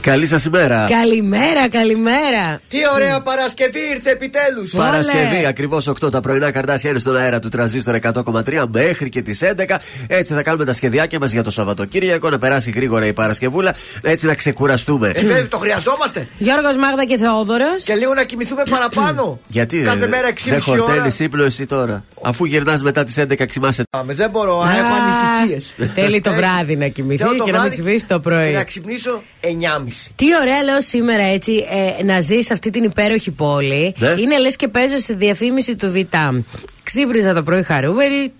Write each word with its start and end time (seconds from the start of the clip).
Καλή 0.00 0.26
σας 0.26 0.44
ημέρα. 0.44 0.86
Καλημέρα, 0.90 1.68
καλημέρα. 1.68 2.60
Τι 2.68 2.78
ωραία 2.94 3.20
Παρασκευή 3.20 3.78
ήρθε 3.94 4.10
επιτέλους. 4.10 4.70
Παρασκευή, 4.70 5.46
ακριβώς 5.46 5.88
8 5.88 6.10
τα 6.10 6.20
πρωινά 6.20 6.50
καρτάσια 6.50 6.90
είναι 6.90 6.98
στον 6.98 7.16
αέρα 7.16 7.38
του 7.38 7.48
τραζίστορ 7.48 7.94
100,3 7.94 8.64
μέχρι 8.72 9.08
και 9.08 9.22
τις 9.22 9.42
11. 9.42 9.78
Έτσι 10.06 10.34
θα 10.34 10.42
κάνουμε 10.42 10.64
τα 10.64 10.72
σχεδιάκια 10.72 11.18
μας 11.18 11.32
για 11.32 11.42
το 11.42 11.50
Σαββατοκύριακο, 11.50 12.30
να 12.30 12.38
περάσει 12.38 12.70
γρήγορα 12.70 13.06
η 13.06 13.12
Παρασκευούλα, 13.12 13.74
έτσι 14.02 14.26
να 14.26 14.34
ξεκουραστούμε. 14.34 15.08
Ε, 15.14 15.20
βέβαια, 15.20 15.48
το 15.48 15.58
χρειαζόμαστε. 15.58 16.28
Γιώργος 16.38 16.76
Μάγδα 16.76 17.04
και 17.04 17.16
Θεόδωρος. 17.18 17.82
Και 17.84 17.94
λίγο 17.94 18.14
να 18.14 18.24
κοιμηθούμε 18.24 18.62
παραπάνω. 18.70 19.40
Γιατί 19.46 19.82
Κάθε 19.82 20.06
μέρα 20.06 20.28
6,5 20.28 20.50
δεν 20.50 20.60
χορτέλει 20.60 21.14
ύπνο 21.18 21.44
εσύ 21.44 21.66
τώρα; 21.66 22.04
Αφού 22.22 22.44
γυρνάς 22.44 22.82
μετά 22.82 23.04
τις 23.04 23.18
11 23.18 23.46
ξημάσαι. 23.46 23.82
δεν 24.06 24.30
μπορώ, 24.30 24.52
έχω 24.52 24.94
ανησυχίες. 25.02 25.74
Θέλει 25.94 26.20
το 26.20 26.32
βράδυ 26.32 26.76
να 26.76 26.86
κοιμηθεί 26.86 27.24
και 27.44 27.52
να 27.52 27.60
μην 27.60 27.70
ξυπνήσεις 27.70 28.06
το 28.06 28.20
πρωί. 28.20 28.52
να 28.52 28.64
ξυπνήσω 28.64 29.22
9.30. 29.40 29.89
Τι 30.14 30.26
ωραία 30.40 30.62
λέω 30.62 30.80
σήμερα 30.80 31.22
έτσι 31.22 31.64
ε, 31.98 32.02
να 32.02 32.20
ζεις 32.20 32.46
σε 32.46 32.52
αυτή 32.52 32.70
την 32.70 32.84
υπέροχη 32.84 33.30
πόλη. 33.30 33.94
Ναι. 33.98 34.14
Είναι 34.18 34.38
λες 34.38 34.56
και 34.56 34.68
παίζω 34.68 34.98
στη 34.98 35.14
διαφήμιση 35.14 35.76
του 35.76 35.90
Βιτάμ. 35.90 36.42
Ξύπριζα 36.82 37.34
το 37.34 37.42
πρωί 37.42 37.62
χαρούμενη, 37.62 38.32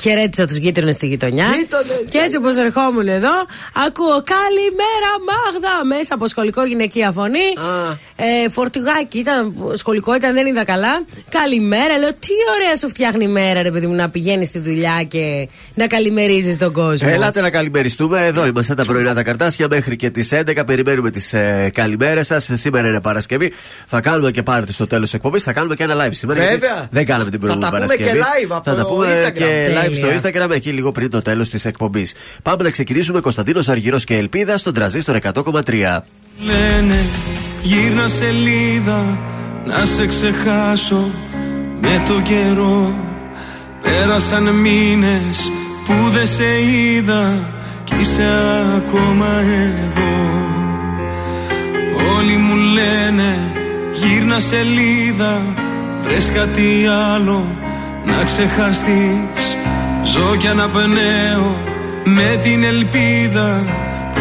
Χαιρέτησα 0.00 0.46
τους 0.46 0.56
γείτονες 0.56 0.94
στη 0.94 1.06
γειτονιά. 1.06 1.44
Γείτονες, 1.58 2.02
και 2.08 2.18
έτσι 2.18 2.36
όπως 2.36 2.56
ερχόμουν 2.56 3.08
εδώ, 3.08 3.34
ακούω 3.86 4.22
Καλημέρα 4.36 5.10
Μάγδα! 5.28 5.84
Μέσα 5.96 6.14
από 6.14 6.26
σχολικό 6.28 6.64
γυναικεία 6.64 7.10
φωνή. 7.12 7.38
Ε, 8.16 8.48
φορτηγάκι 8.50 9.18
ήταν, 9.18 9.54
σχολικό 9.74 10.14
ήταν, 10.14 10.34
δεν 10.34 10.46
είδα 10.46 10.64
καλά. 10.64 11.04
Καλημέρα, 11.28 11.98
λέω 11.98 12.08
τι 12.08 12.32
ωραία 12.56 12.76
σου 12.76 12.88
φτιάχνει 12.88 13.24
η 13.24 13.28
μέρα, 13.28 13.62
ρε 13.62 13.70
παιδί 13.70 13.86
μου, 13.86 13.94
να 13.94 14.10
πηγαίνεις 14.10 14.48
στη 14.48 14.58
δουλειά 14.58 15.02
και 15.08 15.48
να 15.74 15.86
καλημερίζεις 15.86 16.56
τον 16.56 16.72
κόσμο. 16.72 17.08
Ελάτε 17.12 17.40
να 17.40 17.50
καλημεριστούμε. 17.50 18.26
Εδώ 18.26 18.46
είμαστε 18.46 18.74
τα 18.74 18.84
πρωινά 18.84 19.14
τα 19.14 19.22
καρτάσια 19.22 19.66
μέχρι 19.70 19.96
και 19.96 20.10
τις 20.10 20.32
11. 20.32 20.66
Περιμένουμε 20.66 21.10
τις 21.10 21.32
ε, 21.32 21.70
καλημέρες 21.74 22.26
σας. 22.26 22.50
Σήμερα 22.52 22.88
είναι 22.88 23.00
Παρασκευή. 23.00 23.52
Θα 23.86 24.00
κάνουμε 24.00 24.30
και 24.30 24.42
πάρτι 24.42 24.72
στο 24.72 24.86
τέλος 24.86 25.04
της 25.04 25.14
εκπομπής. 25.14 25.42
Θα 25.42 25.52
κάνουμε 25.52 25.74
και 25.74 25.82
ένα 25.82 26.06
live 26.06 26.10
σήμερα. 26.12 26.40
γιατί 26.42 26.56
Βέβαια. 26.58 26.88
Δεν 26.90 27.06
κάναμε 27.06 27.30
την 27.30 27.40
προηγούμενη 27.40 27.72
Θα 27.72 27.78
τα 27.78 27.86
πούμε 27.86 27.96
Παρασκευή. 27.96 28.18
και 28.18 28.24
live 28.46 28.50
από 28.56 28.70
θα 28.70 28.76
τα 28.76 28.82
το 28.82 28.88
πούμε 28.88 29.06
Instagram. 29.26 29.32
και 29.32 29.70
live 29.84 29.92
στο 29.94 30.06
Τέλεια. 30.06 30.48
Instagram 30.48 30.54
εκεί 30.54 30.70
λίγο 30.70 30.92
πριν 30.92 31.10
το 31.10 31.22
τέλος 31.22 31.50
της 31.50 31.64
εκπομπής. 31.64 32.14
Πάμε 32.42 32.62
να 32.62 32.70
ξεκινήσουμε 32.70 33.20
Κωνσταντίνος 33.20 33.68
Αργυρός 33.68 34.04
και 34.04 34.16
Ελπίδα 34.16 34.58
στον 34.58 34.74
τραζίστορ 34.74 35.16
100,3. 35.16 35.98
Λένε 36.44 37.04
γύρνα 37.62 38.08
σελίδα 38.08 39.18
να 39.66 39.84
σε 39.84 40.06
ξεχάσω 40.06 41.10
με 41.80 42.02
το 42.06 42.20
καιρό 42.20 42.94
Πέρασαν 43.82 44.54
μήνες 44.54 45.52
που 45.84 46.10
δεν 46.12 46.26
σε 46.26 46.62
είδα 46.62 47.38
κι 47.84 47.94
είσαι 48.00 48.28
ακόμα 48.76 49.40
εδώ 49.40 50.44
Όλοι 52.16 52.36
μου 52.36 52.54
λένε 52.54 53.38
γύρνα 53.92 54.38
σελίδα 54.38 55.42
βρες 56.00 56.30
κάτι 56.34 56.86
άλλο 57.14 57.58
να 58.06 58.22
ξεχαστείς 58.24 59.44
Ζω 60.02 60.36
κι 60.36 60.48
αναπνέω 60.48 61.60
με 62.04 62.38
την 62.42 62.64
ελπίδα 62.64 63.64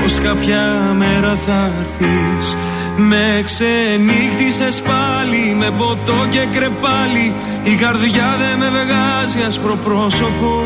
πως 0.02 0.20
κάποια 0.20 0.94
μέρα 0.98 1.36
θα 1.46 1.72
έρθεις 1.80 2.58
Με 2.96 3.42
ξενύχτησες 3.44 4.82
πάλι 4.82 5.56
με 5.60 5.72
ποτό 5.78 6.28
και 6.30 6.48
κρεπάλι 6.52 7.34
Η 7.64 7.76
καρδιά 7.76 8.36
δεν 8.40 8.58
με 8.58 8.70
βγάζει 8.70 9.48
άσπρο 9.48 9.76
πρόσωπο 9.76 10.64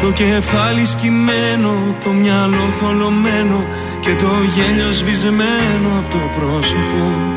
το 0.00 0.10
κεφάλι 0.10 0.84
σκυμμένο, 0.84 1.96
το 2.04 2.10
μυαλό 2.10 2.68
θολωμένο 2.80 3.66
και 4.00 4.14
το 4.14 4.30
γέλιο 4.54 4.92
σβησμένο 4.92 5.98
από 5.98 6.10
το 6.10 6.18
πρόσωπο. 6.38 7.33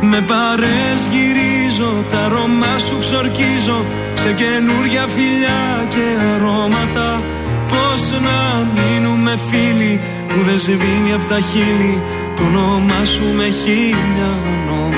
Με 0.00 0.20
παρές 0.20 1.00
γυρίζω, 1.12 2.04
τα 2.10 2.18
αρώμα 2.24 2.78
σου 2.86 2.98
ξορκίζω 2.98 3.84
σε 4.14 4.32
καινούρια 4.32 5.06
φιλιά 5.14 5.86
και 5.88 6.04
αρώματα. 6.34 7.22
Πώς 7.68 8.10
να 8.10 8.38
μείνουμε 8.76 9.38
φίλοι 9.48 10.00
που 10.28 10.40
δεν 10.40 10.58
σβήνει 10.58 11.12
από 11.12 11.24
τα 11.28 11.40
χείλη 11.40 12.02
το 12.36 12.42
όνομά 12.42 13.04
σου 13.04 13.24
με 13.36 13.48
χίλια 13.60 14.30
ονόματα. 14.52 14.97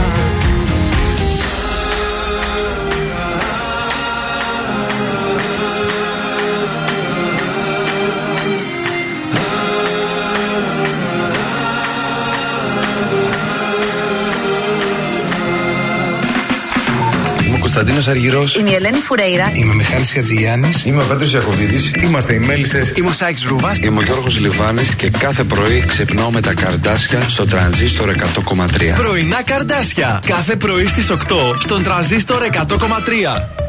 Κωνσταντίνος 17.83 18.15
Αργυρός. 18.15 18.55
Είμαι 18.55 18.69
η 18.69 18.73
Ελένη 18.73 18.97
Φουρέιρα. 18.97 19.51
Είμαι 19.55 19.71
ο 19.71 19.75
Μιχάλης 19.75 20.11
Χατζηγιάννης. 20.11 20.83
Είμαι 20.85 21.01
ο 21.01 21.05
Πέτρος 21.05 21.33
Ιακοβίδης. 21.33 21.91
Είμαστε 22.03 22.33
οι 22.33 22.39
Μέλισσες. 22.39 22.93
Είμαι 22.95 23.09
ο 23.09 23.11
Σάιξ 23.11 23.43
Ρούβα. 23.43 23.75
Είμαι 23.81 23.99
ο 23.99 24.01
Γιώργος 24.01 24.39
Λιβάνης 24.39 24.95
και 24.95 25.09
κάθε 25.09 25.43
πρωί 25.43 25.83
ξυπνάω 25.87 26.31
με 26.31 26.41
τα 26.41 26.53
καρδάσια 26.53 27.21
στο 27.29 27.45
τρανζίστορ 27.45 28.09
100,3. 28.09 28.95
Πρωινά 28.95 29.43
καρδάσια. 29.43 30.21
Κάθε 30.25 30.55
πρωί 30.55 30.87
στις 30.87 31.09
8 31.09 31.15
στον 31.59 31.83
τρανζίστορ 31.83 32.43
100,3. 32.43 33.60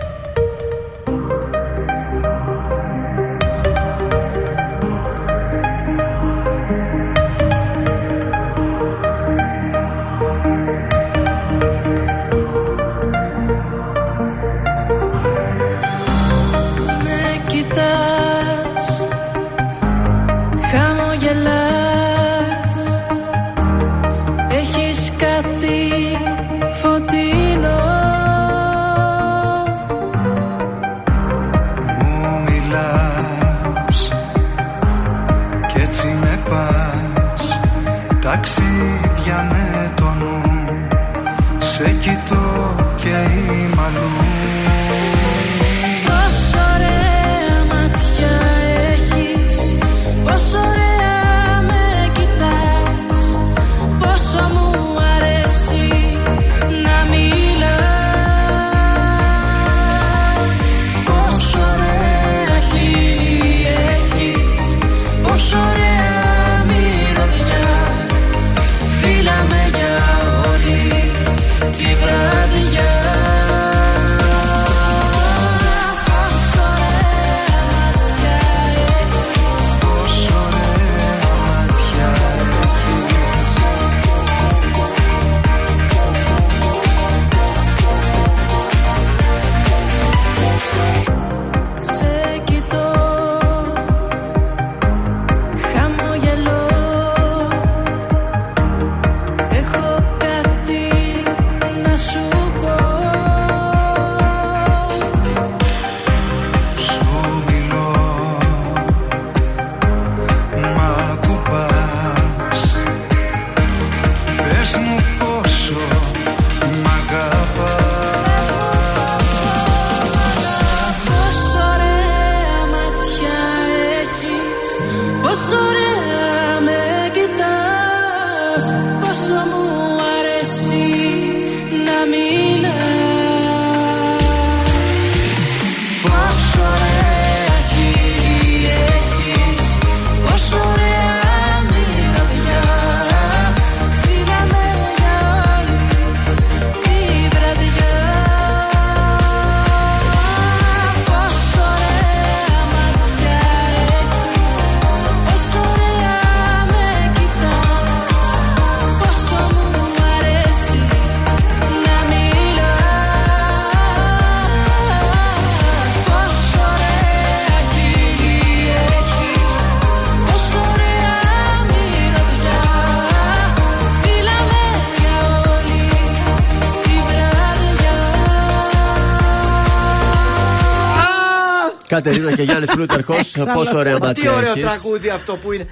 Και 182.45 182.51
Γιάννης 182.51 182.71
Πλούταρχος. 182.75 183.33
Πόσο 183.55 183.77
ωραία 183.77 183.93
Μα 183.93 183.99
τι 183.99 184.07
μάτια 184.07 184.33
ωραίο 184.33 184.51
έχεις. 184.51 184.63
τραγούδι 184.63 185.09
αυτό 185.09 185.37
που 185.37 185.53
είναι. 185.53 185.67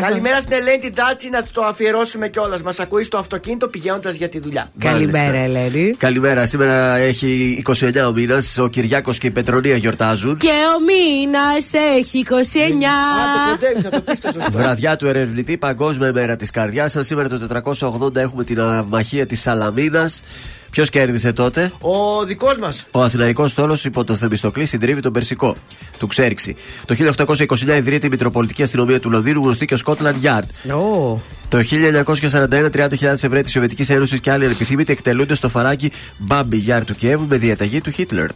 Καλημέρα 0.00 0.40
στην 0.40 0.52
Ελένη 0.52 0.78
την 0.78 0.94
Τάτσι 0.94 1.28
να 1.30 1.42
το 1.52 1.62
αφιερώσουμε 1.62 2.28
κιόλας. 2.28 2.62
Μας 2.62 2.78
ακούει 2.78 3.02
στο 3.02 3.16
αυτοκίνητο 3.18 3.68
πηγαίνοντας 3.68 4.14
για 4.14 4.28
τη 4.28 4.38
δουλειά. 4.40 4.70
Καλημέρα, 4.78 5.38
Ελένη. 5.38 5.94
Καλημέρα. 5.98 6.46
Σήμερα 6.46 6.96
έχει 6.96 7.62
29 7.66 8.06
ο 8.06 8.12
μήνας. 8.12 8.58
Ο 8.58 8.68
Κυριάκος 8.68 9.18
και 9.18 9.26
η 9.26 9.30
Πετρονία 9.30 9.76
γιορτάζουν. 9.76 10.36
Και 10.36 10.48
ο 10.48 10.80
μήνας 10.84 11.72
έχει 11.98 12.18
29. 12.18 12.86
Α, 12.86 13.34
το 13.34 13.50
κοντεύεις, 13.50 13.82
θα 13.82 13.90
το 13.90 14.00
πεις 14.00 14.20
το 14.20 14.30
σωστό. 14.32 14.52
Βραδιά 14.52 14.96
του 14.96 15.06
ερευνητή, 15.06 15.56
Παγκόσμια 15.56 16.08
ημέρα 16.08 16.36
της 16.36 16.50
καρδιάς. 16.50 16.92
Σαν 16.92 17.04
σήμερα 17.04 17.28
το 17.28 17.38
480 17.38 18.20
έχουμε 18.20 18.44
την 18.44 18.60
αυμαχία 18.60 19.26
της 19.26 19.40
Σαλαμίνας. 19.40 20.22
Ποιος 20.70 20.90
κέρδισε 20.90 21.32
τότε; 21.32 21.72
Ο 21.80 22.24
δικός 22.24 22.58
μας. 22.58 22.86
Ο 22.90 23.02
Αθηναϊκός 23.02 23.50
στόλος 23.50 23.84
υπό 23.84 24.04
το 24.04 24.14
Θεμιστοκλή 24.14 24.66
συντρίβει 24.66 25.00
τον 25.00 25.12
Περσικό, 25.12 25.56
του 25.98 26.06
Ξέρξη. 26.06 26.56
Το 26.86 26.94
1829 26.94 27.76
ιδρύεται 27.76 28.06
η 28.06 28.10
Μητροπολιτική 28.10 28.62
Αστυνομία 28.62 29.00
του 29.00 29.10
Λονδίνου, 29.10 29.42
γνωστή 29.42 29.66
και 29.66 29.74
ω 29.74 29.78
Scotland 29.84 30.14
Yard. 30.22 30.72
Ω. 30.74 31.20
Το 31.48 31.58
1941, 31.58 32.70
30.000 32.70 33.22
Εβραίοι 33.22 33.42
της 33.42 33.52
Σοβιετικής 33.52 33.90
Ένωσης 33.90 34.20
και 34.20 34.30
άλλοι 34.30 34.44
ανεπιθύμητοι 34.44 34.92
εκτελούνται 34.92 35.34
στο 35.34 35.48
φαράκι 35.48 35.92
Μπάμπι 36.18 36.56
Γιάρ 36.56 36.84
του 36.84 36.94
Κιέβου 36.94 37.26
με 37.28 37.36
διαταγή 37.36 37.80
του 37.80 37.90
Χίτλερ. 37.90 38.26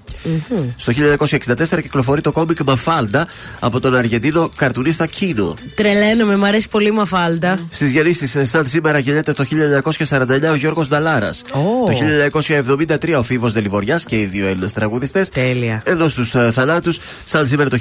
Στο 0.77 0.93
1964 0.93 1.83
κυκλοφορεί 1.83 2.21
το 2.21 2.33
κόμικ 2.33 2.63
Μαφάλντα 2.63 3.27
από 3.59 3.81
τον 3.81 3.95
Αργεντίνο 3.95 4.51
καρτουνίστα 4.57 5.07
Κίνο. 5.07 5.55
Τρελαίνομαι, 5.75 6.37
μου 6.37 6.47
αρέσει 6.47 6.69
πολύ 6.69 6.89
η 6.89 6.91
μαφάλτα. 6.91 7.59
Στις 7.71 7.91
γεννήσει, 7.91 8.45
σαν 8.45 8.67
σήμερα 8.67 8.99
γεννιέται 8.99 9.33
το 9.33 9.45
1949 10.09 10.51
ο 10.51 10.55
Γιώργος 10.55 10.89
Νταλάρας. 10.89 11.43
Ω. 11.53 11.85
Το 11.87 11.93
1973 11.93 13.19
ο 13.19 13.23
Φίβος 13.23 13.53
Δελιβοριά 13.53 14.01
και 14.07 14.21
οι 14.21 14.25
δύο 14.25 14.47
Έλληνες 14.47 14.73
τραγουδιστές. 14.73 15.29
Τέλεια. 15.29 15.83
Ενώ 15.85 16.09
στους 16.09 16.35
θανάτους, 16.51 16.99
σαν 17.25 17.47
σήμερα 17.47 17.69
το 17.69 17.79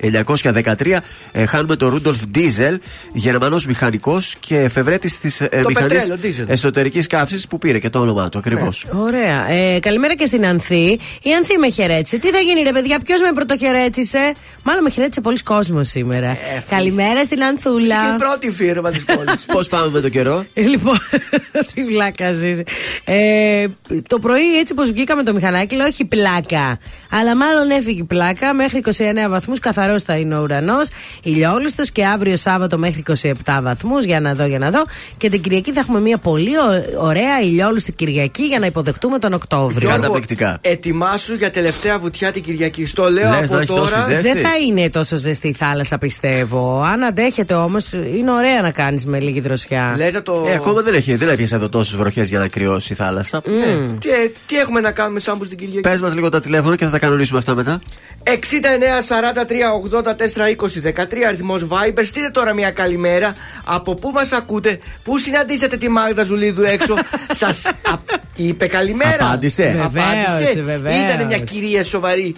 1913, 0.00 1.00
ε, 1.32 1.46
χάνουμε 1.46 1.76
τον 1.76 1.88
Ρούντολφ 1.90 2.22
Ντίζελ, 2.30 2.78
Γερμανός 3.12 3.66
μηχανικός 3.66 4.36
και 4.40 4.58
εφευρέτης 4.58 5.18
της 5.20 5.40
ε, 5.40 5.48
Το 5.62 5.68
μηχανής 5.68 5.92
πετρέλαιο, 6.06 6.18
diesel. 6.22 6.48
εσωτερικής 6.48 7.06
καύσης 7.06 7.46
που 7.46 7.58
πήρε 7.58 7.78
και 7.78 7.90
το 7.90 7.98
όνομά 7.98 8.28
του 8.28 8.38
ακριβώς. 8.38 8.86
Ωραία. 8.92 9.50
Ε, 9.50 9.78
καλημέρα 9.80 10.14
και 10.14 10.26
στην 10.26 10.46
Ανθή. 10.46 10.98
Η 11.22 11.32
Ανθή 11.36 11.58
με 11.58 11.70
χαιρέτησε. 11.70 12.16
Τι 12.16 12.28
θα 12.30 12.38
γίνει, 12.38 12.62
ρε 12.62 12.72
παιδιά, 12.72 12.98
ποιος 13.04 13.20
με 13.20 13.32
πρωτοχαιρέτησε; 13.34 14.32
Μάλλον 14.62 14.82
με 14.82 14.90
χαιρέτησε 14.90 15.20
πολλοί 15.20 15.38
κόσμος 15.42 15.88
σήμερα. 15.88 16.36
καλημέρα 16.68 17.24
στην 17.24 17.44
Ανθούλα. 17.44 17.96
Και 18.08 18.14
η 18.14 18.18
πρώτη 18.18 18.50
φίρμα 18.50 18.90
της 18.90 19.04
πόλης. 19.04 19.44
Πώς 19.52 19.68
πάμε 19.68 19.90
με 19.90 20.00
τον 20.00 20.10
καιρό; 20.10 20.44
Ε, 20.54 20.62
Λοιπόν, 20.62 20.98
τι 21.74 21.84
βλάκα 21.84 22.32
ζεις. 22.32 22.60
Ε, 23.04 23.66
το 24.08 24.18
πρωί 24.18 24.58
έτσι 24.58 24.74
πως 24.74 24.90
βγήκαμε 24.92 25.22
το 25.22 25.32
μηχανάκι, 25.32 25.76
λέω 25.76 25.86
όχι 25.86 26.04
πλάκα. 26.04 26.78
Αλλά 27.10 27.36
μάλλον 27.36 27.70
έφυγε 27.70 28.00
η 28.00 28.04
πλάκα 28.04 28.54
μέχρι 28.54 28.82
29 28.84 28.92
βαθμούς, 29.28 29.58
καθαρό 29.58 29.85
καθαρό 29.86 30.00
θα 30.06 30.16
είναι 30.16 30.38
ο 30.38 30.42
ουρανός, 30.42 30.88
ηλιόλουστο 31.22 31.82
και 31.92 32.06
αύριο 32.06 32.36
Σάββατο 32.36 32.78
μέχρι 32.78 33.02
27 33.22 33.32
βαθμούς. 33.62 34.04
Για 34.04 34.20
να 34.20 34.34
δω, 34.34 34.46
για 34.46 34.58
να 34.58 34.70
δω. 34.70 34.82
Και 35.16 35.30
την 35.30 35.40
Κυριακή 35.40 35.72
θα 35.72 35.80
έχουμε 35.80 36.00
μια 36.00 36.18
πολύ 36.18 36.56
ω- 36.56 37.04
ωραία 37.04 37.40
ηλιόλουστη 37.42 37.92
Κυριακή 37.92 38.42
για 38.42 38.58
να 38.58 38.66
υποδεχτούμε 38.66 39.18
τον 39.18 39.32
Οκτώβριο. 39.32 39.78
Γιώργο, 39.80 40.00
Καταπληκτικά. 40.00 40.58
Ετοιμάσου 40.60 41.34
για 41.34 41.50
τελευταία 41.50 41.98
βουτιά 41.98 42.32
την 42.32 42.42
Κυριακή. 42.42 42.86
Στο 42.86 43.10
λέω 43.10 43.30
Λες 43.30 43.38
από 43.38 43.54
να 43.54 43.60
έχει 43.60 43.66
τόση 43.74 43.92
τώρα. 43.92 44.04
ζέστη. 44.08 44.22
Δεν 44.32 44.36
θα 44.42 44.56
είναι 44.68 44.90
τόσο 44.90 45.16
ζεστή 45.16 45.48
η 45.48 45.52
θάλασσα, 45.52 45.98
πιστεύω. 45.98 46.82
Αν 46.82 47.02
αντέχετε 47.04 47.54
όμως, 47.54 47.92
είναι 47.92 48.30
ωραία 48.30 48.60
να 48.62 48.70
κάνεις 48.70 49.04
με 49.04 49.20
λίγη 49.20 49.40
δροσιά. 49.40 49.94
Λες 49.96 50.12
να 50.12 50.22
το. 50.22 50.44
Ε, 50.48 50.54
ακόμα 50.54 50.82
δεν, 50.82 50.94
έχει, 50.94 51.14
δεν 51.14 51.28
έπιασε 51.28 51.54
εδώ 51.54 51.68
τόσες 51.68 51.96
βροχές 51.96 52.28
για 52.28 52.38
να 52.38 52.48
κρυώσει 52.48 52.92
η 52.92 52.96
θάλασσα. 52.96 53.42
Τι, 53.98 54.08
ε, 54.10 54.30
τι 54.46 54.56
έχουμε 54.58 54.80
να 54.80 54.90
κάνουμε 54.90 55.20
σαν 55.20 55.38
την 55.48 55.58
Κυριακή; 55.58 55.80
Πες 55.80 56.00
μας 56.00 56.14
λίγο 56.14 56.28
τα 56.28 56.40
τηλέφωνα 56.40 56.76
και 56.76 56.84
θα 56.84 56.90
τα 56.90 56.98
κανονίσουμε 56.98 57.38
αυτά 57.38 57.54
μετά. 57.54 57.80
69 58.22 58.30
43 59.08 59.75
84 59.92 60.02
20 60.94 61.02
13 61.02 61.04
αριθμό 61.26 61.54
Viber. 61.68 62.02
Στείλτε 62.04 62.30
τώρα 62.30 62.52
μια 62.54 62.70
καλημέρα. 62.70 63.34
Από 63.64 63.94
πού 63.94 64.10
μα 64.10 64.36
ακούτε, 64.36 64.78
πού 65.02 65.18
συναντήσατε 65.18 65.76
τη 65.76 65.88
Μάγδα 65.88 66.22
Ζουλίδου 66.22 66.62
έξω. 66.62 66.94
Σα 67.32 67.48
είπε 68.44 68.66
καλημέρα. 68.66 69.24
Απάντησε. 69.26 69.62
Βεβαίως, 69.92 70.64
βεβαίως. 70.64 71.12
Ήταν 71.14 71.26
μια 71.26 71.38
κυρία 71.38 71.84
σοβαρή 71.84 72.34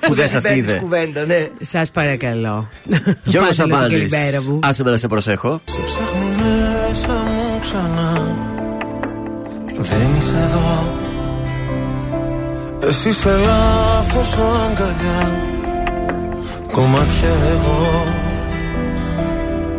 που 0.00 0.14
δεν 0.14 0.28
σας 0.28 0.42
μπαίνει 0.42 0.58
είδε. 0.58 0.78
κουβέντα, 0.78 1.24
ναι. 1.24 1.48
Σα 1.60 1.82
παρακαλώ. 1.84 2.68
Γιώργο 2.84 3.08
Πάτε 3.24 3.34
λίγο 3.34 3.48
την 3.48 3.54
Σαμπάνη. 3.54 3.88
καλημέρα 3.88 4.42
μου. 4.42 4.58
Άσε 4.62 4.82
με 4.84 4.90
να 4.90 4.96
σε 4.96 5.08
προσέχω. 5.08 5.60
Σε 5.64 5.78
ψάχνω 5.84 6.26
μέσα 6.38 7.12
μου 7.12 7.58
ξανά 7.60 8.36
Δεν 9.76 10.14
είσαι 10.18 10.34
εδώ 10.34 10.92
Εσύ 12.88 13.12
σε 13.12 13.30
λάθος 13.30 14.32
αγκαλιά 14.32 15.57
Κομμάτια 16.72 17.28
εγώ. 17.28 18.04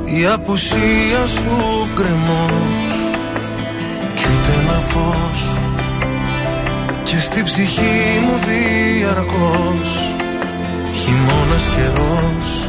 Η 0.05 0.25
απουσία 0.25 1.27
σου 1.27 1.87
κρεμός 1.95 2.95
Κι 4.15 4.25
ούτε 4.33 4.51
ένα 4.61 4.79
φως. 4.79 5.57
Και 7.03 7.19
στην 7.19 7.43
ψυχή 7.43 8.19
μου 8.23 8.35
διαρκώς. 8.47 10.13
Χειμώνας 10.93 11.69
καιρός. 11.75 12.67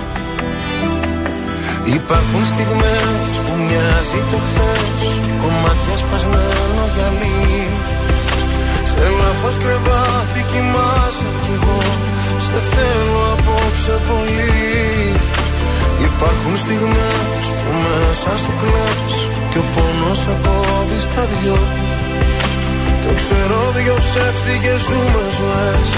Υπάρχουν 1.84 2.44
στιγμές 2.44 3.30
που 3.44 3.52
μοιάζει 3.64 4.20
το 4.30 4.36
χθες. 4.46 5.20
Κομμάτια 5.42 5.96
σπασμένο 5.96 6.82
γυαλί 6.94 7.68
Σε 9.00 9.09
λάθος 9.21 9.57
κρεβάτι 9.62 10.40
κοιμάσαι 10.50 11.28
κι 11.45 11.52
εγώ. 11.57 11.80
Σε 12.45 12.59
θέλω 12.73 13.23
απόψε 13.35 13.95
πολύ. 14.09 14.59
Υπάρχουν 16.09 16.54
στιγμές 16.62 17.45
που 17.61 17.71
μέσα 17.85 18.33
σου 18.42 18.52
κλαις 18.61 19.14
Κι 19.50 19.59
ο 19.62 19.64
πόνος 19.75 20.19
σε 20.23 20.35
κόβει 20.45 20.99
στα 21.07 21.23
δυο. 21.33 21.59
Το 23.02 23.11
ξέρω 23.21 23.61
δυο 23.76 23.97
ψεύτικες 24.04 24.80
ζούμε 24.87 25.25
ζωές. 25.38 25.90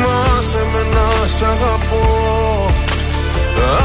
Μα 0.00 0.20
σε 0.48 0.62
με 0.72 0.82
να 0.94 1.08
σ' 1.34 1.44
αγαπώ. 1.52 2.06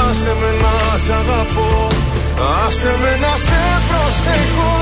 Άσε 0.02 0.34
με 0.42 0.52
να 0.64 0.76
σ' 1.06 1.14
αγαπώ. 1.20 1.72
Άσε 2.62 2.92
με 3.02 3.12
να 3.24 3.34
σε 3.46 3.62
προσέχω 3.88 4.76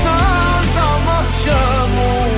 Σαν 0.00 0.62
τα 0.74 0.88
μάτια 1.06 1.62
μου 1.94 2.37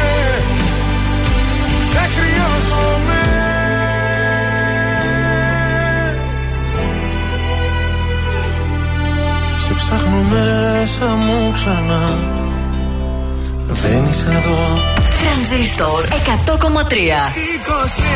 Σε 1.91 2.03
χρειάζομαι. 2.15 3.21
Σε 9.57 9.73
ψάχνω 9.73 10.21
μέσα 10.31 11.05
μου 11.05 11.51
ξανά. 11.53 12.03
Δεν 13.67 14.05
είσαι 14.09 14.27
εδώ. 14.29 14.59
Τρανζίστορ 15.21 16.01
100,3 16.05 16.13
Σήκωσε 17.35 18.13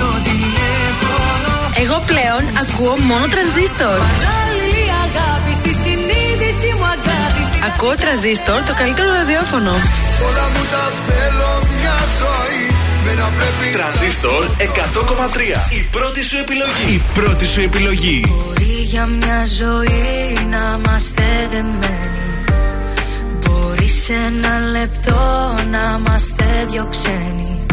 το 0.00 0.10
τηλέφωνο. 0.28 1.52
Εγώ 1.82 2.02
πλέον 2.10 2.42
ακούω 2.62 2.94
μόνο 3.10 3.24
τρανζίστορ. 3.32 3.98
Άλλη 4.42 4.84
αγάπη 5.06 5.52
στη 5.60 5.72
συνείδηση 5.82 6.68
μου 6.78 6.86
αγάπη 6.96 7.42
στη 7.48 7.58
Ακούω 7.68 7.94
τρανζίστορ 8.02 8.58
το 8.68 8.74
καλύτερο 8.80 9.08
ραδιόφωνο. 9.18 9.72
Όλα 10.26 10.44
μου 10.52 10.62
τα 10.72 10.84
θέλω 11.06 11.52
Τρανζίστορ 13.72 14.44
100,3. 14.44 15.72
Η 15.78 15.86
πρώτη 15.90 16.22
σου 16.24 16.36
επιλογή. 16.38 16.94
Η 16.94 17.02
πρώτη 17.14 17.46
σου 17.46 17.60
επιλογή. 17.60 18.24
Μπορεί 18.28 18.72
για 18.82 19.06
μια 19.06 19.44
ζωή 19.58 20.46
να 20.50 20.78
είμαστε 20.78 21.22
δεμένοι 21.50 22.18
Μπορεί 23.40 23.88
σε 23.88 24.12
ένα 24.12 24.58
λεπτό 24.70 25.54
να 25.70 25.98
είμαστε 25.98 26.66
δυο 26.70 26.88
ξένοι 26.90 27.66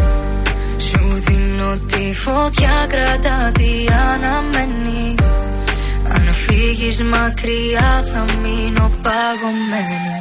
Σου 0.77 1.23
δίνω 1.25 1.77
τη 1.87 2.13
φωτιά 2.13 2.85
κρατά 2.89 3.51
τι 3.53 3.85
αναμένει 4.11 5.15
Αν 6.13 6.33
φύγεις 6.33 7.03
μακριά 7.03 8.03
θα 8.13 8.25
μείνω 8.41 8.91
παγωμένη 9.01 10.17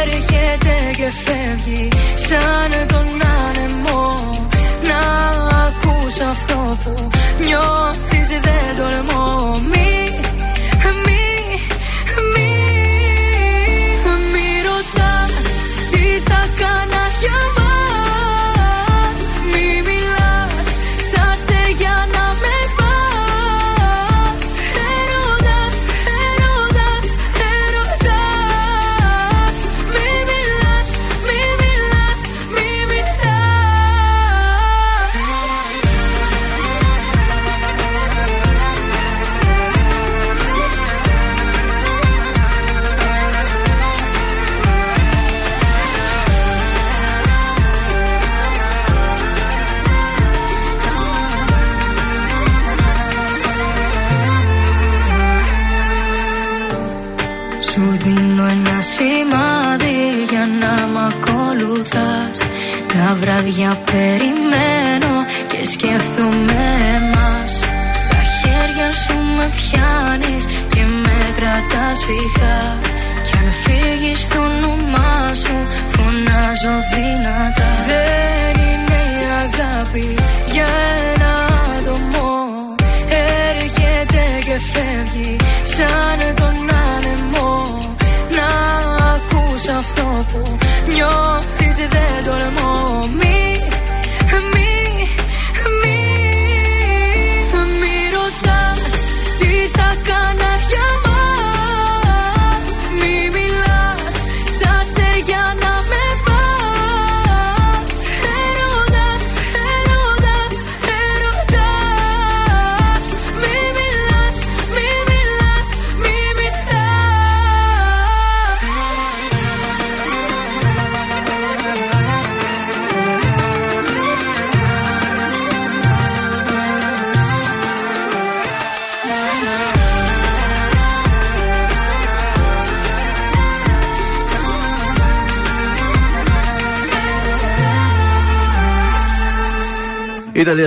Έρχεται 0.00 0.74
και 0.98 1.08
φεύγει 1.24 1.88
σαν 2.28 2.86
τον 2.86 3.06
άνεμο. 3.44 4.02
Να 4.88 5.00
ακούς 5.66 6.16
αυτό 6.32 6.78
που 6.84 6.94
νιώθεις 7.46 8.28
δεν 8.46 8.66
τολμώ. 8.78 9.60
Μη, 9.70 9.90
μη, 10.12 10.23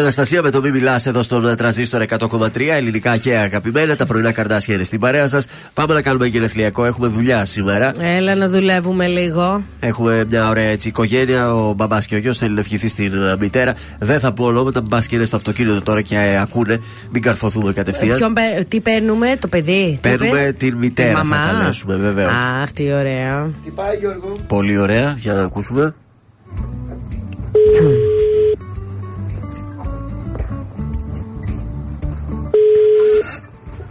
Αναστασία 0.08 0.42
με 0.42 0.50
το 0.52 0.62
Μη 0.62 0.72
Μιλάς 0.72 1.06
εδώ 1.06 1.22
στον 1.22 1.56
τραζίστορ 1.56 2.04
100,3 2.20 2.50
ελληνικά 2.70 3.18
και 3.18 3.36
αγαπημένα. 3.38 3.96
Τα 3.96 4.06
πρωινά 4.06 4.32
καρτάσια 4.32 4.76
είναι 4.76 4.84
στην 4.84 5.00
παρέα 5.00 5.28
σας. 5.28 5.48
Πάμε 5.74 5.94
να 5.94 6.02
κάνουμε 6.02 6.26
γενεθλιακό. 6.28 6.86
Έχουμε 6.86 7.08
δουλειά 7.08 7.46
σήμερα. 7.46 7.92
Έλα 8.00 8.36
να 8.36 8.50
δουλεύουμε 8.50 9.08
λίγο. 9.08 9.64
Έχουμε 9.80 10.24
μια 10.30 10.50
ωραία 10.50 10.64
έτσι 10.70 10.88
οικογένεια. 10.88 11.54
Ο 11.54 11.74
μπαμπάς 11.74 12.06
και 12.06 12.16
ο 12.16 12.18
γιος 12.18 12.38
θέλει 12.38 12.54
να 12.54 12.60
ευχηθεί 12.60 12.88
στην 12.88 13.14
ε, 13.24 13.36
μητέρα. 13.40 13.74
Δεν 14.00 14.20
θα 14.20 14.34
πω 14.34 14.44
ονόματα. 14.46 14.82
Μπα 14.82 15.00
και 15.00 15.16
είναι 15.16 15.26
στο 15.26 15.36
αυτοκίνητο 15.36 15.82
τώρα 15.82 16.02
και 16.02 16.16
ε, 16.16 16.40
ακούνε. 16.40 16.80
Μην 17.12 17.22
καρφωθούμε 17.22 17.74
κατευθείαν. 17.74 18.18
Ποιον 18.18 18.34
παί- 18.34 18.68
τι 18.68 18.82
παίρνουμε, 18.82 19.36
το 19.40 19.48
παιδί. 19.48 20.00
τι 20.02 20.10
Παίρνουμε 20.10 20.40
είπες; 20.40 20.54
την 20.58 20.76
μητέρα, 20.78 21.10
Τη 21.10 21.16
θα 21.16 21.24
μαμά. 21.24 21.52
καλέσουμε, 21.60 21.96
βεβαίως. 21.96 22.32
Αχ, 22.62 22.72
τι 22.72 22.94
ωραία. 22.94 23.50
Τι 23.64 23.70
πάει, 23.70 23.96
Γιώργο; 23.98 24.36
Πολύ 24.48 24.78
ωραία. 24.78 25.16
Για 25.20 25.34
να 25.34 25.42
ακούσουμε. 25.44 25.94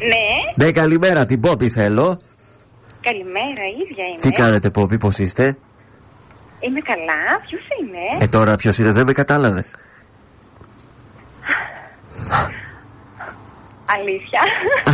Ναι, 0.08 0.64
Ναι, 0.64 0.72
καλημέρα. 0.72 1.26
Την 1.26 1.40
Πόπη 1.40 1.68
θέλω. 1.68 2.20
καλημέρα, 3.00 3.62
ίδια 3.82 4.04
είμαι. 4.10 4.20
Τι 4.20 4.30
κάνετε, 4.30 4.70
Πόπη, 4.70 4.98
πώς 4.98 5.18
είστε; 5.18 5.56
Είμαι 6.60 6.80
καλά, 6.80 7.40
ποιος 7.48 7.62
είναι; 7.80 8.24
Ε, 8.24 8.28
τώρα 8.28 8.56
ποιος 8.56 8.78
είναι, 8.78 8.90
δεν 8.90 9.06
με 9.06 9.12
κατάλαβες. 9.12 9.74
Αλήθεια. 13.98 14.40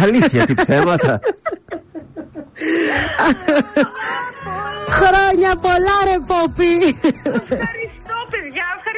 Αλήθεια, 0.03 0.45
τι 0.45 0.55
ψέματα. 0.63 1.21
Χρόνια 4.89 5.57
πολλά, 5.57 5.97
ρε 6.05 6.19
Πόπι. 6.27 6.73
Ευχαριστώ, 6.99 8.17
παιδιά, 8.33 8.65
ευχαριστώ 8.79 8.92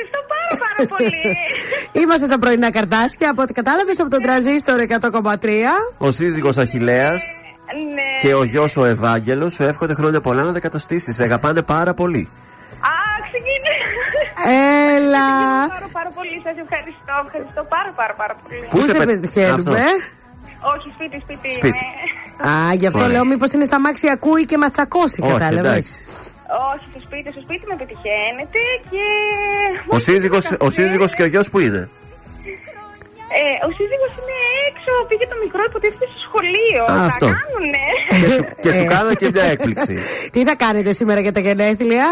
πάρα 0.49 0.65
πάρα 0.65 0.89
πολύ. 0.89 1.37
Είμαστε 1.93 2.27
τα 2.27 2.39
πρωινά 2.39 2.71
καρτάσια 2.71 3.31
από 3.31 3.43
ό,τι 3.43 3.53
κατάλαβες 3.53 4.01
από 4.01 4.11
τον 4.11 4.21
τραζίστορ 4.21 4.81
100,3. 4.81 5.49
Ο 5.99 6.11
σύζυγος 6.11 6.57
Αχηλέα 6.57 7.11
ναι. 7.11 8.19
και 8.21 8.35
ο 8.35 8.45
γιος 8.45 8.77
ο 8.77 8.85
Ευάγγελος 8.85 9.53
σου 9.53 9.63
εύχονται 9.63 9.95
χρόνια 9.95 10.21
πολλά 10.21 10.43
να 10.43 10.53
δεκατοστήσεις. 10.53 11.15
Σε 11.15 11.23
αγαπάνε 11.23 11.63
πάρα 11.63 11.95
πολύ. 11.95 12.29
Α, 12.81 12.97
ξεκίνησε. 13.29 13.77
Έλα. 14.97 15.29
Πάρα, 15.69 15.89
πάρα 15.93 16.11
πολύ, 16.15 16.37
σας 16.45 16.57
ευχαριστώ. 16.65 17.15
Ευχαριστώ 17.27 17.63
πάρα, 17.69 17.91
πάρα, 17.97 18.15
πάρα 18.15 18.35
πολύ. 18.43 18.61
Πού 18.71 18.81
σε 18.81 18.93
πε- 18.99 19.07
πετυχαίνουμε; 19.07 19.85
Όχι, 20.75 20.91
σπίτι, 20.95 21.21
σπίτι. 21.25 21.55
Σπίτι. 21.55 21.85
είμαι. 22.43 22.51
Α, 22.53 22.73
γι' 22.75 22.87
αυτό 22.87 22.99
Ωραία. 22.99 23.13
λέω 23.13 23.25
μήπως 23.25 23.53
είναι 23.53 23.65
στα 23.65 23.81
μάξι 23.81 24.09
ακούει 24.09 24.45
και 24.47 24.59
μας 24.59 24.71
τσακώσει, 24.71 25.21
Όχι, 25.23 25.33
κατάλαβες; 25.33 25.87
Εντάξει. 26.45 26.73
Όχι, 26.73 26.85
στο 26.93 27.01
σπίτι, 27.07 27.29
στο 27.35 27.43
σπίτι 27.47 27.65
με 27.71 27.75
πετυχαίνετε 27.81 28.61
και. 28.91 29.05
Ο 29.97 29.99
σύζυγος, 30.07 30.45
ο 30.67 30.69
σύζυγος 30.77 31.11
και 31.17 31.23
ο 31.27 31.29
γιος 31.33 31.47
που 31.51 31.59
είναι; 31.67 31.83
Ε, 33.41 33.67
ο 33.67 33.71
σύζυγος 33.77 34.13
είναι 34.19 34.37
έξω, 34.69 34.93
πήγε 35.09 35.27
το 35.33 35.37
μικρό 35.45 35.63
υποτίθεται 35.71 36.07
στο 36.13 36.19
σχολείο. 36.27 36.83
Α, 36.93 36.97
Τα 36.99 37.05
αυτό. 37.13 37.27
κάνουνε. 37.37 37.87
και 38.21 38.29
σου, 38.35 38.43
και 38.65 38.71
σου 38.77 38.85
Ε. 38.89 38.93
κάνω 38.95 39.11
και 39.21 39.27
μια 39.35 39.45
έκπληξη. 39.55 39.95
Τι 40.33 40.41
θα 40.49 40.55
κάνετε 40.65 40.91
σήμερα 41.01 41.21
για 41.25 41.33
τα 41.37 41.41
γενέθλια; 41.47 42.07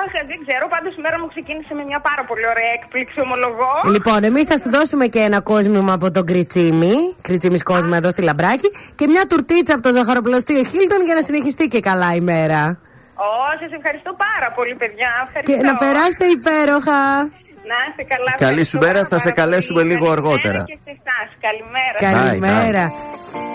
Αχ, 0.00 0.12
δεν 0.30 0.38
ξέρω, 0.44 0.64
πάντως 0.74 0.92
η 0.98 1.00
μέρα 1.04 1.16
μου 1.20 1.28
ξεκίνησε 1.32 1.72
με 1.78 1.84
μια 1.90 2.00
πάρα 2.08 2.22
πολύ 2.28 2.44
ωραία 2.52 2.70
έκπληξη, 2.78 3.16
ομολογώ. 3.26 3.72
Λοιπόν, 3.94 4.20
εμείς 4.30 4.44
θα 4.50 4.56
σου 4.58 4.70
δώσουμε 4.76 5.06
και 5.14 5.18
ένα 5.18 5.40
κόσμημα 5.40 5.92
από 5.98 6.10
τον 6.10 6.24
Κριτσίμη. 6.30 6.94
Κριτσίμης 7.22 7.62
κόσμο 7.62 7.92
εδώ 8.00 8.10
στη 8.10 8.22
Λαμπράκη. 8.22 8.68
Και 8.94 9.06
μια 9.12 9.24
τουρτίτσα 9.26 9.72
από 9.74 9.82
το 9.82 9.90
ζαχαροπλαστείο 9.92 10.62
Χίλτον 10.64 11.00
για 11.04 11.14
να 11.14 11.22
συνεχιστεί 11.22 11.68
και 11.68 11.80
καλά 11.80 12.14
η 12.14 12.20
μέρα. 12.20 12.78
Ω, 13.24 13.28
σας 13.60 13.72
ευχαριστώ 13.78 14.10
πάρα 14.26 14.48
πολύ, 14.56 14.74
παιδιά. 14.82 15.10
Και 15.22 15.26
Ευχαριστώ. 15.38 15.64
να 15.70 15.74
περάσετε 15.82 16.24
υπέροχα. 16.38 17.00
Να 17.70 17.76
είστε 17.88 18.02
καλά. 18.12 18.30
Καλή 18.30 18.40
ευχαριστώ 18.40 18.70
σου 18.70 18.78
μέρα, 18.84 18.92
πάρα 19.00 19.08
θα 19.12 19.18
σε 19.18 19.30
πάρα 19.30 19.40
καλέσουμε 19.40 19.80
πολύ. 19.82 19.92
λίγο 19.92 20.06
Καλημέρα 20.06 20.16
αργότερα. 20.16 20.60
Και 20.70 20.78
σε 20.86 20.92
εσάς. 20.98 21.28
Καλημέρα. 21.46 21.96
Καλημέρα. 22.08 22.84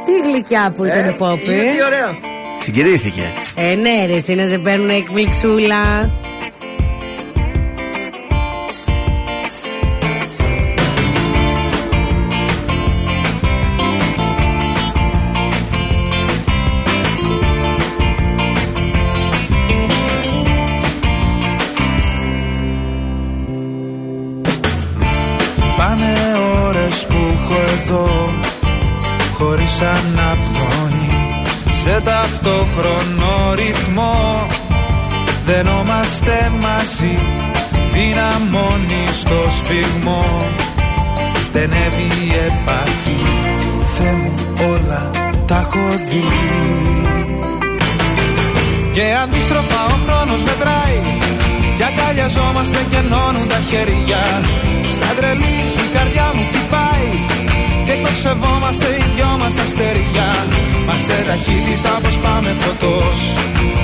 Τι 0.05 0.13
γλυκιά 0.27 0.63
που 0.75 0.83
ήταν, 0.89 1.05
Ε, 1.07 1.11
Πόπι. 1.21 1.51
είναι 1.51 1.71
τι 1.75 1.83
ωραία. 1.89 2.09
Συγκινήθηκε. 2.65 3.25
Ε, 3.55 3.75
ναι, 3.75 3.95
ρε, 4.05 4.13
εσύ 4.13 4.33
να 4.35 4.47
σε 4.47 4.57
παίρνουν 4.65 4.89
εκπληξούλα. 4.89 5.81
Ταυτόχρονο 32.31 33.53
ρυθμό. 33.53 34.47
Δενόμαστε 35.45 36.51
μαζί 36.61 37.17
Δυναμώνει 37.93 39.05
στο 39.19 39.47
σφιγμό 39.49 40.49
στενεύει 41.45 42.07
η 42.25 42.31
επαφή. 42.47 43.21
Θεέ 43.97 44.13
μου 44.13 44.33
όλα 44.71 45.09
τα 45.45 45.57
έχω 45.57 45.85
δει. 46.09 46.23
Και 48.91 49.03
αντίστροφα 49.23 49.85
ο 49.85 49.97
χρόνος 50.05 50.41
μετράει. 50.43 50.99
Κι 51.75 51.83
αγκαλιαζόμαστε 51.83 52.79
και 52.89 52.97
ενώνουν 52.97 53.47
τα 53.47 53.59
χέρια. 53.69 54.23
Σαν 54.97 55.15
τρελή 55.17 55.57
η 55.83 55.87
καρδιά 55.95 56.27
μου 56.35 56.43
χτυπάει. 56.49 57.09
Και 57.85 57.91
εκτοξευόμαστε 57.91 58.85
οι 58.85 59.03
δυο 59.15 59.37
μας 59.39 59.57
αστεριά 59.57 60.29
Μας 60.91 61.01
σε 61.01 61.23
ταχύτητα 61.27 61.99
πως 62.03 62.17
πάμε 62.17 62.55
φωτός. 62.61 63.17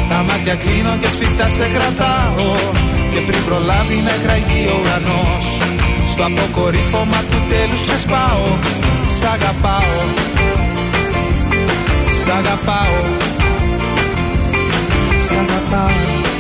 Τα 0.10 0.24
μάτια 0.28 0.56
κλείνω 0.56 0.94
και 1.02 1.08
σφιχτά 1.08 1.50
σε 1.50 1.68
κρατάω. 1.76 2.50
Και 3.12 3.20
πριν 3.28 3.44
προλάβει 3.46 3.98
με 4.08 4.14
κραγεί 4.24 4.64
ο 4.74 4.76
ουρανός. 4.80 5.46
Στο 6.12 6.24
αποκορύφωμα 6.30 7.20
του 7.30 7.40
τέλους 7.50 7.82
ξεσπάω. 7.82 8.48
Σ' 9.18 9.24
αγαπάω. 9.36 9.96
Σ' 12.22 12.30
αγαπάω. 12.40 13.00
Σ' 15.28 15.36
αγαπάω 15.44 16.37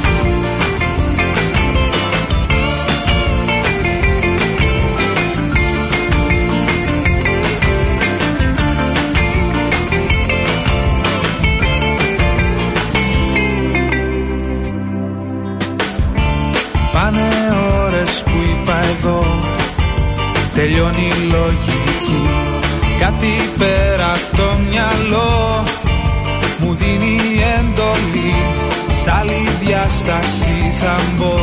Τελειώνει 20.57 21.07
η 21.07 21.31
λογική. 21.31 22.21
Κάτι 22.99 23.33
πέρα 23.57 24.11
από 24.11 24.37
το 24.37 24.49
μυαλό 24.69 25.63
Μου 26.59 26.73
δίνει 26.73 27.15
εντολή 27.57 28.33
Σ' 29.01 29.07
άλλη 29.07 29.49
διάσταση 29.61 30.73
θα 30.79 30.95
μπω. 31.15 31.35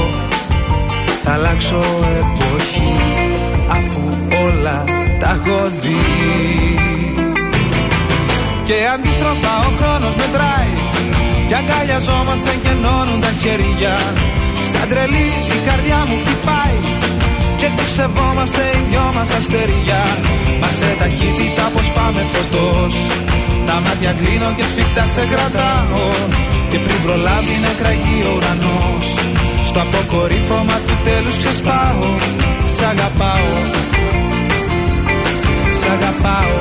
Θα 1.24 1.32
αλλάξω 1.32 1.84
εποχή 2.20 2.94
Αφού 3.68 4.02
όλα 4.44 4.84
τα 5.20 5.30
έχω 5.30 5.70
δει. 5.80 5.96
Και 8.64 8.74
αντίστροφα 8.94 9.52
ο 9.58 9.70
χρόνος 9.80 10.14
μετράει. 10.14 10.74
Κι 11.48 11.54
αγκαλιαζόμαστε 11.54 12.50
και 12.62 12.68
ενώνουν 12.68 13.20
τα 13.20 13.32
χέρια. 13.40 13.96
Σαν 14.72 14.88
τρελή 14.88 15.28
η 15.56 15.58
καρδιά 15.66 15.98
μου 16.08 16.16
χτυπάει 16.22 16.93
Και 17.64 17.84
ξεβόμαστε 17.84 18.62
οι 18.74 18.80
δυο 18.88 19.06
μας 19.14 19.30
αστεριά. 19.38 20.02
Μας 20.60 20.74
σε 20.78 20.90
ταχύτητα 21.00 21.64
πως 21.74 21.86
πάμε 21.96 22.22
φωτός. 22.32 22.94
Τα 23.66 23.76
μάτια 23.84 24.12
κλείνω 24.18 24.50
και 24.56 24.64
σφιχτά 24.70 25.04
σε 25.14 25.22
κρατάω. 25.32 26.04
Και 26.70 26.78
πριν 26.84 26.98
προλάβει 27.04 27.56
να 27.64 27.72
κραγεί 27.80 28.18
ο 28.28 28.30
ουρανός 28.36 29.06
Στο 29.68 29.80
αποκορύφωμα 29.86 30.76
του 30.86 30.96
τέλους 31.04 31.36
ξεσπάω. 31.36 32.04
Σ' 32.74 32.84
αγαπάω. 32.92 33.52
Σ' 35.78 35.88
αγαπάω. 35.94 36.56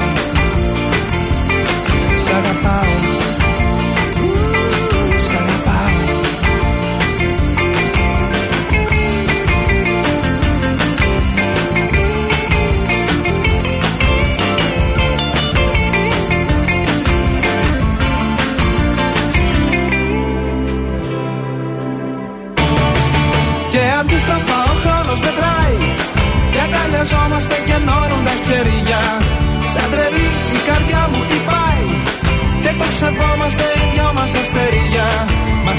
Σ' 2.24 2.32
αγαπάω 2.40 3.23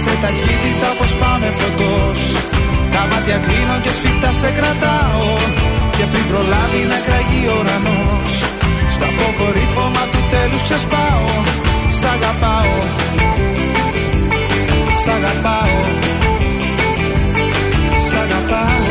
σε 0.03 0.13
ταχύτητα 0.23 0.91
πως 0.99 1.13
πάμε 1.23 1.49
φωτός. 1.59 2.21
Τα 2.95 3.03
μάτια 3.11 3.39
κλείνω 3.47 3.77
και 3.85 3.93
σφιχτά 3.97 4.31
σε 4.41 4.51
κρατάω. 4.59 5.29
Και 5.97 6.05
πριν 6.11 6.25
προλάβει 6.31 6.81
να 6.93 6.99
κραγεί 7.07 7.43
ο 7.53 7.55
ουρανός 7.61 8.33
Στο 8.95 9.05
αποκορύφωμα 9.13 10.05
του 10.13 10.21
τέλους 10.33 10.63
ξεσπάω. 10.67 11.29
Σ' 11.99 12.07
αγαπάω. 12.15 12.77
Σ' 15.01 15.11
αγαπάω. 15.17 15.79
Σ' 18.07 18.17
αγαπάω. 18.25 18.83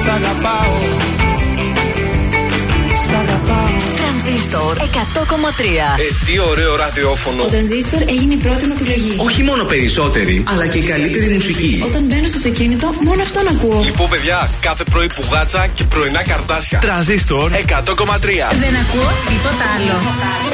Σ' 0.00 0.08
αγαπάω 0.16 1.13
Τρανζίστορ 4.24 4.76
100,3 4.76 4.80
Ε, 5.98 6.24
τι 6.24 6.38
ωραίο 6.50 6.76
ραδιόφωνο. 6.76 7.42
Ο 7.42 7.46
Τρανζίστορ 7.46 8.00
έγινε 8.00 8.34
η 8.34 8.36
πρώτη 8.36 8.66
μου 8.66 8.74
επιλογή. 8.80 9.16
Όχι 9.24 9.42
μόνο 9.42 9.64
περισσότερη, 9.64 10.44
αλλά 10.52 10.66
και 10.66 10.78
η 10.78 10.82
καλύτερη 10.82 11.28
μουσική. 11.32 11.82
Όταν 11.86 12.02
μπαίνω 12.04 12.26
στο 12.26 12.36
αυτοκίνητο, 12.36 12.94
μόνο 13.00 13.22
αυτόν 13.22 13.48
ακούω. 13.48 13.82
Λοιπόν, 13.84 14.08
παιδιά, 14.08 14.50
κάθε 14.60 14.84
πρωί 14.84 15.06
πουγάτσα 15.06 15.66
και 15.66 15.84
πρωινά 15.84 16.22
καρτάσια. 16.22 16.78
Τρανζίστορ 16.78 17.50
100,3. 17.52 17.56
Δεν 18.64 18.74
ακούω 18.82 19.10
τίποτα 19.28 19.64
άλλο. 19.76 20.53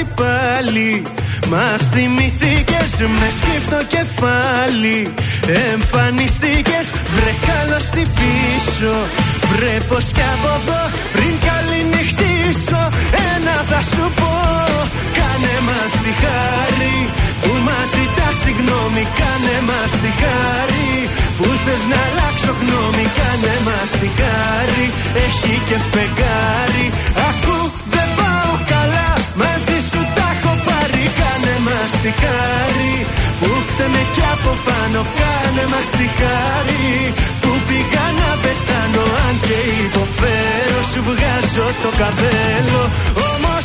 καλώς 0.00 0.14
τι 0.14 0.22
πάλι. 0.22 1.02
Μας 1.48 1.82
θυμηθήκες 1.94 2.90
με 3.18 3.28
σκύφτο 3.38 3.80
κεφάλι. 3.94 4.98
Εμφανιστήκες 5.72 6.86
βρε 7.14 7.32
καλώς 7.50 7.84
τι 7.94 8.02
πίσω. 8.18 8.94
Βρε 9.50 9.76
πως 9.88 10.04
κι 10.16 10.24
από 10.34 10.50
εδώ 10.60 10.82
πριν 11.14 11.34
καληνυχτήσω 11.46 12.82
Ένα 13.32 13.56
θα 13.70 13.80
σου 13.90 14.04
πω. 14.18 14.34
Κάνε 15.18 15.54
μας 15.68 15.92
τη 16.04 16.12
χάρη 16.22 16.96
που 17.42 17.52
μας 17.66 17.88
ζητάς 17.94 18.36
συγγνώμη. 18.42 19.04
Κάνε 19.20 19.56
μας 19.68 19.92
τη 20.02 20.10
χάρη 20.22 20.90
που 21.36 21.46
θες 21.64 21.82
να 21.90 21.98
αλλάξω 22.06 22.52
γνώμη. 22.60 23.06
Κάνε 23.18 23.54
μας 23.66 23.90
τη 24.00 24.08
χάρη 24.20 24.84
έχει 25.26 25.54
και 25.68 25.78
φεγγάρι. 25.92 26.86
Ακού 27.28 27.58
δεν 27.94 28.08
πάω 28.18 28.52
καλά 28.72 29.10
μαζί 29.42 29.79
Κάνε 31.90 32.02
μας 32.02 32.14
τη 32.14 32.22
χάρη 32.22 33.06
που 33.40 33.50
φταίμε 33.68 34.02
κι 34.14 34.24
από 34.34 34.52
πάνω 34.66 35.00
Κάνε 35.18 35.64
μας 35.72 35.88
τη 35.98 36.06
χάρη 36.20 36.88
που 37.40 37.50
πήγα 37.66 38.06
να 38.20 38.30
πεθάνω 38.42 39.04
Αν 39.26 39.34
και 39.46 39.58
υποφέρω 39.84 40.80
σου 40.90 41.00
βγάζω 41.08 41.66
το 41.82 41.90
καπέλο. 42.00 42.82
Όμως 43.30 43.64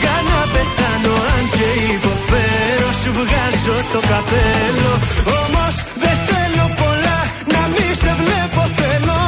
πήγα 0.00 0.16
να 0.30 0.40
πεθάνω 0.52 1.14
Αν 1.34 1.44
και 1.56 1.68
υποφέρω 1.94 2.90
σου 3.00 3.10
βγάζω 3.18 3.76
το 3.92 4.00
καπέλο. 4.10 4.92
Όμως 5.40 5.74
δεν 6.02 6.16
θέλω 6.28 6.66
πολλά 6.80 7.18
να 7.52 7.62
μη 7.72 7.94
σε 8.00 8.12
βλέπω 8.20 8.62
θέλω. 8.78 9.18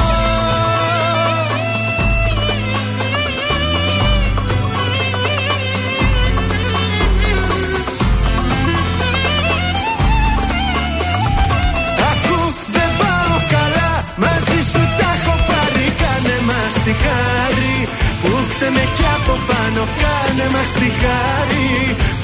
Ακού 12.11 12.41
δεν 12.75 12.91
πάω 13.01 13.37
καλά 13.55 13.91
Μαζί 14.17 14.59
σου 14.71 14.81
τα 14.99 15.09
έχω 15.17 15.35
πάρει 15.49 15.87
Κάνε 16.01 16.37
μας 16.49 16.75
τη 18.63 18.69
χάρη 18.69 18.79
Που 18.79 18.79
φταίμε 18.79 18.85
κι 18.97 19.07
από 19.17 19.35
πάνω 19.49 19.83
Κάνε 20.03 20.47
μας 20.55 20.71
τη 20.81 20.89
χάρη 21.03 21.69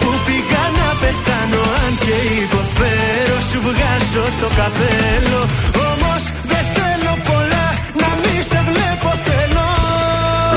Που 0.01 0.11
πήγα 0.27 0.65
να 0.79 0.89
πεθάνω 1.01 1.63
Αν 1.85 1.93
και 2.05 2.17
υποφέρω 2.43 3.39
Σου 3.51 3.59
βγάζω 3.67 4.25
το 4.41 4.49
καπέλο. 4.59 5.41
Όμως 5.91 6.23
δεν 6.51 6.65
θέλω 6.75 7.15
πολλά 7.29 7.67
Να 8.01 8.11
μη 8.21 8.43
σε 8.51 8.61
βλέπω 8.69 9.11
θέλω 9.27 9.68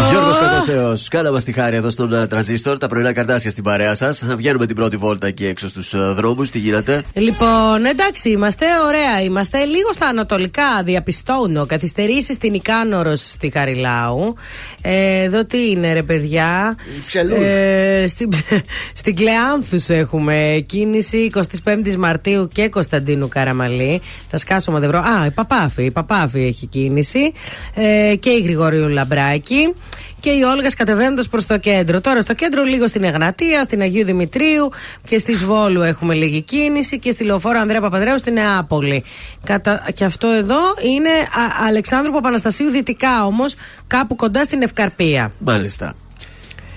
Γιώργος 0.10 0.38
Κατάσεω, 0.38 0.94
κάνα 1.10 1.32
μας 1.32 1.44
τη 1.44 1.52
χάρη 1.52 1.76
εδώ 1.76 1.90
στον 1.90 2.22
uh, 2.24 2.30
τραζίστορ. 2.30 2.78
Τα 2.78 2.88
πρωινά 2.88 3.14
καρτάσια 3.14 3.52
στην 3.52 3.64
παρέα 3.64 3.96
σας. 3.96 4.18
Θα 4.18 4.36
βγαίνουμε 4.36 4.66
την 4.66 4.76
πρώτη 4.76 4.98
βόλτα 4.98 5.28
εκεί 5.28 5.46
έξω 5.46 5.68
στους 5.68 5.94
uh, 5.96 5.98
δρόμους. 6.16 6.50
Τι 6.50 6.60
γίνεται; 6.60 7.04
Λοιπόν, 7.14 7.86
εντάξει, 7.86 8.30
είμαστε 8.30 8.66
ωραία. 8.86 9.22
Είμαστε 9.24 9.64
λίγο 9.64 9.92
στα 9.94 10.08
ανατολικά. 10.08 10.64
Διαπιστώνω 10.84 11.66
καθυστερήσεις 11.66 12.36
στην 12.36 12.54
Ικάνορο 12.54 13.16
στη 13.16 13.50
Χαριλάου. 13.50 14.36
Ε, 14.82 15.22
εδώ 15.22 15.46
τι 15.46 15.70
είναι, 15.70 15.94
ρε 15.94 16.04
παιδιά; 16.04 16.76
Ε, 17.42 18.08
στην, 18.08 18.30
στην 19.02 19.16
Κλεάνθους 19.16 19.90
έχουμε 19.90 20.64
κίνηση 20.66 21.32
25η 21.64 21.96
Μαρτίου 21.96 22.48
και 22.54 22.70
Κωνσταντίνου 22.70 23.28
Καραμαλή. 23.28 24.02
Θα 24.30 24.38
σκάσω 24.38 24.72
μαδευρό. 24.72 25.00
Α, 25.00 25.26
η 25.26 25.32
Παπάφη. 25.32 25.84
Η 25.84 25.92
Παπάφη 25.92 26.46
έχει 26.46 26.66
κίνηση. 26.66 27.32
Ε, 27.74 28.16
και 28.16 28.30
η 28.30 28.42
Γρηγορίου 28.42 28.88
Λαμπράκη 28.88 29.74
και 30.20 30.30
οι 30.30 30.42
Όλγας 30.42 30.74
κατεβαίνοντας 30.74 31.28
προς 31.28 31.46
το 31.46 31.58
κέντρο. 31.58 32.02
Τώρα 32.02 32.22
στο 32.22 32.34
κέντρο 32.34 32.64
λίγο 32.64 32.88
στην 32.88 33.04
Εγνατία, 33.04 33.64
στην 33.64 33.82
Αγίου 33.82 34.06
Δημητρίου 34.06 34.70
και 35.06 35.18
στη 35.18 35.36
Σβόλου 35.36 35.82
έχουμε 35.82 36.14
λίγη 36.14 36.42
κίνηση 36.42 37.00
και 37.00 37.12
στη 37.12 37.24
λεωφόρο 37.24 37.60
Ανδρέα 37.60 37.82
Παπαδρέου 37.82 38.18
στην 38.18 38.34
Νεάπολη. 38.34 39.04
Κατα... 39.44 39.88
Και 39.94 40.06
αυτό 40.06 40.28
εδώ 40.28 40.60
είναι 40.82 41.10
Α, 41.10 41.66
Αλεξάνδρου 41.68 42.12
Παπαναστασίου 42.12 42.70
δυτικά 42.70 43.26
όμως, 43.26 43.56
κάπου 43.88 44.16
κοντά 44.16 44.44
στην 44.44 44.62
Ευκαρπία. 44.62 45.32
Μάλιστα. 45.40 45.94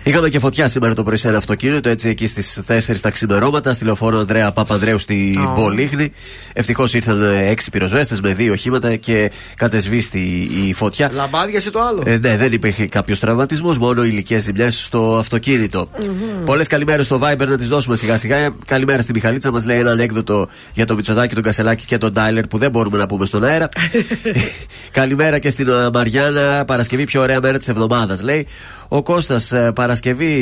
Είχαμε 0.07 0.29
και 0.29 0.38
φωτιά 0.38 0.69
σήμερα 0.69 0.95
το 0.95 1.03
πρωί 1.03 1.17
σε 1.17 1.29
ένα 1.29 1.37
αυτοκίνητο, 1.37 1.88
έτσι 1.88 2.09
εκεί 2.09 2.27
στις 2.27 2.61
4 2.69 2.99
τα 3.01 3.11
ξημερώματα, 3.11 3.73
στη 3.73 3.85
λεωφόρο 3.85 4.19
Ανδρέα 4.19 4.53
Παπανδρέου 4.53 4.99
στη 4.99 5.38
oh. 5.38 5.55
Πολύχνη. 5.55 6.12
Ευτυχώς 6.53 6.95
ήρθαν 6.95 7.23
6 7.53 7.57
πυροσβέστες 7.73 8.21
με 8.21 8.35
δύο 8.35 8.53
οχήματα 8.53 8.97
και 8.97 9.31
κατεσβήστη 9.57 10.49
η 10.67 10.75
φωτιά. 10.75 11.11
Λαμπάδιασε 11.12 11.71
το 11.71 11.81
άλλο. 11.81 12.03
Ε, 12.07 12.19
ναι, 12.19 12.37
δεν 12.37 12.53
υπήρχε 12.53 12.87
κάποιος 12.87 13.21
τραυματισμός, 13.21 13.79
μόνο 13.79 14.05
υλικέ 14.05 14.38
ζημιές 14.38 14.85
στο 14.85 15.17
αυτοκίνητο. 15.19 15.88
Mm-hmm. 15.99 16.45
Πολλές 16.45 16.67
καλημέρες 16.67 17.07
στο 17.07 17.21
Viber 17.23 17.47
να 17.47 17.59
τις 17.59 17.69
δώσουμε 17.69 17.97
σιγά 17.97 18.17
σιγά. 18.17 18.55
Καλημέρα 18.67 19.03
στη 19.03 19.12
Μιχαλίτσα, 19.12 19.51
μας 19.51 19.64
λέει 19.64 19.79
ένα 19.79 19.90
ανέκδοτο 19.90 20.49
για 20.73 20.87
τον 20.87 20.97
Μητσοτάκη, 20.97 21.35
τον 21.35 21.43
Κασελάκη 21.43 21.87
και 21.87 21.99
τον 21.99 22.12
Τάιλερ 22.12 22.47
που 22.47 22.59
δεν 22.59 22.71
μπορούμε 22.71 22.99
να 22.99 23.07
πούμε 23.07 23.27
στον 23.27 23.45
αέρα. 23.45 23.69
καλημέρα 24.90 25.38
και 25.38 25.51
στην 25.51 25.69
Μαριάννα, 25.93 26.64
Παρασκευή 26.64 27.05
πιο 27.05 27.21
ωραία 27.21 27.40
μέρα 27.40 27.59
της 27.59 27.69
εβδομάδας, 27.69 28.23
λέει. 28.23 28.47
Ο 28.88 29.03
Κώστας 29.03 29.53
Παρασκευή, 29.75 29.93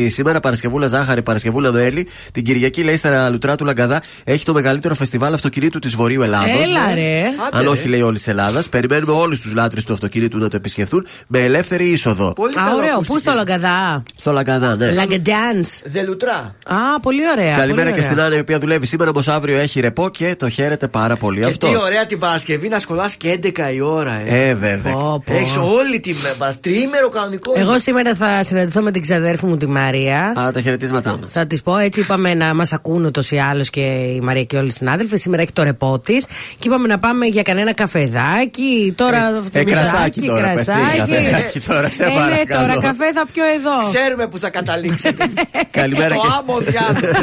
σήμερα 0.07 0.41
Παρασκευούλα 0.41 0.87
Ζάχαρη, 0.87 1.23
Παρασκευούλα 1.23 1.73
Μέλη. 1.73 2.07
Την 2.33 2.45
Κυριακή 2.45 2.83
λέει 2.83 2.97
στα 2.97 3.31
Λουτρά 3.31 3.57
του 3.57 3.65
Λαγκαδά 3.65 4.03
έχει 4.25 4.45
το 4.45 4.53
μεγαλύτερο 4.53 4.95
φεστιβάλ 4.95 5.35
αυτοκινήτου 5.35 5.79
της 5.79 5.95
Βορείου 5.95 6.23
Ελλάδος. 6.23 6.49
Έλα, 6.49 6.95
ρε. 6.95 7.23
Αν 7.51 7.67
όχι, 7.67 7.89
λέει 7.89 8.01
όλης 8.01 8.23
της 8.23 8.29
Ελλάδας. 8.29 8.69
Περιμένουμε 8.69 9.13
όλους 9.13 9.41
τους 9.41 9.55
λάτρε 9.55 9.81
του 9.87 9.93
αυτοκινήτου 9.93 10.39
να 10.39 10.49
το 10.49 10.57
επισκεφθούν 10.57 11.07
με 11.27 11.39
ελεύθερη 11.39 11.89
είσοδο. 11.89 12.33
Πολύ 12.33 12.55
Α, 12.59 12.63
ωραίο. 12.77 13.01
Πού 13.07 13.19
στο 13.19 13.33
Λαγκαδά; 13.33 14.03
Στο 14.17 14.33
Λαγκαδά, 14.33 14.77
ναι. 14.77 14.91
Λαγκαντάν. 14.91 15.65
Δελουτρά. 15.85 16.55
Α, 16.65 17.01
πολύ 17.03 17.23
ωραία. 17.37 17.57
Καλημέρα 17.57 17.91
πολύ 17.91 18.01
και 18.01 18.07
στην 18.07 18.21
Άννα 18.21 18.37
η 18.37 18.39
οποία 18.39 18.59
δουλεύει 18.59 18.87
σήμερα, 18.87 19.11
όπω 19.11 19.31
αύριο 19.31 19.59
έχει 19.59 19.81
ρεπό 19.81 20.09
και 20.09 20.37
το 20.39 20.49
χαίρεται 20.49 20.89
πάρα 20.89 21.17
πολύ 21.17 21.41
και 21.41 21.47
αυτό. 21.47 21.69
Τι 21.69 21.77
ωραία 21.77 22.07
την 22.07 22.19
Παρασκευή 22.19 22.69
να 22.69 22.79
σχολάς 22.79 23.15
και 23.15 23.39
11 23.43 23.73
η 23.75 23.81
ώρα, 23.81 24.21
ε. 24.27 24.49
Ε, 24.49 24.55
βέβαια. 24.55 24.95
Έχεις 25.25 25.57
όλη 25.57 26.01
την 26.01 26.17
τριήμερο 26.61 27.09
κανονικό. 27.09 27.53
Εγώ 27.57 27.79
σήμερα 27.79 28.15
θα 28.15 28.43
συναντηθώ 28.43 28.83
με 28.83 28.91
την 28.91 29.03
ξαδέρφη 29.03 29.42
μου 29.47 29.57
τη 29.57 29.67
Μαρία. 29.69 30.33
Α, 30.37 30.53
τα 30.53 30.61
χαιρετίσματά 30.61 31.19
μας. 31.23 31.33
Θα 31.33 31.47
της 31.47 31.63
πω 31.63 31.77
έτσι, 31.77 32.01
είπαμε 32.01 32.35
να 32.35 32.55
μας 32.55 32.73
ακούν 32.73 33.05
ούτως 33.05 33.31
ή 33.31 33.39
άλλως 33.39 33.71
και 33.71 33.81
η 34.17 34.21
Μαρία 34.21 34.45
και 34.45 34.57
όλοι 34.57 34.67
οι 34.67 34.71
συνάδελφοι. 34.71 35.17
Σήμερα 35.17 35.43
έχει 35.43 35.53
το 35.53 35.63
ρεπό 35.63 35.99
της 35.99 36.25
και 36.59 36.69
είπαμε 36.69 36.89
να 36.89 36.99
πάμε 36.99 37.27
για 37.27 37.43
κανένα 37.43 37.75
καφεδάκι. 37.75 38.93
Τώρα 38.97 39.43
ε, 39.53 39.59
ε, 39.61 39.65
κρασάκι 39.65 40.21
τώρα, 40.21 40.41
κρασάκι. 40.41 40.99
Καφεδάκι 40.99 41.61
τώρα, 41.61 41.91
σε 41.91 42.05
ε, 42.05 42.07
παρακαλώ. 42.07 42.35
Ναι, 42.35 42.55
τώρα 42.55 42.81
καφέ 42.81 43.13
θα 43.13 43.27
πιω 43.33 43.45
εδώ. 43.45 43.91
Ξέρουμε 43.93 44.27
που 44.27 44.39
θα 44.39 44.51
καταλήξετε. 44.51 45.25
Καλημέρα. 45.71 46.15
Στο 46.15 46.23
άμμο 46.39 46.59
διάλογο. 46.59 47.19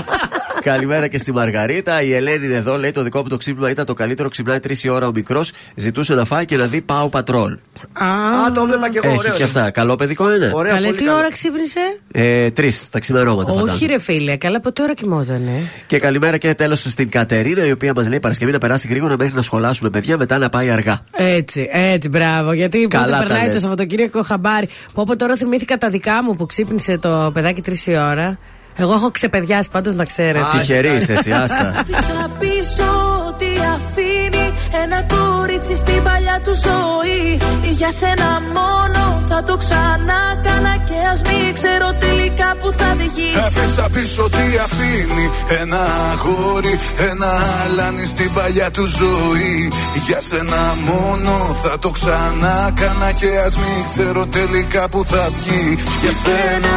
Καλημέρα 0.62 1.06
και 1.06 1.18
στη 1.18 1.32
Μαργαρίτα. 1.32 2.02
Η 2.02 2.14
Ελένη 2.14 2.46
είναι 2.46 2.56
εδώ. 2.56 2.78
Λέει 2.78 2.90
το 2.90 3.02
δικό 3.02 3.22
μου 3.22 3.28
το 3.28 3.36
ξύπνημα 3.36 3.70
ήταν 3.70 3.86
το 3.86 3.94
καλύτερο. 3.94 4.28
Ξυπνάει 4.28 4.60
τρεις 4.60 4.84
η 4.84 4.88
ώρα 4.88 5.06
ο 5.06 5.12
μικρός. 5.12 5.52
Ζητούσε 5.74 6.14
να 6.14 6.24
φάει 6.24 6.44
και 6.44 6.56
να 6.56 6.64
δει 6.66 6.80
πάω 6.80 7.08
πατρόλ. 7.08 7.52
Α, 7.92 8.52
το 8.54 8.64
βλέπα 8.64 8.88
και 8.88 9.00
εγώ. 9.02 9.08
Έχει 9.08 9.18
ωραίος, 9.18 9.36
και 9.36 9.42
αυτά. 9.42 9.70
Καλό 9.70 9.96
παιδικό 9.96 10.34
είναι. 10.34 10.50
Ωραία, 10.54 10.72
Καλέ, 10.72 10.86
πολύ 10.86 10.98
τι 10.98 11.04
καλό. 11.04 11.16
ώρα 11.18 11.30
ξύπνησε. 11.42 11.80
Ε, 12.12 12.50
Τρεις 12.50 12.88
τα 12.90 12.98
ξημερώματα. 12.98 13.52
Όχι, 13.52 13.60
φαντάζομαι. 13.60 13.92
ρε 13.92 13.98
φίλε, 14.00 14.36
καλά 14.36 14.56
από 14.56 14.72
τώρα 14.72 14.94
κοιμότανε. 14.94 15.50
Και 15.86 15.98
καλημέρα 15.98 16.36
και 16.36 16.54
τέλος 16.54 16.80
στην 16.80 17.10
Κατερίνα, 17.10 17.66
η 17.66 17.70
οποία 17.70 17.92
μας 17.96 18.08
λέει 18.08 18.20
Παρασκευή 18.20 18.52
να 18.52 18.58
περάσει 18.58 18.88
γρήγορα 18.88 19.16
μέχρι 19.18 19.34
να 19.34 19.42
σχολάσουμε 19.42 19.90
παιδιά, 19.90 20.16
μετά 20.16 20.38
να 20.38 20.48
πάει 20.48 20.70
αργά. 20.70 21.04
Έτσι, 21.12 21.68
έτσι, 21.72 22.08
μπράβο. 22.08 22.52
Γιατί 22.52 22.86
Καλά 22.86 23.04
πότε 23.04 23.16
τα 23.16 23.22
περνάει 23.26 23.44
λες. 23.46 23.54
το 23.54 23.60
Σαββατοκύριακο 23.60 24.22
χαμπάρι. 24.22 24.68
Πω 24.94 25.04
πω 25.06 25.16
τώρα 25.16 25.36
θυμήθηκα 25.36 25.78
τα 25.78 25.90
δικά 25.90 26.22
μου 26.22 26.34
που 26.34 26.46
ξύπνησε 26.46 26.98
το 26.98 27.30
παιδάκι 27.34 27.60
τρεις 27.62 27.86
η 27.86 27.90
ώρα. 27.96 28.38
Εγώ 28.76 28.92
έχω 28.92 29.10
ξεπεδιάσει 29.10 29.68
πάντως 29.70 29.94
να 29.94 30.04
ξέρετε. 30.04 30.46
Τυχερή 30.50 30.96
είσαι 30.96 31.12
εσύ, 31.12 31.32
άστα. 31.42 31.74
Άφησα 31.78 32.30
πίσω 32.38 32.88
ότι 33.28 33.46
αφήνει 33.76 34.52
ένα 34.82 35.02
κορίτσι 35.14 35.74
στην 35.74 36.02
παλιά 36.02 36.40
του 36.44 36.54
ζωή. 36.66 37.38
Για 37.70 37.90
σένα 37.90 38.42
μόνο 38.56 39.22
θα 39.28 39.42
το 39.42 39.56
ξανά 39.56 40.22
κάνα 40.42 40.76
και 40.84 40.94
ας 41.12 41.22
μην 41.22 41.54
ξέρω 41.54 41.88
τελικά 42.00 42.56
που 42.60 42.72
θα 42.78 42.94
βγει. 42.98 43.30
Άφησα 43.46 43.88
πίσω 43.92 44.22
τι 44.30 44.46
αφήνει 44.64 45.30
Ένα 45.60 45.80
αγόρι, 46.12 46.78
ένα 47.10 47.30
αλάνι 47.64 48.04
στην 48.06 48.32
παλιά 48.32 48.70
του 48.70 48.86
ζωή 48.86 49.72
Για 50.06 50.20
σένα 50.20 50.76
μόνο 50.84 51.56
θα 51.62 51.78
το 51.78 51.90
ξανά 51.90 52.70
κάνα 52.74 53.12
Και 53.12 53.30
ας 53.46 53.56
μην 53.56 53.86
ξέρω 53.86 54.26
τελικά 54.26 54.88
που 54.88 55.04
θα 55.04 55.28
βγει 55.34 55.76
Για 56.02 56.12
σένα, 56.22 56.76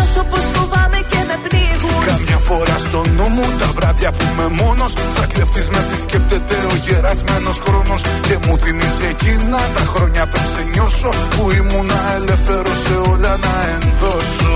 πως 0.29 0.45
φοβάμαι 0.53 0.99
και 1.11 1.19
με 1.29 1.35
πνίγουν. 1.45 2.01
Καμιά 2.11 2.39
φορά 2.47 2.77
στο 2.85 3.01
νου 3.15 3.27
μου 3.35 3.45
τα 3.59 3.69
βράδια 3.77 4.09
που 4.15 4.23
είμαι 4.29 4.47
μόνος. 4.61 4.91
Σαν 5.15 5.27
κλεφτής 5.33 5.67
με 5.73 5.79
επισκέπτεται 5.85 6.55
ο 6.71 6.75
γερασμένος 6.85 7.57
χρόνος. 7.65 8.01
Και 8.27 8.35
μου 8.43 8.53
θυμίζει 8.63 9.05
εκείνα 9.13 9.59
τα 9.75 9.83
χρόνια 9.93 10.23
πριν 10.31 10.45
σε 10.53 10.61
νιώσω 10.71 11.09
Που 11.33 11.43
ήμουνα 11.59 11.99
ελεύθερος 12.17 12.77
σε 12.85 12.95
όλα 13.11 13.33
να 13.45 13.53
ενδώσω. 13.75 14.55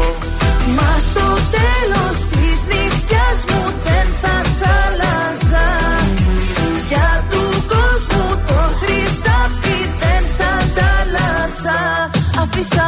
Μα 0.78 0.92
στο 1.10 1.28
τέλος 1.58 2.18
της 2.34 2.58
νύχτιας 2.72 3.38
μου 3.50 3.64
δεν 3.86 4.08
θα 4.22 4.36
σ' 4.58 4.66
άλλαζα. 4.84 5.68
Για 6.90 7.10
του 7.30 7.44
κόσμου 7.74 8.26
το 8.48 8.60
χρυσάφι 8.80 9.78
δεν 10.02 10.22
σ' 10.36 10.44
αντάλλαζα. 10.56 11.80
Αφήσα 12.42 12.88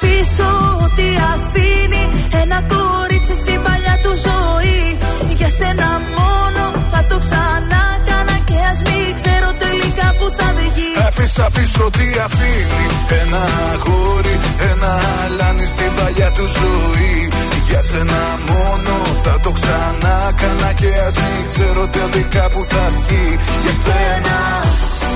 πίσω 0.00 0.48
ό,τι 0.84 1.08
αφήνει 1.32 2.02
ένα 2.42 2.58
κορίτσι 2.74 3.34
στην 3.34 3.58
παλιά 3.62 3.96
του 4.02 4.12
ζωή. 4.26 4.96
Για 5.38 5.48
σένα 5.48 5.88
μόνο 6.16 6.62
θα 6.92 7.04
το 7.08 7.16
ξανά 7.18 7.84
κάνα 8.08 8.36
και 8.48 8.58
ας 8.70 8.78
μην 8.88 9.08
ξέρω 9.18 9.48
τελικά 9.64 10.08
που 10.18 10.26
θα 10.36 10.48
βγει 10.58 10.90
Άφησα 11.06 11.46
πίσω 11.54 11.90
τι 11.96 12.06
αφήνει 12.26 12.84
Ένα 13.22 13.42
αγόρι, 13.72 14.36
ένα 14.70 14.92
αλάνι 15.24 15.66
στην 15.66 15.90
παλιά 15.96 16.30
του 16.36 16.46
ζωή 16.58 17.28
Για 17.68 17.82
σένα 17.82 18.22
μόνο 18.48 18.94
θα 19.22 19.40
το 19.42 19.50
ξανά 19.50 20.32
κάνα 20.40 20.72
Και 20.72 20.90
ας 21.06 21.14
μην 21.16 21.46
ξέρω 21.46 21.86
τελικά 21.88 22.48
που 22.48 22.64
θα 22.68 22.84
βγει 22.94 23.26
Για 23.62 23.74
σένα, 23.84 24.36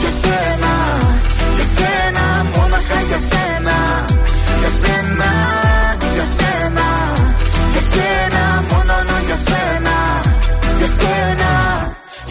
για 0.00 0.12
σένα, 0.20 0.72
για 1.56 1.66
σένα 1.74 2.24
Μόναχα 2.56 3.00
για 3.08 3.20
σένα. 3.30 3.76
Για 4.60 4.70
σένα, 4.80 5.30
για 6.14 6.26
σένα 6.36 6.86
Για 7.72 7.82
σένα, 7.92 8.42
μόνο 8.70 8.94
για 9.26 9.38
σένα. 9.48 9.96
Για 10.78 10.88
σένα, 10.98 11.50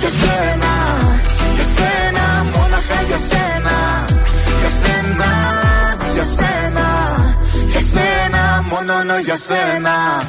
για 0.02 0.10
σένα 0.20 0.72
Για 1.56 1.66
σένα, 1.76 2.26
μόναχα 2.54 3.00
για 3.10 3.20
σένα 3.30 3.76
Για 4.60 4.72
σένα, 4.82 5.30
για 6.14 6.14
σένα 6.14 6.14
Για 6.14 6.26
σένα, 6.36 6.49
μόνο 9.00 9.20
για 9.20 9.38
σένα. 9.38 10.24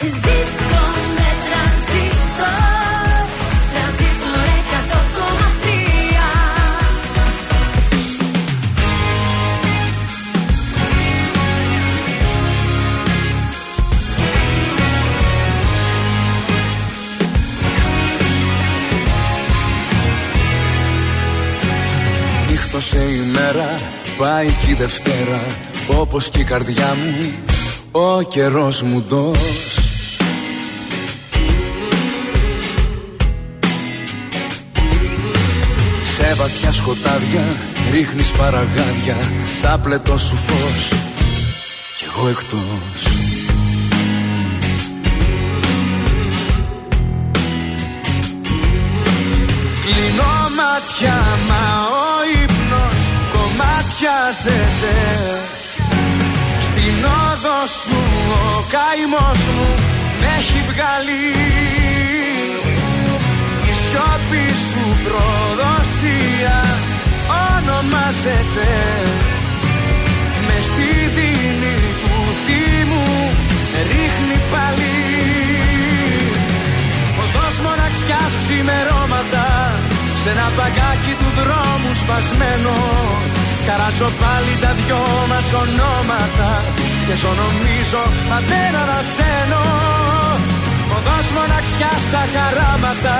Ζήστο 0.00 0.82
με 1.16 1.30
τρανζίστορ 1.44 2.46
Τρανζίστορ 3.72 4.38
100,3 22.46 22.50
Νύχτωσε 22.50 22.98
η 22.98 23.30
μέρα, 23.32 23.80
πάει 24.18 24.46
και 24.46 24.70
η 24.70 24.74
Δευτέρα 24.74 25.40
Όπως 26.00 26.28
και 26.28 26.40
η 26.40 26.44
καρδιά 26.44 26.96
μου, 27.04 27.34
ο 27.90 28.22
καιρός 28.22 28.82
μου 28.82 29.04
ντος 29.08 29.78
Σε 36.16 36.34
βαθιά 36.34 36.72
σκοτάδια 36.72 37.42
ρίχνεις 37.90 38.30
παραγάδια 38.30 39.16
Τα 39.62 39.78
πλετό 39.82 40.18
σου 40.18 40.36
φως. 40.36 40.92
Κι 41.96 42.04
εγώ 42.04 42.28
εκτός. 42.28 43.02
Κλείνω 49.82 50.32
μάτια 50.56 51.18
μα 51.48 51.86
ο 51.86 52.42
ύπνος 52.42 53.02
κομμάτιαζεται 53.32 54.96
Στην 57.08 57.20
όδο 57.30 57.60
σου 57.80 57.98
ο 58.32 58.64
καημός 58.74 59.40
μου 59.54 59.68
με 60.20 60.28
έχει 60.38 60.60
βγάλει. 60.70 61.26
Η 63.70 63.72
σιώπη 63.82 64.46
σου 64.68 64.84
προδοσία 65.04 66.58
ονομάζεται. 67.46 68.70
Με 70.46 70.56
στη 70.68 70.90
δίνη 71.16 71.78
του 72.02 72.14
θύμου 72.44 73.08
ρίχνει 73.90 74.38
πάλι. 74.52 74.98
Οδός 77.22 77.56
μοναξιάς 77.64 78.32
ξημερώματα 78.40 79.46
Σ' 80.20 80.26
ένα 80.32 80.46
παγκάκι 80.56 81.12
του 81.20 81.28
δρόμου 81.38 81.92
σπασμένο. 82.02 82.76
Καράζω 83.66 84.10
πάλι 84.22 84.52
τα 84.62 84.70
δυο 84.78 85.02
μας 85.30 85.48
ονόματα 85.62 86.50
Και 87.10 87.16
ζω 87.22 87.32
νομίζω 87.44 88.02
μα 88.28 88.38
δεν 88.50 88.72
ανασένω. 88.82 89.62
Οδός 90.96 91.26
μοναξιάς 91.36 92.00
στα 92.08 92.22
χαράματα 92.34 93.16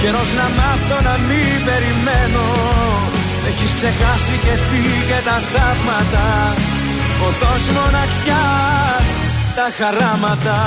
Καιρός 0.00 0.30
να 0.38 0.46
μάθω 0.58 0.98
να 1.08 1.14
μην 1.28 1.56
περιμένω. 1.68 2.46
Έχεις 3.48 3.72
ξεχάσει 3.78 4.34
κι 4.42 4.52
εσύ 4.56 4.82
και 5.08 5.18
τα 5.28 5.36
θαύματα 5.52 6.26
Οδός 7.26 7.64
μοναξιάς 7.76 9.08
τα 9.56 9.66
χαράματα 9.78 10.58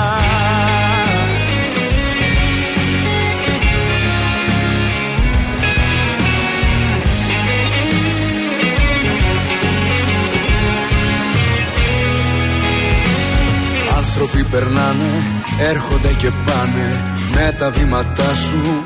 Άνθρωποι 14.12 14.44
περνάνε, 14.44 15.22
έρχονται 15.60 16.12
και 16.18 16.30
πάνε 16.30 17.16
Με 17.34 17.54
τα 17.58 17.70
βήματά 17.70 18.34
σου. 18.34 18.82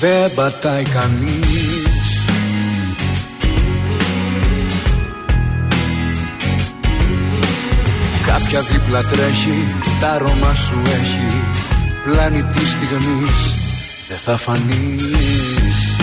Δεν 0.00 0.34
πατάει 0.34 0.82
κανείς. 0.82 2.24
Κάποια 8.26 8.60
δίπλα 8.60 9.02
τρέχει, 9.02 9.74
τα 10.00 10.10
αρώμα 10.10 10.54
σου 10.54 10.78
έχει. 11.00 11.40
Πλάνη 12.04 12.42
τη 12.42 12.66
στιγμής 12.66 13.54
δεν 14.08 14.18
θα 14.24 14.36
φανείς. 14.36 15.96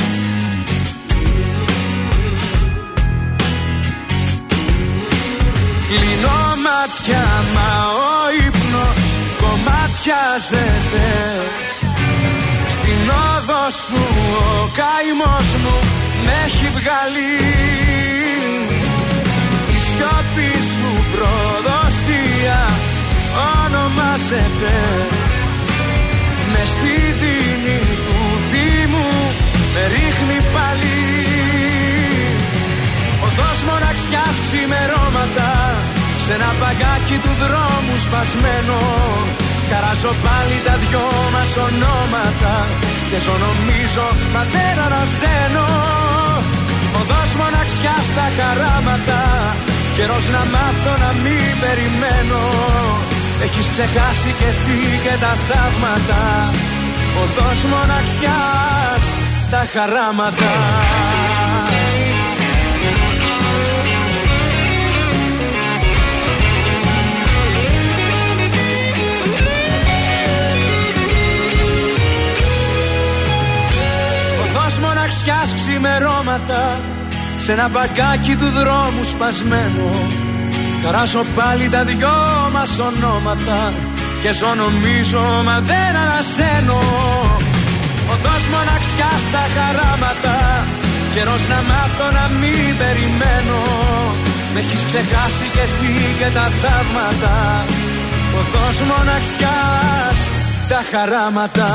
Κλείνω 5.88 6.38
μάτια 6.64 7.24
μα 7.54 7.88
ο 7.92 8.14
ματιάζεται 9.66 11.08
Στην 12.74 13.02
όδο 13.30 13.64
σου 13.86 14.02
ο 14.38 14.70
καημός 14.80 15.50
μου 15.64 15.78
με 16.26 16.34
έχει 16.46 16.68
βγάλει. 16.78 17.34
Η 19.76 19.78
σιώπη 19.86 20.52
σου 20.74 20.89
προδοσία 21.12 22.62
ονομάζεται. 23.66 24.76
Με 26.52 26.62
στη 26.74 26.94
σε 36.34 36.40
ένα 36.40 36.54
παγκάκι 36.64 37.18
του 37.24 37.34
δρόμου 37.44 37.96
σπασμένο. 38.06 38.80
Χαράζω 39.70 40.14
πάλι 40.26 40.58
τα 40.68 40.76
δυο 40.84 41.08
μας 41.34 41.52
ονόματα 41.68 42.56
Και 43.10 43.18
ζω 43.26 43.36
νομίζω 43.46 44.06
μα 44.34 44.44
δεν 44.54 44.76
αναζένω 44.86 45.68
Οδός 47.00 47.32
μοναξιά 47.42 47.96
στα 48.10 48.26
χαράματα 48.38 49.22
Καιρός 49.96 50.26
να 50.36 50.44
μάθω 50.54 50.94
να 51.04 51.12
μην 51.24 51.52
περιμένω. 51.64 52.44
Έχεις 53.46 53.68
ξεχάσει 53.74 54.30
κι 54.38 54.48
εσύ 54.52 54.80
και 55.04 55.14
τα 55.24 55.34
θαύματα 55.48 56.22
Οδός 57.22 57.60
μοναξιάς 57.72 59.06
τα 59.52 59.62
χαράματα 59.74 60.52
μοναξιάς 75.04 75.54
ξημερώματα 75.60 76.64
Σε 77.43 77.51
ένα 77.51 77.68
μπαγκάκι 77.70 78.36
του 78.36 78.49
δρόμου 78.58 79.04
σπασμένο. 79.12 79.89
Καράσω 80.84 81.24
πάλι 81.36 81.70
τα 81.70 81.84
δυο 81.84 82.18
μας 82.54 82.72
ονόματα 82.89 83.60
Και 84.22 84.32
ζω 84.39 84.51
νομίζω 84.64 85.24
μα 85.47 85.58
δεν 85.70 85.91
ανασένω. 86.04 86.82
Οδός 88.14 88.43
μοναξιάς 88.54 89.22
στα 89.28 89.43
χαράματα 89.56 90.38
Καιρός 91.14 91.43
να 91.51 91.60
μάθω 91.70 92.08
να 92.18 92.26
μην 92.39 92.72
περιμένω. 92.82 93.62
Με 94.54 94.60
έχεις 94.64 94.84
ξεχάσει 94.89 95.45
κι 95.54 95.64
εσύ 95.68 95.93
και 96.20 96.30
τα 96.38 96.45
θαύματα. 96.62 97.36
Οδός 98.39 98.78
μοναξιάς 98.89 100.20
τα 100.70 100.82
χαράματα 100.91 101.70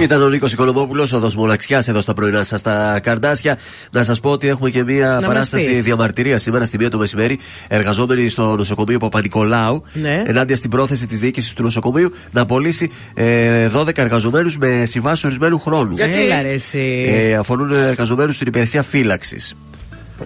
Ήταν 0.00 0.22
ο 0.22 0.28
Νίκος 0.28 0.52
Οικονομόπουλος, 0.52 1.12
ο 1.12 1.18
Δοσμολαξιά 1.18 1.82
εδώ 1.88 2.00
στα 2.00 2.12
πρωινά 2.12 2.42
σας 2.42 2.62
τα 2.62 3.00
καρδάσια. 3.02 3.58
Να 3.90 4.02
σας 4.04 4.20
πω 4.20 4.30
ότι 4.30 4.48
έχουμε 4.48 4.70
και 4.70 4.84
μία 4.84 5.18
Να 5.20 5.26
παράσταση 5.26 5.66
μας 5.66 5.74
πεις. 5.76 5.84
διαμαρτυρία 5.84 6.38
σήμερα 6.38 6.64
στη 6.64 6.78
μία 6.78 6.90
το 6.90 6.98
μεσημέρι. 6.98 7.38
Εργαζόμενοι 7.68 8.28
στο 8.28 8.56
νοσοκομείο 8.56 8.98
Παπα-Νικολάου, 8.98 9.82
Ναι. 9.92 10.22
ενάντια 10.26 10.56
στην 10.56 10.70
πρόθεση 10.70 11.06
της 11.06 11.20
διοίκησης 11.20 11.52
του 11.52 11.62
νοσοκομείου 11.62 12.10
να 12.30 12.40
απολύσει 12.40 12.90
ε, 13.14 13.68
12 13.68 14.02
εργαζομένους 14.02 14.58
με 14.58 14.84
συμβάσεις 14.84 15.24
ορισμένου 15.24 15.58
χρόνου. 15.58 15.94
Έλα 15.98 16.42
ρε 16.42 16.52
εσύ. 16.52 17.04
Ε, 17.08 17.34
αφορούν 17.34 17.70
εργαζομένους 17.72 18.34
στην 18.34 18.46
υπηρεσία 18.46 18.82
φύλαξης. 18.82 19.54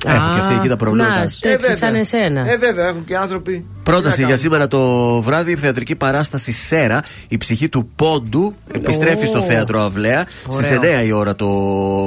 Έχουν 0.07 0.35
και 0.35 0.41
αυτοί 0.41 0.55
εκεί 0.55 0.69
τα 0.69 0.77
προβλήματα. 0.77 1.19
Να, 1.19 1.31
τέτοιοι 1.41 1.77
σαν 1.77 1.95
εσένα. 1.95 2.51
Ε, 2.51 2.57
βέβαια, 2.57 2.89
έχουν 2.89 3.05
και 3.05 3.17
άνθρωποι. 3.17 3.67
Πρόταση 3.83 4.15
Τι 4.15 4.23
να 4.23 4.27
για 4.29 4.37
κάνουμε. 4.37 4.37
σήμερα 4.37 4.69
το 4.69 5.21
βράδυ, 5.23 5.53
η 5.53 5.57
θεατρική 5.57 5.95
παράσταση 5.95 6.53
Σέρα. 6.53 7.03
Η 7.29 7.37
ψυχή 7.37 7.69
του 7.69 7.89
Πόντου 7.97 8.55
επιστρέφει 8.73 9.25
Ω. 9.25 9.27
στο 9.27 9.43
θέατρο 9.43 9.81
Αυλαία 9.81 10.25
στις 10.49 10.71
Ωραίο. 10.71 11.01
9 11.01 11.07
η 11.07 11.13
ώρα 11.13 11.35
το 11.37 11.49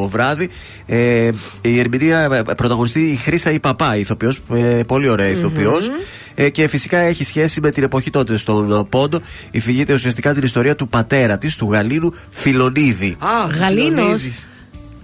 βράδυ. 0.08 0.50
Ε, 0.86 1.30
η 1.62 1.80
ερμηνεία 1.80 2.30
ε, 2.48 2.54
πρωταγωνιστεί 2.56 3.00
η 3.00 3.16
Χρήσα 3.16 3.52
η 3.52 3.60
Παπά, 3.60 3.96
ηθοποιός, 3.96 4.40
ε, 4.54 4.60
πολύ 4.88 5.10
ωραία 5.10 5.28
ηθοποιός. 5.28 5.92
Ε, 6.36 6.50
και 6.50 6.68
φυσικά 6.68 6.98
έχει 6.98 7.24
σχέση 7.24 7.62
με 7.62 7.72
την 7.72 7.84
εποχή 7.84 8.10
τότε 8.10 8.38
στον 8.38 8.88
Πόντο. 8.90 9.22
Υφηγείται 9.52 9.94
ουσιαστικά 9.94 10.34
την 10.34 10.44
ιστορία 10.44 10.76
του 10.76 10.88
πατέρα 10.88 11.38
της, 11.38 11.56
του 11.56 11.72
Γαλήνου 11.72 12.14
Φιλονίδη. 12.30 13.16
Α, 13.20 13.60
Γαλήνος. 13.60 14.32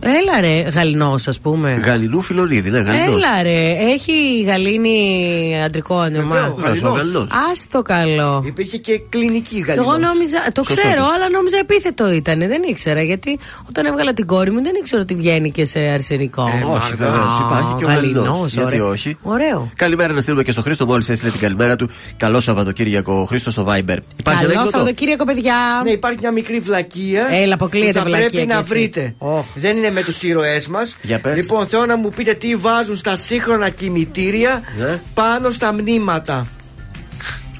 Φιλονίδη. 0.04 0.22
Έλα 0.30 0.42
ρε, 0.42 0.70
γαλινός, 0.70 1.28
ας 1.28 1.40
πούμε. 1.40 1.82
Γαλινού 1.86 2.22
Φιλονίδη, 2.22 2.70
ναι, 2.70 2.80
Γαλινός. 2.80 3.08
Έλα 3.24 3.44
ρε, 3.44 3.72
έχει 3.94 4.42
γαλήνη 4.48 5.62
αντρικό 5.66 5.96
όνομα. 5.96 6.36
Βεβαίως, 6.36 6.54
Βεβαίως, 6.56 6.84
ο 6.84 6.88
Γαλινός. 6.88 6.98
Γαλινός. 6.98 7.24
Α 7.24 7.68
το 7.72 7.82
καλό. 7.82 8.44
Υπήρχε 8.46 8.78
και 8.78 9.02
κλινική 9.10 9.60
γαλλική. 9.60 9.88
Εγώ 9.88 9.98
νόμιζα, 9.98 10.40
το 10.54 10.64
Σωστό 10.64 10.82
ξέρω, 10.82 11.02
το. 11.02 11.12
αλλά 11.16 11.30
νόμιζα 11.30 11.58
επίθετο 11.58 12.12
ήταν. 12.12 12.40
Δεν 12.40 12.62
ήξερα. 12.70 13.02
Γιατί 13.04 13.40
όταν 13.70 13.86
έβγαλα 13.86 14.14
την 14.14 14.26
κόρη 14.26 14.52
μου 14.52 14.62
δεν 14.64 14.74
ήξερα 14.80 15.02
ότι 15.02 15.16
βγαίνει 15.16 15.52
και 15.52 15.66
σε 15.66 15.80
αρσενικό. 15.80 16.42
Ε, 16.42 16.64
Όχι, 16.64 16.64
Μάγδα. 16.66 17.06
βεβαίως. 17.12 17.40
Υπάρχει 17.46 17.74
και 17.78 17.86
ο 17.86 17.88
Γαληνός, 17.88 18.26
Γαλινός. 18.28 18.54
Γιατί 18.54 18.76
ωραίο. 18.76 18.90
όχι. 18.90 19.18
Ωραίο. 19.22 19.72
Καλημέρα 19.76 20.14
να 20.14 20.22
στείλουμε 20.22 20.44
και 20.44 20.52
στο 20.52 20.62
Χρήστο, 20.62 20.86
μόλις 20.86 21.10
έστειλε 21.10 21.32
την 21.32 21.40
καλημέρα 21.40 21.76
του. 21.76 21.90
Καλό 22.18 22.40
Σαββατοκύριακο, 22.40 23.26
Χρήστο 23.26 23.52
στο 23.52 23.66
Viber. 23.68 23.70
Υπάρχει 23.70 23.98
Καλό 24.24 24.38
ανέκδοτο; 24.44 24.70
Σαββατοκύριακο, 24.70 25.26
παιδιά. 25.26 25.56
Ναι, 25.84 25.90
υπάρχει 25.92 26.18
μια 26.22 26.32
μικρή 26.32 26.60
βλακεία. 26.60 27.28
Έλα, 27.32 27.54
αποκλείεται 27.54 27.92
που 27.92 27.98
θα 27.98 28.04
βλακεία 28.04 28.28
πρέπει 28.30 28.42
κι 28.48 28.54
να 28.54 28.60
εσύ. 28.60 28.70
βρείτε. 28.70 29.16
Οχ. 29.18 29.46
Δεν 29.56 29.78
είναι 29.78 29.92
με 29.94 30.04
τους 30.04 30.24
ήρωές 30.24 30.68
μας. 30.68 30.96
Για 31.02 31.20
πες. 31.20 31.36
Λοιπόν, 31.36 31.68
θέλω 31.68 31.86
να 31.86 31.96
μου 31.98 32.10
πείτε 32.10 32.34
τι 32.34 32.56
βάζουν 32.56 32.96
στα 32.96 33.16
σύγχρονα 33.16 33.70
κημητήρια 33.70 34.62
Ναι. 34.78 35.02
πάνω 35.14 35.52
στα 35.52 35.74
μνήματα. 35.74 36.48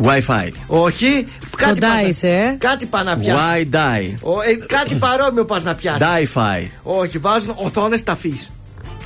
Wi-Fi. 0.04 0.48
Όχι, 0.68 1.28
κάτι 1.58 1.74
Κοντά 1.74 1.88
πας 1.88 2.02
να- 2.02 2.08
είσαι, 2.08 2.28
ε. 2.28 2.56
Κάτι 2.60 2.86
πά 2.86 3.04
να 3.04 3.18
πιάσεις. 3.18 3.68
Why 3.72 3.76
die? 3.76 4.18
κάτι 4.68 4.96
παρόμοιο 4.96 5.46
πας 5.46 5.64
να 5.64 5.76
πιάσεις. 5.76 6.08
Die-fi. 6.08 6.68
Όχι, 6.84 7.18
βάζουν 7.18 7.54
οθόνες 7.58 8.04
ταφής. 8.04 8.52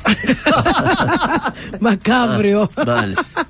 Μακάβριο. 1.80 2.70
Μάλιστα. 2.86 3.44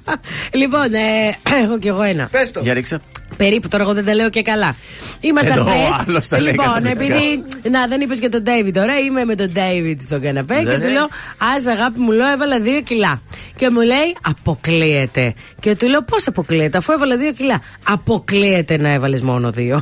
λοιπόν, 0.54 0.94
ε, 0.94 1.38
έχω 1.64 1.78
κι 1.78 1.88
εγώ 1.88 2.02
ένα. 2.02 2.28
Πες 2.32 2.52
το. 2.52 2.60
Για 2.60 2.74
ρίξα. 2.74 3.00
Περίπου 3.38 3.68
τώρα 3.68 3.84
εγώ 3.84 3.94
δεν 3.94 4.06
τα 4.06 4.14
λέω 4.16 4.30
και 4.30 4.42
καλά. 4.42 4.76
Είμαστε 5.20 5.52
Εδώ 5.52 5.62
ο 5.62 5.66
χθες- 5.66 6.08
άλλος 6.08 6.28
τα 6.28 6.40
λέει 6.40 6.52
Λοιπόν, 6.52 6.66
καταπληκτικά. 6.68 7.16
επειδή. 7.16 7.44
Να, 7.70 7.88
δεν 7.88 8.02
είπες 8.02 8.20
και 8.20 8.30
τον 8.30 8.42
Ντέιβιτ. 8.42 8.78
Ωραία, 8.78 8.98
είμαι 9.00 9.26
με 9.26 9.36
τον 9.36 9.52
Ντέιβιτ 9.52 10.02
στον 10.02 10.22
καναπέ 10.22 10.54
Ναι, 10.56 10.64
και 10.64 10.78
ναι. 10.78 10.84
του 10.86 10.92
λέω 10.92 11.04
Α, 11.04 11.72
αγάπη 11.72 12.00
μου, 12.00 12.12
λέω, 12.12 12.28
έβαλα 12.28 12.60
δύο 12.60 12.82
κιλά. 12.82 13.22
Και 13.56 13.70
μου 13.70 13.82
λέει 13.82 14.16
Αποκλείεται. 14.22 15.34
Και 15.60 15.76
του 15.76 15.88
λέω 15.90 16.02
Πώς 16.04 16.28
αποκλείεται, 16.28 16.78
αφού 16.78 16.92
έβαλα 16.92 17.18
δύο 17.18 17.32
κιλά. 17.34 17.62
Αποκλείεται 17.84 18.78
να 18.78 18.90
έβαλες 18.90 19.22
μόνο 19.22 19.52
δύο. 19.52 19.82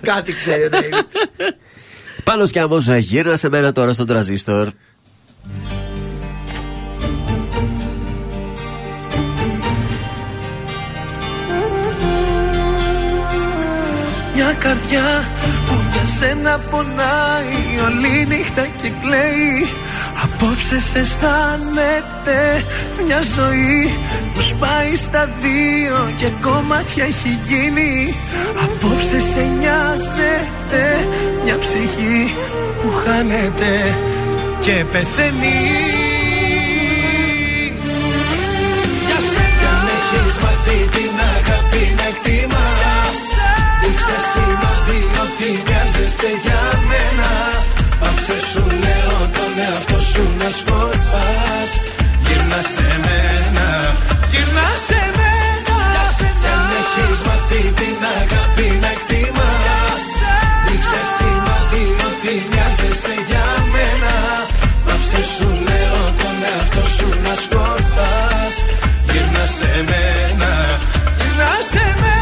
Κάτι 0.00 0.32
ξέρει 0.34 0.62
ο 0.64 0.68
David. 0.72 1.04
Πάνω 2.24 2.46
κι 2.46 2.58
άμμο 2.58 2.78
γύρνα 2.98 3.36
σε 3.36 3.48
μένα 3.48 3.72
τώρα 3.72 3.92
στον 3.92 4.06
τραζίστορ. 4.06 4.68
Μια 14.34 14.52
καρδιά 14.58 15.24
που 15.66 15.74
για 15.92 16.04
σένα 16.04 16.60
πονάει 16.70 17.60
όλη 17.84 18.26
νύχτα 18.28 18.66
και 18.82 18.92
κλαίει. 19.00 19.68
Απόψε 20.22 20.80
σε 20.80 20.98
αισθάνεται 20.98 22.64
μια 23.06 23.20
ζωή 23.36 23.94
που 24.34 24.40
σπάει 24.40 24.96
στα 24.96 25.28
δύο 25.42 26.12
και 26.16 26.28
κομμάτια 26.40 27.04
έχει 27.04 27.38
γίνει. 27.48 28.16
Απόψε 28.64 29.20
σε 29.20 29.40
νοιάζεται 29.58 30.82
μια 31.44 31.58
ψυχή 31.58 32.34
που 32.82 32.92
χάνεται 33.04 33.94
και 34.64 34.84
πεθαίνει. 34.92 35.60
Για 39.06 39.20
σένα. 39.30 39.70
Αν 39.74 39.86
έχεις 39.96 40.36
μάθει 40.42 40.78
την 40.94 41.14
αγάπη 41.34 41.82
να 41.98 42.06
εκτιμάς 42.12 43.20
Δείξε 43.80 44.16
σημάδι 44.30 45.00
ότι 45.24 45.48
μοιάζεσαι 45.66 46.30
για 46.44 46.62
μένα. 46.90 47.30
Πάψε 48.00 48.36
σου 48.50 48.64
λέω 48.82 49.18
τον 49.36 49.52
εαυτό 49.64 49.98
σου 50.10 50.24
να 50.40 50.48
σκορπάς. 50.58 51.70
Γύρνα 52.24 52.60
σε 52.72 52.88
μένα, 53.06 53.68
γύρνα 54.30 54.68
σε 54.86 55.00
μένα 55.18 55.76
Κι 56.42 56.50
αν 56.54 56.64
έχεις 56.80 57.18
μάθει 57.26 57.62
την 57.78 57.98
αγάπη 58.18 58.68
να 58.82 58.90
εκτιμάς 58.96 60.04
Δείξε 60.66 61.02
σημάδι 61.14 61.84
ότι 62.08 62.32
μοιάζεσαι 62.50 63.14
για 63.14 63.28
μένα 63.28 63.33
Πάψε 65.14 65.32
σου 65.32 65.48
λέω 65.48 66.14
τον 66.18 66.36
εαυτό 66.54 66.82
σου 66.96 67.08
να 67.22 67.34
σκορπάς 67.34 68.54
Γύρνα 69.12 69.46
σε 69.46 69.84
μένα, 69.88 70.52
γύρνα 71.18 71.50
σε 71.70 72.00
μένα 72.00 72.13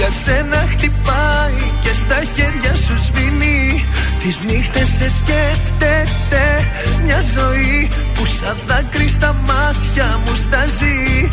για 0.00 0.10
σένα 0.10 0.66
χτυπάει 0.70 1.62
και 1.82 1.92
στα 1.92 2.18
χέρια 2.34 2.74
σου 2.74 2.96
σβήνει. 3.04 3.84
Τις 4.22 4.40
νύχτες 4.40 4.88
σε 4.88 5.08
σκέφτεται 5.10 6.44
μια 7.04 7.20
ζωή 7.34 7.88
που 8.14 8.24
σαν 8.24 8.56
δάκρυ 8.66 9.08
στα 9.08 9.32
μάτια 9.46 10.20
μου 10.24 10.34
στάζει. 10.34 11.28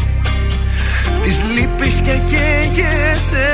Της 1.23 1.43
λύπης 1.43 1.95
και 2.01 2.15
καίγεται 2.29 3.47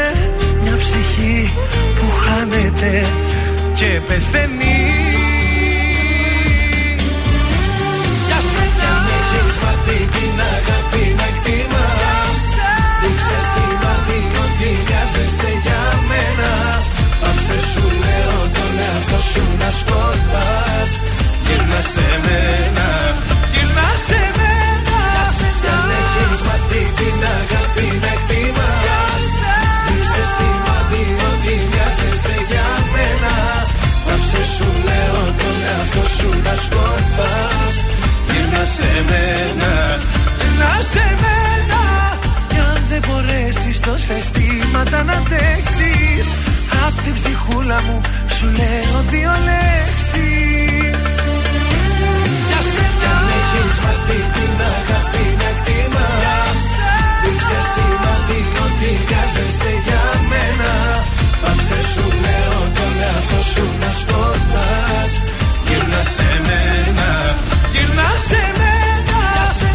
μια 0.64 0.76
ψυχή 0.78 1.54
που 1.96 2.06
χάνεται 2.24 3.06
και 3.74 4.02
πεθαίνει. 4.08 4.80
Για 8.28 8.40
σένα 8.52 8.90
με 9.06 9.14
έχεις 9.20 9.58
την 10.12 10.83
Πάψε 17.46 17.68
σου 17.72 17.86
λέω 18.04 18.40
τον 18.56 18.74
εαυτό 18.86 19.20
σου 19.32 19.44
να 19.60 19.70
σκορπάς. 19.80 20.92
Γυρνά 21.46 21.82
σε 21.94 22.08
μένα, 22.26 22.88
γυρνά 23.54 23.90
σε 24.08 24.22
μένα 24.38 24.98
Κι 25.62 25.70
αν 25.76 25.88
έχεις 26.00 26.42
μάθει 26.48 26.82
την 27.00 27.20
αγάπη 27.38 27.88
να 28.04 28.10
εκτιμάς. 28.18 29.26
Δείξε 29.88 30.24
σημάδι 30.34 31.06
ότι 31.30 31.54
μοιάζεσαι 31.70 32.36
για 32.50 32.68
μένα. 32.94 33.36
Πάψε 34.06 34.42
σου 34.54 34.68
λέω 34.88 35.20
τον 35.40 35.58
εαυτό 35.70 36.04
σου 36.16 36.30
να 36.46 36.54
σκορπάς. 36.64 37.76
Γυρνά 38.30 38.64
σε 38.76 38.92
μένα, 39.10 39.72
γυρνά 40.40 40.74
σε 40.92 41.06
μένα. 41.24 41.82
Κι 42.52 42.60
αν 42.70 42.82
δεν 42.90 43.02
μπορέσεις 43.06 43.78
τόσα 43.86 44.14
αισθήματα 44.20 45.00
να 45.08 45.16
αντέξεις 45.22 46.28
Απ' 46.88 46.98
την 47.04 47.14
ψυχούλα 47.20 47.80
μου 47.86 47.98
σου 48.36 48.46
λέω 48.60 48.98
δύο 49.12 49.34
λέξεις. 49.50 51.04
Για 52.50 52.62
σένα 52.72 53.10
Αν 53.18 53.28
έχεις 53.40 53.78
μάθει 53.84 54.20
την 54.36 54.56
αγάπη 54.76 55.26
να 55.40 55.48
εκτιμάς 55.54 56.62
Δείξε 57.24 57.60
σημάδι 57.72 58.42
ότι 58.66 58.90
μοιάζεσαι 59.06 59.72
για 59.86 60.04
μένα. 60.30 60.72
Πάψε 61.42 61.80
σου 61.92 62.06
λέω 62.24 62.60
τον 62.78 62.94
εαυτό 63.06 63.40
σου 63.52 63.66
να 63.82 63.90
σκοτάς. 64.00 65.12
Γυρνά 65.66 66.02
σε 66.16 66.30
μένα, 66.48 67.10
γυρνά 67.74 68.10
σε 68.28 68.42
μένα. 68.60 69.20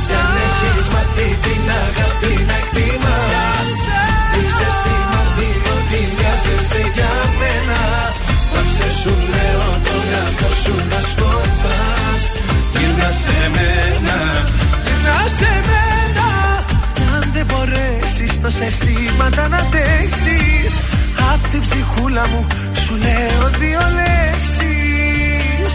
Κι 0.09 0.15
αν 0.23 0.33
έχεις 0.47 0.87
μάθει 0.95 1.29
την 1.45 1.65
αγάπη 1.85 2.33
να 2.49 2.57
εκτιμάς 2.63 3.38
ότι 6.49 6.49
μοιάζεσαι 6.49 6.91
για 6.95 7.13
μένα. 7.39 7.81
Πάψε 8.53 8.89
σου 9.01 9.15
λέω 9.33 9.67
τον 9.85 10.03
εαυτό 10.13 10.49
σου 10.63 10.75
να 10.91 11.01
σκοτάς 11.01 12.23
Γυρνάς 12.73 13.15
σε 13.15 13.37
μένα, 13.55 14.19
γυρνάς 14.85 15.33
σε 15.39 15.53
μένα 15.69 16.29
Κι 16.95 17.03
αν 17.15 17.31
δεν 17.33 17.47
μπορέσεις 17.47 18.41
τόσα 18.41 18.65
αισθήματα 18.65 19.49
να 19.49 19.57
αντέξεις. 19.57 20.73
Απ' 21.33 21.47
την 21.51 21.61
ψυχούλα 21.61 22.29
μου 22.29 22.47
σου 22.73 22.95
λέω 22.95 23.51
δύο 23.59 23.81
λέξεις 23.99 25.75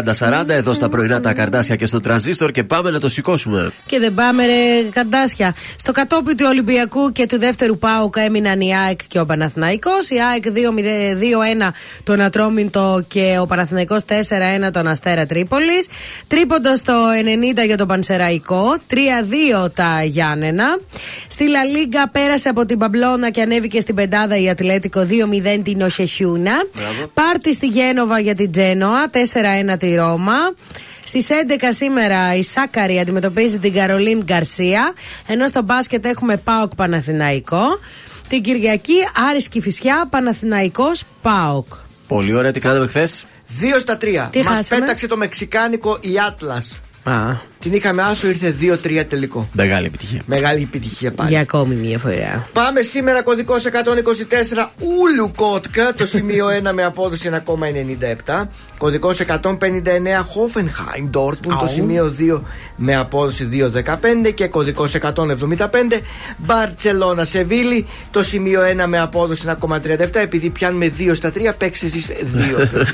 30-40 0.00 0.48
εδώ 0.48 0.72
στα 0.72 0.88
πρωινά 0.88 1.20
τα 1.20 1.32
καρτάσια 1.32 1.76
και 1.76 1.86
στο 1.86 2.00
τρανζίστορ 2.00 2.50
και 2.50 2.64
πάμε 2.64 2.90
να 2.90 3.00
το 3.00 3.08
σηκώσουμε. 3.08 3.72
Και 3.86 3.98
δεν 3.98 4.14
πάμε, 4.14 4.46
ρε 4.46 4.82
καρτάσια. 4.90 5.54
Στο 5.76 5.92
κατόπι 5.92 6.34
του 6.34 6.44
Ολυμπιακού 6.48 7.12
και 7.12 7.26
του 7.26 7.38
δεύτερου 7.38 7.78
Πάουκ 7.78 8.14
έμειναν 8.18 8.60
η 8.60 8.76
ΑΕΚ 8.76 9.00
και 9.08 9.20
ο 9.20 9.26
Παναθηναϊκός 9.26 10.08
Η 10.08 10.16
ΑΕΚ 10.30 10.44
2-1 10.48 11.72
τον 12.02 12.20
Ατρόμιντο 12.20 13.04
και 13.08 13.36
ο 13.40 13.46
Παναθηναϊκός 13.46 14.00
4-1 14.66 14.70
τον 14.72 14.86
Αστέρα 14.86 15.26
Τρίπολης. 15.26 15.86
Τρίποντα 16.26 16.76
στο 16.76 16.94
90 17.60 17.66
για 17.66 17.76
τον 17.76 17.86
Πανσεραϊκό. 17.86 18.76
3-2 19.64 19.70
τα 19.74 20.02
Γιάννενα. 20.04 20.78
Στη 21.28 21.48
Λα 21.48 21.64
Λίγκα 21.64 22.08
πέρασε 22.08 22.48
από 22.48 22.66
την 22.66 22.78
Παμπλώνα 22.78 23.30
και 23.30 23.42
ανέβηκε 23.42 23.80
στην 23.80 23.94
πεντάδα 23.94 24.36
η 24.36 24.48
Ατλέτικο 24.50 25.00
2-0 25.00 25.60
την 25.62 25.82
Οσεσιούνα. 25.82 26.52
Πάρτι 27.14 27.54
στη 27.54 27.66
Γένοβα 27.66 28.18
για 28.18 28.34
την 28.34 28.52
Τζένοα, 28.52 29.10
4-1 29.10 29.76
τη 29.82 29.94
Ρώμα. 29.94 30.54
Στις 31.04 31.26
11 31.30 31.32
σήμερα 31.68 32.34
η 32.36 32.42
Σάκαρη 32.42 33.00
αντιμετωπίζει 33.00 33.58
την 33.58 33.72
Καρολίν 33.72 34.22
Γκαρσία. 34.24 34.92
Ενώ 35.26 35.48
στο 35.48 35.62
μπάσκετ 35.62 36.04
έχουμε 36.04 36.36
Πάοκ 36.36 36.74
Παναθηναϊκό. 36.74 37.62
Την 38.28 38.42
Κυριακή 38.42 38.94
Άρης 39.30 39.48
Κηφισιά 39.48 40.06
Παναθηναϊκός 40.10 41.04
Πάοκ. 41.22 41.66
Πολύ 42.06 42.34
ωραία, 42.34 42.50
τι 42.50 42.60
κάναμε 42.60 42.86
χθες; 42.86 43.26
2 43.60 43.78
στα 43.80 43.96
3. 43.96 44.28
Τι 44.30 44.38
Μας 44.38 44.46
χάσαμε; 44.46 44.80
πέταξε 44.80 45.06
το 45.06 45.16
μεξικάνικο 45.16 45.98
η 46.00 46.18
Άτλα. 46.26 46.62
Α, 47.04 47.12
Την 47.58 47.72
είχαμε 47.72 48.02
άσο, 48.02 48.28
ήρθε 48.28 48.54
2-3 48.60 49.04
τελικό. 49.08 49.48
μεγάλη 49.52 49.86
επιτυχία. 49.86 50.20
Μεγάλη 50.26 50.62
επιτυχία 50.62 51.12
πάλι. 51.12 51.30
Για 51.30 51.40
ακόμη 51.40 51.74
μια 51.74 51.98
φορά. 51.98 52.48
Πάμε 52.52 52.80
σήμερα 52.80 53.22
κωδικό 53.22 53.54
124 53.54 54.72
Ούλου 54.78 55.32
Κότκα, 55.36 55.94
το 55.94 56.06
σημείο 56.06 56.46
1 56.68 56.72
με 56.72 56.84
απόδοση 56.84 57.30
1,97. 57.32 58.48
Κωδικός 58.78 59.20
159 59.20 60.20
Hoffenheim 60.34 61.10
Dortmund, 61.20 61.36
το 61.40 61.58
Αου. 61.60 61.68
σημείο 61.68 62.14
2 62.18 62.42
με 62.76 62.96
απόδοση 62.96 63.48
2,15. 63.52 64.30
Και 64.34 64.46
κωδικός 64.46 64.94
175 64.94 66.00
Barcelona 66.46 67.20
Σεβίλη, 67.22 67.86
το 68.10 68.22
σημείο 68.22 68.60
1 68.62 68.86
με 68.86 68.98
απόδοση 68.98 69.46
1,37. 69.46 70.20
Επειδή 70.20 70.50
πιάνουμε 70.50 70.92
2 70.98 71.14
στα 71.14 71.30
3, 71.30 71.52
παίξτε 71.58 71.86
εσεί 71.86 72.04
2. 72.34 72.86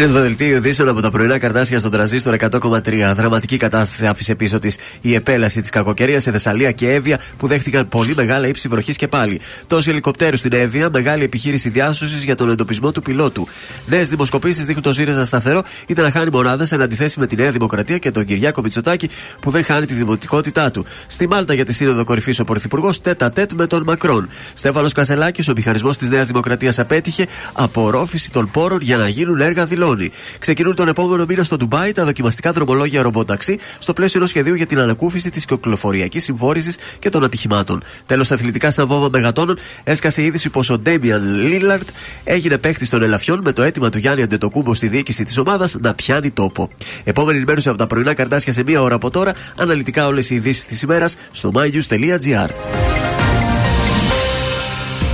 Είναι 0.00 0.08
το 0.08 0.20
δελτίο 0.20 0.56
ειδήσεων 0.56 0.88
από 0.88 1.00
τα 1.00 1.10
πρωινά 1.10 1.38
καρτάσια 1.38 1.78
στον 1.78 1.90
τραζίστορ 1.90 2.36
100,3. 2.38 3.12
Δραματική 3.14 3.56
κατάσταση 3.56 4.06
άφησε 4.06 4.34
πίσω 4.34 4.58
της 4.58 4.76
η 5.00 5.14
επέλαση 5.14 5.60
της 5.60 5.70
κακοκαιρίας 5.70 6.22
σε 6.22 6.30
Θεσσαλία 6.30 6.72
και 6.72 6.92
Εύβοια 6.92 7.20
που 7.36 7.46
δέχτηκαν 7.46 7.88
πολύ 7.88 8.14
μεγάλα 8.14 8.46
ύψη 8.46 8.68
βροχής 8.68 8.96
και 8.96 9.08
πάλι. 9.08 9.40
Τόσοι 9.66 9.90
ελικοπτέρους 9.90 10.38
στην 10.38 10.52
Εύβοια, 10.52 10.90
μεγάλη 10.92 11.24
επιχείρηση 11.24 11.68
διάσωσης 11.68 12.24
για 12.24 12.34
τον 12.34 12.50
εντοπισμό 12.50 12.92
του 12.92 13.02
πιλότου. 13.02 13.48
Νέες 13.86 14.08
δημοσκοπήσεις 14.08 14.64
δείχνουν 14.64 14.82
το 14.82 14.92
ΣΥΡΙΖΑ 14.92 15.24
σταθερό 15.24 15.62
είτε 15.86 16.02
να 16.02 16.10
χάνει 16.10 16.30
μονάδες 16.30 16.72
εν 16.72 16.82
αντιθέσεις 16.82 17.16
με 17.16 17.26
τη 17.26 17.36
Νέα 17.36 17.50
Δημοκρατία 17.50 17.98
και 17.98 18.10
τον 18.10 18.24
Κυριάκο 18.24 18.62
Μητσοτάκη 18.62 19.08
που 19.40 19.50
δεν 19.50 19.64
χάνει 19.64 19.86
τη 19.86 19.94
δημοτικότητά 19.94 20.70
του. 20.70 20.86
Στη 21.06 21.28
Μάλτα 21.28 21.54
για 21.54 21.64
τη 21.64 21.72
Σύνοδο 21.72 22.04
Κορυφής 22.04 22.38
ο 22.38 22.44
Πρωθυπουργός 22.44 23.00
τέτα 23.00 23.32
τέτ 23.32 23.52
με 23.52 23.66
τον 23.66 23.82
Μακρόν. 23.82 24.28
Στέφανος 24.54 24.92
Κασελάκης, 24.92 25.48
ο 25.48 25.52
μηχανισμός 25.56 25.96
της 25.96 26.08
Νέας 26.08 26.26
Δημοκρατίας 26.26 26.78
απέτυχε 26.78 27.26
απορρόφηση 27.52 28.30
των 28.30 28.50
πόρων 28.50 28.80
για 28.80 28.96
να 28.96 29.08
γίνουν 29.08 29.40
έργα 29.40 29.64
δηλώνει. 29.94 30.10
Ξεκινούν 30.38 30.74
τον 30.74 30.88
επόμενο 30.88 31.24
μήνα 31.24 31.44
στο 31.44 31.56
Ντουμπάι 31.56 31.92
τα 31.92 32.04
δοκιμαστικά 32.04 32.52
δρομολόγια 32.52 33.02
ρομποταξί 33.02 33.58
στο 33.78 33.92
πλαίσιο 33.92 34.18
ενός 34.18 34.30
σχεδίου 34.30 34.54
για 34.54 34.66
την 34.66 34.78
ανακούφιση 34.78 35.30
της 35.30 35.44
κυκλοφοριακή 35.44 36.18
συμφόρησης 36.18 36.76
και 36.98 37.08
των 37.08 37.24
ατυχημάτων. 37.24 37.82
Τέλος, 38.06 38.26
στα 38.26 38.34
αθλητικά 38.34 38.70
σαν 38.70 38.86
βόμβα 38.86 39.10
μεγατόνων 39.10 39.58
έσκασε 39.84 40.22
η 40.22 40.24
είδηση 40.24 40.50
πως 40.50 40.70
ο 40.70 40.78
Ντέμιαν 40.78 41.22
Λίλαρτ 41.22 41.88
έγινε 42.24 42.58
παίχτη 42.58 42.88
των 42.88 43.02
ελαφιών 43.02 43.40
με 43.44 43.52
το 43.52 43.62
αίτημα 43.62 43.90
του 43.90 43.98
Γιάννη 43.98 44.22
Αντετοκούμπο 44.22 44.74
στη 44.74 44.88
διοίκηση 44.88 45.24
της 45.24 45.38
ομάδας 45.38 45.76
να 45.80 45.94
πιάνει 45.94 46.30
τόπο. 46.30 46.70
Επόμενη 47.04 47.36
ενημέρωση 47.36 47.68
από 47.68 47.78
τα 47.78 47.86
πρωινά 47.86 48.14
καρτάσια 48.14 48.52
σε 48.52 48.62
μία 48.62 48.82
ώρα 48.82 48.94
από 48.94 49.10
τώρα. 49.10 49.34
Αναλυτικά 49.58 50.06
όλες 50.06 50.30
οι 50.30 50.34
ειδήσεις 50.34 50.64
της 50.64 50.82
ημέρας 50.82 51.16
στο 51.30 51.50
mynews.gr. 51.54 52.50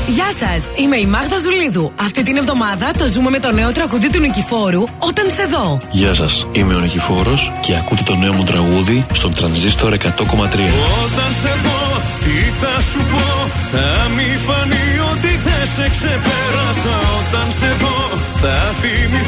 Γεια 0.07 0.33
σας, 0.33 0.69
είμαι 0.77 0.97
η 0.97 1.07
Μάγδα 1.07 1.39
Ζουλίδου. 1.39 1.93
Αυτή 2.01 2.23
την 2.23 2.37
εβδομάδα 2.37 2.93
το 2.99 3.07
ζούμε 3.07 3.31
με 3.31 3.39
το 3.39 3.53
νέο 3.53 3.73
τραγουδί 3.73 4.11
του 4.11 4.21
Νικηφόρου 4.21 4.83
Όταν 4.99 5.31
σε 5.31 5.45
δω. 5.45 5.81
Γεια 5.91 6.15
σας, 6.15 6.47
είμαι 6.53 6.75
ο 6.75 6.79
Νικηφόρος 6.79 7.53
και 7.61 7.77
ακούτε 7.77 8.03
το 8.03 8.15
νέο 8.15 8.33
μου 8.33 8.45
τραγούδι 8.45 9.07
στον 9.13 9.35
τρανζίστορ 9.35 9.93
100,3. 9.93 9.97
Όταν 11.05 11.31
σε 11.43 11.53
δω, 11.65 12.01
τι 12.23 12.39
θα 12.61 12.81
σου 12.91 12.99
πω 13.13 13.27
Θα 13.73 14.09
μη 14.17 14.39
φανεί 14.47 14.87
ότι 15.13 15.41
δεν 15.45 15.67
σε 15.75 15.91
ξεπέρασα 15.91 16.97
Όταν 17.19 17.47
σε 17.59 17.77
δω, 17.81 17.99
θα 18.41 18.75
θυμηθώ 18.81 19.26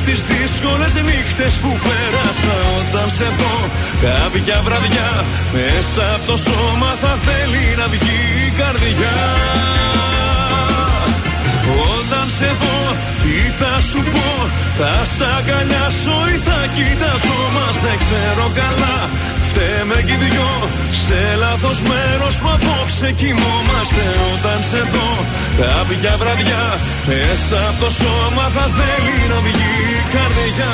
Όλες 0.00 0.12
τις 0.12 0.36
δύσκολες 0.36 0.94
νύχτες 0.94 1.54
που 1.62 1.70
πέρασα 1.86 2.56
Όταν 2.80 3.10
σε 3.16 3.28
δω, 3.38 3.56
κάποια 4.04 4.60
βραδιά 4.66 5.10
Μέσα 5.52 6.04
από 6.14 6.26
το 6.30 6.36
σώμα 6.36 6.90
θα 7.02 7.12
θέλει 7.26 7.64
να 7.80 7.86
βγει 7.92 8.20
η 8.46 8.50
καρδιά. 8.60 9.18
Όταν 11.96 12.26
σε 12.38 12.50
δω, 12.60 12.80
τι 13.22 13.36
θα 13.60 13.74
σου 13.90 14.00
πω 14.12 14.30
Θα 14.78 14.92
σ' 15.14 15.24
αγκαλιάσω 15.36 16.18
ή 16.34 16.36
θα 16.46 16.60
κοιταζόμαστε 16.74 17.86
Δεν 17.86 17.98
ξέρω 18.04 18.46
καλά, 18.60 18.98
φταίμε 19.50 19.98
κι 20.06 20.16
οι 20.16 20.18
δυο 20.24 20.50
Σε 21.06 21.20
λάθος 21.42 21.78
μέρος 21.90 22.34
που 22.40 22.48
απόψε 22.56 23.08
κοιμόμαστε. 23.20 24.04
Όταν 24.32 24.58
σε 24.70 24.80
δω, 24.92 25.10
κάποια 25.60 26.12
βραδιά 26.20 26.64
Μέσα 27.08 27.58
από 27.68 27.78
το 27.84 27.90
σώμα 28.00 28.44
θα 28.56 28.66
θέλει 28.78 29.16
να 29.32 29.38
βγει 29.46 29.72
η 29.98 30.02
καρδιά 30.14 30.72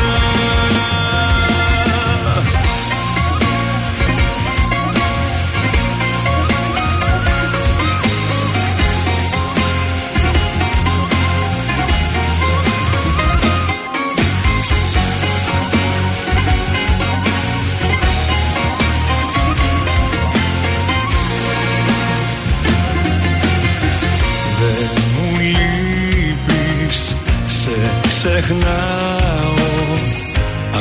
ξεχνάω. 28.27 29.55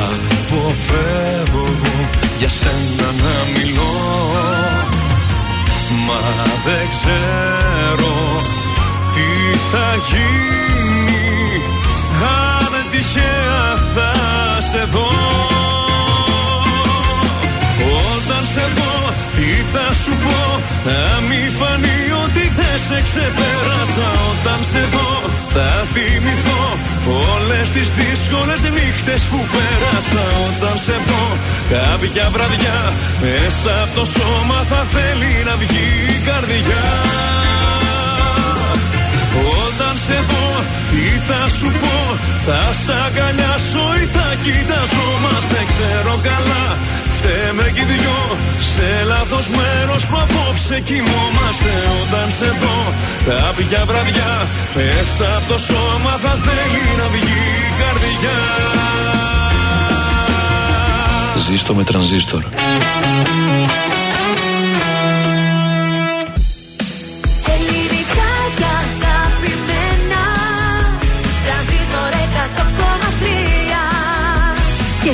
Αποφεύγω 0.10 1.68
για 2.40 2.50
σένα 2.50 3.08
να 3.24 3.36
μιλώ. 3.54 3.96
Μα 6.08 6.22
δεν 6.66 6.88
ξέρω 6.90 8.16
τι 9.14 9.58
θα 9.72 9.88
γίνει 10.10 11.62
Αν 12.22 12.74
τυχαία 12.92 13.76
θα 13.96 14.12
σε 14.72 14.84
δω. 14.92 15.10
Όταν 18.16 18.46
σε 18.54 18.66
δω, 18.76 19.14
τι 19.36 19.52
θα 19.74 19.94
σου 20.04 20.12
πω 20.12 20.60
Θα 20.84 21.22
μη 21.30 21.50
φανεί. 21.60 21.95
ότι 21.95 21.95
δεν 21.95 21.95
σε 22.88 22.98
ξεπέρασα 23.08 24.08
Όταν 24.32 24.60
σε 24.72 24.84
δω, 24.94 25.12
θα 25.54 25.70
θυμηθώ 25.94 26.64
Όλες 27.34 27.68
τις 27.76 27.90
δύσκολες 28.00 28.62
νύχτες 28.62 29.22
που 29.30 29.40
πέρασα 29.54 30.26
Όταν 30.48 30.76
σε 30.86 30.96
δω, 31.08 31.26
κάποια 31.74 32.26
βραδιά 32.34 32.80
Μέσα 33.22 33.72
από 33.84 33.94
το 34.00 34.06
σώμα 34.16 34.60
θα 34.72 34.82
θέλει 34.94 35.34
να 35.48 35.56
βγει 35.62 35.90
η 36.16 36.18
καρδιά. 36.30 36.86
Όταν 39.64 39.96
σε 40.06 40.18
δω, 40.30 40.48
τι 40.90 41.06
θα 41.28 41.42
σου 41.58 41.70
πω 41.82 41.98
Θα 42.48 42.62
σ' 42.84 42.90
αγκαλιάσω 43.06 43.86
ή 44.02 44.06
θα 44.16 44.28
κοιταζόμαστε 44.44 45.60
Ξέρω 45.72 46.14
καλά, 46.30 46.66
φταίμε 47.26 47.72
κι 47.76 47.80
οι 47.80 47.84
δυο. 47.84 48.20
Σε 48.74 49.04
λάθος 49.06 49.48
μέρος 49.48 50.06
που 50.06 50.18
απόψε 50.26 50.80
κοιμόμαστε. 50.80 51.72
Όταν 52.02 52.28
σε 52.38 52.46
δω, 52.62 52.78
κάποια 53.26 53.86
βραδιά 53.86 54.48
Μέσα 54.76 55.38
από 55.38 55.54
το 55.54 55.58
σώμα 55.60 56.14
θα 56.24 56.34
θέλει 56.46 56.84
να 57.00 57.08
βγει 57.14 57.42
η 57.68 57.72
καρδιά. 57.82 58.38
Ζήστο 61.48 61.74
με 61.76 61.84
τρανζίστορ. 61.84 62.44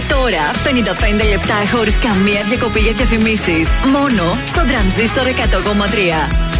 Τώρα 0.09 0.45
55 1.23 1.29
λεπτά 1.29 1.57
χωρίς 1.73 1.97
καμία 1.97 2.41
διακοπή 2.47 2.79
για 2.79 2.91
διαφημίσεις. 2.91 3.67
Μόνο 3.95 4.37
στο 4.45 4.61
τρανζίστορ 4.69 5.25
100,3. 5.27 6.51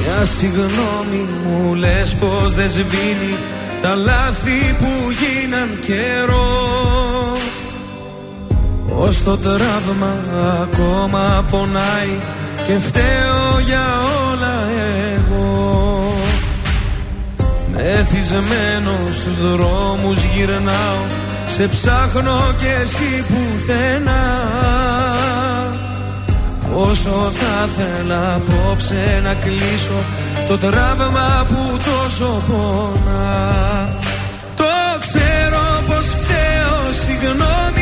Μια 0.00 0.26
συγγνώμη 0.38 1.20
μου 1.44 1.74
λες 1.74 2.14
πως 2.14 2.54
δεν 2.54 2.70
σβήνει 2.70 3.34
τα 3.80 3.94
λάθη 3.94 4.76
που 4.78 4.90
γίναν 5.20 5.78
καιρό 5.86 7.36
Ως 8.88 9.22
το 9.22 9.36
τραύμα 9.38 10.16
ακόμα 10.62 11.46
πονάει 11.50 12.20
και 12.66 12.78
φταίω 12.78 13.60
για 13.66 13.86
όλα 14.30 14.68
εγώ 15.14 16.14
Μεθυσμένο 17.72 18.92
στους 19.10 19.50
δρόμους 19.50 20.24
γυρνάω 20.24 21.21
σε 21.54 21.68
ψάχνω 21.68 22.54
και 22.60 22.82
εσύ 22.82 23.24
πουθενά. 23.28 24.24
Όσο 26.74 27.10
θα 27.10 27.68
θέλα 27.76 28.34
απόψε 28.34 29.20
να 29.24 29.34
κλείσω 29.34 30.04
Το 30.48 30.58
τραύμα 30.58 31.46
που 31.48 31.76
τόσο 31.76 32.42
πονά. 32.46 33.96
Το 34.56 34.64
ξέρω 35.00 35.82
πως 35.86 36.06
φταίω 36.06 36.92
Συγγνώμη 36.92 37.81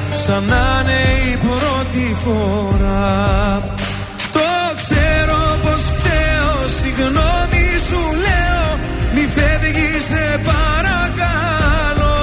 σαν 0.25 0.43
να 0.43 0.65
είναι 0.81 1.01
η 1.31 1.37
πρώτη 1.45 2.15
φορά. 2.23 3.61
Το 4.33 4.49
ξέρω 4.75 5.41
πως 5.63 5.81
φταίω, 5.81 6.67
συγγνώμη 6.79 7.65
σου 7.87 8.01
λέω 8.25 8.79
Μη 9.13 9.25
φεύγεις 9.35 10.03
σε 10.09 10.39
παρακαλώ. 10.49 12.19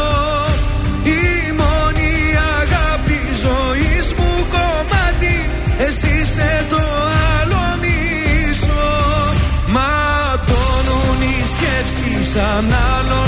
Η 1.03 1.53
μόνη 1.61 2.13
αγάπη 2.61 3.21
ζωής 3.45 4.07
μου 4.19 4.33
κομμάτι 4.55 5.51
Εσύ 5.87 6.09
είσαι 6.23 6.65
το 6.71 6.83
άλλο 7.37 7.65
μισό. 7.83 8.91
Ματώνουν 9.75 11.21
οι 11.31 11.39
σκέψεις 11.53 12.37
αν 12.37 12.67
άλλο 12.95 13.21
λατρέψεις 13.21 13.28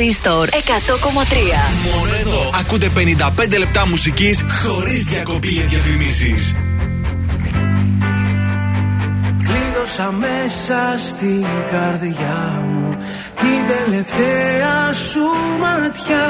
Τρανζίστορ 0.00 0.48
100,3. 0.48 0.52
Μόνο 1.94 2.14
εδώ. 2.20 2.50
Ακούτε 2.60 2.90
55 2.96 3.58
λεπτά 3.58 3.86
μουσικής 3.86 4.44
χωρίς 4.62 5.04
διακοπή 5.04 5.48
για 5.48 5.64
διαφημίσεις. 5.64 6.54
Κλείδωσα 9.42 10.12
μέσα 10.12 10.94
στην 11.08 11.46
καρδιά 11.70 12.62
μου 12.72 12.96
την 13.36 13.66
τελευταία 13.76 14.92
σου 14.92 15.26
ματιά. 15.60 16.28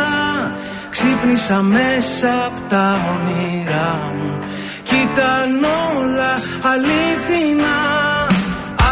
Ξύπνησα 0.91 1.63
μέσα 1.63 2.45
από 2.47 2.61
τα 2.69 2.99
όνειρά 3.15 4.13
μου. 4.17 4.39
Κι 4.83 4.95
ήταν 4.95 5.65
όλα 5.97 6.33
αλήθινα 6.73 7.79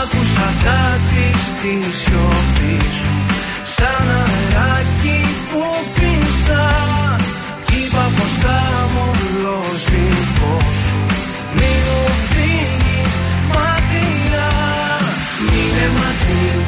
Άκουσα 0.01 0.53
κάτι 0.65 1.39
στη 1.49 1.93
σιωπή. 2.01 2.49
σου 2.49 2.58
Σαν 3.79 4.09
αεράκι 4.23 5.19
που 5.51 5.63
φύσα. 5.95 6.67
Κι 7.67 7.79
είπα 7.85 8.05
πως 8.17 8.33
θα 8.43 8.61
μου 8.93 9.05
όλος 9.29 9.85
δικός 9.93 10.77
σου 10.89 11.01
Μην 11.57 11.79
μου 11.87 12.03
φύγεις 12.31 13.13
μακριά 13.55 14.51
Μείνε 15.51 15.87
μαζί 15.99 16.41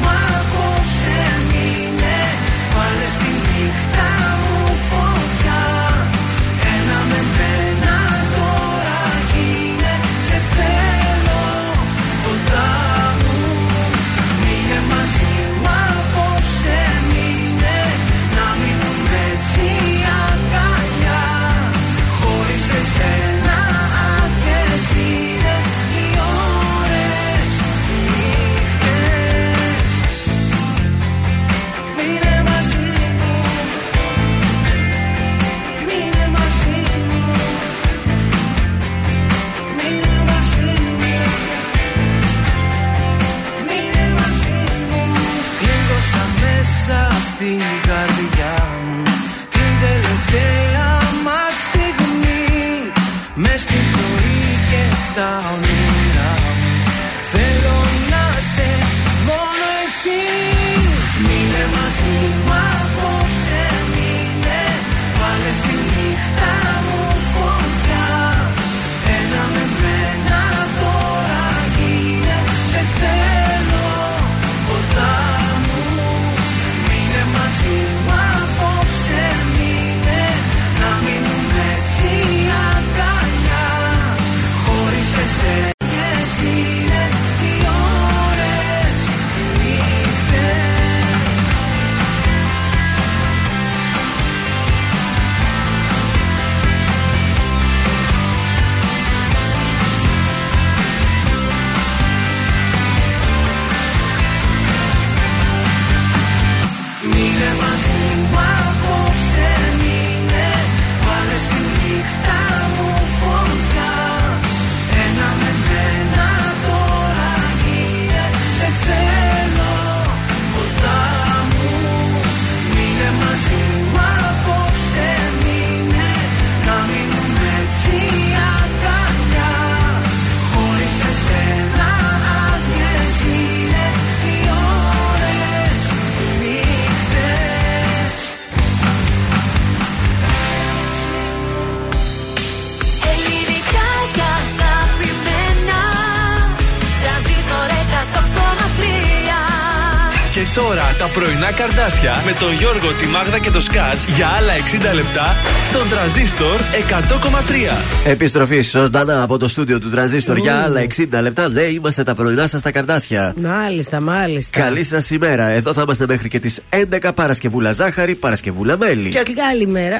καρδάσια 151.67 152.21
με 152.25 152.31
τον 152.39 152.53
Γιώργο, 152.53 152.93
τη 152.93 153.05
Μάγδα 153.05 153.39
και 153.39 153.49
το 153.51 153.61
Σκάτς 153.61 154.03
για 154.15 154.27
άλλα 154.27 154.53
60 154.91 154.93
λεπτά 154.93 155.35
στον 155.69 155.89
τραζίστορ 155.89 156.59
100,3. 156.89 158.05
Επιστροφή 158.05 158.61
ζωντανά 158.61 159.23
από 159.23 159.37
το 159.37 159.47
στούντιο 159.47 159.79
του 159.79 159.89
Τραζίστορ 159.89 160.37
για 160.37 160.61
άλλα 160.61 160.81
60 160.81 161.21
λεπτά. 161.21 161.49
Ναι, 161.49 161.61
είμαστε 161.61 162.03
τα 162.03 162.15
πρωινά 162.15 162.47
σας 162.47 162.61
τα 162.61 162.71
καρδάσια. 162.71 163.33
Μάλιστα, 163.41 163.99
μάλιστα. 164.01 164.59
Καλή 164.59 164.83
σας 164.83 165.09
ημέρα. 165.09 165.45
Εδώ 165.45 165.73
θα 165.73 165.81
είμαστε 165.81 166.05
μέχρι 166.07 166.29
και 166.29 166.39
τις 166.39 166.59
11 166.69 167.11
Παρασκευούλα 167.15 167.71
ζάχαρη, 167.71 168.15
Παρασκευούλα 168.15 168.77
μέλι. 168.77 169.09
Και 169.09 169.23
καλημέρα. 169.35 169.99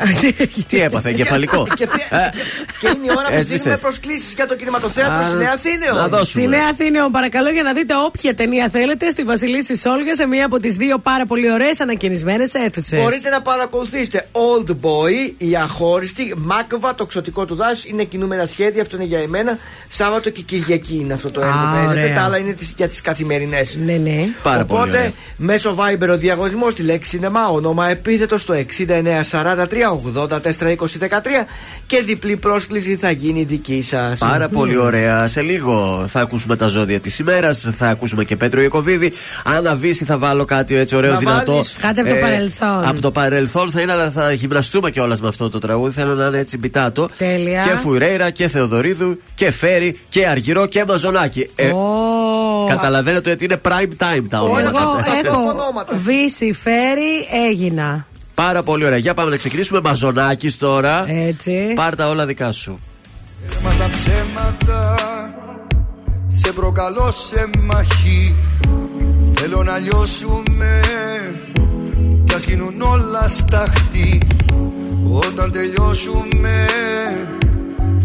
Τι 0.68 0.82
έπαθε, 0.82 1.10
εγκεφαλικό; 1.10 1.68
Και, 1.76 1.88
και 2.80 2.88
είναι 2.88 3.06
η 3.06 3.10
ώρα 3.18 3.28
που 3.28 3.34
Έσβησες. 3.34 3.62
δίνουμε 3.62 3.80
προσκλήσεις 3.82 4.34
για 4.34 4.46
το 4.48 4.56
κινηματοθέατρο 4.56 5.20
Α, 5.20 5.24
στη 5.24 5.38
Νέα 5.38 5.52
Αθήνεο. 5.54 5.96
να 5.96 6.08
δώσουμε. 6.08 6.24
Στη 6.44 6.48
Νέα 6.48 6.68
Αθήνεο, 6.72 7.10
παρακαλώ 7.10 7.50
για 7.50 7.64
να 7.64 7.74
δείτε 7.74 7.94
όποια 8.06 8.34
ταινία 8.34 8.70
θέλετε 8.72 9.10
στη 9.10 9.24
Βασιλίση 9.24 9.76
Σόλγα 9.78 10.16
σε 10.16 10.26
μία 10.26 10.46
από 10.46 10.60
τις 10.60 10.76
δύο 10.76 10.98
πάρα 11.00 11.26
πολύ 11.26 11.51
ωραίες 11.52 11.80
ανακαινισμένες 11.80 12.54
αίθουσες. 12.54 13.00
Μπορείτε 13.02 13.30
να 13.30 13.42
παρακολουθήσετε 13.42 14.28
Old 14.32 14.70
Boy, 14.70 15.32
η 15.38 15.56
αχώριστη, 15.56 16.34
Μάκβα, 16.38 16.96
το 16.96 17.06
ξωτικό 17.06 17.46
του 17.46 17.56
δάσους. 17.56 17.86
Είναι 17.86 18.04
κινούμενα 18.04 18.46
σχέδια, 18.46 18.82
αυτό 18.82 18.96
είναι 18.96 19.06
για 19.06 19.20
εμένα. 19.20 19.58
Σάββατο 19.88 20.30
και 20.30 20.42
Κυριακή 20.42 20.96
είναι 21.02 21.14
αυτό 21.14 21.32
το 21.32 21.42
έργο 21.42 21.54
Α, 21.54 21.58
που 21.72 21.76
παίζεται. 21.78 22.00
ωραία. 22.04 22.16
Τα 22.16 22.22
άλλα 22.22 22.38
είναι 22.38 22.54
τις- 22.54 22.74
για 22.78 22.88
τις 22.88 23.02
καθημερινές. 23.02 23.78
Ναι, 23.86 23.94
ναι. 23.94 24.28
Πάρα 24.44 24.66
πολύ 24.66 24.82
ωραία. 24.82 25.00
Οπότε 25.02 25.14
μέσω 25.38 25.76
Viber 25.80 26.10
ο 26.10 26.18
διαγωνισμός 26.18 26.72
στη 26.72 26.82
λέξη 26.84 27.10
σινεμά, 27.10 27.48
όνομα 27.48 27.90
επίθετος 27.90 28.42
στο 28.42 28.54
6943-842013 28.54 31.48
και 31.88 32.02
διπλή 32.02 32.38
πρόσκληση 32.38 32.96
θα 32.96 33.12
γίνει 33.12 33.44
δική 33.44 33.82
σας. 33.84 34.20
Πάρα 34.20 34.50
πολύ 34.50 34.78
ωραία. 34.78 35.28
Σε 35.28 35.42
λίγο 35.42 36.06
θα 36.08 36.20
ακούσουμε 36.20 36.56
τα 36.56 36.68
ζώδια 36.68 37.00
της 37.00 37.20
ημέρας. 37.20 37.70
Θα 37.76 37.88
ακούσουμε 37.88 38.24
και 38.24 38.36
Πέτρο 38.36 38.62
Ιακοβίδη. 38.62 39.14
Αν 39.44 39.68
αβήσει, 39.68 40.06
θα 40.06 40.18
βάλω 40.18 40.46
κάτι 40.46 40.76
έτσι 40.76 40.96
ωραίο, 40.96 41.12
Να 41.12 41.18
δυνατό. 41.18 41.38
Βάλεις 41.46 41.76
κάτι 41.82 42.00
από 42.00 42.10
το 42.10 42.16
παρελθόν. 42.16 42.86
Από 42.86 43.02
το 43.02 43.12
παρελθόν 43.12 43.72
θα 43.72 43.82
είναι, 43.82 43.92
αλλά 43.92 44.10
θα 44.10 44.32
γυμναστούμε 44.32 44.92
κιόλας 44.92 45.22
με 45.22 45.28
αυτό 45.28 45.50
το 45.50 45.60
τραγούδι. 45.60 45.94
Θέλω 45.94 46.14
να 46.16 46.26
είναι 46.26 46.38
έτσι 46.38 46.58
μπιτάτο. 46.58 47.10
Τέλεια. 47.18 47.62
Και 47.62 47.76
Φουρέιρα 47.76 48.30
και 48.30 48.48
Θεοδωρίδου 48.48 49.20
και 49.36 49.52
Φέρι 49.52 50.00
και 50.10 50.28
Αργυρό 50.28 50.66
και 50.66 50.86
Μαζονάκι. 50.86 51.50
Ε, 51.56 51.70
Ω. 51.70 52.66
Καταλαβαίνετε 52.70 53.32
ότι 53.32 53.44
είναι 53.44 53.62
prime 53.68 54.04
time 54.04 54.24
τα 54.30 54.40
ονόματα. 54.42 54.68
Εγώ 54.68 54.78
αυτά. 54.78 55.12
έχω 55.26 55.38
ονόματα. 55.38 55.96
βύση, 55.96 56.54
φέρει, 56.54 57.28
έγινα. 57.50 58.06
Πάρα 58.34 58.64
πολύ 58.64 58.86
ωραία. 58.86 58.98
Για 58.98 59.14
πάμε 59.14 59.30
να 59.30 59.38
ξεκινήσουμε. 59.38 59.82
Μαζονάκι 59.82 60.52
τώρα. 60.52 61.04
Έτσι. 61.08 61.74
Πάρτα 61.76 62.10
όλα 62.10 62.26
δικά 62.26 62.52
σου. 62.52 62.80
Μα 63.64 63.70
τα 63.70 63.90
ψέματα 63.90 64.96
Σε 66.28 66.52
προκαλώ 66.52 67.12
σε 67.12 67.50
μαχή 67.60 68.36
Θέλω 69.36 69.64
να 69.64 69.78
λιώσουμε 69.78 70.80
Κι 70.81 70.81
ας 72.42 72.48
γίνουν 72.48 72.82
όλα 72.82 73.28
σταχτή 73.28 74.22
Όταν 75.14 75.52
τελειώσουμε 75.52 76.66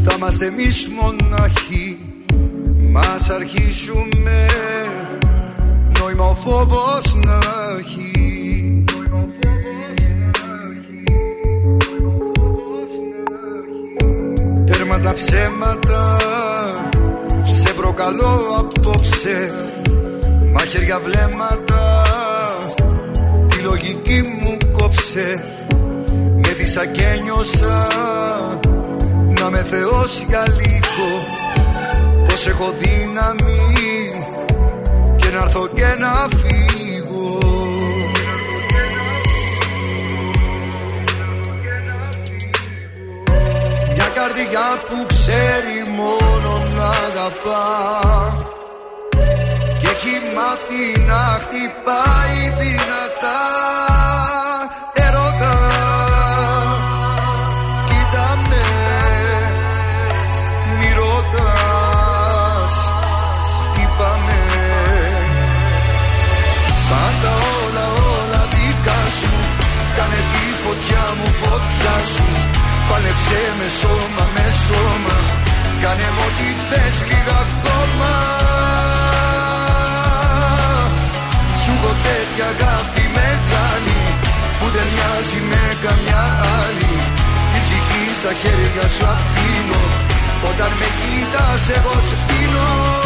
Θα 0.05 0.15
είμαστε 0.17 0.47
εμείς 0.47 0.89
μοναχοί 1.01 1.99
Μας 2.91 3.31
αρχίσουμε 3.31 4.47
Νόημα 5.99 6.25
ο 6.25 6.35
φόβος 6.35 7.15
να 7.15 7.39
έχει. 7.79 8.85
Τέρμα 14.65 15.01
τα 15.01 15.13
ψέματα 15.15 16.17
Σε 17.49 17.73
προκαλώ 17.73 18.41
απόψε. 18.59 19.55
Μαχαίρια 20.53 21.01
βλέμματα 21.05 22.06
Τη 22.06 22.06
λογική 23.87 24.23
μου 24.23 24.57
κόψε. 24.73 25.43
Με 26.37 26.49
δίσα 26.49 26.87
και 26.87 27.21
νιώσα 27.23 27.87
Να 29.41 29.51
με 29.51 29.59
θεώσει 29.59 30.25
για 30.29 30.45
λίγο. 30.49 31.27
Πως 32.27 32.47
έχω 32.47 32.75
δύναμη 32.79 34.11
Και 35.17 35.29
να 35.29 35.43
έρθω 35.43 35.67
και 35.67 35.97
να 35.99 36.29
φύγω. 36.39 37.39
Μια 43.95 44.09
καρδιά 44.15 44.69
που 44.87 45.07
ξέρει 45.07 45.97
μόνο 45.97 46.63
να 46.77 46.85
αγαπά. 46.85 48.37
Και 48.37 48.46
έχει 49.97 50.17
μάθει 50.37 50.85
να 51.11 51.23
χτυπάει 51.43 52.39
δυνατά. 52.61 53.41
Ερώτα 55.05 55.57
Κοίτα 57.89 58.29
με 58.49 58.65
Μη 60.79 60.91
ρωτάς 60.99 62.75
Χτύπαμε 63.63 64.41
Πάντα 66.91 67.33
όλα 67.63 67.87
όλα 68.17 68.43
δικά 68.53 69.01
σου 69.19 69.33
Κάνε 69.97 70.21
τη 70.33 70.45
φωτιά 70.63 71.05
μου 71.19 71.29
φωτιά 71.43 71.97
σου. 72.13 72.27
Πάλεψε 72.89 73.41
με 73.59 73.69
σώμα 73.81 74.25
με 74.35 74.47
σώμα 74.67 75.17
Κάνε 75.83 76.09
μου 76.15 76.25
ό,τι 76.27 76.49
θες 76.69 76.97
λίγα 77.09 77.37
ακόμα 77.47 78.56
τέτοια 82.07 82.47
αγάπη 82.55 83.05
μεγάλη 83.19 84.01
Που 84.59 84.67
δεν 84.75 84.87
μοιάζει 84.93 85.41
με 85.51 85.65
καμιά 85.85 86.25
άλλη. 86.63 86.93
Την 87.51 87.61
ψυχή 87.65 88.05
στα 88.19 88.33
χέρια 88.41 88.87
σου 88.95 89.05
αφήνω 89.15 89.85
Όταν 90.51 90.71
με 90.81 90.89
κοίτας 91.01 91.63
εγώ 91.77 91.95
σου 92.09 92.17
πίνω 92.27 93.06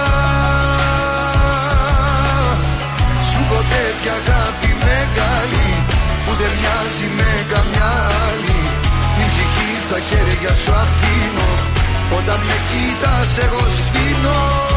στα 9.91 9.99
χέρια 9.99 10.53
σου 10.55 10.71
αφήνω. 10.71 11.49
Όταν 12.17 12.39
με 12.47 12.57
κοίτας 12.69 13.37
εγώ 13.45 13.63
σπίνω 13.77 14.70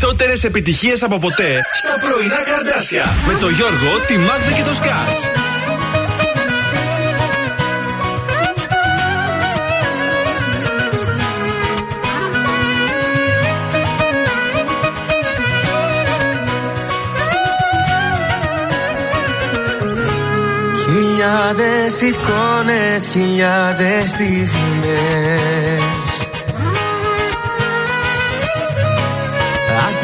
περισσότερες 0.00 0.44
επιτυχίες 0.44 1.02
από 1.02 1.18
ποτέ 1.18 1.60
στα 1.74 1.94
πρωινά 2.00 2.42
καρδάσια. 2.44 3.04
Με 3.26 3.34
τον 3.40 3.50
Γιώργο, 3.52 4.00
τη 4.06 4.18
Μάγδα 4.18 4.52
και 4.56 4.62
το 4.62 4.74
Σκάτ. 4.74 5.18
Χιλιάδες 20.84 22.00
εικόνες, 22.00 23.08
χιλιάδες 23.12 24.08
στιγμές 24.08 25.97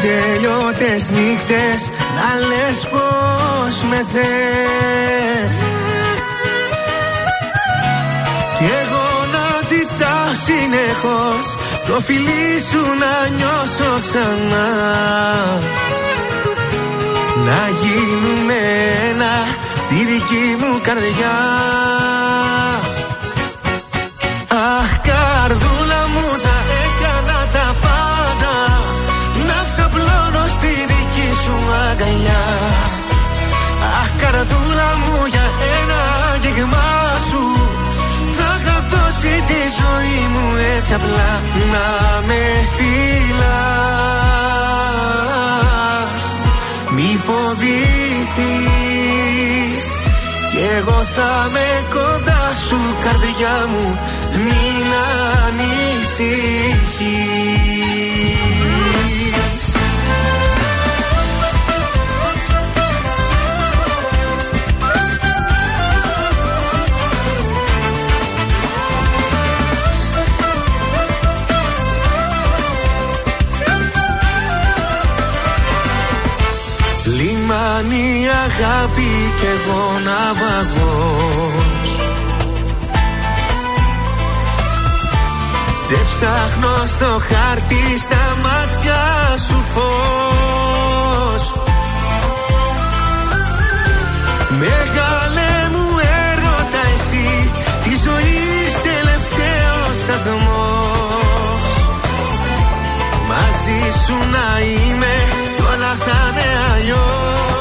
Ατελειώτες 0.05 1.09
νύχτες 1.09 1.89
να 2.15 2.47
λες 2.47 2.87
πως 2.91 3.83
με 3.89 4.05
θες. 4.13 5.53
Κι 8.57 8.65
εγώ 8.81 9.07
να 9.33 9.61
ζητάω 9.61 10.29
συνεχώς 10.45 11.55
το 11.87 12.01
φιλί 12.01 12.59
σου 12.69 12.81
να 13.01 13.35
νιώσω 13.35 13.99
ξανά. 14.01 14.67
Να 17.45 17.69
γίνουμε 17.81 18.59
ένα 19.09 19.33
στη 19.75 19.95
δική 19.95 20.55
μου 20.59 20.79
καρδιά 20.83 21.37
καρδούλα 34.25 34.89
μου 35.01 35.15
για 35.33 35.45
ένα 35.79 35.99
άγγιγμά 36.33 36.91
σου. 37.29 37.43
Θα 38.37 38.49
είχα 38.59 38.77
δώσει 38.91 39.33
τη 39.47 39.61
ζωή 39.79 40.19
μου 40.33 40.45
έτσι 40.75 40.93
απλά 40.93 41.31
Να 41.71 41.87
με 42.27 42.41
φυλάς 42.75 43.43
Μη 46.89 47.09
φοβηθείς 47.25 48.25
Κι 50.51 50.61
εγώ 50.77 50.99
θα 51.15 51.31
με 51.51 51.67
κοντά 51.89 52.43
σου 52.67 52.79
καρδιά 53.03 53.57
μου 53.71 53.85
Μην 54.31 54.87
ανησυχείς 55.45 56.75
Λιμάνι 77.95 78.27
αγάπη 78.45 79.11
και 79.39 79.47
εγώ 79.47 79.83
ναυαγός 80.05 81.89
Σε 85.87 85.97
ψάχνω 86.05 86.85
στο 86.85 87.05
χάρτη 87.05 87.99
στα 87.99 88.37
μάτια 88.43 89.03
σου 89.47 89.63
φως. 89.73 91.53
Μεγάλε 94.49 95.51
μου 95.71 95.87
έρωτα 96.29 96.81
εσύ 96.95 97.49
Τη 97.83 97.89
ζωής 97.89 98.73
τελευταίος 98.83 99.97
σταθμός. 99.97 101.65
Μαζί 103.27 103.81
σου 104.05 104.17
να 104.31 104.59
είμαι 104.59 105.15
κι 105.55 105.61
όλα 105.61 105.95
θα 106.05 106.31
είναι 106.31 106.73
αλλιώς 106.73 107.54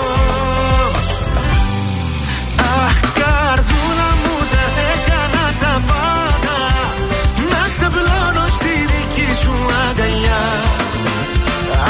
ξαπλώνω 7.85 8.47
στη 8.57 8.75
δική 8.93 9.29
σου 9.43 9.55
αγκαλιά 9.89 10.45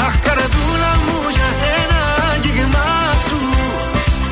Αχ 0.05 0.13
καρδούλα 0.25 0.93
μου 1.03 1.17
για 1.35 1.49
ένα 1.81 2.01
άγγιγμά 2.31 2.93
σου 3.27 3.39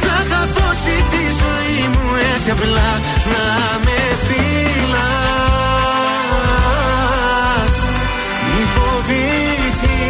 Θα 0.01 0.15
είχα 0.25 0.41
δώσει 0.55 0.95
τη 1.11 1.23
ζωή 1.41 1.81
μου 1.93 2.05
έτσι 2.33 2.49
απλά 2.55 2.91
Να 3.33 3.45
με 3.85 3.99
φυλάς 4.25 4.55
Μη 8.51 8.63
φοβηθείς 8.75 10.03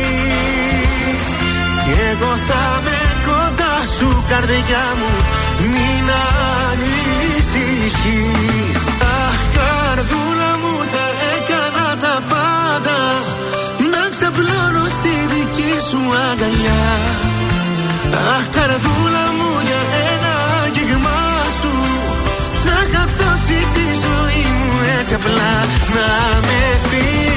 Κι 1.84 1.94
εγώ 2.12 2.32
θα 2.48 2.64
με 2.86 3.00
κοντά 3.28 3.76
σου 3.98 4.10
καρδιά 4.30 4.86
μου 5.00 5.12
Μην 5.74 6.06
ανησυχείς 6.70 7.94
Αχ 8.04 8.53
καρδούλα 10.04 10.58
μου 10.62 10.74
θα 10.94 11.06
έκανα 11.36 11.98
τα 12.04 12.16
πάντα. 12.32 12.98
Να 13.92 14.10
ξαπλώνω 14.10 14.86
στη 14.98 15.14
δική 15.34 15.74
σου 15.90 16.00
αγκαλιά. 16.30 16.86
Αχ 18.36 18.46
καρδούλα 18.56 19.26
μου 19.38 19.50
για 19.68 19.82
ένα 20.12 20.34
άγγιγμά 20.64 21.26
σου. 21.60 21.74
Θα 22.64 22.76
είχα 22.88 23.04
δώσει 23.18 23.60
τη 23.76 23.86
ζωή 24.04 24.46
μου 24.58 24.72
έτσι 25.00 25.14
απλά. 25.14 25.54
Να 25.96 26.10
με 26.48 26.62
φυλάς 26.90 27.33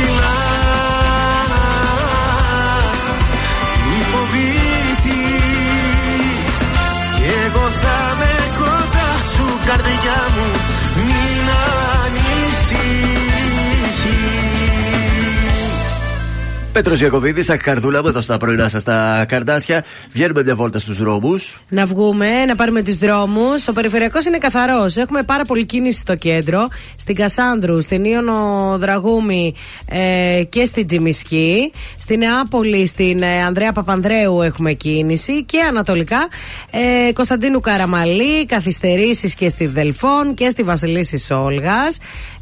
Πέτρος 16.76 17.00
Ιακοβίδη, 17.00 17.52
αχ 17.52 17.60
καρδούλα 17.60 18.02
μου 18.02 18.08
εδώ 18.08 18.20
στα 18.20 18.36
πρωινά 18.36 18.68
σας 18.68 18.82
τα 18.82 19.24
καρδάσια. 19.28 19.84
Βγαίνουμε 20.12 20.42
μια 20.42 20.54
βόλτα 20.54 20.78
στους 20.78 20.98
δρόμους. 20.98 21.60
Να 21.68 21.84
βγούμε, 21.84 22.44
να 22.44 22.54
πάρουμε 22.54 22.82
τους 22.82 22.96
δρόμους. 22.96 23.68
Ο 23.68 23.72
περιφερειακός 23.72 24.24
είναι 24.24 24.38
καθαρός. 24.38 24.96
Έχουμε 24.96 25.22
πάρα 25.22 25.44
πολύ 25.44 25.64
κίνηση 25.64 25.98
στο 25.98 26.14
κέντρο. 26.14 26.68
Στην 26.96 27.14
Κασάνδρου, 27.14 27.82
στην 27.82 28.04
Ίωνος 28.04 28.74
Δραγούμη 28.78 29.54
ε, 29.88 30.42
και 30.48 30.64
στην 30.64 30.86
Τζιμισκή. 30.86 31.72
Στην 31.98 32.18
Νεάπολη, 32.18 32.86
στην 32.86 33.22
ε, 33.22 33.42
Ανδρέα 33.42 33.72
Παπανδρέου 33.72 34.42
έχουμε 34.42 34.72
κίνηση. 34.72 35.44
Και 35.44 35.60
ανατολικά, 35.68 36.28
ε, 36.70 37.12
Κωνσταντίνου 37.12 37.60
Καραμαλή, 37.60 38.46
καθυστερήσεις 38.46 39.34
και 39.34 39.48
στη 39.48 39.66
Δελφών 39.66 40.34
και 40.34 40.48
στη 40.48 40.62
Βασιλίσσης 40.62 41.32
Όλγας. 41.32 41.98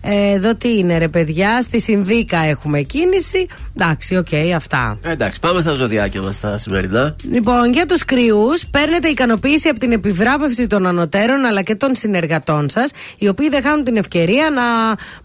Ε, 0.07 0.33
εδώ 0.33 0.55
τι 0.55 0.79
είναι, 0.79 0.99
ρε 0.99 1.09
παιδιά, 1.09 1.63
στη 1.63 1.81
Συνδίκα 1.81 2.39
έχουμε 2.39 2.81
κίνηση. 2.81 3.47
Εντάξει, 3.79 4.17
οκ, 4.17 4.29
αυτά. 4.57 4.99
Ε, 5.05 5.11
εντάξει, 5.11 5.41
πάμε 5.41 5.61
στα 5.61 5.73
ζωδιάκια 5.73 6.23
μας 6.23 6.41
τα 6.41 6.59
σημερινά. 6.59 7.17
Λοιπόν, 7.31 7.73
για 7.73 7.87
τους 7.87 8.05
κριούς, 8.05 8.67
παίρνετε 8.67 9.09
ικανοποίηση 9.09 9.69
από 9.69 9.79
την 9.79 9.93
επιβράβευση 9.93 10.67
των 10.67 10.87
ανωτέρων 10.87 11.45
αλλά 11.45 11.63
και 11.63 11.75
των 11.75 11.95
συνεργατών 11.95 12.69
σας, 12.69 12.91
οι 13.19 13.29
οποίοι 13.29 13.49
δεν 13.49 13.63
χάνουν 13.63 13.85
την 13.85 13.97
ευκαιρία 13.97 14.51
να 14.51 14.63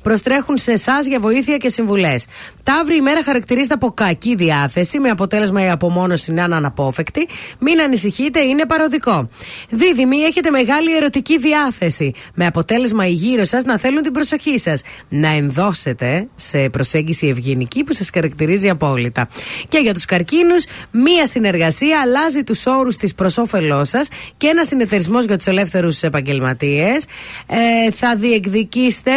προστρέχουν 0.04 0.58
σε 0.58 0.72
εσάς 0.72 1.06
για 1.06 1.20
βοήθεια 1.20 1.58
και 1.58 1.70
συμβουλές. 1.70 2.26
Ταύρη 2.64 2.96
ημέρα 2.96 3.24
χαρακτηρίζεται 3.24 3.74
από 3.74 3.92
κακή 3.92 4.36
διάθεση, 4.36 5.00
με 5.00 5.10
αποτέλεσμα 5.10 5.66
η 5.66 5.70
απομόνωση 5.70 6.32
να 6.32 6.44
είναι 6.44 6.56
αναπόφευκτη. 6.56 7.28
Μην 7.60 7.82
ανησυχείτε, 7.82 8.40
είναι 8.40 8.66
παροδικό. 8.66 9.30
Δίδυμοι, 9.70 10.18
έχετε 10.18 10.50
μεγάλη 10.50 10.96
ερωτική 10.96 11.38
διάθεση, 11.38 12.14
με 12.34 12.46
αποτέλεσμα 12.46 13.08
οι 13.08 13.12
γύρω 13.12 13.44
σας 13.44 13.64
να 13.64 13.80
θέλουν 13.80 14.02
την 14.02 14.12
προσοχή 14.12 14.58
σας. 14.60 14.69
Να 15.10 15.28
ενδώσετε 15.30 16.28
σε 16.36 16.70
προσέγγιση 16.70 17.28
ευγενική 17.28 17.84
που 17.84 17.94
σας 17.94 18.10
χαρακτηρίζει 18.14 18.70
απόλυτα. 18.70 19.28
Και 19.68 19.78
για 19.78 19.94
τους 19.94 20.06
καρκίνους, 20.06 20.66
μία 20.92 21.28
συνεργασία 21.28 22.02
αλλάζει 22.02 22.44
τους 22.44 22.66
όρους 22.66 22.96
της 22.96 23.14
προς 23.14 23.38
όφελός 23.38 23.90
σας 23.90 24.08
και 24.38 24.48
ένας 24.48 24.68
συνεταιρισμός 24.68 25.26
για 25.26 25.38
τους 25.38 25.46
ελεύθερους 25.46 26.02
επαγγελματίες. 26.02 27.06
Ε, 27.48 27.92
θα 27.92 28.16
διεκδικήσετε 28.16 29.12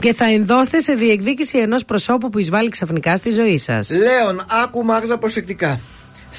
και 0.00 0.14
θα 0.14 0.24
ενδώσετε 0.24 0.80
σε 0.80 0.92
διεκδίκηση 0.92 1.58
ενός 1.58 1.84
προσώπου 1.84 2.28
που 2.28 2.38
εισβάλλει 2.38 2.68
ξαφνικά 2.68 3.16
στη 3.16 3.30
ζωή 3.32 3.58
σας. 3.58 3.90
Λέων, 3.90 4.44
άκου 4.64 4.84
Μάγδα 4.84 5.18
προσεκτικά. 5.18 5.80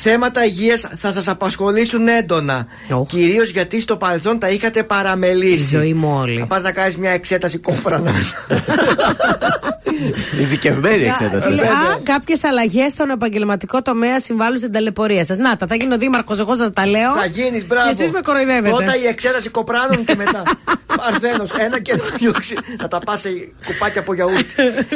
Θέματα 0.02 0.46
υγείας 0.46 0.88
θα 0.96 1.12
σας 1.12 1.28
απασχολήσουν 1.28 2.08
έντονα. 2.08 2.66
Oh. 2.90 3.08
Κυρίως 3.08 3.50
γιατί 3.50 3.80
στο 3.82 3.98
παρελθόν 3.98 4.40
τα 4.40 4.50
είχατε 4.50 4.84
παραμελήσει. 4.84 5.76
Η 5.76 5.78
ζωή 5.78 5.94
μου 5.94 6.18
όλη. 6.22 6.40
Θα 6.40 6.48
πας 6.48 6.64
να 6.64 6.72
κάνεις 6.72 6.98
μια 6.98 7.12
εξέταση 7.12 7.58
κόπρανα. 7.58 8.12
Ειδικευμένη 10.40 11.04
εξέταση. 11.04 11.48
Α, 11.48 12.00
κάποιες 12.04 12.44
αλλαγές 12.44 12.92
στον 12.92 13.10
επαγγελματικό 13.10 13.82
τομέα 13.82 14.20
συμβάλλουν 14.20 14.58
στην 14.58 14.72
ταλαιπωρία 14.72 15.26
σας. 15.26 15.38
Να, 15.38 15.58
τα 15.58 15.68
θα 15.68 15.76
γίνει 15.76 15.94
ο 15.94 15.98
Δήμαρχος, 15.98 16.40
εγώ 16.40 16.56
σας 16.56 16.70
τα 16.74 16.86
λέω. 16.88 17.14
Θα 17.14 17.26
γίνεις, 17.26 17.68
μπράβο. 17.68 17.90
Και 17.90 17.96
εσείς 18.02 18.12
με 18.12 18.20
κοροϊδεύετε. 18.22 18.70
Πρώτα 18.70 18.96
η 18.96 19.08
εξέταση 19.08 19.50
κοπράνων 19.50 20.06
και 20.06 20.16
μετά. 20.16 20.44
Παρθένος, 21.02 21.52
ένα 21.54 21.80
καινούριο. 21.82 22.32
ξε- 22.40 22.60
Να 22.82 22.88
τα 22.88 23.00
πας 23.00 23.20
σε 23.20 23.30
κουπάκια 23.68 24.02
από 24.02 24.14
γιαούρτι. 24.14 24.44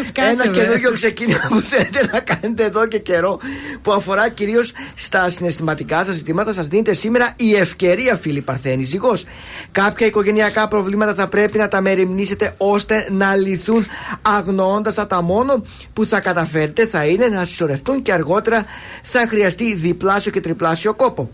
Σκάσε, 0.07 0.29
ένα 0.29 0.51
βρε. 0.51 0.61
καινούριο 0.61 0.91
ξεκίνημα 0.93 1.39
που 1.49 1.59
θέλετε 1.59 2.09
να 2.11 2.19
κάνετε 2.19 2.63
εδώ 2.63 2.85
και 2.87 2.99
καιρό. 2.99 3.39
Που 3.81 3.91
αφορά 3.91 4.29
κυρίως 4.29 4.71
στα 4.95 5.29
συναισθηματικά 5.29 6.03
σας 6.03 6.15
ζητήματα. 6.15 6.53
Σας 6.53 6.67
δίνεται 6.67 6.93
σήμερα 6.93 7.33
η 7.37 7.55
ευκαιρία, 7.55 8.15
φίλοι 8.15 8.41
Παρθένη. 8.41 8.83
Ζυγός. 8.83 9.25
Κάποια 9.71 10.07
οικογενειακά 10.07 10.67
προβλήματα 10.67 11.13
θα 11.13 11.27
πρέπει 11.27 11.57
να 11.57 11.67
τα 11.67 11.81
μεριμνήσετε 11.81 12.53
ώστε 12.57 13.07
να 13.11 13.35
λυθούν 13.35 13.85
αγνοώντας 14.21 14.92
τα. 14.93 15.07
Τα 15.07 15.21
μόνο 15.21 15.63
που 15.93 16.05
θα 16.05 16.19
καταφέρετε 16.19 16.85
θα 16.85 17.05
είναι 17.05 17.27
να 17.27 17.45
συσσωρευτούν 17.45 18.01
και 18.01 18.13
αργότερα 18.13 18.65
θα 19.03 19.27
χρειαστεί 19.27 19.73
διπλάσιο 19.73 20.31
και 20.31 20.39
τριπλάσιο 20.39 20.93
κόπο. 20.93 21.29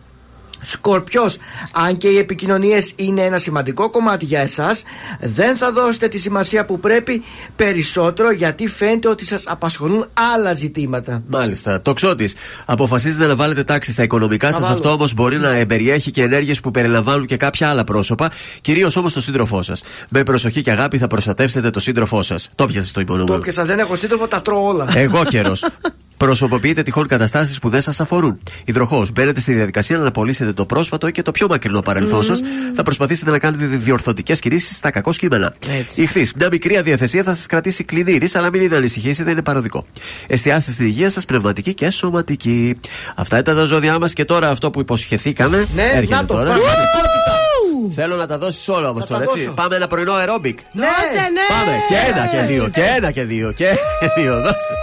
Σκορπιός, 0.61 1.37
αν 1.71 1.97
και 1.97 2.07
οι 2.07 2.17
επικοινωνίες 2.17 2.93
είναι 2.95 3.21
ένα 3.21 3.37
σημαντικό 3.37 3.89
κομμάτι 3.89 4.25
για 4.25 4.39
εσάς, 4.39 4.83
δεν 5.19 5.57
θα 5.57 5.71
δώσετε 5.71 6.07
τη 6.07 6.17
σημασία 6.17 6.65
που 6.65 6.79
πρέπει 6.79 7.23
περισσότερο 7.55 8.31
γιατί 8.31 8.67
φαίνεται 8.67 9.07
ότι 9.09 9.25
σας 9.25 9.43
απασχολούν 9.47 10.05
άλλα 10.35 10.53
ζητήματα. 10.53 11.23
Μάλιστα. 11.27 11.81
Το 11.81 11.93
ξώτη. 11.93 12.29
Αποφασίζετε 12.65 13.25
να 13.27 13.35
βάλετε 13.35 13.63
τάξη 13.63 13.91
στα 13.91 14.03
οικονομικά 14.03 14.51
σας. 14.51 14.61
βάλω. 14.61 14.73
Αυτό 14.73 14.91
όμως 14.91 15.13
μπορεί 15.13 15.37
να 15.39 15.49
εμπεριέχει 15.49 16.11
και 16.11 16.23
ενέργειες 16.23 16.59
που 16.59 16.71
περιλαμβάνουν 16.71 17.25
και 17.25 17.37
κάποια 17.37 17.69
άλλα 17.69 17.83
πρόσωπα, 17.83 18.31
κυρίως 18.61 18.95
όμως 18.95 19.13
τον 19.13 19.21
σύντροφό 19.21 19.61
σας. 19.61 19.83
Με 20.09 20.23
προσοχή 20.23 20.61
και 20.61 20.71
αγάπη 20.71 20.97
θα 20.97 21.07
προστατεύσετε 21.07 21.69
τον 21.69 21.81
σύντροφό 21.81 22.23
σας. 22.23 22.49
Το 22.55 22.65
πιασε 22.65 22.87
το 22.87 22.93
Το 22.93 23.01
υπονούμερο. 23.01 23.41
και 23.41 23.51
σα 23.51 23.65
δεν 23.65 23.79
έχω 23.79 23.95
σύντροφο, 23.95 24.27
τα 24.27 24.41
τρώω 24.41 24.65
όλα. 24.67 24.87
Εγώ 24.95 25.23
καιρός. 25.23 25.65
Προσωποποιείτε 26.17 26.81
τυχόν 26.81 27.07
καταστάσεις 27.07 27.59
που 27.59 27.69
δεν 27.69 27.81
σας 27.81 27.99
αφορούν. 27.99 28.39
Υδροχός, 28.65 29.11
μπαίνετε 29.11 29.39
στη 29.39 29.53
διαδικασία 29.53 29.97
να 29.97 30.03
αναπολύσετε 30.49 30.53
το 30.53 30.65
πρόσφατο 30.65 31.09
και 31.09 31.21
το 31.21 31.31
πιο 31.31 31.47
μακρινό 31.47 31.81
παρελθόν 31.81 32.23
σας. 32.23 32.41
Θα 32.75 32.83
προσπαθήσετε 32.83 33.31
να 33.31 33.39
κάνετε 33.39 33.65
διορθωτικές 33.65 34.39
κινήσει 34.39 34.73
στα 34.73 34.91
κακό 34.91 35.11
κείμενα. 35.11 35.53
Ηχθείς, 35.95 36.33
μια 36.33 36.47
μικρή 36.51 36.77
αδιαθεσία 36.77 37.23
θα 37.23 37.35
σας 37.35 37.45
κρατήσει 37.45 37.83
κλινήρη, 37.83 38.29
αλλά 38.33 38.49
μην 38.49 38.73
ανησυχήσετε, 38.73 39.31
είναι 39.31 39.41
παροδικό. 39.41 39.85
Εστιάστε 40.27 40.71
στην 40.71 40.85
υγεία 40.85 41.09
σας, 41.09 41.25
πνευματική 41.25 41.73
και 41.73 41.89
σωματική. 41.89 42.79
Αυτά 43.15 43.37
ήταν 43.37 43.55
τα 43.55 43.63
ζώδιά 43.63 43.99
μας 43.99 44.13
και 44.13 44.25
τώρα 44.25 44.49
αυτό 44.49 44.71
που 44.71 44.79
υποσχεθήκαμε. 44.79 45.67
Ναι, 45.75 45.83
έρχεται 45.93 46.15
να 46.15 46.25
το, 46.25 46.33
τώρα. 46.33 46.43
πραγματικότητα. 46.43 47.33
Θέλω 47.91 48.15
να 48.15 48.27
τα 48.27 48.37
δώσεις 48.37 48.67
όλα 48.67 48.89
όμως 48.89 49.01
Θα 49.01 49.07
τώρα, 49.07 49.19
τα 49.19 49.31
έτσι. 49.31 49.39
δώσω. 49.43 49.53
Πάμε 49.53 49.75
ένα 49.75 49.87
πρωινό 49.87 50.13
αερόμπικ. 50.13 50.59
Δώσε, 50.73 51.29
ναι! 51.33 51.45
Πάμε 51.49 51.71
και 51.89 51.95
ένα 52.11 52.27
και 52.27 52.53
δύο, 52.53 52.69
και 52.69 52.81
ένα 52.97 53.11
και 53.11 53.23
δύο, 53.23 53.51
και 53.51 53.67
δύο. 54.17 54.35
Δώσε. 54.35 54.73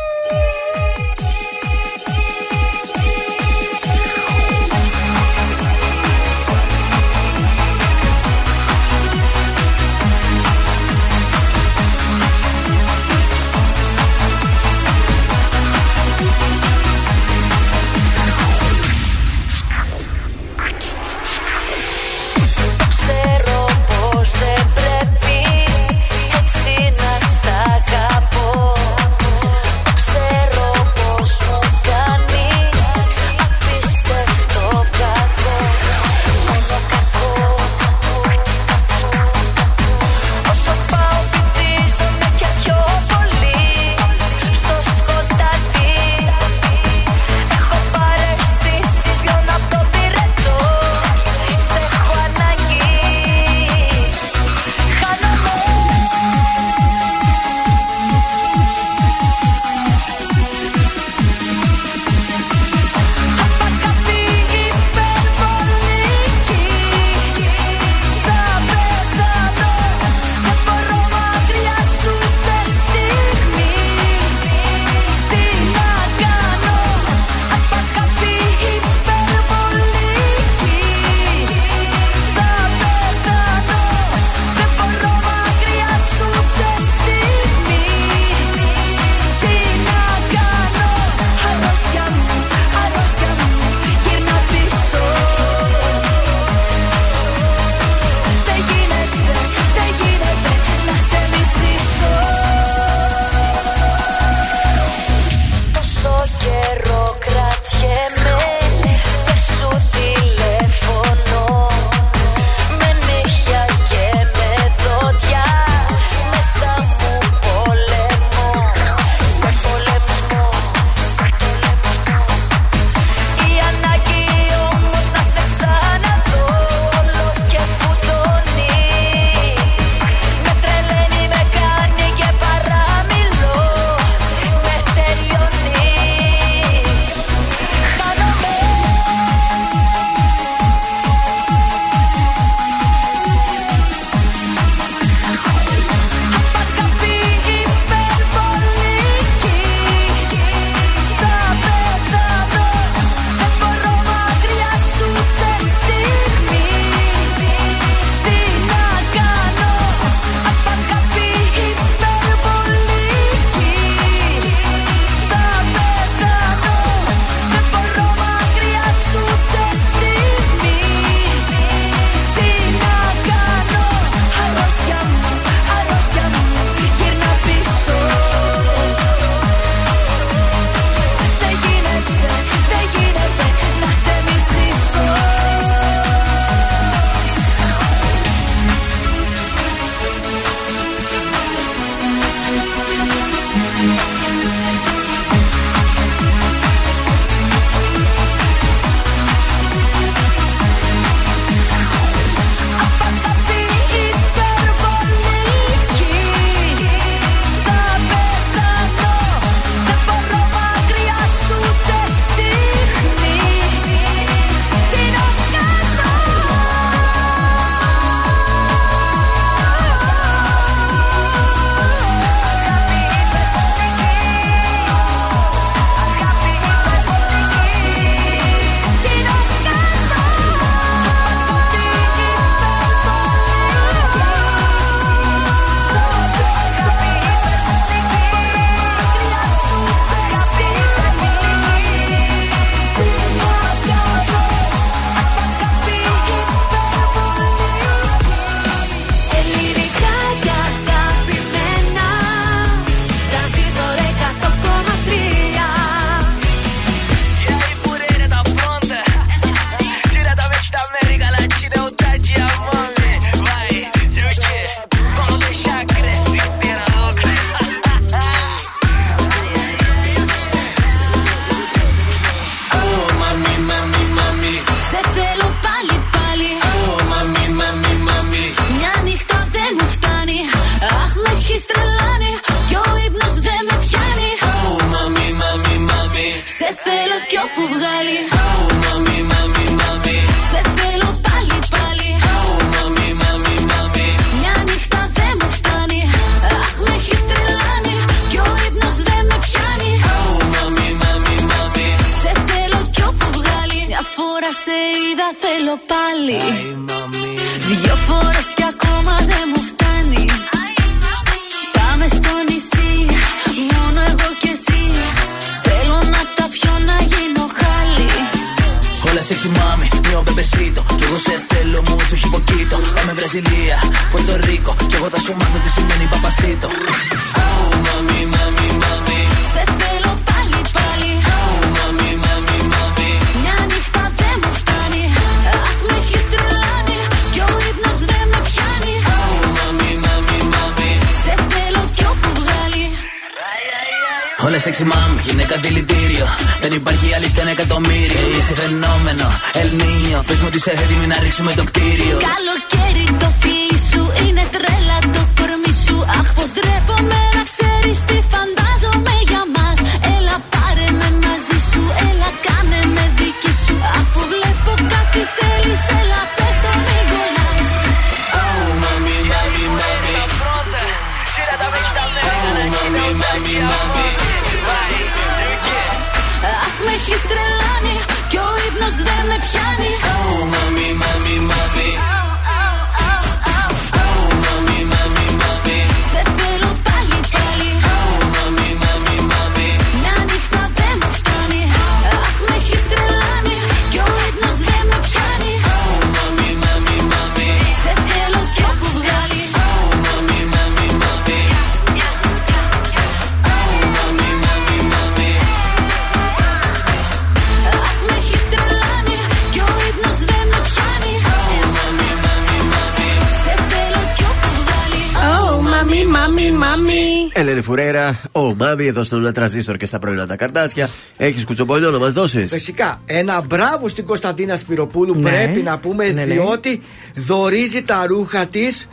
Ο 418.77 418.79
Μάμι 418.79 418.87
εδώ 418.89 419.03
στον 419.05 419.33
Τραζίστορ 419.33 419.77
και 419.77 419.87
στα 419.87 419.99
πρωινά 419.99 420.27
τα 420.27 420.37
καρτάσια. 420.37 420.89
Έχεις 421.17 421.45
κουτσομπολιό 421.45 421.91
να 421.91 421.99
μας 421.99 422.13
δώσεις; 422.13 422.51
Φυσικά. 422.53 423.03
Ένα 423.07 423.41
μπράβο 423.41 423.89
στην 423.89 424.05
Κωνσταντίνα 424.07 424.57
Σπυροπούλου 424.57 425.15
Ναι. 425.15 425.31
πρέπει 425.31 425.63
να 425.63 425.79
πούμε 425.79 426.05
Ναι, 426.05 426.25
ναι. 426.25 426.25
διότι 426.25 426.83
δορίζει 427.15 427.83
τα 427.83 428.07
ρούχα 428.07 428.47
της. 428.47 428.89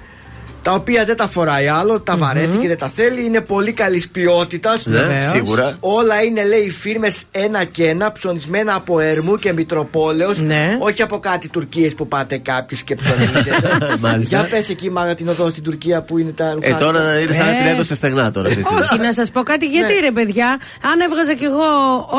Τα 0.61 0.72
οποία 0.72 1.05
δεν 1.05 1.15
τα 1.15 1.27
φοράει 1.27 1.68
άλλο, 1.68 1.99
τα 2.01 2.18
βαρέθηκε, 2.18 2.68
δεν 2.68 2.77
τα 2.77 2.88
θέλει. 2.95 3.26
Είναι 3.26 3.41
πολύ 3.41 3.72
καλής 3.72 4.10
ποιότητας. 4.10 4.85
Ναι, 4.85 4.97
Βεβαίως. 4.97 5.23
σίγουρα. 5.23 5.76
Όλα 5.80 6.23
είναι, 6.23 6.43
λέει, 6.45 6.69
φίρμες 6.69 7.23
ένα 7.35 7.64
και 7.64 7.88
ένα, 7.89 8.11
ψωνισμένα 8.11 8.76
από 8.76 8.99
Ερμού 8.99 9.35
και 9.35 9.53
Μητροπόλεως. 9.53 10.39
Ναι. 10.41 10.77
Όχι 10.80 11.01
από 11.01 11.19
κάτι 11.19 11.47
Τουρκίες 11.49 11.93
που 11.95 12.07
πάτε 12.07 12.38
κάποιε 12.38 12.77
και 12.85 12.95
ψωνίζετε. 12.95 13.77
Μάλιστα. 14.05 14.38
Για 14.39 14.47
πες 14.49 14.69
εκεί, 14.69 14.89
μάγα 14.91 15.15
την 15.15 15.27
οδό 15.27 15.49
στην 15.49 15.64
Τουρκία 15.64 16.01
που 16.03 16.18
είναι 16.18 16.31
τα 16.31 16.53
ρούχα. 16.53 16.68
Ε, 16.68 16.73
τώρα 16.73 17.19
είναι 17.19 17.34
σαν 17.34 17.45
να 17.45 17.51
Ε. 17.51 17.55
την 17.57 17.65
έδωσε 17.68 17.95
στεγνά 17.95 18.31
τώρα. 18.31 18.47
αυτή 18.47 18.60
τη 18.61 18.65
στιγμή. 18.68 18.84
Όχι, 18.91 18.99
να 18.99 19.14
σας 19.14 19.31
πω 19.31 19.43
κάτι. 19.43 19.65
Γιατί 19.65 19.93
Ναι. 19.93 19.99
ρε, 19.99 20.11
παιδιά, 20.11 20.47
αν 20.91 20.99
έβγαζα 20.99 21.34
κι 21.34 21.43
εγώ. 21.43 21.61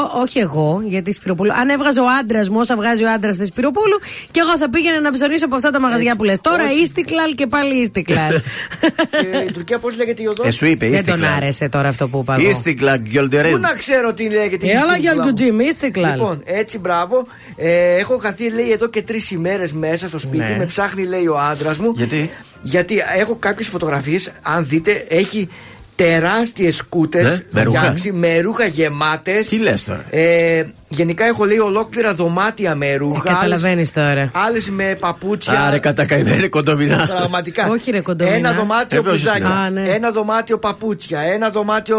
ό- 0.00 0.20
όχι 0.20 0.38
εγώ, 0.38 0.82
γιατί 0.84 1.12
Σπυροπούλου. 1.12 1.52
Αν 1.52 1.68
έβγαζε 1.68 2.00
ο 2.00 2.06
άντρας 2.20 2.48
μου 2.48 2.58
όσα 2.60 2.76
βγάζει 2.76 3.04
ο 3.04 3.10
άντρας 3.12 3.36
της 3.36 3.46
Σπυροπούλου, 3.48 3.98
και 4.30 4.40
εγώ 4.40 4.58
θα 4.58 4.70
πήγαινα 4.70 5.00
να 5.00 5.12
ψωνίσω 5.12 5.44
από 5.44 5.54
αυτά 5.56 5.70
τα 5.70 5.80
μαγαζιά 5.80 6.16
που 6.16 6.24
λες. 6.24 6.38
Τώρα 6.40 6.62
Ιστικλάλ 6.82 7.34
και 7.34 7.46
πάλι 7.46 7.74
Ιστικλάλ. 7.82 8.34
Ε, 8.34 9.44
η 9.48 9.52
Τουρκία 9.52 9.78
πώς 9.78 9.96
λέγεται 9.96 10.22
η 10.22 10.26
οδό; 10.26 10.42
Ε, 10.46 10.50
σου 10.50 10.66
είπε, 10.66 10.86
Δεν 10.88 11.04
τον 11.04 11.06
Ιστικλάλ. 11.14 11.32
άρεσε 11.36 11.68
τώρα 11.68 11.88
αυτό 11.88 12.08
που 12.08 12.18
είπα. 12.22 12.34
εγώ. 12.40 12.48
Ιστικλάλ, 12.50 12.96
Πού 13.00 13.08
Γκιολντερέν. 13.08 13.60
να 13.60 13.72
ξέρω 13.72 14.12
τι 14.14 14.30
λέγεται. 14.30 14.66
η 14.66 15.03
Έλα 15.06 15.12
Ιστικλάλ. 15.12 15.14
για 15.14 15.22
Αλκουτζίμ, 15.24 15.60
Ιστικλάλ. 15.60 16.12
Λοιπόν, 16.18 16.42
έτσι 16.44 16.78
μπράβο. 16.78 17.26
Ε, 17.56 17.94
έχω 17.96 18.18
χαθεί, 18.18 18.50
λέει, 18.50 18.70
εδώ 18.72 18.86
και 18.88 19.02
τρεις 19.02 19.30
ημέρες 19.30 19.72
μέσα 19.72 20.08
στο 20.08 20.18
σπίτι. 20.18 20.42
Ναι. 20.42 20.56
Με 20.58 20.64
ψάχνει, 20.64 21.04
λέει, 21.04 21.26
ο 21.26 21.38
άντρας 21.38 21.78
μου. 21.78 21.92
Γιατί; 21.96 22.30
Γιατί 22.62 22.94
έχω 23.18 23.36
κάποιες 23.36 23.68
φωτογραφίες. 23.68 24.32
Αν 24.42 24.66
δείτε, 24.68 25.06
έχει 25.08 25.48
τεράστιες 25.96 26.82
κούτες 26.88 27.28
Ναι, 27.28 27.42
με 27.50 27.62
ρούχα. 27.62 27.94
με 28.12 28.38
ρούχα 28.38 28.66
γεμάτες. 28.66 29.48
Τι 29.48 29.58
λες 29.58 29.84
τώρα; 29.84 30.04
Ε, 30.10 30.64
γενικά 30.94 31.24
έχω 31.24 31.44
λέει 31.44 31.58
ολόκληρα 31.58 32.14
δωμάτια 32.14 32.74
με 32.74 32.94
ρούχα. 32.96 33.22
Καταλαβαίνεις 33.32 33.92
τώρα. 33.92 34.30
Άλλες 34.32 34.70
με 34.70 34.96
παπούτσια. 35.00 35.60
Άρε 35.60 35.78
κατακαημένη 35.78 36.48
κοντομινά. 36.48 37.06
Πραγματικά. 37.18 37.68
Όχι, 37.68 37.90
ρε, 37.90 38.00
κοντομινά. 38.00 38.36
Ένα 38.36 38.52
δωμάτιο 38.52 38.98
Ε, 38.98 39.02
ποιος 39.02 39.12
μπουζάκια. 39.14 39.46
είναι; 39.70 39.80
Α, 39.80 39.84
ναι. 39.84 39.90
Ένα 39.94 40.10
δωμάτιο 40.10 40.58
παπούτσια. 40.58 41.20
Ένα 41.20 41.50
δωμάτιο 41.50 41.98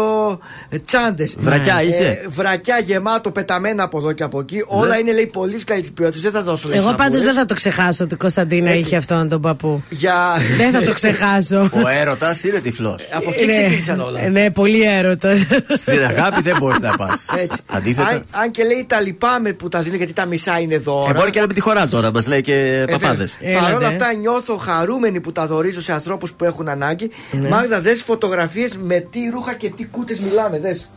τσάντες. 0.84 1.36
Βρακιά 1.38 1.82
είχε; 1.82 2.24
βρακιά 2.28 2.78
γεμάτο 2.78 3.30
πεταμένα 3.30 3.82
από 3.82 3.98
εδώ 3.98 4.12
και 4.12 4.22
από 4.22 4.40
εκεί. 4.40 4.64
Όλα 4.66 4.98
είναι 4.98 5.12
λέει 5.12 5.26
πολύ 5.26 5.64
καλή 5.64 5.90
ποιότητα. 5.94 6.20
Δεν 6.22 6.30
θα 6.30 6.42
δώσω 6.42 6.68
λέει 6.68 6.78
Εγώ 6.78 6.86
πάντως 6.86 7.02
σαπούρες. 7.04 7.24
δεν 7.24 7.34
θα 7.34 7.44
το 7.46 7.54
ξεχάσω 7.54 8.04
ότι 8.04 8.14
η 8.14 8.16
Κωνσταντίνα 8.16 8.68
Έτσι. 8.70 8.80
είχε 8.80 8.96
αυτόν 8.96 9.28
τον 9.28 9.40
παππού. 9.40 9.82
Για... 9.88 10.14
Δεν 10.56 10.72
θα 10.72 10.82
το 10.82 10.92
ξεχάσω. 10.92 11.70
Ο 11.84 11.88
έρωτας 12.00 12.44
είναι 12.44 12.58
τυφλός. 12.58 12.96
από 13.12 13.30
εκεί 13.34 13.48
ξεκίνησαν 13.48 14.00
όλα. 14.00 14.20
Ναι, 14.20 14.28
ναι, 14.28 14.50
πολύ 14.50 14.82
έρωτας. 14.82 15.38
Στην 15.68 16.04
αγάπη 16.04 16.42
δεν 16.42 16.56
μπορείς 16.58 16.78
να 16.80 16.96
πας. 16.96 17.26
Έτσι. 17.38 17.58
Αντίθετα. 17.72 18.08
Αν, 18.08 18.24
αν 18.30 18.50
και 18.50 18.64
λέει 18.64 18.85
τα 18.86 19.00
λυπάμαι 19.00 19.52
που 19.52 19.68
τα 19.68 19.82
δίνει 19.82 19.96
γιατί 19.96 20.12
τα 20.12 20.26
μισά 20.26 20.58
είναι 20.60 20.78
δώρα. 20.78 21.10
Ε, 21.10 21.14
μπορεί 21.14 21.30
και 21.30 21.40
να 21.40 21.46
μην 21.46 21.54
τη 21.54 21.60
χωρά 21.60 21.88
τώρα, 21.88 22.12
μας 22.12 22.26
λέει 22.28 22.40
και 22.40 22.84
Ε, 22.88 22.92
παπάδες. 22.92 23.38
βέβαια. 23.40 23.54
Παρ' 23.60 23.62
όλα 23.74 23.78
Έλατε. 23.86 23.86
αυτά 24.04 24.12
νιώθω 24.14 24.56
χαρούμενη 24.56 25.20
που 25.20 25.32
τα 25.32 25.46
δωρίζω 25.46 25.80
σε 25.80 25.92
ανθρώπους 25.92 26.32
που 26.32 26.44
έχουν 26.44 26.68
ανάγκη. 26.68 27.10
Ναι. 27.30 27.48
Μάγδα, 27.48 27.80
δες 27.80 28.02
φωτογραφίες 28.02 28.76
με 28.76 29.00
τι 29.10 29.18
ρούχα 29.32 29.54
και 29.54 29.70
τι 29.70 29.84
κούτες 29.84 30.18
μιλάμε. 30.20 30.58
Δες. 30.58 30.88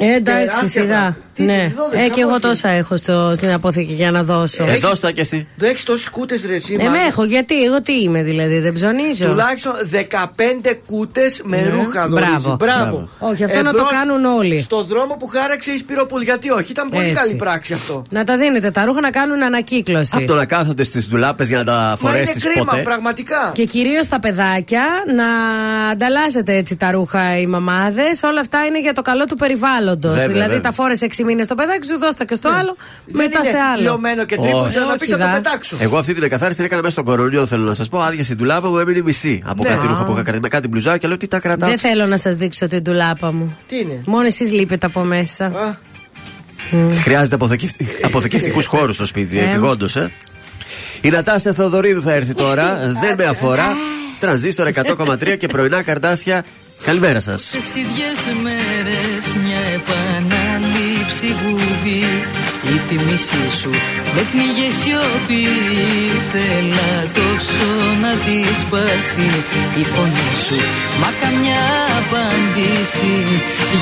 Ε, 0.00 0.14
εντάξει, 0.14 0.44
Τεράστια 0.48 0.68
σιγά. 0.80 0.86
πράγματα. 0.86 1.16
Τι, 1.34 1.42
Ναι. 1.42 1.64
τι 1.68 1.74
δώδες, 1.74 2.00
Ε, 2.00 2.08
και 2.08 2.20
εγώ 2.20 2.30
κάπως 2.30 2.40
τόσα 2.50 2.68
έχω 2.68 2.96
στο, 2.96 3.32
στην 3.36 3.52
αποθήκη 3.52 3.92
για 3.92 4.10
να 4.10 4.22
δώσω. 4.22 4.64
Ε, 4.68 4.76
δώσ' 4.78 5.00
τα 5.00 5.10
κι 5.10 5.20
εσύ. 5.20 5.46
Δεν 5.56 5.70
έχει 5.70 5.84
τόσε 5.84 6.10
κούτε, 6.10 6.40
ρε 6.46 6.54
εσύ. 6.54 6.72
Ε, 6.72 6.76
Μάγδα. 6.76 6.90
με 6.90 6.98
έχω, 7.06 7.24
γιατί 7.24 7.64
εγώ 7.64 7.82
τι 7.82 7.92
είμαι 8.02 8.22
δηλαδή, 8.22 8.58
δεν 8.58 8.72
ψωνίζω. 8.72 9.26
Τουλάχιστον 9.26 9.72
15 9.90 10.74
κούτε 10.86 11.20
με 11.42 11.56
Ναι. 11.56 11.68
ρούχα 11.68 12.08
Μπράβο. 12.08 12.38
δωρίζει. 12.38 12.56
Μπράβο. 12.58 13.08
Όχι, 13.18 13.44
αυτό 13.44 13.62
να 13.62 13.72
το 13.72 13.84
κάνουν 13.90 14.24
όλοι. 14.24 14.60
Στο 14.60 14.82
δρόμο 14.82 15.14
που 15.18 15.26
χάραξε 15.26 15.70
η 15.70 15.78
Σπυροπούλ. 15.78 16.22
Γιατί 16.22 16.50
όχι, 16.50 16.70
ήταν 16.70 16.88
πολύ 16.88 17.02
Έτσι. 17.04 17.14
καλή 17.14 17.34
πράξη 17.34 17.72
αυτό. 17.72 18.02
Να 18.10 18.24
τα 18.24 18.36
δίνετε 18.36 18.70
τα 18.70 18.84
ρούχα 18.84 19.00
να 19.00 19.10
κάνουν 19.10 19.42
ανακύκλωση. 19.42 20.10
Από 20.16 20.26
το 20.26 20.34
να 20.34 20.44
κάθονται 20.44 20.84
στι 20.84 21.04
ντουλάπε 21.08 21.44
για 21.44 21.56
να 21.58 21.64
τα 21.64 21.72
Μα 21.72 21.86
είναι 21.88 21.96
φορέσει 22.24 22.38
κρίμα, 22.40 22.64
ποτέ. 22.64 22.82
πραγματικά. 22.82 23.50
Και 23.54 23.64
κυρίω 23.64 24.00
τα 24.08 24.20
παιδάκια 24.20 24.84
να 25.16 25.26
ανταλλάσσετε 25.90 26.54
έτσι 26.56 26.76
τα 26.76 26.90
ρούχα 26.90 27.38
οι 27.38 27.46
μαμάδε. 27.46 28.02
Όλα 28.24 28.40
αυτά 28.40 28.64
είναι 28.64 28.80
για 28.80 28.92
το 28.92 29.02
καλό 29.02 29.24
του 29.26 29.36
περιβάλλοντο. 29.36 29.81
Βέβαια, 29.90 30.26
Δηλαδή 30.26 30.38
βέβαια. 30.40 30.60
τα 30.60 30.72
φόρεσε 30.72 31.06
6 31.10 31.24
μήνες 31.24 31.44
στο 31.44 31.54
παιδάκι 31.54 31.86
σου, 31.86 31.98
δώστα 31.98 32.24
και 32.24 32.34
στο 32.34 32.48
άλλο, 32.48 32.76
Δεν 33.06 33.16
μετά 33.16 33.38
είναι 33.38 33.48
σε 33.48 33.56
άλλο. 33.72 33.82
λιωμένο 33.82 34.24
και 34.24 34.36
τρίποντο 34.36 34.64
Όχι. 34.64 34.78
να 34.78 34.96
πεις 34.96 35.02
Όχι, 35.02 35.10
να 35.10 35.18
το 35.18 35.24
δα. 35.24 35.32
πετάξω. 35.32 35.76
Εγώ 35.80 35.98
αυτή 35.98 36.14
την 36.14 36.22
εκαθάριση 36.22 36.56
την 36.56 36.64
έκανα 36.66 36.80
μέσα 36.80 36.92
στον 36.92 37.04
κορονοϊό, 37.04 37.46
θέλω 37.46 37.64
να 37.64 37.74
σας 37.74 37.88
πω. 37.88 38.00
Άδεια 38.02 38.24
στην 38.24 38.36
ντουλάπα 38.36 38.68
μου 38.68 38.78
έμεινε 38.78 39.00
μισή 39.02 39.42
από 39.46 39.62
Ναι. 39.62 39.68
κάτι 39.68 39.86
Α. 39.86 39.88
ρούχα 39.88 40.04
που 40.04 40.10
είχα 40.12 40.20
κρατήσει 40.22 40.42
με 40.42 40.48
κάτι 40.48 40.68
μπλουζάκια. 40.68 41.08
Λέω 41.08 41.16
τι 41.16 41.26
τα 41.28 41.40
κρατάω; 41.40 41.68
Δεν 41.68 41.78
θέλω 41.78 42.06
να 42.06 42.16
σας 42.16 42.34
δείξω 42.34 42.68
την 42.68 42.82
τουλάπα 42.84 43.32
μου. 43.32 43.56
Τι 43.66 43.78
είναι; 43.78 44.00
Μόνο 44.06 44.26
εσείς 44.26 44.52
λείπετε 44.52 44.86
από 44.86 45.00
μέσα. 45.00 45.44
Α, 45.46 45.74
Χρειάζεται 47.02 47.36
αποθηκευτικού 48.02 48.62
χώρους 48.76 48.94
στο 48.94 49.06
σπίτι, 49.06 49.38
Ε. 49.38 49.42
επιγόντως, 49.50 49.96
ε. 49.96 50.12
Η 51.00 51.08
Νατάσια 51.08 51.52
Θεοδωρίδου 51.52 52.02
θα 52.02 52.12
έρθει 52.12 52.34
τώρα. 52.34 52.78
Δεν 53.02 53.14
με 53.18 53.24
αφορά. 53.24 53.66
Τρανζίστορ 54.20 54.68
100,3 54.74 55.36
και 55.38 55.46
πρωινά 55.46 55.82
καρτάσια. 55.82 56.44
Καλημέρα 56.84 57.20
σας. 57.20 57.42
Τις 57.50 57.74
ίδιες 57.74 58.18
μέρες 58.42 59.24
μια 59.44 59.62
επανάληψη 59.78 61.26
βουβή 61.42 62.04
Η 62.74 62.78
θυμίσή 62.88 63.56
σου 63.60 63.70
με 64.14 64.22
πνίγε 64.30 64.68
σιωπή. 64.80 65.46
Θέλα 66.32 66.92
τόσο 67.18 67.68
να 68.02 68.12
της 68.24 68.56
σπάσει 68.62 69.30
η 69.80 69.84
φωνή 69.84 70.32
σου. 70.46 70.58
Μα 71.00 71.10
καμιά 71.22 71.64
απάντηση 72.02 73.16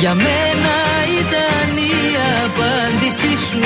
Για 0.01 0.15
μένα 0.15 0.77
ήταν 1.21 1.77
η 1.77 1.99
απάντησή 2.45 3.35
σου 3.47 3.65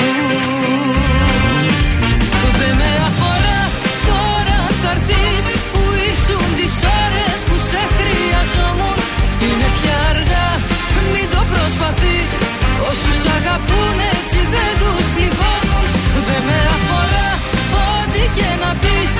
αγαπούν 13.55 13.97
έτσι 14.15 14.39
δεν 14.53 14.71
τους 14.81 15.05
πληγώνουν. 15.15 15.85
Δεν 16.27 16.41
με 16.47 16.59
αφορά 16.75 17.29
ό,τι 17.89 18.23
και 18.37 18.49
να 18.63 18.71
πεις. 18.81 19.11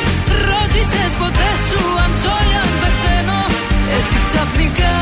Ρώτησες 0.48 1.12
ποτέ 1.22 1.52
σου 1.68 1.82
αν 2.03 2.12
ζω 2.22 2.38
αν 2.62 2.70
πεθαίνω. 2.82 3.41
Έτσι 3.98 4.16
ξαφνικά 4.26 4.95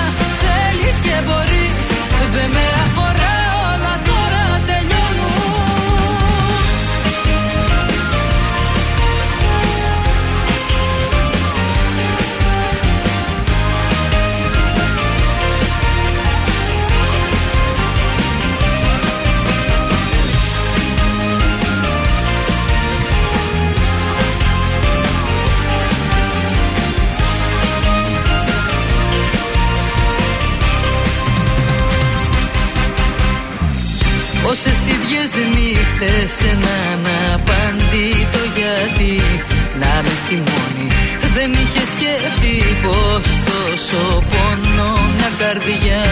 θέλεις 0.44 0.98
και 1.06 1.16
μπορείς. 1.26 1.86
Δεν 2.34 2.50
με 2.56 2.73
θες 36.00 36.36
έναν 36.54 37.02
απαντήτο 37.34 38.42
γιατί 38.58 39.14
να 39.82 39.94
μην 40.04 40.18
θυμώνει. 40.28 40.88
Δεν 41.36 41.52
είχε 41.52 41.84
σκεφτεί 41.94 42.58
πως 42.84 43.26
τόσο 43.50 44.02
πόνο 44.32 44.92
μια 45.16 45.32
καρδιά 45.42 46.04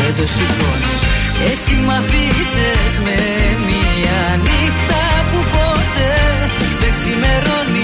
δεν 0.00 0.12
το 0.18 0.26
σηκώνει. 0.34 0.94
Έτσι 1.52 1.72
μ' 1.84 1.92
αφήσες 2.00 2.92
με 3.06 3.18
μια 3.68 4.20
νύχτα 4.46 5.04
που 5.30 5.38
ποτέ 5.54 6.16
δεν 6.80 6.92
ξημερώνει 6.98 7.79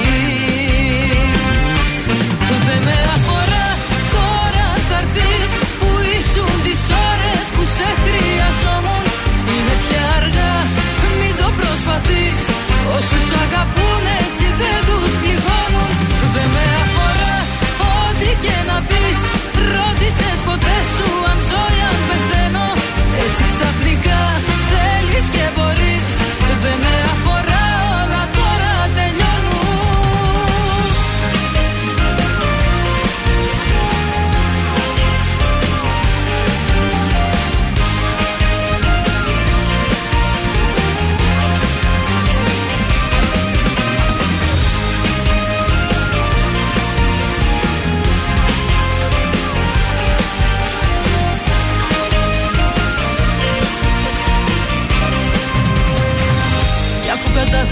ό,τι 18.46 18.52
και 18.52 18.64
να 18.66 18.95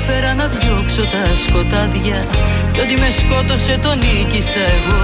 αφού 0.05 0.12
καταφέρα 0.12 0.35
να 0.35 0.47
διώξω 0.47 1.02
τα 1.02 1.24
σκοτάδια 1.47 2.26
Κι 2.72 2.81
ότι 2.81 2.94
με 2.98 3.10
σκότωσε 3.10 3.78
τον 3.82 3.98
νίκησα 3.98 4.60
εγώ. 4.76 5.02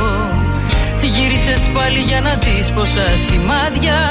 Γύρισες 1.02 1.70
πάλι 1.74 1.98
για 1.98 2.20
να 2.20 2.34
δεις 2.34 2.70
πόσα 2.70 3.06
σημάδια 3.26 4.09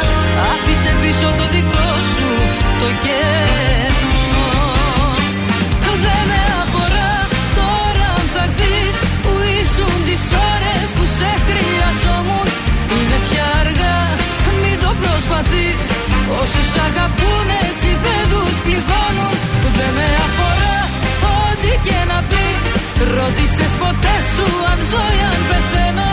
σου 24.39 24.47
αν 24.71 24.79
ζω 24.89 25.03
ή 25.19 25.21
αν 25.31 25.39
πεθαίνω. 25.49 26.09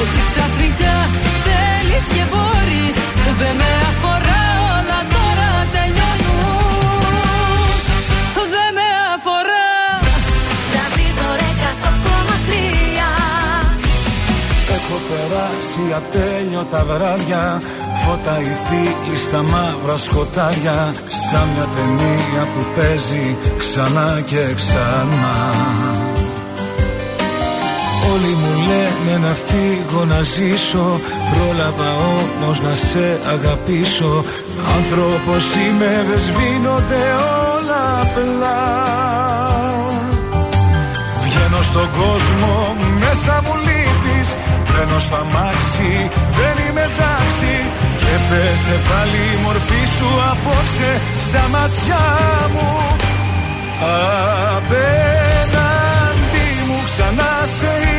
Έτσι 0.00 0.20
ξαφνικά 0.30 0.96
θέλεις 1.46 2.04
και 2.14 2.22
μπορείς. 2.30 2.96
Δεν 3.40 3.54
με 3.60 3.70
αφορά 3.90 4.44
όλα 4.76 5.00
τώρα 5.14 5.50
τελειώνουν. 5.74 6.42
Δεν 8.54 8.70
με 8.76 8.88
αφορά. 9.14 9.68
Τρανζίστορ 10.70 11.38
100,3 11.62 13.08
Έχω 14.76 14.96
περάσει 15.08 15.84
ατέλειωτα 15.98 16.82
βράδια. 16.90 17.42
Φώτα 18.02 18.34
οι 18.40 18.54
φίλοι 18.66 19.18
στα 19.26 19.40
μαύρα 19.52 19.96
σκοτάδια. 20.06 20.78
Σαν 21.26 21.46
μια 21.52 21.66
ταινία 21.74 22.42
που 22.52 22.62
παίζει 22.76 23.36
ξανά 23.58 24.22
και 24.30 24.42
ξανά 24.60 25.36
Όλοι 28.14 28.34
μου 28.42 28.52
λένε 28.68 29.14
να 29.26 29.32
φύγω 29.46 30.04
να 30.04 30.20
ζήσω. 30.22 31.00
Πρόλαβα 31.32 31.90
όμως 32.08 32.60
να 32.60 32.74
σε 32.74 33.20
αγαπήσω. 33.34 34.24
Άνθρωπος 34.76 35.42
είμαι 35.54 36.04
δεν 36.08 36.20
σβήνονται 36.26 37.02
όλα 37.54 37.82
απλά. 38.04 38.62
Βγαίνω 41.24 41.62
στον 41.62 41.88
κόσμο, 42.00 42.76
μέσα 43.02 43.34
μου 43.44 43.54
λείπεις. 43.66 44.28
Μπαίνω 44.66 44.98
στο 44.98 45.16
αμάξι, 45.16 45.92
δεν 46.38 46.54
είμαι 46.64 46.84
εντάξει. 46.90 47.52
Και 48.00 48.14
πέσε 48.28 48.76
πάλι 48.88 49.22
η 49.34 49.36
μορφή 49.44 49.82
σου 49.96 50.08
απόψε 50.32 50.90
στα 51.26 51.44
μάτια 51.52 52.02
μου. 52.52 52.70
Απέναντι 54.56 55.08
μου 56.68 56.78
ξανά 56.84 57.32
σε 57.58 57.72
είδα 57.82 57.93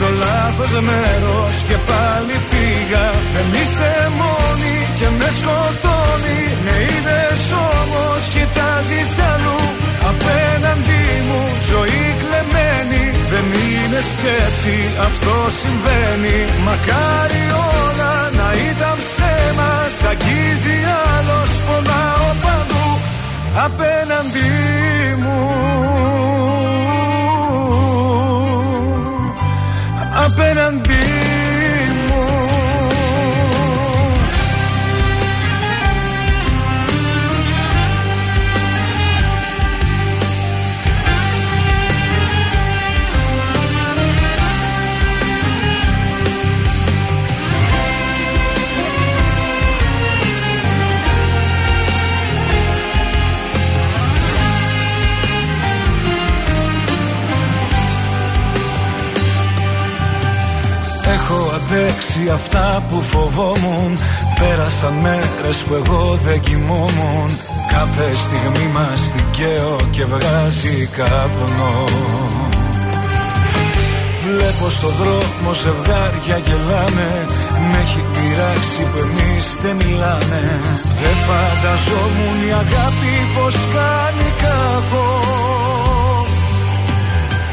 στο 0.00 0.10
λάθος 0.24 0.72
μέρος 0.88 1.54
Και 1.68 1.78
πάλι 1.90 2.36
πήγα, 2.50 3.06
δεν 3.34 3.48
είσαι 3.60 3.92
μόνη 4.20 4.76
και 4.98 5.08
με 5.18 5.28
σκοτώνει. 5.38 6.40
Με 6.64 6.74
είδες 6.90 7.42
όμως, 7.74 8.22
κοιτάζεις 8.34 9.12
αλλού. 9.30 9.60
Απέναντι 10.10 11.04
μου 11.28 11.42
ζωή 11.70 12.04
κλεμμένη. 12.20 13.04
Δεν 13.32 13.46
είναι 13.66 14.00
σκέψη 14.12 14.78
αυτό 15.08 15.34
συμβαίνει. 15.60 16.38
Μακάρι 16.66 17.44
όλα 17.78 18.14
να 18.38 18.48
ήταν 18.68 18.96
ψέμα. 19.02 19.70
Σ' 19.96 20.04
αγγίζει 20.12 20.78
άλλος 21.14 21.50
πονάω 21.66 22.28
παντού. 22.44 22.86
Απέναντι 23.66 24.50
μου 25.22 25.38
Απέναντι 30.40 31.19
Έχω 61.14 61.38
αντέξει 61.58 62.22
αυτά 62.34 62.82
που 62.88 63.02
φοβόμουν. 63.02 63.98
Πέρασαν 64.38 64.92
μέρες 64.92 65.58
που 65.62 65.74
εγώ 65.74 66.18
δεν 66.24 66.40
κοιμόμουν. 66.40 67.30
Κάθε 67.74 68.08
στιγμή 68.24 68.66
μας 68.74 69.00
δικαίω 69.14 69.76
και 69.90 70.04
βγάζει 70.04 70.88
καπνό. 70.96 71.74
Βλέπω 74.24 74.70
στο 74.70 74.88
δρόμο 74.88 75.52
ζευγάρια 75.62 76.36
γελάνε. 76.46 77.12
Μ' 77.68 77.74
έχει 77.82 78.00
πειράξει 78.12 78.82
που 78.90 78.98
εμείς 79.06 79.44
δεν 79.62 79.76
μιλάνε 79.82 80.42
Δεν 81.02 81.16
φανταζόμουν 81.26 82.38
η 82.48 82.52
αγάπη 82.62 83.14
πως 83.34 83.56
κάνει 83.74 84.28
κακό 84.42 85.10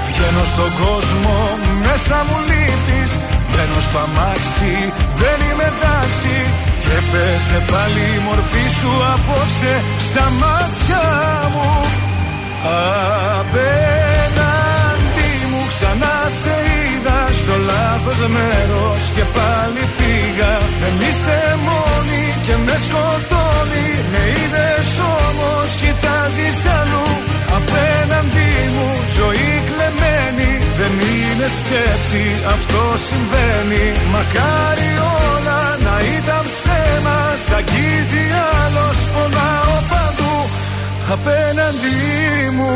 Βγαίνω 0.08 0.44
στον 0.54 0.72
κόσμο, 0.84 1.36
μέσα 1.86 2.18
μου 2.28 2.38
λείπεις 2.50 3.12
Μπαίνω 3.60 3.82
στο 3.90 4.00
αμάξι, 4.08 4.74
δεν 5.22 5.38
είμαι 5.48 5.68
εντάξει. 5.74 6.36
Και 6.86 6.98
πέσε 7.12 7.60
πάλι 7.72 8.04
η 8.18 8.20
μορφή 8.28 8.66
σου 8.80 8.92
απόψε 9.14 9.74
στα 10.08 10.26
μάτια 10.42 11.06
μου. 11.54 11.72
Απέναντι 13.40 15.32
μου 15.52 15.62
ξανά 15.72 16.18
σε 16.42 16.56
είδα 16.74 17.20
στο 17.40 17.56
λάθος 17.70 18.20
μέρος 18.36 19.02
Και 19.16 19.26
πάλι 19.38 19.84
πήγα, 19.98 20.54
δεν 20.82 20.96
είσαι 21.08 21.40
μόνη 21.68 22.24
και 22.46 22.56
με 22.66 22.76
σκοτώνει 22.86 23.88
Με 24.12 24.22
είδες 24.40 24.90
όμως, 25.26 25.70
κοιτάζεις 25.82 26.60
αλλού. 26.78 27.10
Απέναντι 27.58 28.52
μου 28.76 28.90
ζωή 29.18 29.52
κλεμμένη 29.66 29.77
Δεν 30.88 31.00
είναι 31.00 31.48
σκέψη 31.60 32.26
αυτό 32.56 32.82
συμβαίνει. 33.08 33.86
Μακάρι 34.12 34.92
όλα 35.26 35.62
να 35.86 35.96
ήταν 36.18 36.44
ψέμα 36.52 37.20
Σ' 37.46 37.52
αγγίζει 37.52 38.26
άλλος 38.62 38.98
πονάω 39.14 39.76
παντού. 39.90 40.36
Απέναντί 41.16 42.00
μου. 42.58 42.76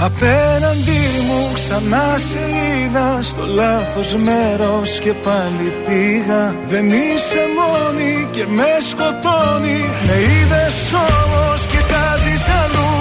Απέναντί 0.00 1.04
μου 1.26 1.50
ξανά 1.54 2.18
σε 2.30 2.38
είδα. 2.38 3.18
Στο 3.22 3.46
λάθος 3.46 4.14
μέρος 4.14 4.98
και 4.98 5.12
πάλι 5.12 5.72
πήγα. 5.86 6.54
Δεν 6.68 6.86
είσαι 6.90 7.42
μόνη 7.58 8.28
και 8.30 8.44
με 8.48 8.72
σκοτώνει. 8.90 9.80
Με 10.06 10.12
είδες 10.12 10.92
όμως 10.92 11.66
κοιτάζεις 11.66 12.48
αλλού 12.48 12.92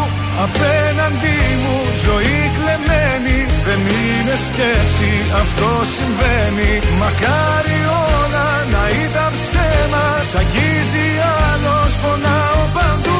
Απέναντί 0.45 1.39
μου 1.63 1.77
ζωή 2.05 2.51
κλεμμένη 2.55 3.45
Δεν 3.65 3.79
είναι 3.79 4.35
σκέψη 4.47 5.11
αυτό 5.33 5.69
συμβαίνει. 5.95 6.79
Μακάρι 6.99 7.79
όλα 8.13 8.49
να 8.71 8.83
ήταν 9.03 9.31
ψέμα 9.37 10.05
Σ' 10.29 10.35
αγγίζει 10.35 11.07
άλλος 11.51 11.93
πονάω 12.01 12.63
παντού. 12.73 13.19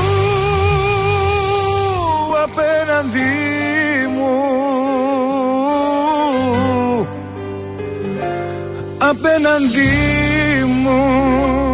Απέναντί 2.44 3.32
μου. 4.16 4.34
Απέναντί 8.98 9.94
μου 10.84 11.71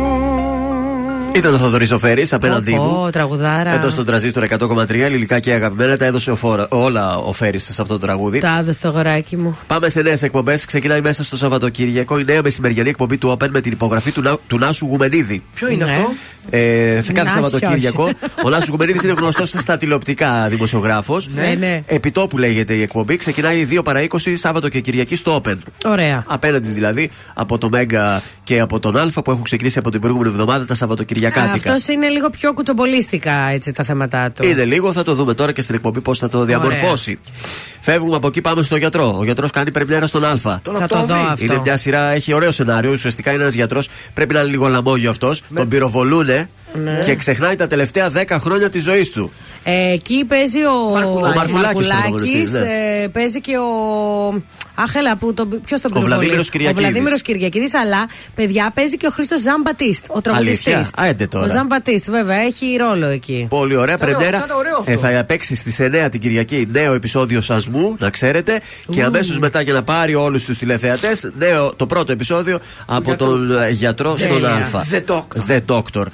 Ήταν 1.38 1.54
ο 1.54 1.58
Θοδωρής 1.58 1.92
Οφέρης 1.92 2.34
απέναντί 2.34 2.72
μου. 2.74 3.02
Ω, 3.06 3.10
τραγουδάρα. 3.10 3.74
Εδώ 3.74 3.90
στον 3.90 4.06
τραζίστρο 4.06 4.46
100,3 4.60 4.90
ελληνικά 5.00 5.40
και 5.40 5.52
αγαπημένα 5.54 5.98
τα 5.98 6.06
έδωσε 6.06 6.32
ο 6.32 6.36
φόρα, 6.36 6.68
όλα 6.70 7.18
ο 7.18 7.34
Φέρης 7.34 7.64
σε 7.64 7.82
αυτό 7.82 7.94
το 7.94 8.06
τραγούδι. 8.06 8.40
Τα 8.40 8.58
έδωσε 8.60 8.80
το 8.82 8.88
αγοράκι 8.88 9.38
μου. 9.38 9.58
Πάμε 9.68 9.90
σε 9.90 10.02
νέες 10.02 10.24
εκπομπές. 10.24 10.66
Ξεκινάει 10.66 11.02
μέσα 11.02 11.24
στο 11.24 11.38
Σαββατοκύριακο 11.38 12.20
η 12.20 12.24
νέα 12.24 12.42
μεσημεριανή 12.42 12.90
εκπομπή 12.90 13.18
του 13.18 13.38
Open 13.40 13.48
με 13.50 13.62
την 13.62 13.72
υπογραφή 13.72 14.12
του, 14.12 14.22
Να- 14.22 14.38
του 14.48 14.58
Νάσου 14.58 14.86
Γουμενίδη. 14.86 15.44
Ποιο 15.54 15.68
είναι 15.70 15.86
Ναι. 15.86 15.92
αυτό; 15.92 16.12
Ε, 16.50 17.02
σε 17.02 17.12
κάθε 17.12 17.28
Νάσιος. 17.40 17.50
Σαββατοκύριακο. 17.52 18.10
ο 18.46 18.50
Νάσου 18.50 18.72
Γουμενίδης 18.72 19.04
είναι 19.04 19.14
γνωστός 19.18 19.50
στα 19.50 19.78
τηλεοπτικά 19.78 20.48
δημοσιογράφος. 20.50 21.30
Ναι, 21.36 21.56
ναι. 21.60 21.82
Επιτόπου 21.86 22.38
λέγεται 22.38 22.74
η 22.74 22.82
εκπομπή. 22.82 23.18
Ξεκινάει 23.18 23.66
2 23.66 23.84
παρα 23.84 24.02
20 24.02 24.38
Σάββατο 24.38 24.70
και 24.70 24.80
Κυριακή 24.80 25.16
στο 25.16 25.42
Open. 25.46 25.56
Ωραία. 25.86 26.24
Απέναντι 26.28 26.70
δηλαδή 26.70 27.10
από 27.34 27.58
το 27.58 27.70
Μέγκα 27.70 28.22
και 28.44 28.60
από 28.60 28.80
τον 28.80 28.98
Α 28.98 29.12
που 29.24 29.32
έχουν 29.32 29.44
ξεκινήσει 29.44 29.80
από 29.80 29.92
την 29.92 30.00
προηγούμενη 30.02 30.30
εβδομάδα 30.32 30.66
τα 30.66 30.76
Σαββατοκυριακάτικα. 31.30 31.74
Αυτός 31.74 31.88
είναι 31.96 32.08
λίγο 32.08 32.30
πιο 32.30 32.54
κουτσομπολίστικα 32.54 33.34
έτσι 33.50 33.72
τα 33.72 33.84
θέματα 33.84 34.32
του. 34.32 34.48
Είναι 34.48 34.66
λίγο, 34.66 34.94
θα 34.94 35.04
το 35.04 35.14
δούμε 35.14 35.34
τώρα 35.34 35.52
και 35.52 35.62
στην 35.62 35.76
εκπομπή 35.76 36.02
πώς 36.02 36.18
θα 36.20 36.28
το 36.28 36.44
διαμορφώσει. 36.44 37.20
Φεύγουμε 37.80 38.16
από 38.16 38.28
εκεί, 38.28 38.42
πάμε 38.42 38.62
στο 38.64 38.78
γιατρό. 38.78 39.16
Ο 39.20 39.24
γιατρός 39.24 39.52
κάνει 39.52 39.72
πρεμιέρα 39.72 40.08
στον 40.08 40.26
Α. 40.26 40.38
Θα 40.38 40.62
το 40.88 41.06
δω 41.06 41.16
αυτό. 41.16 41.44
Είναι 41.44 41.60
μια 41.64 41.78
σειρά, 41.78 42.12
έχει 42.12 42.34
ωραίο 42.34 42.52
σενάριο. 42.52 42.92
Ουσιαστικά 42.92 43.32
είναι 43.32 43.42
ένας 43.42 43.54
γιατρός, 43.54 43.90
πρέπει 44.14 44.34
να 44.34 44.40
είναι 44.40 44.50
λίγο 44.50 44.68
λαμόγιο 44.68 45.10
αυτός. 45.10 45.44
Τον 45.56 45.68
πυροβολούνε 45.68 46.50
Ναι. 46.84 47.00
και 47.06 47.16
ξεχνάει 47.16 47.56
τα 47.56 47.68
τελευταία 47.68 48.10
10 48.10 48.38
χρόνια 48.40 48.70
της 48.70 48.84
ζωής 48.84 49.10
του. 49.12 49.32
Ε, 49.64 49.92
εκεί 49.92 50.26
παίζει 50.26 50.66
ο, 50.66 50.90
Μαρκουλάκης. 50.94 51.34
Ο 51.34 51.36
Μαρκουλάκης 51.36 51.54
Μαρκουλάκης, 51.54 51.88
πρωταγωνιστής, 51.88 52.52
ναι. 52.52 53.02
ε, 53.04 53.08
παίζει 53.08 53.42
και 53.42 53.58
ο. 53.58 54.42
Άχελα, 54.80 55.16
που 55.16 55.34
τον, 55.34 55.50
ποιος 55.66 55.80
τον 55.82 55.92
Ο 55.92 55.94
πυροβολεί; 55.94 56.14
Βλαδίμηρος 56.16 56.50
Κυριακίδης. 56.50 56.84
Ο 56.84 56.88
Βλαδίμηρος 56.88 57.22
Κυριακίδης, 57.22 57.74
αλλά 57.74 58.06
παιδιά 58.36 58.72
παίζει 58.74 58.98
και 58.98 59.08
ο 59.08 59.10
Χρήστος 59.10 59.42
Ζαν 59.42 59.62
Μπατίστ, 59.62 60.06
ο 60.08 60.22
τραγουδιστής. 60.22 60.68
Αλήθεια; 60.74 60.92
Α, 61.02 61.06
έντε 61.08 61.28
τώρα. 61.28 61.46
Ο 61.46 61.48
Ζαν 61.50 61.66
Μπατίστ, 61.66 62.10
βέβαια, 62.10 62.38
έχει 62.38 62.76
ρόλο 62.80 63.06
εκεί. 63.08 63.46
Πολύ 63.50 63.76
ωραία. 63.76 63.98
Θα 63.98 64.06
είναι- 64.06 64.16
Πρεμιέρα 64.16 64.38
θα 64.40 64.44
είναι 64.44 64.54
ωραίο 64.58 64.78
αυτό. 64.80 64.92
ε, 65.08 65.14
θα 65.18 65.24
παίξει 65.24 65.56
στις 65.56 65.80
9 65.80 66.10
την 66.10 66.20
Κυριακή 66.20 66.68
νέο 66.72 66.94
επεισόδιο 66.94 67.42
Σασμού, 67.42 67.96
να 68.00 68.10
ξέρετε. 68.10 68.62
Και 68.92 69.04
αμέσως 69.04 69.40
μετά 69.40 69.62
για 69.62 69.74
να 69.74 69.84
πάρει 69.84 70.16
όλους 70.16 70.44
τους 70.44 70.58
τηλεθεατές, 70.58 71.32
το 71.76 71.86
πρώτο 71.86 72.12
επεισόδιο 72.12 72.60
από 72.86 73.04
Γιατρού. 73.10 73.28
τον 73.28 73.62
ε, 73.62 73.70
γιατρό 73.70 74.18
στον 74.18 74.30
Τέλεια. 74.30 74.50
Α. 74.50 74.84
The 74.92 75.02
Doctor. 75.14 75.48
The 75.48 75.60
Doctor. 75.76 76.06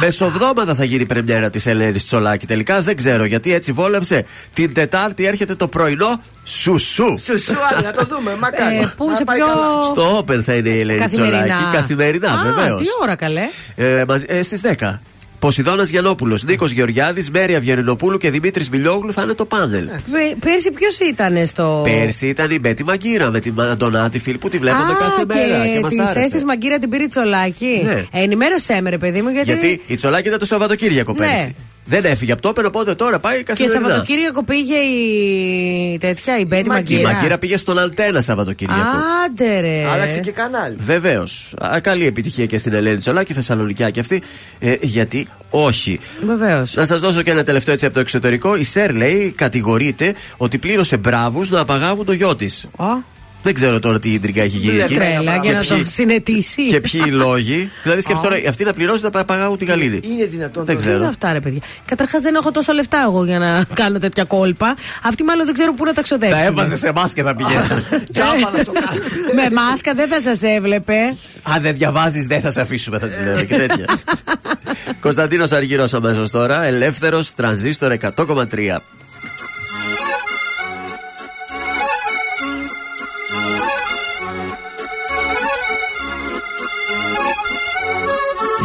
Μεσοβδόμαδα 0.00 0.74
θα 0.74 0.84
γίνει 0.84 1.02
η 1.02 1.06
πρεμιέρα 1.06 1.50
της 1.50 1.66
Ελένης 1.66 2.04
Τσολάκη. 2.04 2.46
Τελικά 2.46 2.80
δεν 2.80 2.96
ξέρω 2.96 3.24
γιατί 3.24 3.54
έτσι 3.54 3.72
βόλεψε. 3.72 4.24
Την 4.54 4.74
Τετάρτη 4.74 5.24
έρχεται 5.26 5.54
το 5.54 5.68
πρωινό 5.68 6.20
σουσού. 6.44 7.18
Σου 7.22 7.38
σου, 7.42 7.54
άντε, 7.72 7.82
να 7.86 7.92
το 8.06 8.16
δούμε. 8.16 8.36
Μακάρι. 8.40 8.76
Ε, 8.76 8.92
πού, 8.96 9.08
Να 9.08 9.14
σε 9.14 9.24
πάει 9.24 9.36
ποιο- 9.36 9.46
καλά. 9.46 9.82
Στο 9.82 10.18
Open 10.18 10.40
θα 10.42 10.54
είναι 10.54 10.68
η 10.68 10.78
Ελένη 10.80 10.98
Καθημερινά. 10.98 11.42
Τσολάκη. 11.42 11.76
Καθημερινά, 11.76 12.30
Α, 12.30 12.42
βεβαίως. 12.54 12.80
Τι 12.80 12.86
ώρα 13.02 13.14
καλέ. 13.14 13.42
Ε, 13.76 14.04
μαζί- 14.08 14.24
ε, 14.28 14.42
Στις 14.42 14.60
10. 14.60 15.00
Ποσειδώνας 15.38 15.88
Γιανόπουλο, 15.88 16.38
Νίκος 16.46 16.70
Γεωργιάδης, 16.72 17.30
Μέρια 17.30 17.60
Βιερινοπούλου 17.60 18.16
και 18.18 18.30
Δημήτρης 18.30 18.70
Μιλιόγλου 18.70 19.12
θα 19.12 19.22
είναι 19.22 19.32
το 19.34 19.44
πάνελ. 19.44 19.86
Πε- 19.86 20.36
Πέρσι 20.38 20.70
ποιος 20.70 20.98
ήταν 20.98 21.46
στο. 21.46 21.80
Πέρσι 21.84 22.26
ήταν 22.26 22.50
η 22.50 22.58
Μπέτη 22.58 22.84
Μαγκύρα 22.84 23.30
με 23.30 23.40
την 23.40 23.60
Αντωνάτη 23.60 24.18
Φίλ 24.18 24.38
που 24.38 24.48
τη 24.48 24.58
βλέπαμε 24.58 24.92
Α, 24.92 24.96
κάθε 25.00 25.24
μέρα 25.26 25.66
και, 25.66 25.72
και 25.72 25.80
μας 25.80 25.90
τη 25.90 25.96
θέση 25.96 26.08
άρεσε. 26.10 26.30
της 26.30 26.44
Μαγκύρα 26.44 26.78
την 26.78 26.88
πήρε 26.90 27.02
η 27.02 27.06
Τσολάκη. 27.06 27.80
Ναι. 27.84 27.92
Ε, 28.12 28.22
ενημέρωσέ 28.22 28.80
με, 28.82 28.90
ρε 28.90 28.98
παιδί 28.98 29.22
μου, 29.22 29.28
γιατί. 29.28 29.50
Γιατί 29.52 29.80
η 29.86 29.94
Τσολάκη 29.94 30.26
ήταν 30.26 30.38
το 30.38 30.46
Σαββατοκύριακο 30.46 31.12
Ναι. 31.12 31.18
πέρσι. 31.26 31.56
Δεν 31.84 32.04
έφυγε 32.04 32.32
από 32.32 32.42
το 32.42 32.48
Open, 32.48 32.64
οπότε 32.66 32.94
τώρα 32.94 33.18
πάει 33.18 33.36
Και 33.36 33.42
καθημερινά. 33.42 33.80
Σαββατοκύριακο 33.80 34.44
πήγε 34.44 34.74
η 34.74 35.98
τέτοια, 35.98 36.38
η 36.38 36.44
Μπέτη 36.46 36.66
Η 36.66 36.68
Μαγκύρα. 36.68 37.12
Μαγκύρα 37.12 37.38
πήγε 37.38 37.56
στον 37.56 37.78
Αλτένα 37.78 38.20
Σαββατοκύριακο. 38.20 38.80
Άντε 39.26 39.60
ρε. 39.60 39.86
Άλλαξε 39.92 40.20
και 40.20 40.30
κανάλι. 40.30 40.76
Βεβαίως. 40.80 41.54
Καλή 41.82 42.06
επιτυχία 42.06 42.46
και 42.46 42.58
στην 42.58 42.72
Ελένη 42.72 42.96
Τσολάκη, 42.96 43.32
Θεσσαλονικιά 43.32 43.90
και 43.90 44.00
αυτή. 44.00 44.22
Ε, 44.58 44.76
γιατί 44.80 45.26
όχι. 45.50 46.00
Βεβαίως. 46.26 46.74
Να 46.74 46.84
σας 46.84 47.00
δώσω 47.00 47.22
και 47.22 47.30
ένα 47.30 47.42
τελευταίο 47.42 47.74
έτσι 47.74 47.84
από 47.84 47.94
το 47.94 48.00
εξωτερικό. 48.00 48.56
Η 48.56 48.64
Σερ 48.64 48.94
λέει 48.94 49.32
κατηγορείται 49.36 50.14
ότι 50.36 50.58
πλήρωσε 50.58 50.96
μπράβους 50.96 51.50
να 51.50 51.60
απαγάγουν 51.60 52.04
το 52.04 52.12
γιο 52.12 52.36
της. 52.36 52.68
Δεν 53.42 53.54
ξέρω 53.54 53.78
τώρα 53.78 53.98
τι 53.98 54.12
ίντρικα 54.12 54.42
έχει 54.42 54.56
γίνει 54.56 54.78
εκεί. 54.78 54.94
Τρέλα, 54.94 55.32
Και 55.38 55.40
για 55.48 55.52
να 55.52 55.58
ποιοι- 55.58 55.68
τον 55.68 55.86
συνετίσει. 55.86 56.62
Και 56.68 56.80
ποιοι 56.80 57.02
οι 57.06 57.10
λόγοι. 57.10 57.70
δηλαδή 57.82 58.00
σκέψτε 58.00 58.28
τώρα 58.28 58.48
αυτή 58.48 58.64
να 58.64 58.72
πληρώσει 58.72 59.02
να 59.12 59.20
απαγάγουν 59.20 59.56
τη 59.56 59.64
γαλήνη. 59.64 60.00
Είναι 60.02 60.24
δυνατόν 60.24 60.64
Δεν 60.64 60.76
Τι 60.76 60.82
είναι 60.82 60.90
ξέρω. 60.92 61.08
αυτά, 61.08 61.32
ρε 61.32 61.40
παιδιά. 61.40 61.60
Καταρχάς 61.84 62.22
δεν 62.22 62.34
έχω 62.34 62.50
τόσο 62.50 62.72
λεφτά 62.72 63.02
εγώ 63.06 63.24
για 63.24 63.38
να 63.38 63.64
κάνω 63.80 63.98
τέτοια 63.98 64.24
κόλπα. 64.24 64.74
Αυτοί 65.02 65.22
μάλλον 65.22 65.44
δεν 65.44 65.54
ξέρω 65.54 65.74
πού 65.74 65.84
να 65.84 65.92
τα 65.92 66.02
ξοδέψουν. 66.02 66.38
Θα 66.38 66.44
έβαζε 66.44 66.76
σε 66.76 66.88
εμά 66.88 67.10
και 67.14 67.22
θα 67.22 67.34
πηγαίνει. 67.36 67.56
Με 69.38 69.50
μάσκα 69.52 69.94
δεν 69.94 70.08
θα 70.08 70.20
σας 70.20 70.42
έβλεπε. 70.42 70.94
Αν 71.42 71.62
δεν 71.62 71.74
διαβάζεις, 71.76 72.26
δεν 72.26 72.40
θα 72.40 72.50
σε 72.50 72.60
αφήσουμε, 72.60 72.98
θα 72.98 73.08
τη 73.08 73.22
λέμε 73.22 73.44
και 73.44 73.56
τέτοια. 73.56 73.84
Κωνσταντίνος 75.00 75.52
Αργυρό 75.52 75.88
αμέσως 75.92 76.30
τώρα. 76.30 76.64
Ελεύθερος 76.64 77.34
τρανζίστορ 77.34 77.92
100,3. 77.92 78.82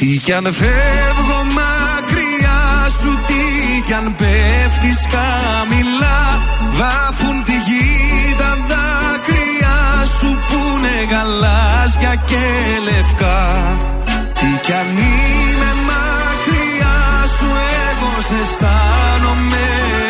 Τι 0.00 0.06
κι 0.06 0.32
αν 0.32 0.52
φεύγω 0.52 1.40
μακριά 1.58 2.88
σου 3.00 3.18
Τι 3.26 3.80
κι 3.86 3.92
αν 3.92 4.14
πέφτεις 4.16 5.06
χαμηλά 5.12 6.20
Βάφουν 6.78 7.44
τη 7.44 7.52
γη 7.52 8.34
τα 8.38 8.58
δάκρυα 8.68 10.06
σου 10.18 10.28
Που 10.48 10.58
είναι 10.78 11.06
γαλάζια 11.10 12.14
και 12.14 12.44
λευκά. 12.84 13.40
Τι 14.34 14.50
κι 14.64 14.72
αν 14.72 14.96
είμαι 14.96 15.70
μακριά 15.88 17.26
σου 17.36 17.46
Εγώ 17.90 18.20
σε 18.28 18.42
αισθάνομαι 18.42 20.09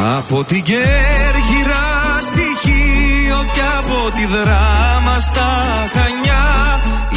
Από 0.00 0.44
την 0.44 0.62
Κέρκυρα 0.62 1.86
στοιχείο 2.20 3.44
και 3.52 3.60
από 3.78 4.10
τη 4.10 4.26
δράμα 4.26 5.18
στα 5.18 5.50
Χανιά. 5.94 6.46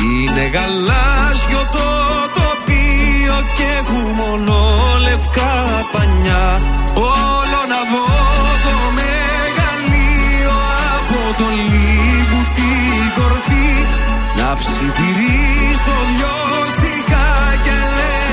Είναι 0.04 0.46
γαλάζιο 0.54 1.64
το 1.72 1.88
τοπίο 2.38 3.38
και 3.58 3.64
έχουμε 3.80 4.14
λευκά 5.04 5.54
πανιά. 5.92 6.46
Όλο 6.96 7.60
να 7.72 7.82
δω 7.92 8.06
το 8.66 8.76
μεγαλείο 9.00 10.58
από 10.96 11.20
το 11.38 11.48
λίγο 11.72 12.40
την 12.56 13.06
κορφή. 13.16 13.72
Να 14.38 14.56
ψιθυρίσω 14.56 15.96
λιώστηκα 16.18 16.84
και 16.84 16.93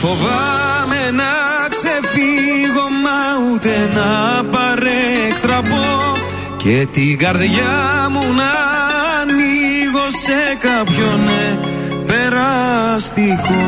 φοβάμαι 0.00 1.10
να 1.20 1.32
ξεφύγω 1.68 2.86
μα 3.04 3.20
ούτε 3.52 3.90
να 3.94 4.10
παρέκτραπω 4.44 5.86
και 6.56 6.86
την 6.92 7.18
καρδιά 7.18 8.08
μου 8.10 8.20
να 8.40 8.52
ανοίγω 9.20 10.06
σε 10.24 10.56
κάποιον 10.66 11.20
ναι, 11.24 11.58
περαστικό. 12.06 13.62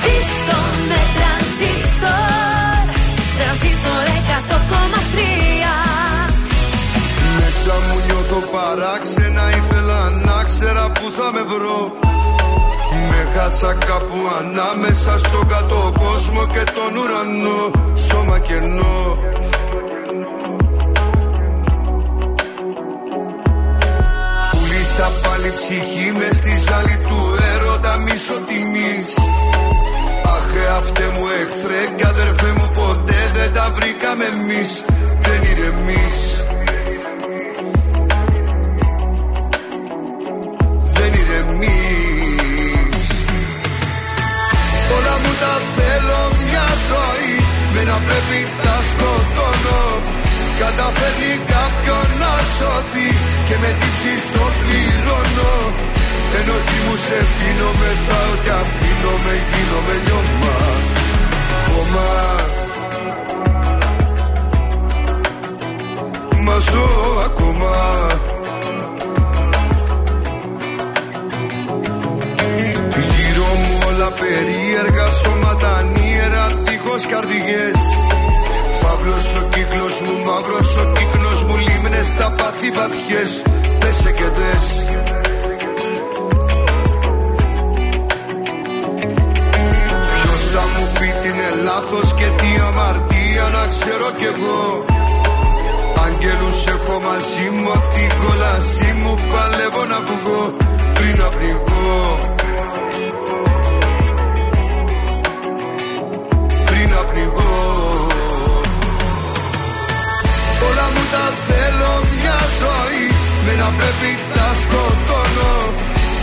Ζήστο 0.00 0.58
με 0.88 1.00
τρανζίστορ, 1.16 2.82
τρανζίστορ 3.38 4.06
100,3 4.50 5.20
Μέσα 7.38 7.74
μου 7.88 7.96
νιώθω 8.06 8.40
παράξενα, 8.52 9.42
ήθελα 9.50 10.10
να 10.10 10.44
ξέρα 10.44 10.90
που 10.90 11.12
θα 11.16 11.30
με 11.32 11.42
βρω 11.42 12.06
χάσα 13.38 13.72
κάπου 13.74 14.18
ανάμεσα 14.40 15.18
στον 15.18 15.48
κάτω 15.48 15.92
κόσμο 15.98 16.46
και 16.46 16.64
τον 16.76 16.96
ουρανό. 16.96 17.60
Σώμα 17.94 18.38
κενό. 18.38 19.18
Πουλήσα 24.50 25.08
πάλι 25.22 25.52
ψυχή 25.58 26.08
μες 26.18 26.36
στη 26.36 26.54
ζάλη 26.66 26.98
του 27.08 27.18
έρωτα 27.54 27.96
μίσο 27.96 28.36
τιμής. 28.46 29.12
Αχ 30.34 30.76
αυτέ 30.76 31.04
μου 31.14 31.26
εχθρέ 31.42 31.82
και 31.96 32.06
αδερφέ 32.06 32.50
μου 32.58 32.70
ποτέ 32.74 33.20
δεν 33.34 33.52
τα 33.52 33.66
βρήκαμε 33.76 34.24
εμείς. 34.34 34.84
Δεν 35.22 35.40
ηρεμείς 35.50 36.37
θέλω 36.37 36.37
ζωή 46.90 47.34
Με 47.74 47.82
να 47.90 47.96
πρέπει 48.06 48.40
τα 48.64 48.76
σκοτώνω. 48.90 49.82
Καταφέρνει 50.62 51.32
κάποιον 51.52 52.06
να 52.22 52.32
σωθεί 52.56 53.08
Και 53.48 53.56
με 53.62 53.70
τύψεις 53.80 54.22
το 54.34 54.44
πληρώνω. 54.58 55.54
Ενώ 56.38 56.56
τι 56.66 56.76
μου 56.84 56.96
σε 57.06 57.18
πίνω 57.36 57.70
μετράω 57.80 58.34
και 58.44 58.52
αφήνω 58.60 59.12
με 59.24 59.34
γίνομαι 59.50 59.96
λιώμα. 60.04 60.56
Χώμα. 61.70 62.10
Μα 66.44 66.56
ζω 66.68 66.88
ακόμα. 67.28 67.76
Όλα 73.88 74.10
περίεργα 74.10 75.08
σώματα 75.10 75.82
νύερα 75.82 76.46
δίχως 76.64 76.77
καρδιές. 77.06 77.82
Φαύλος 78.80 79.34
ο 79.34 79.48
κύκλος 79.54 80.00
μου, 80.00 80.14
μαύρος 80.26 80.76
ο 80.76 80.84
κύκνος 80.96 81.42
μου 81.42 81.56
Λίμνες 81.56 82.06
στα 82.06 82.30
πάθη 82.38 82.70
βαθιές. 82.70 83.30
Πέσε 83.80 84.10
και 84.18 84.28
δες. 84.36 84.66
Ποιος 90.14 90.42
θα 90.52 90.64
μου 90.72 90.84
πει 90.98 91.08
τι 91.20 91.28
είναι 91.28 91.50
λάθος 91.64 92.14
και 92.14 92.28
τι 92.38 92.50
αμαρτία 92.68 93.46
να 93.56 93.66
ξέρω 93.72 94.08
κι 94.18 94.24
εγώ. 94.32 94.84
Αγγέλους 96.04 96.66
έχω 96.66 96.94
μαζί 97.06 97.48
μου 97.54 97.72
απ' 97.76 97.88
την 97.94 98.10
κόλασή 98.22 98.92
μου 99.00 99.14
Παλεύω 99.32 99.84
να 99.92 99.98
βγω. 100.08 100.56
Πριν 100.94 101.16
να 101.20 101.28
πνιγώ 101.34 102.36
ζωή 112.60 113.04
Με 113.44 113.52
να 113.62 113.68
πρέπει 113.78 114.10
τα 114.34 114.48
σκοτώνω. 114.62 115.54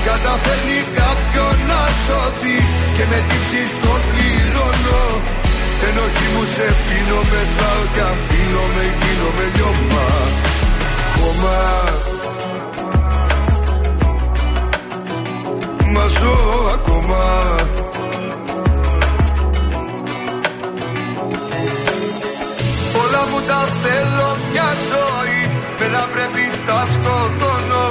Καταφέρνει 0.08 0.80
κάποιον 1.00 1.56
να 1.72 1.82
σωθεί 2.04 2.58
Και 2.96 3.04
με 3.12 3.20
τύψεις 3.30 3.72
το 3.84 3.94
πληρώνω. 4.10 5.04
Ενοχή 5.88 6.28
μου 6.34 6.46
σε 6.56 6.68
πίνω 6.86 7.20
μετράω 7.32 7.84
και 7.94 8.04
αφήνω 8.12 8.64
με 8.76 8.86
γίνομαι 9.00 9.46
λιώμα. 9.56 10.08
Χώμα 11.18 11.60
Μα 15.94 16.08
ζω 16.08 16.38
ακόμα. 16.74 17.24
Όλα 23.02 23.24
μου 23.32 23.42
τα 23.48 23.68
θέλω 23.82 24.38
μια 24.52 24.70
ζωή 24.90 25.55
Με 25.80 25.88
να 25.98 26.04
πρέπει 26.14 26.44
τα 26.68 26.80
σκοτώνω 26.94 27.88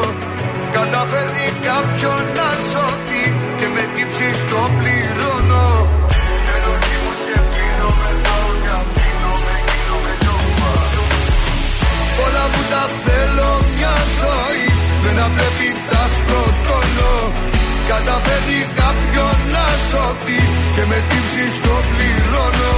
Καταφέρνει 0.77 1.47
κάποιον 1.69 2.23
να 2.39 2.49
σωθεί 2.71 3.25
Και 3.59 3.67
με 3.75 3.83
τύψεις 3.95 4.39
το 4.51 4.61
πληρώνω. 4.79 5.67
Ενοχή 6.55 6.97
μου 7.03 7.13
σε 7.25 7.37
πίνω 7.53 7.89
μετράω 8.01 8.51
και 8.63 8.71
αφήνω 8.81 9.31
με 9.47 9.57
γίνομαι 9.69 10.13
λιώμα 10.23 10.73
Όλα 12.25 12.45
μου 12.53 12.63
τα 12.73 12.85
θέλω 13.05 13.51
μια 13.75 13.97
ζωή. 14.19 14.67
Με 15.03 15.11
να 15.19 15.27
πρέπει 15.37 15.69
τα 15.91 16.03
σκοτώνω 16.17 17.15
Καταφέρνει 17.93 18.61
κάποιον 18.81 19.35
να 19.55 19.67
σωθεί 19.89 20.41
Και 20.75 20.85
με 20.91 20.99
τύψεις 21.09 21.55
το 21.65 21.75
πληρώνω 21.91 22.77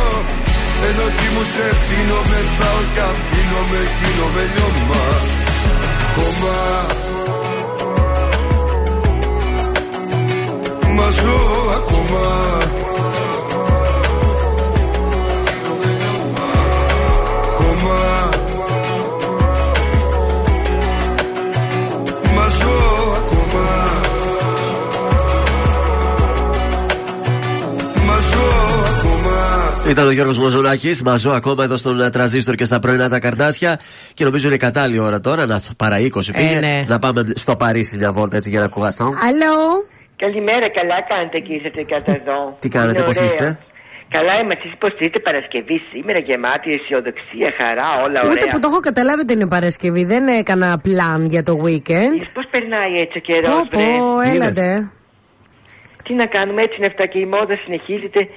Ενοχή 0.89 1.29
μου 1.35 1.45
σε 1.53 1.67
πίνω 1.87 2.21
μεθάω 2.31 2.81
και 2.95 3.03
αφήνω 3.11 3.61
με 3.71 3.81
γίνομαι 3.99 4.45
λιώμα. 4.55 5.05
Κόμμα 6.17 6.59
Μα 10.97 11.11
ζω 11.11 11.39
ακόμα 11.79 12.25
Ήταν 29.89 30.07
ο 30.07 30.11
Γιώργος 30.11 30.39
Μοζολάκη, 30.39 30.95
μαζό 31.05 31.31
ακόμα 31.31 31.65
εδώ 31.65 31.77
στον 31.77 32.01
ε, 32.01 32.11
τραζίστορ 32.11 32.55
και 32.55 32.65
στα 32.65 32.79
πρωινά 32.79 33.09
τα 33.09 33.19
καρτάσια. 33.19 33.81
Και 34.15 34.25
νομίζω 34.25 34.49
είναι 34.49 34.57
κατάλληλη 34.57 34.99
ώρα 34.99 35.21
τώρα 35.21 35.47
να 35.47 35.61
παρά 35.77 35.97
20 36.01 36.09
πήγε. 36.37 36.59
ναι. 36.61 36.85
Να 36.89 36.99
πάμε 36.99 37.25
στο 37.35 37.57
Παρίσι 37.57 37.97
μια 37.97 38.13
βόλτα 38.13 38.37
έτσι 38.37 38.51
για 38.51 38.61
να 38.61 38.69
κουβαστώ. 38.69 39.05
Αλλό. 39.05 39.57
Καλημέρα, 40.17 40.69
καλά 40.71 41.03
κάνετε 41.09 41.39
και 41.39 41.53
ήρθατε 41.53 41.83
κάτω 41.83 42.11
εδώ. 42.11 42.39
Τι 42.61 42.69
κάνετε, 42.69 42.99
Είναι 42.99 43.03
πώ 43.09 43.09
ωραία. 43.09 43.25
είστε. 43.25 43.59
Καλά 44.09 44.35
είμαστε, 44.41 44.63
εσείς 44.65 44.79
πως 44.79 44.91
είστε 44.99 45.19
Παρασκευή 45.19 45.83
σήμερα 45.93 46.19
γεμάτη 46.19 46.73
αισιοδοξία, 46.73 47.51
χαρά, 47.59 47.89
όλα 48.05 48.21
ωραία. 48.21 48.33
Ούτε 48.33 48.45
που 48.53 48.59
το 48.59 48.69
έχω 48.71 48.81
καταλάβει 48.81 49.21
ότι 49.21 49.33
είναι 49.33 49.47
Παρασκευή. 49.49 50.05
Δεν 50.05 50.27
έκανα 50.29 50.79
πλάν 50.79 51.27
για 51.27 51.43
το 51.43 51.53
weekend. 51.65 52.21
Πώς 52.35 52.47
περνάει 52.51 52.93
έτσι 53.05 53.19
ο 53.19 53.21
καιρός, 53.21 53.51
Πω, 53.51 53.67
πω, 53.71 53.79
βρε; 54.19 54.31
έλατε. 54.35 54.91
Τι 56.05 56.15
να 56.15 56.27
κάνουμε, 56.27 56.63
έτσι 56.63 56.75
είναι 56.79 56.87
αυτά 56.87 57.07
και 57.07 57.19
η 57.19 57.27
μόδα 57.27 57.57
συνεχίζεται. 57.65 58.29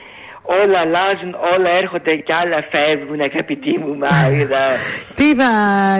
Όλα 0.61 0.77
αλλάζουν, 0.79 1.31
όλα 1.55 1.69
έρχονται 1.81 2.15
και 2.15 2.33
άλλα 2.41 2.59
φεύγουν, 2.71 3.19
αγαπητή 3.21 3.73
μου 3.79 3.91
Μάγδα. 4.03 4.65
Τι 5.19 5.35
θα 5.35 5.51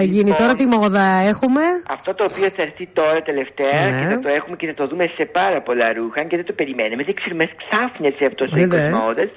γίνει 0.02 0.32
τώρα, 0.32 0.54
τι 0.54 0.66
μόδα 0.66 1.02
έχουμε; 1.32 1.60
Αυτό 1.90 2.14
το 2.14 2.24
οποίο 2.30 2.48
θα 2.56 2.62
έρθει 2.62 2.86
τώρα 2.92 3.22
τελευταία 3.22 3.80
Ναι. 3.90 4.00
και 4.00 4.06
θα 4.14 4.20
το 4.20 4.28
έχουμε 4.28 4.56
και 4.56 4.66
θα 4.66 4.74
το 4.74 4.86
δούμε 4.86 5.04
σε 5.16 5.24
πάρα 5.24 5.60
πολλά 5.60 5.92
ρούχα 5.92 6.22
και 6.24 6.36
δεν 6.36 6.44
το 6.44 6.52
περιμένουμε. 6.52 7.02
Δεν 7.04 7.14
ξέρουμε, 7.14 7.44
μας 7.44 7.52
ξάφνιασε 7.62 8.24
αυτός 8.30 8.48
ο 8.48 8.56
Ναι, 8.56 8.60
οίκος 8.60 8.78
ναι. 8.78 8.90
μόδας. 8.90 9.30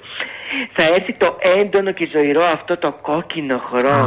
Θα 0.72 0.82
έρθει 0.96 1.12
το 1.12 1.38
έντονο 1.60 1.90
και 1.92 2.08
ζωηρό 2.12 2.44
αυτό 2.56 2.76
το 2.76 2.90
κόκκινο 3.02 3.62
χρώμα 3.70 4.06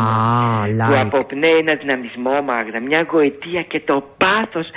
Ah, 0.67 0.85
που 0.87 0.93
like. 0.93 1.01
αποπνέει 1.05 1.57
ένα 1.65 1.73
δυναμισμό 1.73 2.41
Μάγδα, 2.49 2.79
μια 2.81 3.05
γοητεία 3.11 3.61
και 3.61 3.79
το 3.85 4.03
πάθος 4.17 4.69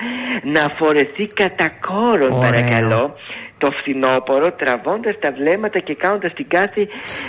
να 0.43 0.69
φορεθεί 0.79 1.27
κατά 1.27 1.69
κόρον 1.87 2.33
Ωραίο. 2.33 2.41
παρακαλώ 2.41 3.17
το 3.63 3.71
φθινόπωρο 3.71 4.53
τραβώντας 4.53 5.15
τα 5.19 5.31
βλέμματα 5.39 5.79
και 5.79 5.95
κάνοντας 5.95 6.33
την 6.33 6.47
κάθε 6.49 6.81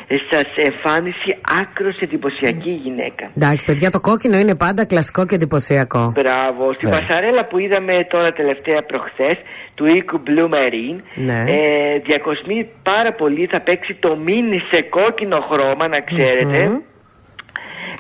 ε, 0.08 0.16
σας 0.30 0.48
εμφάνιση 0.56 1.30
άκρος 1.62 1.98
εντυπωσιακή 2.00 2.70
γυναίκα. 2.84 3.30
Εντάξει, 3.38 3.66
παιδιά, 3.66 3.90
το 3.90 4.00
κόκκινο 4.00 4.38
είναι 4.38 4.56
πάντα 4.56 4.86
κλασικό 4.86 5.26
και 5.26 5.36
εντυπωσιακό. 5.36 6.12
Μπράβο. 6.16 6.74
Στην 6.74 6.90
Ναι. 6.90 6.96
πασαρέλα 7.00 7.46
που 7.46 7.58
είδαμε 7.60 8.08
τώρα 8.10 8.34
τελευταία 8.34 8.82
προχθές 8.84 9.36
του 9.76 9.86
οίκου 9.86 10.22
Blue 10.28 10.50
Marine 10.56 11.00
Ναι. 11.16 11.40
ε, 11.48 11.98
διακοσμεί 12.06 12.70
πάρα 12.84 13.12
πολύ 13.14 13.46
θα 13.52 13.60
παίξει 13.60 13.94
το 14.00 14.16
μίνι 14.16 14.60
σε 14.72 14.82
κόκκινο 14.82 15.40
χρώμα 15.50 15.88
να 15.88 16.00
ξέρετε 16.00 16.66
Μμμ. 16.68 16.78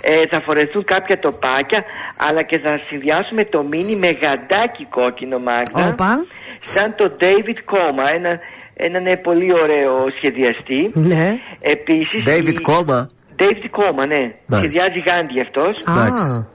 ε, 0.01 0.27
θα 0.27 0.41
φορεθούν 0.41 0.83
κάποια 0.83 1.19
τοπάκια 1.19 1.83
αλλά 2.17 2.41
και 2.41 2.57
θα 2.59 2.79
συνδυάσουμε 2.87 3.45
το 3.45 3.63
μίνι 3.63 3.95
με 3.95 4.09
γαντάκι 4.21 4.85
κόκκινο 4.89 5.37
Μάγδα 5.39 5.87
Όπα. 5.91 6.25
Σαν 6.63 6.95
το 6.95 7.17
David 7.19 7.73
Coma 7.73 8.13
ένα, 8.15 8.39
έναν 8.73 9.05
ε, 9.07 9.15
πολύ 9.15 9.53
ωραίο 9.53 10.09
σχεδιαστή 10.17 10.91
Ναι. 10.93 11.37
επίσης 11.61 12.23
David 12.25 12.57
η- 12.57 12.61
Κόμα. 12.61 13.09
David 13.39 13.77
Coma 13.79 14.07
ναι 14.07 14.19
Μάλιστα. 14.19 14.57
σχεδιάζει 14.57 14.99
γάντι 14.99 15.41
αυτός 15.41 15.77
Α, 15.85 16.49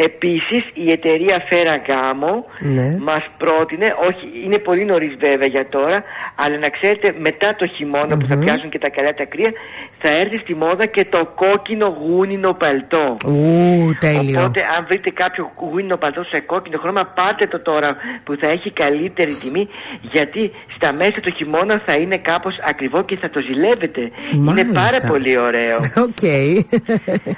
Επίσης 0.00 0.62
η 0.74 0.90
εταιρεία 0.90 1.36
Ferragamo 1.50 2.32
ναι. 2.58 2.96
μας 3.00 3.24
πρότεινε, 3.38 3.94
όχι 4.08 4.44
είναι 4.44 4.58
πολύ 4.58 4.84
νωρίς 4.84 5.14
βέβαια 5.18 5.46
για 5.46 5.68
τώρα, 5.68 6.02
αλλά 6.34 6.58
να 6.58 6.68
ξέρετε 6.68 7.14
μετά 7.18 7.54
το 7.58 7.66
χειμωνα 7.66 8.16
που 8.16 8.26
θα 8.26 8.36
πιάσουν 8.36 8.70
και 8.70 8.78
τα 8.78 8.88
καλά 8.88 9.14
τα 9.14 9.24
κρύα 9.24 9.52
θα 9.98 10.08
έρθει 10.08 10.38
στη 10.38 10.54
μόδα 10.54 10.86
και 10.86 11.04
το 11.04 11.20
κόκκινο 11.34 11.96
γούνινο 12.00 12.52
παλτό. 12.52 13.16
Ου, 13.24 13.92
τέλειο. 13.98 14.38
Οπότε 14.40 14.60
αν 14.78 14.84
βρείτε 14.88 15.10
κάποιο 15.10 15.50
γούνινο 15.70 15.96
παλτό 15.96 16.22
σε 16.22 16.40
κόκκινο 16.40 16.78
χρώμα 16.78 17.04
πάρτε 17.04 17.46
το 17.46 17.58
τώρα 17.60 17.96
που 18.24 18.36
θα 18.40 18.46
έχει 18.48 18.70
καλύτερη 18.70 19.32
τιμή 19.32 19.68
γιατί 20.12 20.50
στα 20.74 20.92
μέσα 20.92 21.20
του 21.22 21.32
χειμώνα 21.36 21.82
θα 21.86 21.92
είναι 21.94 22.16
κάπως 22.16 22.54
ακριβό 22.68 23.02
και 23.04 23.16
θα 23.16 23.30
το 23.30 23.40
ζηλεύετε. 23.40 24.00
Είναι 24.32 24.42
Μάλιστα. 24.44 24.72
πάρα 24.72 24.98
πολύ 25.12 25.38
ωραίο. 25.38 25.76
Οκ. 26.06 26.22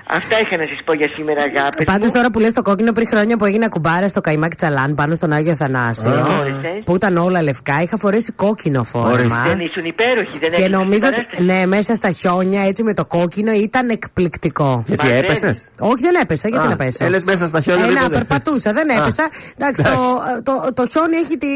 Αυτά 0.07 0.41
είχα 0.41 0.57
να 0.57 0.65
σας 0.65 0.79
πω 0.85 0.93
για 0.93 1.09
σήμερα 1.09 1.43
αγάπη. 1.43 1.85
Πάντως 1.85 2.11
τώρα 2.11 2.31
που 2.31 2.39
λες 2.39 2.53
το 2.53 2.63
κόκκινο 2.63 2.93
πριν 2.93 3.07
χρόνια 3.09 3.37
που 3.37 3.45
έγινα 3.45 3.69
κουμπάρα 3.69 4.09
στο 4.09 4.21
Καϊμακτσαλάν 4.21 4.95
πάνω 4.95 5.15
στον 5.15 5.33
Άγιο 5.33 5.55
Θανάσιο. 5.55 6.11
Ορίστε. 6.41 6.69
που 6.85 6.95
ήταν 6.95 7.17
όλα 7.17 7.43
λευκά, 7.43 7.83
είχα 7.83 7.97
φορέσει 7.97 8.33
κόκκινο 8.33 8.83
φόρμα. 8.83 9.45
Δεν 9.47 9.61
ήσουν 9.61 9.85
υπέροχοι, 9.85 10.39
δεν 10.39 10.51
Και 10.53 10.61
έχεις 10.61 10.71
νομίζω 10.73 11.07
ότι 11.07 11.25
παράσταση. 11.27 11.45
ναι, 11.45 11.67
μέσα 11.67 11.95
στα 11.95 12.11
χιόνια 12.11 12.49
έτσι 12.59 12.83
με 12.83 12.95
το 12.95 13.05
κόκκινο 13.05 13.53
ήταν 13.53 13.89
εκπληκτικό. 13.89 14.83
Γιατί 14.87 15.05
Μα 15.07 15.11
δεν- 15.13 15.23
έπεσες; 15.23 15.69
Όχι, 15.79 16.03
δεν 16.03 16.15
έπεσα. 16.23 16.49
Γιατί 16.49 16.67
Α, 16.67 16.69
να 16.69 16.77
πέσω; 16.77 17.05
έλες 17.05 17.25
μέσα 17.25 17.47
στα 17.47 17.61
χιόνια, 17.61 17.85
Ε, 17.85 17.87
δεν 17.87 17.95
να, 17.97 18.05
είπε. 18.05 18.15
περπατούσα, 18.15 18.73
δεν 18.73 18.91
Α, 18.91 18.95
έπεσα. 19.03 19.29
Εντάξει, 19.59 19.83
το, 19.83 19.91
το, 20.43 20.73
το 20.75 20.87
χιόνι 20.87 21.17
έχει 21.17 21.37
τη, 21.39 21.49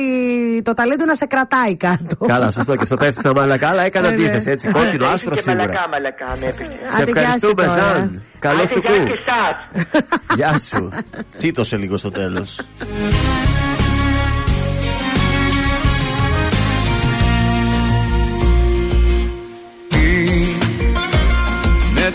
το 0.62 0.74
ταλέντο 0.74 1.04
να 1.04 1.14
σε 1.14 1.26
κρατάει 1.26 1.76
κάτω. 1.76 2.26
Καλά, 2.26 2.50
σωστό 2.50 2.76
και 2.76 2.84
στο 2.86 2.96
πέσει 2.96 3.18
στα 3.18 3.34
μαλακά, 3.34 3.68
αλλά 3.68 3.82
έκανα 3.82 4.10
Ναι, 4.10 4.16
ναι. 4.16 4.22
αντίθεση 4.24 4.50
έτσι. 4.50 4.68
Κόκκινο, 4.68 5.04
Ήσουν 5.04 5.14
άσπρο 5.14 5.34
και 5.34 5.40
σίγουρα. 5.40 5.56
μαλακά, 5.64 5.88
μαλακά, 5.88 6.36
με 6.40 6.46
έπαιξε. 6.46 6.72
Σε 6.88 7.02
Άντε, 7.02 7.10
γεια 7.10 7.20
σου 7.20 7.20
ευχαριστούμε, 7.20 7.64
τώρα. 7.66 7.92
Ζαν. 7.94 8.22
Καλό 8.38 8.56
Άντε, 8.62 8.66
σου 8.66 8.80
γεια 8.86 8.90
κου. 8.98 9.04
και 9.04 9.12
εσάς. 9.26 9.84
Γεια 10.36 10.58
σου. 10.58 10.90
Τσίτωσε 11.36 11.76
λίγο 11.76 11.96
στο 11.96 12.10
τέλος. 12.10 12.56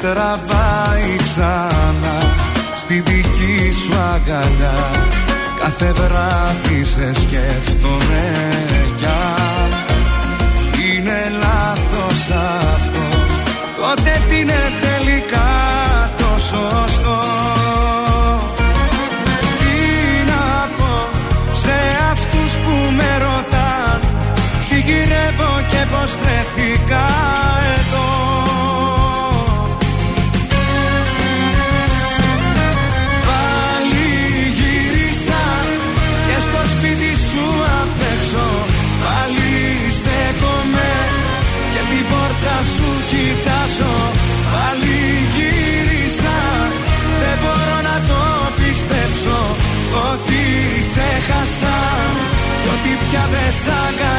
Τραβάει 0.02 1.16
ξανά 1.24 2.18
στη 2.76 2.94
δική 2.94 3.74
σου 3.84 3.94
αγκαλιά. 4.14 4.92
Κάθε 5.60 5.94
βράδυ 5.94 6.84
σε 6.84 7.14
σκέφτομαι 7.14 8.26
κι 8.98 9.06
αν. 9.06 9.72
Είναι 10.86 11.32
λάθος 11.32 12.30
αυτό. 12.76 13.06
Τότε 13.78 14.22
τι 14.30 14.40
είναι 14.40 14.69
πια 53.70 54.19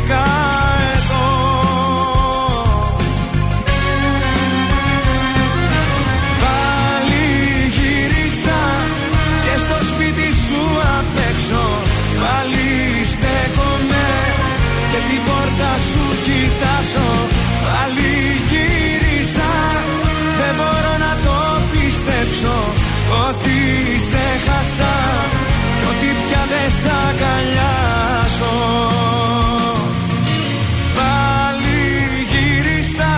σ' 26.79 26.89
αγκαλιάσω. 27.05 28.55
Πάλι 30.97 31.81
γύρισα. 32.31 33.13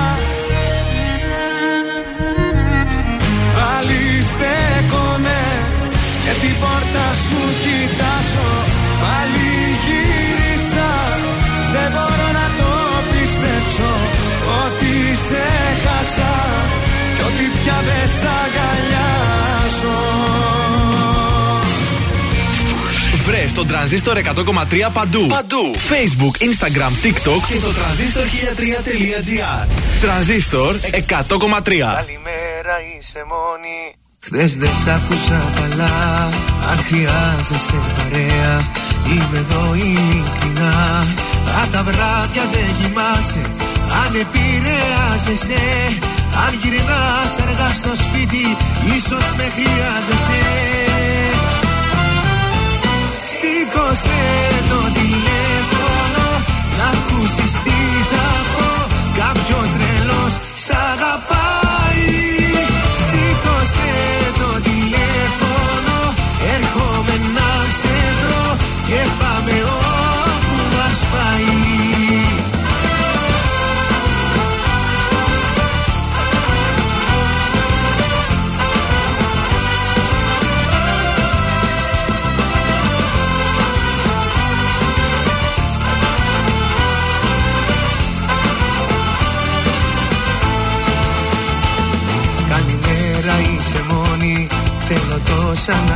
Πάλι 3.57 4.01
στέκομαι 4.31 5.41
και 6.23 6.33
την 6.41 6.55
πόρτα 6.61 7.05
σου 7.25 7.41
κοιτάσω 7.63 8.49
Πάλι 9.03 9.51
γύρισα. 9.85 10.91
Δεν 11.73 11.89
μπορώ 11.93 12.29
να 12.39 12.47
το 12.59 12.71
πιστέψω 13.11 13.91
Ότι 14.61 14.93
σε 15.27 15.45
χάσα. 15.83 16.33
Κι 17.15 17.23
ότι 17.27 17.45
πια 17.57 17.77
δεν 17.87 18.07
σ' 18.17 18.25
αγκαλιάσω 18.41 18.62
Βρες 23.63 24.01
τον 24.01 24.11
τρανζίστορ 24.11 24.17
100,3 24.17 24.89
παντού. 24.93 25.27
Παντού. 25.27 25.63
Facebook, 25.91 26.35
Instagram, 26.49 26.93
TikTok 27.03 27.41
και 27.47 27.57
στο 27.57 27.71
τρανζίστορ 27.73 28.25
1003.gr. 28.25 29.67
Τρανζίστορ 30.01 30.75
100,3. 30.75 30.99
Καλημέρα 32.01 32.75
είσαι 32.91 33.21
μόνη 33.33 33.77
Χθες 34.19 34.57
δεν 34.57 34.69
σ' 34.83 34.87
άκουσα 34.87 35.39
καλά 35.59 35.93
Αν 36.71 36.77
χρειάζεσαι 36.87 37.77
παρέα 37.95 38.55
Είμαι 39.11 39.37
εδώ 39.43 39.73
ειλικρινά 39.75 40.73
Αν 41.61 41.67
τα 41.71 41.83
βράδια 41.83 42.45
δεν 42.53 42.69
κοιμάσαι 42.79 43.43
Αν 44.01 44.11
επηρεάζεσαι 44.23 45.63
Αν 46.45 46.51
γυρνάς 46.61 47.33
αργά 47.45 47.69
στο 47.79 47.93
σπίτι 48.03 48.45
Ίσως 48.95 49.25
με 49.37 49.45
χρειάζεσαι 49.55 50.41
Σήκωσε 53.43 54.21
το 54.69 54.79
τηλέφωνο 54.99 56.25
Να 56.77 56.87
ακούσεις 56.95 57.53
τι 57.65 57.79
θα 58.11 58.27
πω. 58.53 58.69
Κάποιος 59.21 59.67
τρελός 59.75 60.33
σ' 60.63 60.73
αγαπάει. 60.91 62.07
Σήκωσε 63.05 63.91
το 64.39 64.49
τηλέφωνο 64.67 65.97
Έρχομαι 66.55 67.15
να 67.37 67.49
σε 67.79 67.95
βρω 68.19 68.45
Και 68.87 69.01
πάμε 69.19 69.55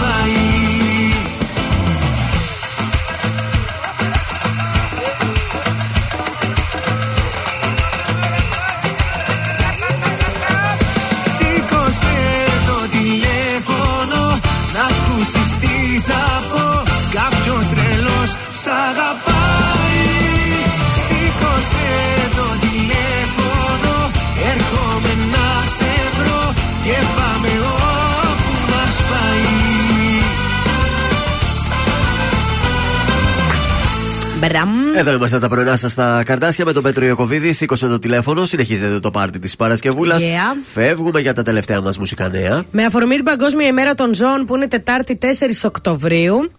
μας 0.00 0.59
Μπραμ. 34.64 34.96
Εδώ 34.96 35.12
είμαστε 35.12 35.38
τα 35.38 35.48
πρωινά 35.48 35.76
σας 35.76 35.92
στα 35.92 36.22
καρτάσια 36.24 36.64
με 36.64 36.72
τον 36.72 36.82
Πέτρο 36.82 37.04
Ιακοβίδη. 37.04 37.52
Σήκωσε 37.52 37.86
το 37.86 37.98
τηλέφωνο, 37.98 38.44
συνεχίζεται 38.44 39.00
το 39.00 39.10
πάρτι 39.10 39.38
της 39.38 39.56
Παρασκευούλας. 39.56 40.22
Yeah. 40.22 40.56
Φεύγουμε 40.62 41.20
για 41.20 41.32
τα 41.32 41.42
τελευταία 41.42 41.80
μας 41.80 41.98
μουσικά 41.98 42.28
νέα. 42.28 42.64
Με 42.70 42.84
αφορμή 42.84 43.14
την 43.14 43.24
Παγκόσμια 43.24 43.66
ημέρα 43.66 43.94
των 43.94 44.14
ζώων 44.14 44.44
που 44.44 44.56
είναι 44.56 44.68
Τετάρτη 44.68 45.18
4 45.22 45.26
Οκτωβρίου. 45.64 46.50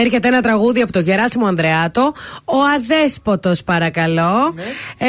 Έρχεται 0.00 0.28
ένα 0.28 0.40
τραγούδι 0.40 0.82
από 0.82 0.92
τον 0.92 1.02
Γεράσιμο 1.02 1.46
Ανδρεάτο. 1.46 2.12
Ο 2.44 2.56
Αδέσποτος 2.74 3.62
παρακαλώ. 3.64 4.54
Ε, 4.98 5.06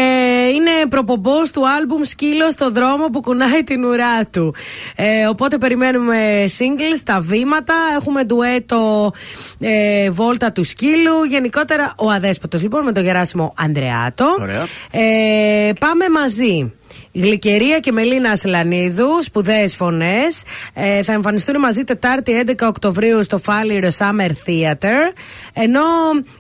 είναι 0.48 0.72
προπομπός 0.90 1.52
του 1.52 1.70
άλμπουμ 1.70 2.02
Σκύλο 2.04 2.52
στο 2.52 2.72
δρόμο 2.72 3.06
που 3.06 3.20
κουνάει 3.22 3.64
την 3.64 3.84
ουρά 3.86 4.26
του. 4.26 4.56
Ε, 4.96 5.26
οπότε 5.26 5.58
περιμένουμε 5.58 6.46
singles, 6.58 7.00
τα 7.04 7.20
βήματα. 7.22 7.74
Έχουμε 8.00 8.24
ντουέτο 8.24 9.12
ε, 9.60 10.10
Βόλτα 10.10 10.52
του 10.52 10.64
Σκύλου. 10.64 11.24
Γενικότερα 11.30 11.94
ο 11.98 12.10
Αδέσποτος 12.10 12.62
λοιπόν 12.62 12.84
με 12.84 12.92
τον 12.92 13.04
Γεράσιμο 13.04 13.54
Ανδρεάτο. 13.58 14.36
Ωραία. 14.40 14.68
Ε, 14.92 15.72
πάμε 15.80 16.10
μαζί. 16.10 16.74
Γλυκερία 17.12 17.80
και 17.80 17.92
Μελίνα 17.92 18.32
Ασλανίδους, 18.32 19.26
σπουδαίες 19.26 19.76
φωνές. 19.76 20.44
Ε, 20.74 21.04
θα 21.04 21.14
εμφανιστούν 21.14 21.60
μαζί 21.60 21.84
Τετάρτη 21.84 22.44
11 22.46 22.68
Οκτωβρίου 22.68 23.24
στο 23.24 23.38
Φάλιρο 23.38 23.90
Summer 23.98 24.30
Theater. 24.30 25.14
Ενώ 25.54 25.82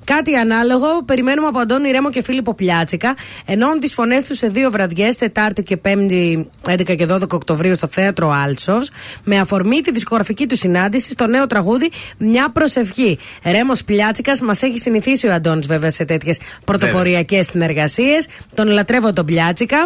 κάτι 0.03 0.35
ανάλογο 0.35 1.03
περιμένουμε 1.05 1.47
από 1.47 1.59
Αντώνη 1.59 1.91
Ρέμο 1.91 2.09
και 2.09 2.23
Φίλιππο 2.23 2.53
Πλιάτσικα. 2.53 3.15
Ενώνουν 3.45 3.79
τις 3.79 3.93
φωνές 3.93 4.23
τους 4.23 4.37
σε 4.37 4.47
δύο 4.47 4.71
βραδιές, 4.71 5.15
Τετάρτη 5.15 5.63
και 5.63 5.77
Πέμπτη 5.77 6.49
11 6.67 6.95
και 6.95 7.05
12 7.05 7.21
Οκτωβρίου 7.31 7.75
στο 7.75 7.87
Θέατρο 7.87 8.31
Άλσος. 8.31 8.89
Με 9.23 9.39
αφορμή 9.39 9.81
τη 9.81 9.91
δισκογραφική 9.91 10.47
του 10.47 10.57
συνάντηση 10.57 11.09
στο 11.11 11.27
νέο 11.27 11.47
τραγούδι 11.47 11.89
Μια 12.17 12.49
προσευχή. 12.51 13.17
Ρέμος 13.43 13.83
Πλιάτσικας 13.83 14.41
μας 14.41 14.61
έχει 14.61 14.79
συνηθίσει 14.79 15.27
ο 15.27 15.33
Αντώνης 15.33 15.67
βέβαια 15.67 15.91
σε 15.91 16.05
τέτοιες 16.05 16.39
πρωτοποριακές 16.65 17.45
συνεργασίες. 17.45 18.27
Τον 18.55 18.67
λατρεύω 18.67 19.13
τον 19.13 19.25
Πλιάτσικα. 19.25 19.77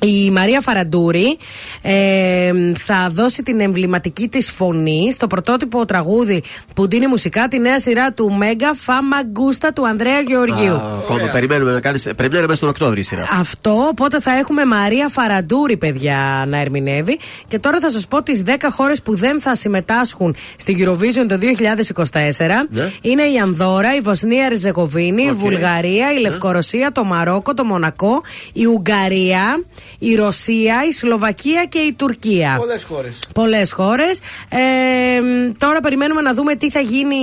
Η 0.00 0.30
Μαρία 0.30 0.60
Φαραντούρη 0.60 1.38
ε, 1.82 2.52
θα 2.78 3.08
δώσει 3.10 3.42
την 3.42 3.60
εμβληματική 3.60 4.28
της 4.28 4.50
φωνή 4.50 5.12
στο 5.12 5.26
πρωτότυπο 5.26 5.84
τραγούδι 5.84 6.42
που 6.74 6.88
δίνει 6.88 7.06
μουσικά 7.06 7.48
τη 7.48 7.58
νέα 7.58 7.78
σειρά 7.78 8.12
του 8.12 8.32
Μέγκα 8.32 8.74
Φαμαγκούστα 8.74 9.72
του 9.72 9.86
Ανδρέα 9.86 10.20
Γεωργίου. 10.20 10.74
Α, 10.74 10.98
Ακόμα 11.02 11.30
περιμένουμε 11.32 11.72
να 11.72 11.80
κάνεις. 11.80 12.08
Πρεμιέρα 12.16 12.42
μέσα 12.42 12.56
στον 12.56 12.68
Οκτώβριο 12.68 13.00
η 13.00 13.04
σειρά. 13.04 13.26
Αυτό, 13.38 13.86
οπότε 13.90 14.20
θα 14.20 14.36
έχουμε 14.36 14.64
Μαρία 14.64 15.08
Φαραντούρη, 15.08 15.76
παιδιά, 15.76 16.44
να 16.48 16.58
ερμηνεύει. 16.60 17.18
Και 17.48 17.58
τώρα 17.58 17.80
θα 17.80 17.90
σας 17.90 18.06
πω 18.06 18.22
τις 18.22 18.42
10 18.46 18.50
χώρες 18.70 19.02
που 19.02 19.14
δεν 19.14 19.40
θα 19.40 19.54
συμμετάσχουν 19.54 20.36
στη 20.56 20.76
Eurovision 20.80 21.26
το 21.28 21.38
2024. 21.38 22.66
Ναι. 22.70 22.90
Είναι 23.00 23.22
η 23.22 23.38
Ανδώρα, 23.42 23.94
η 23.94 24.00
Βοσνία-Ερζεγοβίνη, 24.00 25.22
η 25.22 25.28
Οκ. 25.28 25.36
Βουλγαρία, 25.36 26.12
η 26.12 26.20
Λευκορωσία, 26.20 26.92
το 26.92 27.04
Μαρόκο, 27.04 27.54
το 27.54 27.64
Μονακό, 27.64 28.22
η 28.52 28.64
Ουγγαρία, 28.64 29.60
η 29.98 30.14
Ρωσία, 30.14 30.74
η 30.88 30.92
Σλοβακία 30.92 31.64
και 31.64 31.78
η 31.78 31.92
Τουρκία. 31.92 32.54
Πολλές 32.58 32.84
χώρες. 32.84 33.18
Πολλές 33.34 33.72
χώρες. 33.72 34.18
Ε, 34.48 35.20
μ, 35.20 35.52
τώρα 35.58 35.80
περιμένουμε 35.80 36.20
να 36.20 36.34
δούμε 36.34 36.54
τι 36.54 36.70
θα 36.70 36.80
γίνει 36.80 37.16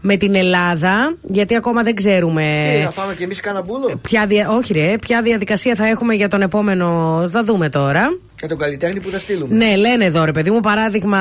με 0.00 0.16
την 0.16 0.34
Ελλάδα, 0.34 1.16
γιατί 1.22 1.56
ακόμα 1.56 1.82
δεν 1.82 1.94
ξέρουμε. 1.94 2.74
Τι, 2.78 2.84
να 2.84 2.90
φάμε 2.90 3.14
κι 3.14 3.22
εμείς 3.22 3.40
κάνα 3.40 3.62
μπούλο; 3.62 4.00
Ποια 4.02 4.26
δια... 4.26 4.48
Όχι, 4.50 4.72
ρε, 4.72 4.98
ποια 4.98 5.22
διαδικασία 5.22 5.74
θα 5.74 5.86
έχουμε 5.86 6.14
για 6.14 6.28
τον 6.28 6.42
επόμενο. 6.42 7.26
Θα 7.30 7.42
δούμε 7.42 7.68
τώρα. 7.68 8.08
Και 8.42 8.48
τον 8.48 8.58
καλλιτέχνη 8.58 9.00
που 9.00 9.10
θα 9.10 9.18
στείλουμε. 9.18 9.54
Ναι, 9.54 9.76
λένε 9.76 10.04
εδώ 10.04 10.24
ρε 10.24 10.32
παιδί 10.32 10.50
μου, 10.50 10.60
παράδειγμα 10.60 11.18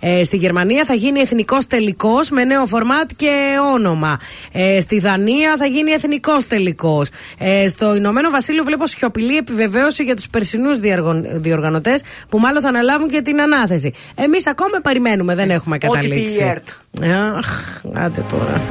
ε, 0.00 0.24
στη 0.24 0.36
Γερμανία 0.36 0.84
θα 0.84 0.94
γίνει 0.94 1.20
εθνικός 1.20 1.66
τελικός 1.66 2.30
με 2.30 2.44
νέο 2.44 2.66
φορμάτ 2.66 3.10
και 3.16 3.56
όνομα. 3.74 4.18
Ε, 4.52 4.80
στη 4.80 4.98
Δανία 4.98 5.54
θα 5.58 5.66
γίνει 5.66 5.90
εθνικός 5.90 6.46
τελικός. 6.46 7.08
Ε, 7.38 7.68
στο 7.68 7.94
Ηνωμένο 7.94 8.30
Βασίλειο 8.30 8.64
βλέπω 8.64 8.86
σιωπηλή 8.86 9.36
επιβεβαίωση 9.36 10.02
για 10.02 10.16
τους 10.16 10.28
περσινούς 10.28 10.78
διοργανωτές 11.34 12.02
που 12.28 12.38
μάλλον 12.38 12.62
θα 12.62 12.68
αναλάβουν 12.68 13.08
και 13.08 13.20
την 13.20 13.40
ανάθεση. 13.40 13.92
Εμείς 14.14 14.46
ακόμα 14.46 14.80
περιμένουμε, 14.82 15.34
δεν 15.34 15.50
έχουμε 15.50 15.78
καταλήξει. 15.78 16.54
Αχ, 17.36 17.80
άντε 17.92 18.24
τώρα. 18.28 18.62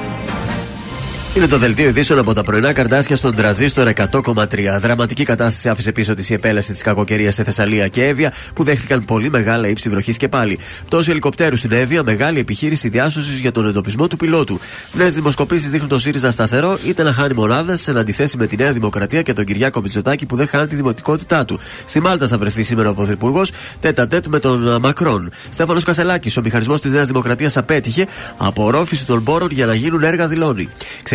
Είναι 1.35 1.47
το 1.47 1.57
δελτίο 1.57 1.87
ειδήσεων 1.87 2.19
από 2.19 2.33
τα 2.33 2.43
πρωινά 2.43 2.73
καρτάσια 2.73 3.15
στον 3.15 3.35
τραζίστορ 3.35 3.91
100,3. 3.95 4.45
Δραματική 4.79 5.23
κατάσταση 5.23 5.69
άφησε 5.69 5.91
πίσω 5.91 6.13
της 6.13 6.29
η 6.29 6.33
επέλαση 6.33 6.71
της 6.71 6.81
κακοκαιρίας 6.81 7.33
σε 7.33 7.43
Θεσσαλία 7.43 7.87
και 7.87 8.07
Εύβοια 8.07 8.33
που 8.53 8.63
δέχτηκαν 8.63 9.05
πολύ 9.05 9.29
μεγάλα 9.29 9.67
ύψη 9.67 9.89
βροχής 9.89 10.17
και 10.17 10.27
πάλι. 10.27 10.59
Τόσο 10.89 11.11
ελικοπτέρους 11.11 11.59
στην 11.59 11.71
Εύβοια, 11.71 12.03
μεγάλη 12.03 12.39
επιχείρηση 12.39 12.89
διάσωσης 12.89 13.39
για 13.39 13.51
τον 13.51 13.67
εντοπισμό 13.67 14.07
του 14.07 14.17
πιλότου. 14.17 14.59
Νέες 14.93 15.13
δημοσκοπήσεις 15.13 15.71
δείχνουν 15.71 15.89
το 15.89 15.99
ΣΥΡΙΖΑ 15.99 16.31
σταθερό 16.31 16.77
είτε 16.85 17.03
να 17.03 17.13
χάνει 17.13 17.33
μονάδες 17.33 17.81
σε 17.81 17.91
αντιθέσει 17.91 18.37
με 18.37 18.47
τη 18.47 18.55
Νέα 18.55 18.71
Δημοκρατία 18.73 19.21
και 19.21 19.33
τον 19.33 19.45
Κυριάκο 19.45 19.81
Μητσοτάκη 19.81 20.25
που 20.25 20.35
δεν 20.35 20.47
χάνει 20.47 20.67
τη 20.67 20.75
δημοτικότητά 20.75 21.45
του. 21.45 21.59
Στη 21.85 21.99
Μάλτα 21.99 22.27
θα 22.27 22.37
βρεθεί 22.37 22.63
σήμερα 22.63 22.89
ο 22.89 22.93
Πρωθυπουργός 22.93 23.51
τέτα 23.79 24.07
τέτ 24.07 24.25
με 24.27 24.39
τον 24.39 24.77
Μακρόν. 24.81 25.29
Στέφανος 25.49 25.83
Κασελάκης, 25.83 26.37
ο 26.37 26.41
μηχανισμός 26.41 26.81
της 26.81 26.91
Νέας 26.91 27.07
Δημοκρατίας 27.07 27.57
απέτυχε 27.57 28.07
απορρόφηση 28.37 29.05
των 29.05 29.23
πόρων 29.23 29.49
για 29.51 29.65
να 29.65 29.73
γίνουν 29.73 30.03
έργα 30.03 30.27
δηλώνει. 30.27 30.69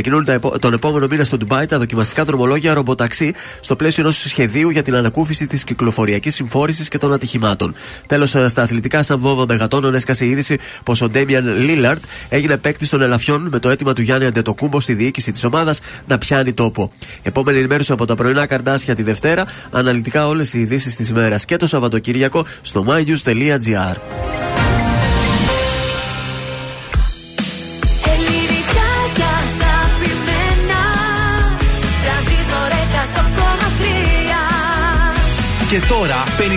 Ξεκινούν 0.07 0.59
τον 0.61 0.73
επόμενο 0.73 1.07
μήνα 1.11 1.24
στο 1.24 1.37
Ντουμπάι 1.37 1.66
τα 1.66 1.78
δοκιμαστικά 1.78 2.24
δρομολόγια 2.24 2.74
ρομποταξί 2.74 3.33
στο 3.61 3.77
πλαίσιο 3.77 4.03
ενός 4.03 4.16
σχεδίου 4.16 4.70
για 4.70 4.83
την 4.83 4.95
ανακούφιση 4.95 5.47
της 5.47 5.65
κυκλοφοριακής 5.65 6.35
συμφόρησης 6.35 6.89
και 6.89 6.99
των 6.99 7.12
ατυχημάτων. 7.12 7.74
Τέλος, 8.07 8.35
ε, 8.35 8.49
στα 8.49 8.62
αθλητικά, 8.62 9.03
σαν 9.03 9.19
βόβα 9.19 9.47
μεγατόνων 9.47 9.95
έσκασε 9.95 10.24
η 10.24 10.31
είδηση 10.31 10.59
πως 10.85 11.01
ο 11.01 11.09
Ντέμιαν 11.09 11.57
Λίλαρτ 11.59 12.05
έγινε 12.28 12.57
παίκτη 12.57 12.89
των 12.89 13.03
ελαφιών 13.03 13.49
με 13.51 13.59
το 13.59 13.69
αίτημα 13.69 13.93
του 13.93 14.03
Γιάννη 14.03 14.27
Αντετοκούμπο 14.27 14.81
στη 14.81 14.95
διοίκηση 14.95 15.33
της 15.33 15.45
ομάδας 15.45 15.81
να 16.07 16.19
πιάνει 16.19 16.53
τόπο. 16.53 16.93
Επόμενη 17.23 17.59
ενημέρωση 17.59 17.93
από 17.93 18.05
τα 18.05 18.15
πρωινά 18.15 18.47
καρτάσια 18.47 18.95
τη 18.95 19.03
Δευτέρα, 19.03 19.45
αναλυτικά 19.70 20.27
όλες 20.27 20.55
οι 20.55 20.61
ειδήσεις 20.61 20.97
της 20.97 21.09
ημέρας 21.09 21.45
και 21.45 21.57
το 21.57 21.66
Σαββατοκύριακο 21.66 22.45
στο 22.62 22.85
mynews.gr. 22.89 23.97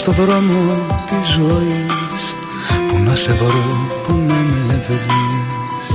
Στο 0.00 0.12
δρόμο 0.12 0.86
της 1.06 1.28
ζωής. 1.32 2.22
Που 2.88 2.98
να 2.98 3.14
σε 3.14 3.32
βρω, 3.32 3.64
που 4.06 4.12
να 4.28 4.34
με 4.34 4.82
βρεις. 4.86 5.86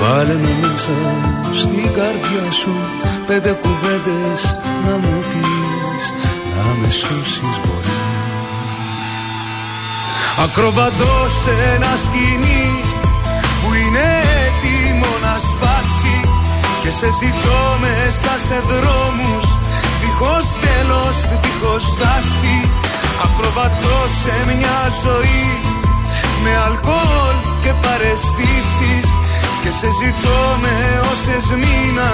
Βάλε 0.00 0.34
με 0.34 0.52
μέσα 0.60 0.96
στην 1.60 1.92
καρδιά 1.98 2.52
σου 2.52 2.74
Πέντε 3.26 3.58
κουβέντες 3.62 4.40
να 4.86 4.96
μου 4.96 5.18
πεις. 5.30 6.04
Να 6.54 6.74
με 6.80 6.90
σώσεις 6.90 7.56
μπορείς. 7.62 9.10
Ακροβατώ 10.44 11.14
σε 11.42 11.52
ένα 11.74 11.92
σκηνή 12.04 12.66
Που 13.60 13.74
είναι 13.74 14.06
έτοιμο 14.44 15.12
να 15.22 15.34
σπάσει. 15.48 16.16
Και 16.82 16.90
σε 16.90 17.08
ζητώ 17.20 17.60
μέσα 17.80 18.32
σε 18.46 18.56
δρόμους 18.70 19.53
Δίχως 20.24 20.48
τέλος, 20.66 21.16
δίχως 21.42 21.82
στάση. 21.82 22.56
Ακροβατώ 23.24 23.98
σε 24.20 24.34
μια 24.46 24.80
ζωή 25.04 25.46
Με 26.42 26.52
αλκοόλ 26.66 27.36
και 27.62 27.72
παρεστήσεις. 27.84 29.06
Και 29.62 29.70
σε 29.78 29.88
ζητώ 30.00 30.40
με 30.62 30.74
όσες 31.12 31.46
μήνα 31.62 32.10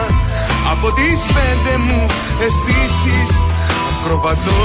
Από 0.73 0.89
τις 0.99 1.21
πέντε 1.37 1.73
μου 1.87 2.01
αισθήσεις. 2.45 3.31
Ακροβατώ 3.91 4.65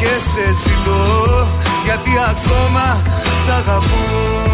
και 0.00 0.12
σε 0.30 0.44
ζητώ 0.62 1.02
Γιατί 1.84 2.10
ακόμα 2.32 2.86
σ' 3.42 3.50
αγαπώ 3.58 4.45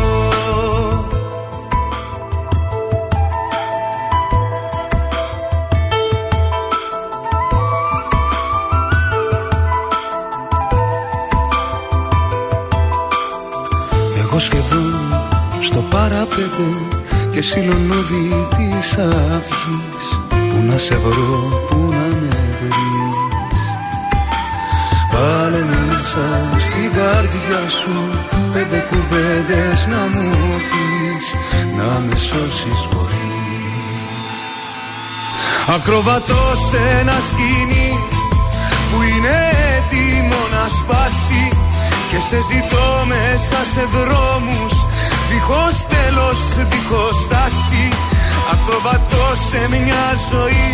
παραπέντε 16.03 16.71
και 17.33 17.43
συλλονούδι 17.43 18.47
της 18.57 18.89
αυγής. 18.99 20.07
Πού 20.29 20.59
να 20.69 20.79
σε 20.79 20.95
βρω, 20.95 21.67
πού 21.69 21.77
να 21.77 22.07
με 22.21 22.37
βρεις. 22.59 23.63
Βάλε 25.13 25.65
μέσα 25.65 26.27
στην 26.67 26.91
καρδιά 26.97 27.63
σου 27.79 27.97
Πέντε 28.53 28.87
κουβέντες 28.91 29.87
να 29.93 30.03
μου 30.13 30.31
πεις. 30.71 31.27
Να 31.77 32.01
με 32.07 32.17
σώσεις 32.17 32.81
μπορείς. 32.91 34.37
Ακροβατώ 35.75 36.45
σε 36.71 36.81
ένα 37.01 37.17
σκηνή 37.29 37.91
Που 38.91 39.03
είναι 39.03 39.37
έτοιμο 39.77 40.41
να 40.55 40.69
σπάσει. 40.79 41.49
Και 42.11 42.21
σε 42.29 42.39
ζητώ 42.51 43.05
μέσα 43.07 43.59
σε 43.73 43.83
δρόμους 43.95 44.75
Δίχως 45.33 45.77
τέλος, 45.95 46.41
δίχως 46.71 47.17
στάση. 47.23 47.85
Ακροβατώ 48.53 49.27
σε 49.49 49.61
μια 49.69 50.07
ζωή 50.31 50.69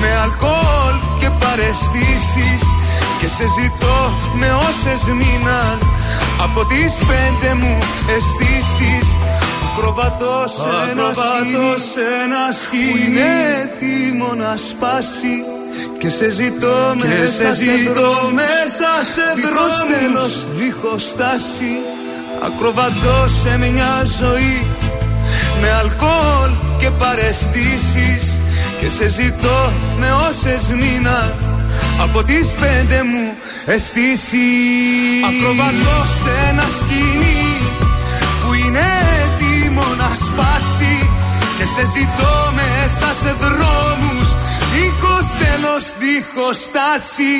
Με 0.00 0.10
αλκοόλ 0.22 0.96
και 1.20 1.28
παρεστήσεις. 1.42 2.62
Και 3.20 3.28
σε 3.36 3.46
ζητώ 3.58 3.98
με 4.38 4.48
όσες 4.68 5.02
μήναν 5.20 5.78
Από 6.44 6.60
τις 6.64 6.92
πέντε 7.08 7.54
μου 7.54 7.78
αισθήσεις. 8.14 9.06
Ακροβατώ 9.66 10.34
σε 11.92 12.04
ένας 12.24 12.56
σκηνή 12.62 12.90
Που 12.90 12.96
είναι 12.96 13.30
έτοιμο 13.62 14.34
να 14.34 14.56
σπάσει 14.56 15.36
και 15.98 16.08
σε 16.08 16.30
ζητώ 16.30 16.94
και 17.00 17.06
μέσα 17.06 17.54
σε 17.54 17.54
ζητώ 17.54 18.30
μέσα 18.32 18.90
σε 19.14 19.26
δρόμους. 19.42 20.46
δίχως 20.56 21.02
στάση 21.02 21.72
Ακροβατώ 22.46 23.28
σε 23.42 23.58
μια 23.58 24.04
ζωή. 24.20 24.66
Με 25.60 25.70
αλκοόλ 25.70 26.50
και 26.78 26.90
παρεστήσεις 26.90 28.34
Και 28.80 28.90
σε 28.90 29.08
ζητώ 29.08 29.72
με 29.98 30.12
όσες 30.28 30.68
μήνα 30.68 31.34
Από 32.00 32.22
τις 32.24 32.48
πέντε 32.60 33.02
μου 33.02 33.26
αισθήσεις. 33.66 35.24
Ακροβατώ 35.28 35.98
σε 36.22 36.32
ένα 36.48 36.66
σκηνή 36.78 37.44
Που 38.42 38.54
είναι 38.54 38.86
έτοιμο 39.22 39.86
να 39.98 40.10
σπάσει 40.24 40.96
Και 41.58 41.66
σε 41.74 41.86
ζητώ 41.94 42.34
μέσα 42.58 43.08
σε 43.22 43.34
δρόμους. 43.40 44.28
Δίχως 44.72 45.26
τέλος, 45.42 45.84
δίχως 46.02 46.56
στάση. 46.68 47.34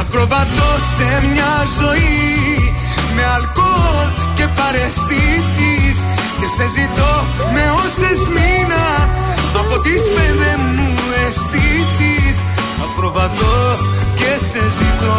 Ακροβατώ 0.00 0.70
σε 0.96 1.26
μια 1.32 1.54
ζωή 1.80 2.72
Με 3.16 3.24
αλκοόλ 3.36 3.66
και 3.67 3.67
παρεστήσεις 4.58 5.96
Και 6.38 6.48
σε 6.56 6.66
ζητώ 6.76 7.12
με 7.54 7.64
όσες 7.84 8.20
μήνα. 8.34 8.86
Από 9.60 9.76
τις 9.84 10.02
πέντε 10.14 10.50
μου 10.74 10.90
αισθήσεις. 11.22 12.36
Ακροβατώ 12.84 13.58
και 14.18 14.32
σε 14.48 14.62
ζητώ 14.78 15.18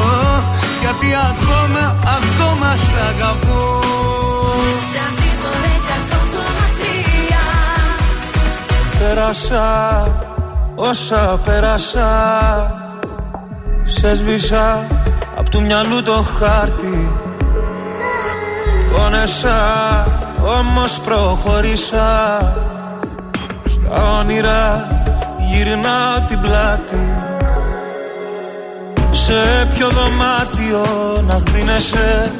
Γιατί 0.82 1.10
ακόμα, 1.32 1.84
ακόμα 2.18 2.70
σ' 2.86 2.98
αγαπώ. 3.10 3.80
Πέρασα, 9.00 9.68
όσα 10.76 11.40
πέρασα. 11.46 12.10
Σε 13.84 14.16
σβήσα 14.16 14.88
απ' 15.36 15.50
του 15.50 15.62
μυαλού 15.62 16.04
το 16.04 16.26
χάρτη 16.40 17.10
Πόνεσα, 18.92 19.58
όμως 20.60 21.00
προχωρήσα 21.00 22.40
Στα 23.66 24.20
όνειρα 24.20 24.88
γυρνάω 25.52 26.20
την 26.28 26.42
πλάτη. 26.42 27.08
Σε 29.12 29.68
ποιο 29.74 29.90
δωμάτιο 29.90 30.86
να 31.28 31.40
δίνεσαι; 31.52 32.32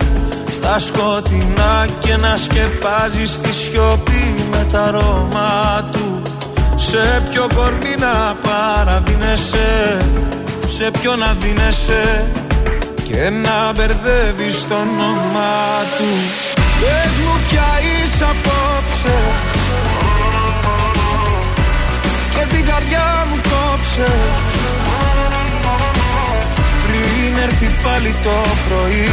Στα 0.56 0.80
σκοτεινά 0.80 1.86
και 2.00 2.16
να 2.16 2.38
σκεπάζεις 2.38 3.40
τη 3.40 3.54
σιωπή 3.54 4.36
με 4.52 4.68
τα 4.72 4.84
αρώμα 4.84 5.90
του. 5.92 6.22
Σε 6.76 7.24
ποιο 7.30 7.48
κορμί 7.56 7.96
να 8.00 8.36
παραδίνεσαι 8.50 9.98
Σε 10.68 10.92
ποιο 10.92 11.16
να 11.16 11.34
δίνεσαι; 11.40 12.26
Και 13.12 13.30
να 13.30 13.72
μπερδεύεις 13.72 14.68
το 14.68 14.76
όνομά 14.76 15.62
του. 15.98 16.10
Πες 16.80 17.14
μου 17.24 17.36
πια 17.48 17.70
είσαι 17.90 18.26
απόψε. 18.34 19.18
Και 22.34 22.44
την 22.56 22.66
καρδιά 22.66 23.08
μου 23.30 23.38
κόψε. 23.52 24.12
Πριν 26.84 27.32
έρθει 27.46 27.70
πάλι 27.84 28.16
το 28.24 28.38
πρωί 28.68 29.12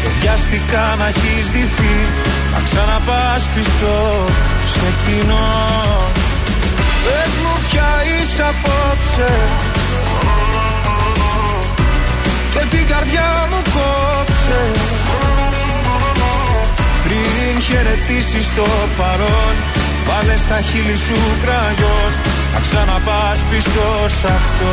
και 0.00 0.08
βιαστικά 0.20 0.94
να 0.98 1.06
έχεις 1.06 1.46
δυθεί 1.50 1.96
να 2.52 2.60
ξαναπάς 2.66 3.42
πίσω 3.54 3.96
σε 4.72 4.88
κοινό. 5.02 5.50
Πες 7.04 7.32
μου 7.42 7.54
πια 7.68 7.90
είσαι 8.10 8.42
απόψε 8.52 9.32
και 12.52 12.76
την 12.76 12.86
καρδιά 12.86 13.28
μου 13.50 13.60
κόψε. 13.74 14.60
Πριν 17.04 17.60
χαιρετήσεις 17.62 18.54
το 18.56 18.66
παρόν 18.98 19.54
Βάλε 20.06 20.36
στα 20.36 20.60
χείλη 20.60 20.96
σου 20.96 21.14
κραγιόν. 21.42 22.12
Να 22.52 22.60
ξαναπάς 22.60 23.38
πίσω 23.50 24.08
σ' 24.08 24.24
αυτό. 24.24 24.72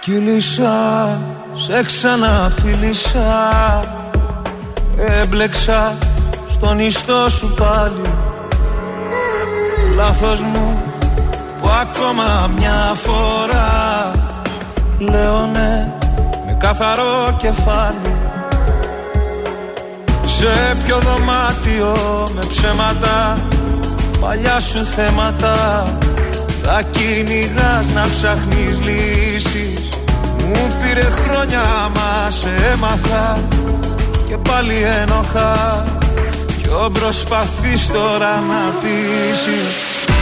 Κύλησα, 0.00 1.20
σε 1.52 1.84
ξαναφίλησα. 1.84 3.50
Έμπλεξα 5.22 5.98
στον 6.48 6.78
ιστό 6.78 7.28
σου 7.28 7.54
πάλι 7.58 8.14
Λάθος 9.96 10.42
μου 10.42 10.82
που 10.84 10.89
ακόμα 11.80 12.50
μια 12.58 12.94
φορά. 12.94 14.12
Λέω 14.98 15.46
ναι 15.52 15.92
με 16.46 16.56
καθαρό 16.58 17.36
κεφάλι. 17.36 18.16
Σε 20.24 20.76
ποιο 20.84 20.98
δωμάτιο 20.98 21.96
με 22.34 22.40
ψέματα. 22.48 23.38
Παλιά 24.20 24.60
σου 24.60 24.84
θέματα. 24.84 25.86
Θα 26.62 26.82
κυνηγάς 26.82 27.86
να 27.94 28.02
ψάχνεις 28.12 28.78
λύσεις. 28.80 29.88
Μου 30.38 30.72
πήρε 30.80 31.08
χρόνια 31.22 31.62
μα 31.94 32.30
σε 32.30 32.48
έμαθα. 32.72 33.38
Και 34.28 34.36
πάλι 34.36 34.74
ένοχα. 35.02 35.84
Ποιο 36.62 36.90
προσπαθείς 36.92 37.86
τώρα 37.86 38.34
να 38.34 38.72
πείσεις 38.80 39.99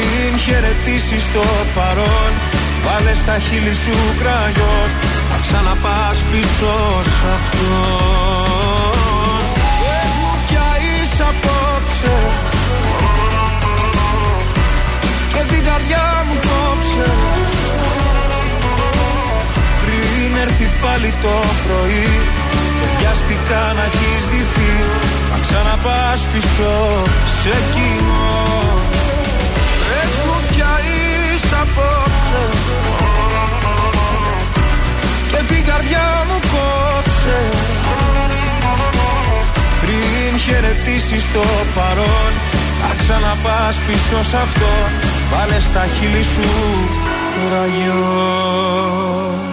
πριν 0.00 0.38
χαιρετήσεις 0.38 1.24
το 1.34 1.44
παρόν 1.74 2.32
Βάλε 2.84 3.14
στα 3.14 3.38
χείλη 3.38 3.74
σου 3.74 3.96
κραγιόν. 4.20 4.88
Να 5.30 5.38
ξαναπάς 5.44 6.18
πίσω 6.30 6.74
σ' 7.14 7.24
αυτό 7.36 7.72
Πες 9.80 10.12
μου 10.20 10.32
πια 10.46 10.68
είσαι 10.86 11.24
απόψε. 11.32 12.16
Και 15.32 15.42
την 15.50 15.62
καρδιά 15.68 16.06
μου 16.26 16.36
κόψε. 16.48 17.10
Πριν 19.82 20.30
έρθει 20.44 20.68
πάλι 20.82 21.10
το 21.22 21.34
πρωί 21.64 22.08
Και 22.78 22.86
βιαστικά 22.98 23.62
να 23.76 23.84
έχεις 23.90 24.24
δυθεί 24.32 24.72
Να 25.30 25.38
ξαναπάς 25.44 26.20
πίσω 26.32 26.72
σε 27.40 27.54
κοινό 27.74 28.49
Πες 30.00 30.14
μου 30.26 30.38
πια 30.50 30.72
είσαι 30.88 31.56
απόψε. 31.64 32.42
Και 35.30 35.54
την 35.54 35.64
καρδιά 35.64 36.06
μου 36.28 36.38
κόψε. 36.52 37.38
Πριν 39.80 40.38
χαιρετήσεις 40.38 41.32
το 41.32 41.44
παρόν 41.74 42.32
Θα 42.80 42.94
ξαναπάς 42.98 43.76
πίσω 43.86 44.22
σ' 44.22 44.34
αυτό 44.34 44.72
Βάλε 45.32 45.60
στα 45.60 45.86
χείλη 45.98 46.22
σου 46.22 46.48
ραγιό 47.52 49.49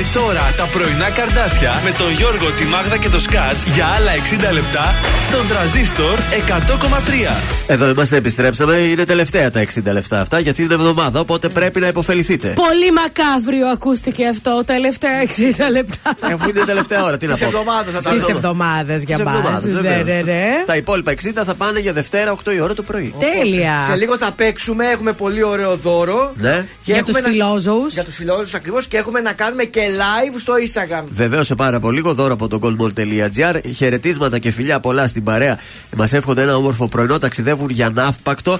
Και 0.00 0.06
τώρα 0.18 0.54
τα 0.56 0.64
πρωινά 0.64 1.10
καρδάσια 1.10 1.80
με 1.84 1.90
τον 1.90 2.10
Γιώργο, 2.12 2.52
τη 2.52 2.64
Μάγδα 2.64 2.96
και 2.96 3.08
το 3.08 3.18
Σκάτς 3.20 3.62
για 3.74 3.86
άλλα 3.86 4.10
60 4.50 4.52
λεπτά 4.52 4.94
στον 5.28 5.48
τραζίστορ 5.48 6.18
100,3. 6.48 7.42
Εδώ 7.66 7.88
είμαστε, 7.88 8.16
επιστρέψαμε. 8.16 8.76
Είναι 8.76 9.04
τελευταία 9.04 9.50
τα 9.50 9.60
60 9.60 9.92
λεπτά 9.92 10.20
αυτά 10.20 10.38
γιατί 10.38 10.62
είναι 10.62 10.74
εβδομάδα, 10.74 11.20
οπότε 11.20 11.48
πρέπει 11.48 11.80
να 11.80 11.86
υποφεληθείτε. 11.86 12.48
Πολύ 12.48 12.92
μακάβριο 12.92 13.66
ακούστηκε 13.68 14.26
αυτό, 14.26 14.62
τελευταία 14.66 15.22
60 15.22 15.70
λεπτά. 15.70 16.16
Αφού 16.34 16.48
είναι 16.48 16.60
τελευταία 16.64 17.04
ώρα, 17.04 17.16
τι 17.16 17.26
να 17.26 17.32
Τις 17.32 17.42
πω. 17.42 17.46
εβδομάδες 17.48 17.94
θα 17.94 18.02
τα 18.02 18.10
Στι 18.10 18.20
πούμε. 18.20 18.32
εβδομάδες 18.36 19.02
για 19.02 19.16
Τις 19.16 19.24
μα. 19.24 19.30
εβδομάδες, 19.32 19.70
Ναι, 19.70 19.80
βεβαίως. 19.80 20.24
ναι, 20.24 20.32
ναι. 20.32 20.46
Τα 20.66 20.76
υπόλοιπα 20.76 21.10
60 21.10 21.44
θα 21.44 21.54
πάνε 21.54 21.78
για 21.80 21.92
Δευτέρα 21.92 22.32
8 22.32 22.52
η 22.52 22.60
ώρα 22.60 22.74
το 22.74 22.82
πρωί. 22.82 23.14
Τέλεια. 23.18 23.84
Σε 23.90 23.96
λίγο 23.96 24.16
θα 24.16 24.32
παίξουμε, 24.32 24.86
έχουμε 24.86 25.12
πολύ 25.12 25.42
ωραίο 25.42 25.76
δώρο. 25.76 26.32
Ναι. 26.36 26.66
Για 26.82 26.96
έχουμε 26.96 27.12
τους 27.12 27.22
να- 27.22 27.28
φιλόζωους. 27.28 27.92
Για 27.92 28.04
τους 28.04 28.14
φιλόζωους 28.14 28.54
ακριβώς 28.54 28.86
και 28.86 28.96
έχουμε 28.96 29.20
να 29.20 29.32
κάνουμε 29.32 29.64
και 29.64 29.80
live 29.90 30.34
στο 30.40 30.52
Instagram. 30.54 31.04
Βεβαίως 31.10 31.46
σε 31.46 31.54
πάρα 31.54 31.80
πολύ 31.80 31.96
λίγο 31.96 32.14
δώρο 32.14 32.32
από 32.32 32.48
το 32.48 32.58
goldmall.gr. 32.62 33.60
Χαιρετίσματα 33.76 34.38
και 34.38 34.50
φιλιά 34.50 34.80
πολλά 34.80 35.06
στην 35.06 35.24
παρέα. 35.24 35.58
Μας 35.96 36.12
εύχονται 36.12 36.42
ένα 36.42 36.56
όμορφο 36.56 36.88
πρωινό. 36.88 37.18
Ταξιδεύουν 37.18 37.70
για 37.70 37.90
ναύπακτο. 37.90 38.58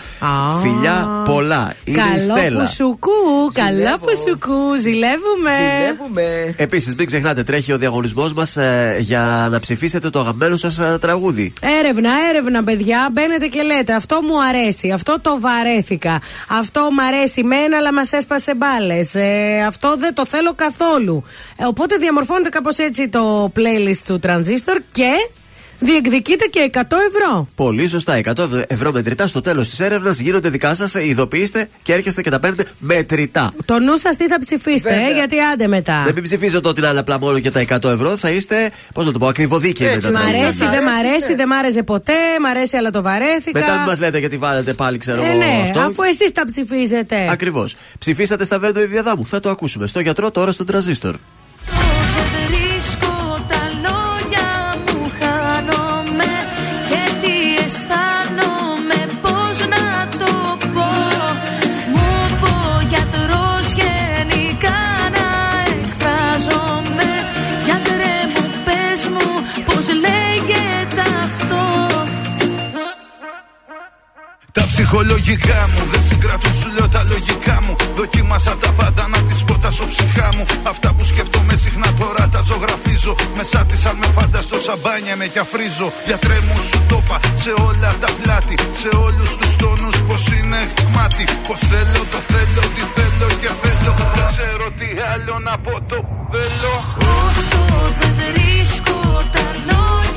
Φιλιά 0.62 1.22
πολλά. 1.24 1.72
Είναι 1.84 1.98
η 1.98 2.00
Καλό 2.02 2.36
Στέλλα. 2.38 2.60
πουσουκού, 2.64 3.10
καλό 3.52 3.74
Ζηλεύω. 3.76 3.96
πουσουκού, 3.96 4.76
ζηλεύουμε. 4.80 5.50
Ζηλεύουμε. 5.80 6.54
Επίσης, 6.56 6.94
μην 6.94 7.06
ξεχνάτε, 7.06 7.42
τρέχει 7.42 7.72
ο 7.72 7.78
διαγωνισμός 7.78 8.32
μας 8.32 8.56
για 8.98 9.48
να 9.50 9.60
ψηφίσετε 9.60 10.10
το 10.10 10.20
αγαπημένο 10.20 10.56
σας 10.56 10.80
τραγούδι. 11.00 11.52
Έρευνα, 11.80 12.10
έρευνα, 12.28 12.64
παιδιά. 12.64 13.08
Μπαίνετε 13.12 13.46
και 13.46 13.62
λέτε 13.62 13.92
αυτό 13.94 14.20
μου 14.22 14.42
αρέσει, 14.48 14.90
αυτό 14.90 15.16
το 15.20 15.40
βαρέθηκα. 15.40 16.20
Αυτό 16.48 16.80
μου 16.80 17.02
αρέσει 17.06 17.42
μένα, 17.44 17.76
αλλά 17.76 17.92
μας 17.92 18.12
έσπασε 18.12 18.54
μπάλες. 18.54 19.14
Ε, 19.14 19.64
αυτό 19.66 19.96
δεν 19.98 20.14
το 20.14 20.26
θέλω 20.26 20.52
καθόλου. 20.54 21.19
Ε, 21.56 21.64
οπότε 21.64 21.96
διαμορφώνεται 21.96 22.48
κάπως 22.48 22.78
έτσι 22.78 23.08
το 23.08 23.52
playlist 23.56 24.02
του 24.06 24.20
Transistor 24.22 24.78
και 24.92 25.12
διεκδικείτε 25.80 26.44
και 26.44 26.70
100 26.72 26.78
ευρώ. 26.80 27.48
Πολύ 27.54 27.86
σωστά. 27.86 28.20
100 28.36 28.64
ευρώ 28.66 28.92
μετρητά 28.92 29.26
στο 29.26 29.40
τέλος 29.40 29.68
της 29.68 29.80
έρευνας 29.80 30.18
γίνονται 30.18 30.48
δικά 30.48 30.74
σας. 30.74 30.94
Ειδοποιήστε 30.94 31.68
και 31.82 31.92
έρχεστε 31.92 32.22
και 32.22 32.30
τα 32.30 32.38
παίρνετε 32.38 32.70
μετρητά. 32.78 33.52
Το 33.64 33.78
νου 33.78 33.96
σας 33.96 34.16
τι 34.16 34.26
θα 34.28 34.38
ψηφίσετε, 34.38 34.94
ε, 34.94 35.14
γιατί 35.14 35.38
άντε 35.40 35.66
μετά. 35.66 36.02
Δεν 36.04 36.14
μην 36.14 36.22
ψηφίζετε 36.22 36.68
ότι 36.68 36.80
είναι 36.80 36.98
απλά 36.98 37.18
μόνο 37.18 37.38
και 37.38 37.50
τα 37.50 37.60
100 37.60 37.88
ευρώ. 37.90 38.16
Θα 38.16 38.30
είστε, 38.30 38.70
πώς 38.94 39.06
να 39.06 39.12
το 39.12 39.18
πω, 39.18 39.26
ακριβοδίκαιοι 39.26 39.94
με 39.94 40.00
τα 40.00 40.10
Μ' 40.10 40.16
αρέσει, 40.16 40.64
δεν 40.70 40.82
μ' 40.82 40.88
αρέσει, 40.88 41.34
δεν 41.34 41.46
μ' 41.48 41.52
άρεσε 41.52 41.82
ποτέ, 41.82 42.12
μ' 42.40 42.46
αρέσει 42.46 42.76
αλλά 42.76 42.90
το 42.90 43.02
βαρέθηκα. 43.02 43.58
Μετά 43.60 43.76
μην 43.76 43.86
μας 43.86 44.00
λέτε 44.00 44.18
γιατί 44.18 44.36
βάλετε 44.36 44.72
πάλι, 44.72 44.98
ξέρω 44.98 45.22
Ε, 45.22 45.26
εγώ 45.26 45.38
ναι, 45.38 45.60
αυτό. 45.64 45.80
αφού 45.80 46.02
εσείς 46.02 46.32
τα 46.32 46.42
ψηφίζετε. 46.50 47.28
Ακριβώς. 47.30 47.76
Ψηφίσατε 47.98 48.44
στα 48.44 48.58
Βέντο 48.58 48.80
Ιδιαδάμου. 48.80 49.26
Θα 49.26 49.40
το 49.40 49.50
ακούσουμε. 49.50 49.86
Στο 49.86 50.00
γιατρό 50.00 50.30
τώρα 50.30 50.52
στον 50.52 50.66
τραζίστορ. 50.66 51.14
Ψυχολογικά 74.90 75.60
μου 75.72 75.82
δεν 75.92 76.02
συγκρατούν 76.08 76.54
σου 76.54 76.68
λέω 76.76 76.88
τα 76.88 77.02
λογικά 77.12 77.56
μου. 77.64 77.76
Δοκίμασα 77.96 78.56
τα 78.56 78.70
πάντα 78.78 79.04
να 79.08 79.18
τις 79.26 79.44
πω 79.44 79.54
τα 79.64 79.70
ψυχά 79.92 80.28
μου. 80.36 80.44
Αυτά 80.62 80.88
που 80.92 81.04
σκέφτομαι 81.04 81.54
συχνά 81.64 81.88
τώρα 82.00 82.28
τα 82.34 82.40
ζωγραφίζω. 82.48 83.14
Μέσα 83.36 83.64
της 83.68 83.84
αν 83.84 83.96
με 83.96 84.06
φανταστώ 84.16 84.58
σαμπάνια 84.66 85.16
με 85.16 85.26
κι 85.26 85.38
αφρίζω 85.38 85.88
Γιατρέ 86.06 86.38
μου 86.46 86.58
σου 86.68 86.78
το 86.88 87.02
είπα 87.04 87.18
σε 87.42 87.52
όλα 87.68 87.90
τα 88.02 88.10
πλάτη. 88.18 88.54
Σε 88.82 88.90
όλους 89.06 89.30
τους 89.38 89.56
τόνους 89.56 89.96
πως 90.08 90.22
είναι 90.36 90.60
κομμάτι. 90.78 91.24
Πως 91.46 91.60
θέλω 91.70 92.02
το 92.12 92.20
θέλω 92.32 92.62
τι 92.74 92.82
θέλω 92.96 93.28
και 93.40 93.50
θέλω. 93.62 93.92
Δεν 94.16 94.26
ξέρω 94.34 94.66
τι 94.78 94.88
άλλο 95.12 95.34
να 95.48 95.54
πω 95.64 95.74
το 95.90 95.98
θέλω. 96.32 96.74
Όσο 97.26 97.62
δεν 97.98 98.12
βρίσκω 98.20 98.98
τα 99.34 99.46
λόγια 99.68 100.09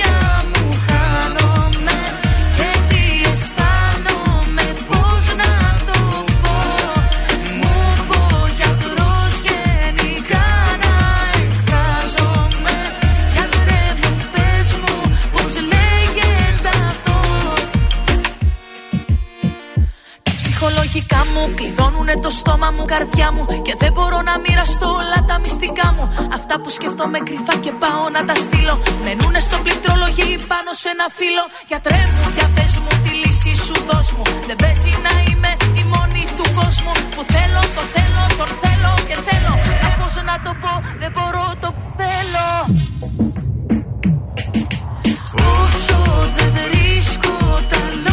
ψυχολογικά 20.93 21.21
μου 21.33 21.53
κλειδώνουνε 21.57 22.15
το 22.25 22.29
στόμα 22.29 22.69
μου, 22.75 22.85
καρδιά 22.85 23.27
μου 23.35 23.43
Και 23.67 23.73
δεν 23.81 23.91
μπορώ 23.95 24.19
να 24.29 24.33
μοιραστώ 24.43 24.87
όλα 25.01 25.19
τα 25.29 25.35
μυστικά 25.43 25.87
μου. 25.95 26.05
Αυτά 26.37 26.55
που 26.61 26.69
σκέφτομαι 26.69 27.19
κρυφά 27.27 27.55
και 27.63 27.71
πάω 27.83 28.03
να 28.15 28.21
τα 28.27 28.35
στείλω. 28.43 28.75
Μενούνε 29.03 29.39
στο 29.47 29.57
πληκτρολογή 29.63 30.29
πάνω 30.51 30.71
σε 30.81 30.87
ένα 30.93 31.07
φύλλο. 31.17 31.43
Γιατρέ 31.69 32.01
μου, 32.15 32.27
για 32.37 32.47
πες 32.55 32.73
μου 32.83 32.93
τη 33.03 33.11
λύση 33.21 33.53
σου 33.65 33.75
δώσ' 33.87 34.11
μου. 34.15 34.25
Δεν 34.47 34.57
παίζει 34.63 34.91
να 35.05 35.13
είμαι 35.27 35.51
η 35.81 35.83
μόνη 35.93 36.23
του 36.37 36.45
κόσμου. 36.57 36.93
Που 37.13 37.21
θέλω, 37.33 37.61
το 37.75 37.83
θέλω, 37.93 38.23
τον 38.39 38.49
θέλω 38.61 38.93
και 39.07 39.17
θέλω. 39.27 39.53
Μα 39.83 39.89
πώς 39.99 40.13
να 40.29 40.35
το 40.45 40.51
πω, 40.61 40.73
δεν 41.01 41.11
μπορώ, 41.15 41.45
το 41.63 41.69
θέλω. 41.99 42.49
Όσο 45.61 45.97
δεν 46.35 46.51
βρίσκω 46.55 47.33
τα 47.71 47.81
λόγια 47.93 48.12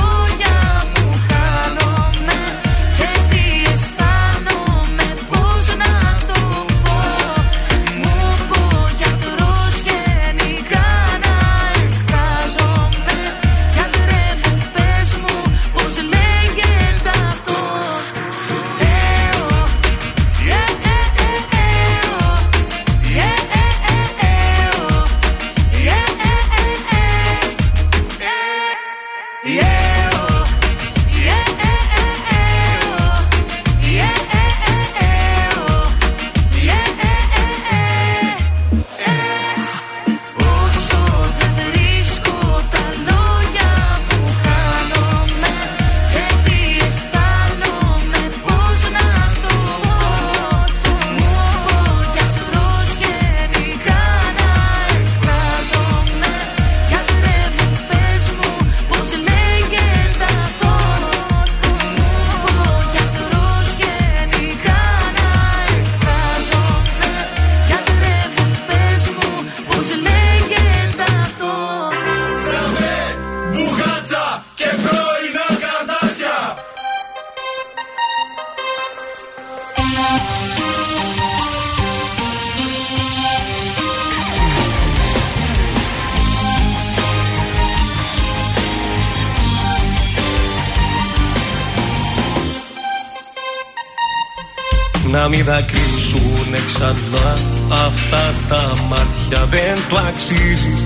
Να 95.40 95.46
μην 95.46 95.54
δακρύσουνε 95.54 96.60
ξανά. 96.66 97.38
Αυτά 97.86 98.34
τα 98.48 98.62
μάτια 98.88 99.46
δεν 99.50 99.78
το 99.88 99.96
αξίζεις. 100.08 100.84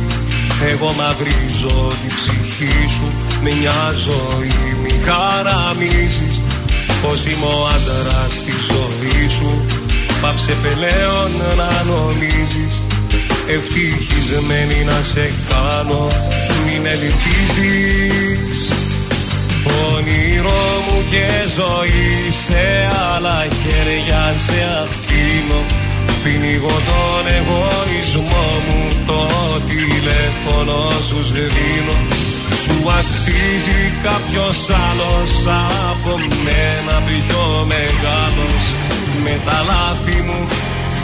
Εγώ 0.71 0.93
μαυρίζω 0.99 1.93
την 2.03 2.15
ψυχή 2.15 2.89
σου. 2.89 3.13
Με 3.43 3.51
μια 3.51 3.93
ζωή 4.07 4.77
μη 4.83 4.91
χαραμίζεις. 5.07 6.41
Πως 7.03 7.27
είμαι 7.27 7.47
ο 7.47 7.67
άντρας 7.75 8.33
στη 8.35 8.55
ζωή 8.71 9.29
σου. 9.29 9.65
Πάψε 10.21 10.55
πελέον 10.63 11.33
να 11.57 11.71
νομίζεις. 11.91 12.75
Ευτυχισμένη 13.57 14.85
να 14.85 14.99
σε 15.03 15.33
κάνω. 15.49 16.07
Μην 16.65 16.87
ελπίζεις 16.87 18.84
Όνειρό 19.93 20.67
μου 20.85 20.99
και 21.11 21.27
ζωή 21.59 22.31
σε 22.45 22.65
άλλα 23.13 23.41
χέρια 23.61 24.23
σε 24.47 24.59
αφήνω. 24.83 25.61
Πνίγω 26.23 26.77
τον 26.89 27.25
εγωισμό 27.37 28.47
μου 28.67 28.81
το 29.07 29.21
τηλέφωνο 29.71 30.79
σου 31.09 31.19
σβήνω. 31.29 31.97
Σου 32.63 32.77
αξίζει 32.99 33.83
κάποιος 34.07 34.59
άλλος 34.87 35.33
από 35.91 36.13
μένα 36.45 36.97
πιο 37.09 37.45
μεγάλος. 37.73 38.65
Με 39.25 39.35
τα 39.47 39.59
λάθη 39.71 40.19
μου 40.27 40.41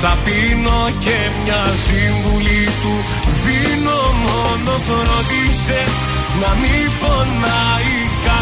θα 0.00 0.12
πίνω 0.24 0.80
και 1.04 1.18
μια 1.42 1.62
σύμβουλη 1.84 2.64
του. 2.80 2.94
Δίνω 3.42 4.00
μόνο 4.24 4.72
φροντίσε 4.86 5.82
να 6.40 6.50
μην 6.60 6.84
πονάει 7.00 7.79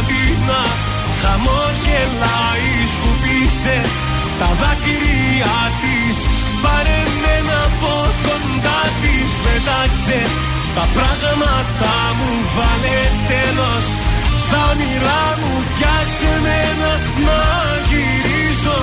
κάτι 0.08 0.36
να 0.48 0.62
χαμογελάει 1.20 2.72
σκουπίσε 2.94 3.78
τα 4.38 4.48
δάκρυα 4.60 5.58
της. 5.80 6.16
Πάρε 6.62 7.00
μένα 7.22 7.58
από 7.68 7.94
κοντά 8.26 8.80
της 9.02 9.28
πετάξε 9.42 10.20
Τα 10.76 10.84
πράγματα 10.96 11.94
μου 12.18 12.32
βάλε 12.56 13.00
τέλος. 13.30 13.86
Στα 14.40 14.60
όνειρά 14.70 15.24
μου 15.40 15.54
πιάσε 15.74 16.32
μένα 16.44 16.92
να 17.26 17.42
γυρίζω 17.88 18.78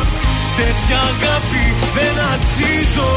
Τέτοια 0.57 0.99
αγάπη 1.11 1.65
δεν 1.95 2.15
αξίζω 2.34 3.10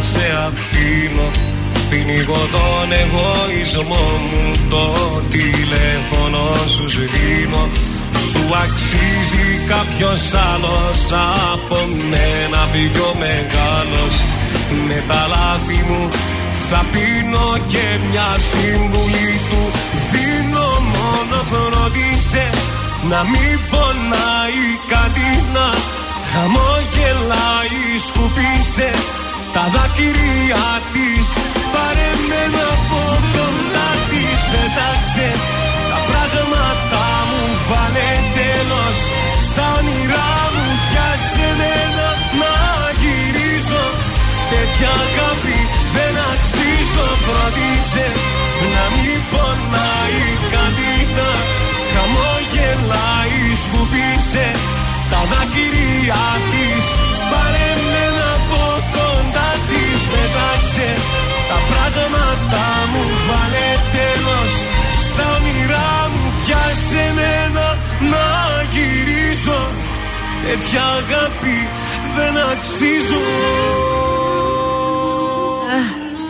σε 0.00 0.26
αφήνω. 0.46 1.30
Πνίγω 1.90 2.42
τον 2.54 2.92
εγωισμό 3.02 4.06
μου. 4.28 4.52
Το 4.70 4.84
τηλέφωνο 5.30 6.42
σου 6.74 6.88
σβήνω. 6.90 7.68
Σου 8.28 8.42
αξίζει 8.64 9.48
κάποιος 9.72 10.20
άλλος 10.52 11.00
Από 11.52 11.78
μένα. 12.10 12.60
Πιο 12.72 13.14
μεγάλος. 13.18 14.14
Με 14.88 15.02
τα 15.08 15.26
λάθη 15.32 15.84
μου 15.88 16.08
θα 16.68 16.84
πίνω 16.92 17.46
και 17.72 17.86
μια 18.10 18.30
σύμβουλη 18.50 19.30
του. 19.48 19.62
Δίνω 20.10 20.68
μόνο 20.92 21.38
φρόντισε 21.50 22.50
Να 23.10 23.20
μην 23.32 23.58
πονάει 23.70 24.64
κάτι 24.92 25.28
να 25.54 25.68
Χαμογελάει. 26.30 27.80
Σκουπίσε 28.06 28.90
Τα 29.58 29.66
δάκρυα 29.74 30.66
της 30.94 31.26
Πάρε 31.72 32.10
με 32.28 32.42
από 32.72 33.02
κοντά 33.34 33.90
της. 34.10 34.40
Πετάξε 34.52 35.28
τα 35.90 36.00
πράγματα 36.08 37.06
μου 37.28 37.44
Βάλε 37.68 38.10
τέλος. 38.36 38.98
Στα 39.46 39.66
όνειρά 39.78 40.32
μου 40.54 40.66
Πιάσε 40.86 41.48
μένα 41.60 42.08
να 42.40 42.54
γυρίζω. 43.00 43.84
Τέτοια 44.50 44.92
αγάπη 45.04 45.58
δεν 45.94 46.14
αξίζω 46.30 47.06
Φροντίσε 47.24 48.06
να 48.74 48.84
μην 48.94 49.20
πονάει 49.32 50.24
κάτι 50.54 50.92
να 51.16 51.30
Χαμογελάει 51.92 53.40
σκουπίσε. 53.62 54.48
Τα 55.10 55.20
δάκρυα 55.30 56.24
της 56.50 56.77
τα 61.48 61.58
πράγματα 61.70 62.64
μου 62.90 63.02
Βάλε 63.28 63.70
τέλος. 63.96 64.52
Στα 65.08 65.24
όνειρά 65.36 65.92
μου 66.12 66.24
Πιάσε 66.42 67.04
μένα 67.18 67.66
να 68.12 68.26
γυρίζω. 68.72 69.60
Τέτοια 70.44 70.82
αγάπη 71.00 71.58
δεν 72.16 72.34
αξίζω 72.50 73.22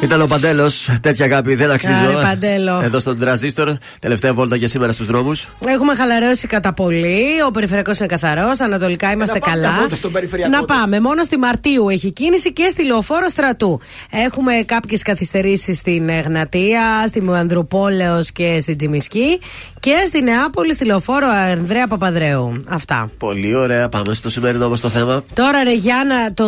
Ήταν 0.03 0.21
ο 0.23 0.27
Παντέλος. 0.27 0.89
Τέτοια 1.01 1.25
αγάπη 1.25 1.55
δεν 1.55 1.71
αξίζω. 1.71 1.93
Άρε, 1.93 2.13
Παντέλο. 2.13 2.81
Εδώ 2.85 2.99
στον 2.99 3.19
τραζίστορ. 3.19 3.73
Τελευταία 4.01 4.35
βόλτα 4.35 4.57
για 4.57 4.69
σήμερα 4.69 4.93
στους 4.93 5.07
δρόμους. 5.07 5.49
Έχουμε 5.67 5.95
χαλαρώσει 5.95 6.47
κατά 6.47 6.73
πολύ. 6.73 7.25
Ο 7.47 7.51
περιφερειακός 7.51 7.99
είναι 7.99 8.09
καθαρός. 8.09 8.61
Ανατολικά 8.61 9.11
είμαστε 9.13 9.39
πάμε 9.39 9.55
καλά. 9.55 9.69
μια 9.71 9.79
βόλτα 9.81 9.97
στον 9.97 10.13
περιφερειακό 10.13 10.53
να 10.53 10.59
του. 10.59 10.65
πάμε. 10.65 11.01
Μόνο 11.01 11.23
στη 11.23 11.37
Μαρτίου 11.39 11.89
έχει 11.89 12.13
κίνηση 12.13 12.53
και 12.53 12.69
στη 12.71 12.85
λεωφόρο 12.85 13.29
στρατού. 13.29 13.81
Έχουμε 14.11 14.53
κάποιες 14.67 15.03
καθυστερήσεις 15.03 15.79
στην 15.79 16.09
Εγνατία, 16.09 17.05
στη 17.07 17.23
Μουανδρουπόλεω 17.23 18.21
και 18.33 18.59
στη 18.61 18.77
Τζιμισκή. 18.77 19.41
Και 19.81 19.95
στη 20.07 20.21
Νεάπολη, 20.23 20.73
στη 20.73 20.85
λεωφόρο 20.85 21.27
Ανδρέα 21.29 21.87
Παπαδρέου. 21.87 22.65
Αυτά. 22.69 23.11
Πολύ 23.19 23.55
ωραία. 23.55 23.89
Πάμε 23.89 24.15
στο 24.15 24.31
σημερινό 24.31 24.65
όμω 24.65 24.77
το 24.77 24.89
θέμα. 24.89 25.25
Τώρα, 25.35 25.63
ρε 25.63 25.75
Γιάννα, 25.75 26.33
το 26.35 26.47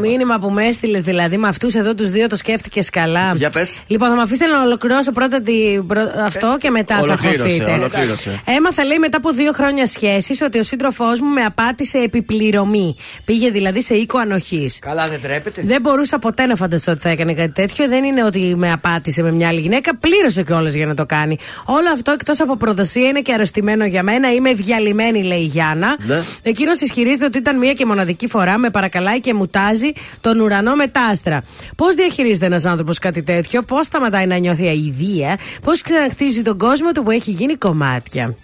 μήνυμα 0.00 0.38
που 0.38 0.50
με 0.50 0.64
έστειλες, 0.64 1.02
δηλαδή 1.02 1.36
με 1.36 1.48
αυτούς 1.48 1.74
εδώ 1.74 1.94
τους 1.94 2.10
δύο 2.10 2.26
το 2.26 2.36
σκέφτηκες 2.36 2.90
καλά. 2.90 3.32
Για 3.34 3.50
πες. 3.50 3.80
Λοιπόν, 3.86 4.08
θα 4.08 4.14
με 4.16 4.22
αφήσετε 4.22 4.50
να 4.50 4.62
ολοκληρώσω 4.62 5.12
πρώτα 5.12 5.40
την 5.40 5.86
προ- 5.86 6.10
αυτό 6.24 6.56
και 6.60 6.70
μετά 6.70 6.94
θα 6.94 7.02
Ολοκλήρωσε, 7.02 7.42
χωθείτε. 7.42 7.70
ολοκλήρωσε. 7.72 8.40
Έμαθα, 8.44 8.84
λέει, 8.84 8.98
μετά 8.98 9.16
από 9.16 9.30
δύο 9.32 9.52
χρόνια 9.52 9.86
σχέσης 9.86 10.40
ότι 10.40 10.58
ο 10.58 10.62
σύντροφός 10.62 11.20
μου 11.20 11.28
με 11.28 11.42
απάτησε 11.42 11.98
επιπληρωμή. 11.98 12.96
Πήγε 13.24 13.50
δηλαδή 13.50 13.82
σε 13.82 13.94
οίκο 13.94 14.18
ανοχής. 14.18 14.78
Καλά, 14.78 15.06
δεν 15.06 15.20
τρέπεται. 15.22 15.62
Δεν 15.64 15.80
μπορούσα 15.80 16.18
ποτέ 16.18 16.46
να 16.46 16.56
φανταστώ 16.56 16.90
ότι 16.90 17.00
θα 17.00 17.08
έκανε 17.08 17.34
κάτι 17.34 17.52
τέτοιο. 17.52 17.88
Δεν 17.88 18.04
είναι 18.04 18.24
ότι 18.24 18.54
με 18.56 18.72
απάτησε 18.72 19.22
με 19.22 19.32
μια 19.32 19.48
άλλη 19.48 19.60
γυναίκα. 19.60 19.96
Πλήρωσε 19.96 20.42
κιόλας 20.42 20.74
για 20.74 20.86
να 20.86 20.94
το 20.94 21.06
κάνει. 21.06 21.36
Όλο 21.64 21.88
αυτό 21.94 22.01
εκτός 22.10 22.40
από 22.40 22.56
προδοσία 22.56 23.08
είναι 23.08 23.20
και 23.20 23.32
αρρωστημένο 23.32 23.84
για 23.84 24.02
μένα. 24.02 24.32
Είμαι 24.32 24.52
διαλυμένη, 24.52 25.22
λέει 25.22 25.38
η 25.40 25.44
Γιάννα. 25.44 25.96
Ναι. 26.06 26.20
Εκείνος 26.42 26.80
ισχυρίζεται 26.80 27.24
ότι 27.24 27.38
ήταν 27.38 27.58
μία 27.58 27.72
και 27.72 27.86
μοναδική 27.86 28.28
φορά. 28.28 28.58
Με 28.58 28.70
παρακαλάει 28.70 29.20
και 29.20 29.34
μου 29.34 29.46
τάζει 29.46 29.92
τον 30.20 30.40
ουρανό 30.40 30.74
με 30.74 30.86
τα 30.86 31.00
άστρα. 31.00 31.42
Πώς 31.76 31.94
διαχειρίζεται 31.94 32.46
ένας 32.46 32.64
άνθρωπος 32.64 32.98
κάτι 32.98 33.22
τέτοιο, 33.22 33.62
πώς 33.62 33.86
σταματάει 33.86 34.26
να 34.26 34.36
νιώθει 34.36 34.66
αηδία, 34.66 35.36
πώς 35.62 35.80
ξαναχτίζει 35.80 36.42
τον 36.42 36.58
κόσμο 36.58 36.92
του 36.92 37.02
που 37.02 37.10
έχει 37.10 37.30
γίνει 37.30 37.54
κομμάτια; 37.56 38.36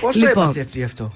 Πώς 0.00 0.18
το 0.18 0.26
έπαθε 0.26 0.60
αυτή 0.60 0.82
αυτό; 0.82 1.12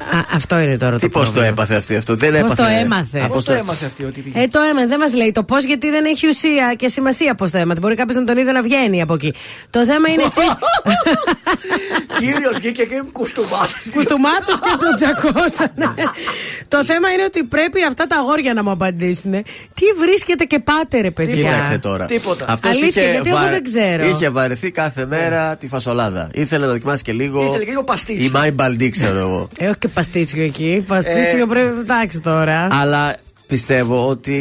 Α, 0.00 0.24
αυτό 0.34 0.58
είναι 0.58 0.76
τώρα 0.76 0.94
Τι 0.96 1.00
το 1.00 1.08
πώς 1.08 1.24
το 1.26 1.30
πρόβλημα. 1.32 1.46
έπαθε 1.46 1.74
αυτή 1.76 1.96
αυτό. 1.96 2.14
Δεν 2.16 2.30
Πώς 2.30 2.38
έπαθε; 2.40 2.54
το 2.62 2.68
έμαθε; 2.68 3.20
Από 3.20 3.32
Πώς 3.34 3.44
το 3.44 3.52
το- 3.52 3.58
έμαθε 3.58 3.84
αυτή 3.86 4.04
ότι 4.04 4.20
πήγε; 4.20 4.40
Ε, 4.40 4.46
το 4.46 4.60
έμαθε, 4.70 4.86
δεν 4.86 4.98
μας 4.98 5.14
λέει 5.14 5.32
το 5.32 5.42
πώς, 5.44 5.64
γιατί 5.64 5.90
δεν 5.90 6.04
έχει 6.04 6.28
ουσία 6.28 6.74
και 6.76 6.88
σημασία 6.88 7.34
πώς 7.34 7.50
το 7.50 7.58
έμαθε. 7.58 7.80
Μπορεί 7.80 7.94
κάποιος 7.94 8.16
να 8.16 8.24
τον 8.24 8.36
είδε 8.38 8.52
να 8.52 8.62
βγαίνει 8.62 9.02
από 9.02 9.14
εκεί. 9.14 9.34
Το 9.70 9.84
θέμα 9.84 10.08
είναι 10.08 10.22
εσύ. 10.30 10.40
Κύριος 12.18 12.52
βγήκε 12.58 12.82
και 12.82 13.02
κουστούμάτι. 13.12 13.90
Κουστούμάτος 13.94 14.60
και 14.60 14.70
τον 14.78 14.96
τσακώσανε. 14.96 15.94
το 16.68 16.84
θέμα 16.84 17.10
είναι 17.12 17.24
ότι 17.24 17.44
πρέπει 17.44 17.82
αυτά 17.88 18.06
τα 18.06 18.16
αγόρια 18.16 18.54
να 18.54 18.62
μου 18.62 18.70
απαντήσουν. 18.70 19.32
Τι 19.74 19.84
βρίσκεται 20.00 20.44
και 20.44 20.58
πάτε, 20.58 21.00
ρε 21.00 21.10
παιδιά; 21.10 21.34
Κοίταξε 21.34 21.78
τώρα. 21.78 22.06
Τίποτα. 22.06 22.44
Αυτός 22.48 22.70
Αλήθεια, 22.70 23.02
είχε, 23.02 23.10
γιατί 23.12 23.28
εγώ 23.28 23.38
δεν 23.50 23.62
ξέρω. 23.62 24.04
είχε 24.08 24.28
βαρεθεί 24.28 24.70
κάθε 24.70 25.06
μέρα 25.06 25.56
τη 25.56 25.68
φασολάδα. 25.68 26.28
Ήθελε 26.34 26.66
να 26.66 26.72
δοκιμάσει 26.72 27.02
και 27.02 27.12
λίγο. 27.12 27.42
Ήθελε 27.42 27.64
και 27.64 27.70
λίγο 27.70 27.84
παστίτσιο. 27.84 28.24
Η 28.26 28.28
Μάι 28.28 28.50
Μπαλντί, 28.50 28.90
ξέρω 28.90 29.18
εγώ. 29.18 29.48
Ε, 29.94 29.94
όχι 29.94 29.94
και 29.94 29.94
παστίτσιο 29.94 30.42
εκεί. 30.44 30.84
Παστίτσιο 30.86 31.42
Ε, 31.42 31.46
πρέπει. 31.48 31.78
Εντάξει 31.78 32.20
τώρα. 32.20 32.68
Αλλά 32.70 33.16
πιστεύω 33.50 34.08
ότι 34.08 34.36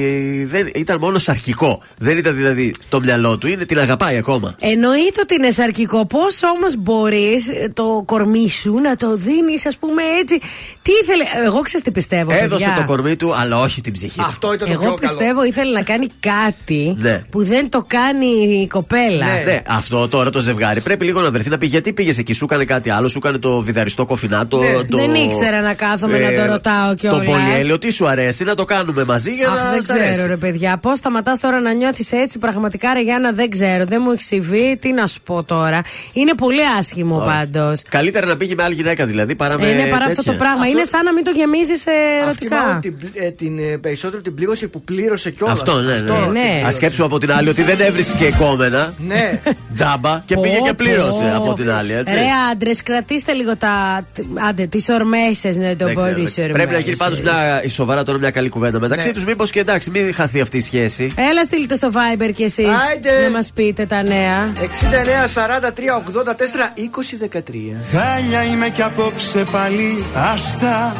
δεν, 0.49 0.69
ήταν 0.75 0.97
μόνο 0.99 1.17
σαρκικό. 1.19 1.81
Δεν 1.97 2.17
ήταν 2.17 2.35
δηλαδή 2.35 2.73
το 2.89 2.99
μυαλό 2.99 3.37
του, 3.37 3.47
είναι 3.47 3.65
την 3.65 3.79
αγαπάει 3.79 4.17
ακόμα. 4.17 4.55
Εννοείται 4.59 5.21
ότι 5.21 5.33
είναι 5.35 5.51
σαρκικό. 5.51 6.05
Πώς 6.05 6.39
όμως 6.55 6.75
μπορείς 6.77 7.45
το 7.73 8.03
κορμί 8.05 8.49
σου 8.49 8.73
να 8.73 8.95
το 8.95 9.15
δίνεις, 9.15 9.65
ας 9.65 9.77
πούμε 9.77 10.01
έτσι. 10.21 10.37
Τι 10.81 10.91
ήθελε. 11.03 11.45
Εγώ 11.45 11.59
ξέρω 11.61 11.83
τι 11.83 11.91
πιστεύω. 11.91 12.31
Έδωσε 12.31 12.65
παιδιά. 12.65 12.81
το 12.85 12.91
κορμί 12.91 13.15
του, 13.15 13.35
αλλά 13.35 13.59
όχι 13.59 13.81
την 13.81 13.93
ψυχή 13.93 14.17
του. 14.17 14.23
Αυτό 14.27 14.53
ήταν 14.53 14.67
το 14.67 14.73
Εγώ 14.73 14.83
πιο 14.83 14.93
πιστεύω 14.93 15.33
καλό. 15.39 15.43
ήθελε 15.43 15.71
να 15.71 15.81
κάνει 15.81 16.07
κάτι 16.19 16.95
Ναι. 16.97 17.23
που 17.29 17.43
δεν 17.43 17.69
το 17.69 17.83
κάνει 17.87 18.25
η 18.63 18.67
κοπέλα. 18.67 19.25
Ναι, 19.45 19.61
αυτό 19.67 20.07
τώρα 20.07 20.29
το 20.29 20.39
ζευγάρι 20.39 20.81
πρέπει 20.81 21.05
λίγο 21.05 21.21
να 21.21 21.31
βρεθεί 21.31 21.49
να 21.49 21.57
πει 21.57 21.65
γιατί 21.65 21.93
πήγες 21.93 22.17
εκεί, 22.17 22.33
σου 22.33 22.45
έκανε 22.45 22.65
κάτι 22.65 22.89
άλλο, 22.89 23.07
σου 23.09 23.17
έκανε 23.17 23.37
το 23.37 23.61
βιδαριστό 23.61 24.05
κοφινάτο. 24.05 24.57
Ναι. 24.57 24.71
Το, 24.89 24.97
ε, 24.97 25.01
Δεν 25.05 25.13
ήξερα 25.13 25.61
να 25.61 25.73
κάθομαι 25.73 26.17
να 26.19 26.43
το 26.43 26.51
ρωτάω 26.51 26.95
κιόλας. 26.95 27.19
Το 27.25 27.31
πολυέλαιο, 27.31 27.77
τι 27.79 27.91
σου 27.91 28.07
αρέσει, 28.07 28.43
να 28.43 28.55
το 28.55 28.63
κάνουμε 28.65 28.98
μαζί 29.03 29.31
για 29.31 29.49
Αχ, 29.49 29.63
να 29.63 29.71
δεν 29.71 29.81
σ' 29.81 29.89
αρέσει. 29.89 30.11
ξέρω, 30.11 30.27
ρε 30.27 30.37
παιδιά. 30.37 30.77
Πώς 30.77 30.97
σταματάς 30.97 31.39
τώρα 31.39 31.59
να 31.59 31.73
νιώθεις 31.73 32.11
έτσι, 32.11 32.37
πραγματικά, 32.37 32.93
ρε 32.93 33.01
Γιάννα, 33.01 33.31
δεν 33.31 33.49
ξέρω. 33.49 33.85
Δεν 33.85 34.01
μου 34.05 34.11
έχει 34.11 34.21
συμβεί. 34.23 34.77
Τι 34.81 34.91
να 34.91 35.07
σου 35.07 35.21
πω 35.21 35.43
τώρα. 35.43 35.81
Είναι 36.13 36.33
πολύ 36.33 36.61
άσχημο 36.79 37.17
πάντως. 37.19 37.81
Καλύτερα 37.89 38.25
να 38.25 38.37
πήγε 38.37 38.53
με 38.55 38.63
άλλη 38.63 38.73
γυναίκα 38.75 39.05
δηλαδή 39.05 39.35
παρά 39.35 39.59
με. 39.59 39.67
είναι 39.67 39.83
παρά 39.83 39.95
αυτό 40.05 40.15
τέτοια. 40.15 40.31
το 40.31 40.37
πράγμα. 40.37 40.61
Αυτό- 40.61 40.71
Είναι 40.77 40.83
σαν 40.85 41.03
να 41.03 41.13
μην 41.13 41.23
το 41.23 41.31
γεμίζεις 41.35 41.79
Αυτή 41.79 41.91
ερωτικά. 42.23 42.57
μάλλον 42.61 42.81
την, 42.81 42.97
πλ- 42.97 43.17
ε, 43.23 43.29
την 43.31 43.59
ε, 43.59 43.77
περισσότερο 43.77 44.21
την 44.21 44.35
πλήρωση 44.35 44.67
που 44.67 44.81
πλήρωσε 44.81 45.31
κιόλας. 45.31 45.59
Αυτό, 45.59 45.79
ναι, 45.79 45.93
ναι. 45.93 46.17
ναι. 46.31 46.63
Α 46.67 46.71
σκέψουμε 46.71 47.05
από 47.05 47.17
την 47.17 47.31
άλλη 47.31 47.49
ότι 47.49 47.61
δεν 47.63 47.79
έβρισκε 47.81 48.33
κόμενα. 48.37 48.93
Ναι. 49.07 49.39
Τζάμπα 49.73 50.21
και 50.25 50.35
Πω, 50.35 50.41
πήγε 50.41 50.55
και 50.55 50.69
πω. 50.69 50.73
πλήρωσε 50.77 51.33
από 51.35 51.53
την 51.53 51.71
άλλη, 51.71 51.93
έτσι. 51.93 52.13
Ρε 52.13 52.21
άντρες, 52.51 52.83
κρατήστε 52.83 53.33
λίγο 53.33 53.55
τα. 53.55 54.05
Άντε, 54.49 54.65
τις 54.65 54.89
ορμές 54.89 55.37
σας 55.37 55.55
να 55.55 55.75
το 55.75 55.85
Δεν 55.85 55.93
πω 55.93 56.01
ξέρω. 56.01 56.23
τις 56.23 56.33
Πρέπει 56.33 56.57
να 56.57 56.63
γίνει 56.79 56.81
ορμές 56.81 56.97
πάντως 56.97 57.17
σας. 57.17 57.21
μια 57.31 57.63
η 57.63 57.69
σοβαρά 57.69 58.03
τώρα 58.03 58.17
μια 58.19 58.31
καλή 58.31 58.49
κουβέντα 58.49 58.79
μεταξύ 58.89 59.07
Ναι. 59.07 59.13
τους. 59.13 59.23
Μήπως 59.25 59.51
και 59.51 59.59
εντάξει, 59.59 59.89
μην 59.89 60.13
χαθεί 60.13 60.41
αυτή 60.41 60.57
η 60.57 60.61
σχέση. 60.61 61.07
Έλα, 61.31 61.43
στείλτε 61.43 61.75
στο 61.75 61.89
Viber 61.93 62.31
κι 62.35 62.43
εσείς 62.43 62.65
Άιντε. 62.89 63.21
να 63.23 63.29
μας 63.29 63.51
πείτε 63.55 63.85
τα 63.85 64.03
νέα. 64.03 64.51
69, 64.61 65.27
43, 65.27 65.95
84, 65.95 66.73
20, 66.75 67.17
13. 67.17 67.75
Χάλια 67.91 68.43
είμαι 68.43 68.69
κι 68.69 68.81
απόψε 68.81 69.43
πάλι 69.51 70.03
άστα 70.33 70.95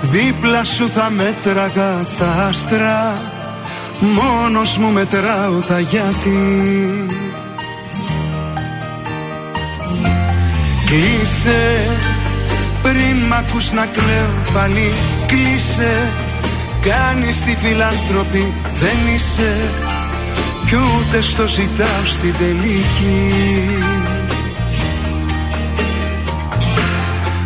Δίπλα 0.00 0.64
σου 0.64 0.90
θα 0.94 1.10
μέτραγα 1.10 2.06
τα 2.18 2.46
άστρα 2.48 3.14
Μόνος 4.00 4.78
μου 4.78 4.88
μετράω 4.90 5.58
τα 5.68 5.80
γιατί 5.80 6.38
Κλείσε 10.86 11.88
πριν 12.82 13.16
μ' 13.28 13.32
ακούς 13.32 13.72
να 13.72 13.86
κλαίω 13.86 14.52
πάλι 14.52 14.92
Κλείσε 15.26 16.08
Κάνεις 16.90 17.42
τη 17.42 17.56
φιλάνθρωπη 17.56 18.54
δεν 18.80 19.14
είσαι. 19.14 19.54
Κι 20.66 20.74
ούτε 20.74 21.20
στο 21.20 21.46
ζητάω 21.46 22.04
στην 22.04 22.34
τελική. 22.38 23.32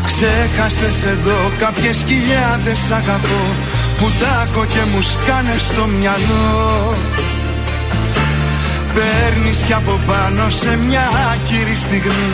Ξέχασες 0.06 1.02
εδώ 1.04 1.50
κάποιες 1.58 2.04
χιλιάδες 2.06 2.90
αγαπώ 2.90 3.42
Που 3.98 4.10
τάκω 4.20 4.64
και 4.64 4.82
μου 4.92 5.00
σκάνε 5.02 5.56
στο 5.58 5.86
μυαλό. 5.86 6.94
Παίρνεις 8.94 9.62
κι 9.66 9.72
από 9.72 10.00
πάνω 10.06 10.50
σε 10.50 10.78
μια 10.86 11.08
άκυρη 11.32 11.74
στιγμή 11.74 12.32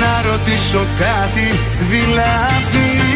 Να 0.00 0.30
ρωτήσω 0.30 0.86
κάτι 0.98 1.48
δηλαδή 1.90 3.15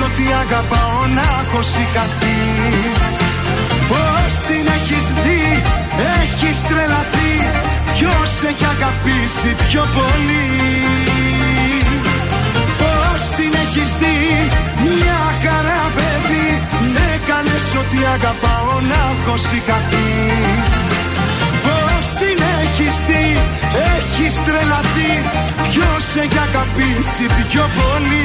ότι 0.00 0.24
αγαπάω 0.44 1.00
να 1.16 1.26
έχω 1.42 1.62
σηκαθεί 1.62 2.40
Πώς 3.90 4.30
την 4.48 4.64
έχεις 4.76 5.06
δει, 5.22 5.44
έχεις 6.20 6.58
τρελαθεί. 6.68 7.32
Ποιος 7.94 8.30
έχει 8.50 8.66
αγαπήσει 8.76 9.50
πιο 9.66 9.84
πολύ; 9.96 10.48
Πώς 12.80 13.20
την 13.36 13.52
έχεις 13.64 13.90
δει, 14.00 14.20
μια 14.88 15.22
χαρά 15.42 15.82
παιδί. 15.96 16.48
Έκανες 17.14 17.66
ότι 17.80 17.98
αγαπάω 18.16 18.72
να 18.90 19.00
έχω 19.12 19.36
σηκαθεί 19.46 20.12
Πώς 21.66 22.04
την 22.20 22.38
έχεις 22.60 22.94
δει, 23.08 23.26
έχεις 23.94 24.34
τρελαθεί. 24.46 25.12
Ποιος 25.70 26.04
έχει 26.22 26.38
αγαπήσει 26.48 27.24
πιο 27.50 27.64
πολύ; 27.78 28.24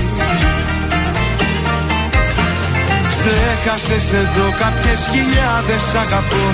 Ξέχασες 3.23 4.11
εδώ 4.21 4.47
κάποιες 4.61 5.01
χιλιάδες 5.11 5.85
αγαπώ 6.03 6.45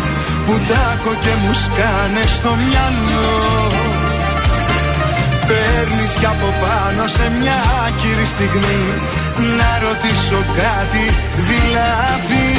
Που 0.45 0.53
τάκω 0.69 1.13
και 1.23 1.33
μου 1.41 1.53
σκάνε 1.63 2.23
στο 2.37 2.51
μυαλό. 2.63 3.35
Παίρνεις 5.47 6.11
κι 6.19 6.29
από 6.35 6.49
πάνω 6.63 7.03
σε 7.15 7.25
μια 7.39 7.57
άκυρη 7.85 8.27
στιγμή 8.35 8.81
Να 9.59 9.69
ρωτήσω 9.85 10.39
κάτι 10.61 11.05
δηλαδή. 11.49 12.49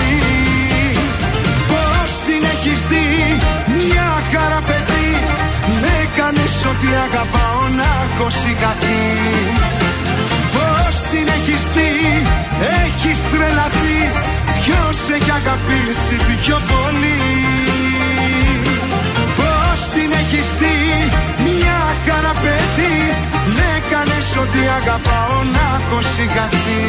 Πώς 1.70 2.10
την 2.26 2.42
έχεις 2.54 2.80
δει 2.90 3.08
μια 3.78 4.10
χαρά 4.30 4.60
παιδί 4.68 5.10
Με 5.80 5.90
έκανες 6.04 6.54
ότι 6.70 6.88
αγαπάω 7.06 7.62
να 7.78 7.88
έχω 8.06 8.26
σιγαθεί 8.40 9.02
Πώς 9.60 9.77
την 11.12 11.26
έχεις 11.36 11.62
δει 11.74 11.92
έχεις 12.84 13.20
τρελαθεί. 13.32 13.98
Ποιος 14.62 14.98
έχει 15.16 15.32
αγαπήσει 15.40 16.16
πιο 16.42 16.58
πολύ; 16.70 17.22
Πώς 19.38 19.78
την 19.94 20.10
έχεις 20.20 20.48
δει 20.60 20.78
μια 21.46 21.80
χαρά 22.06 22.34
παιδί 22.42 22.96
Με 23.56 23.66
έκανες 23.78 24.28
ότι 24.42 24.60
αγαπάω 24.80 25.36
να 25.54 25.64
έχω 25.78 25.98
σιγαθεί 26.14 26.84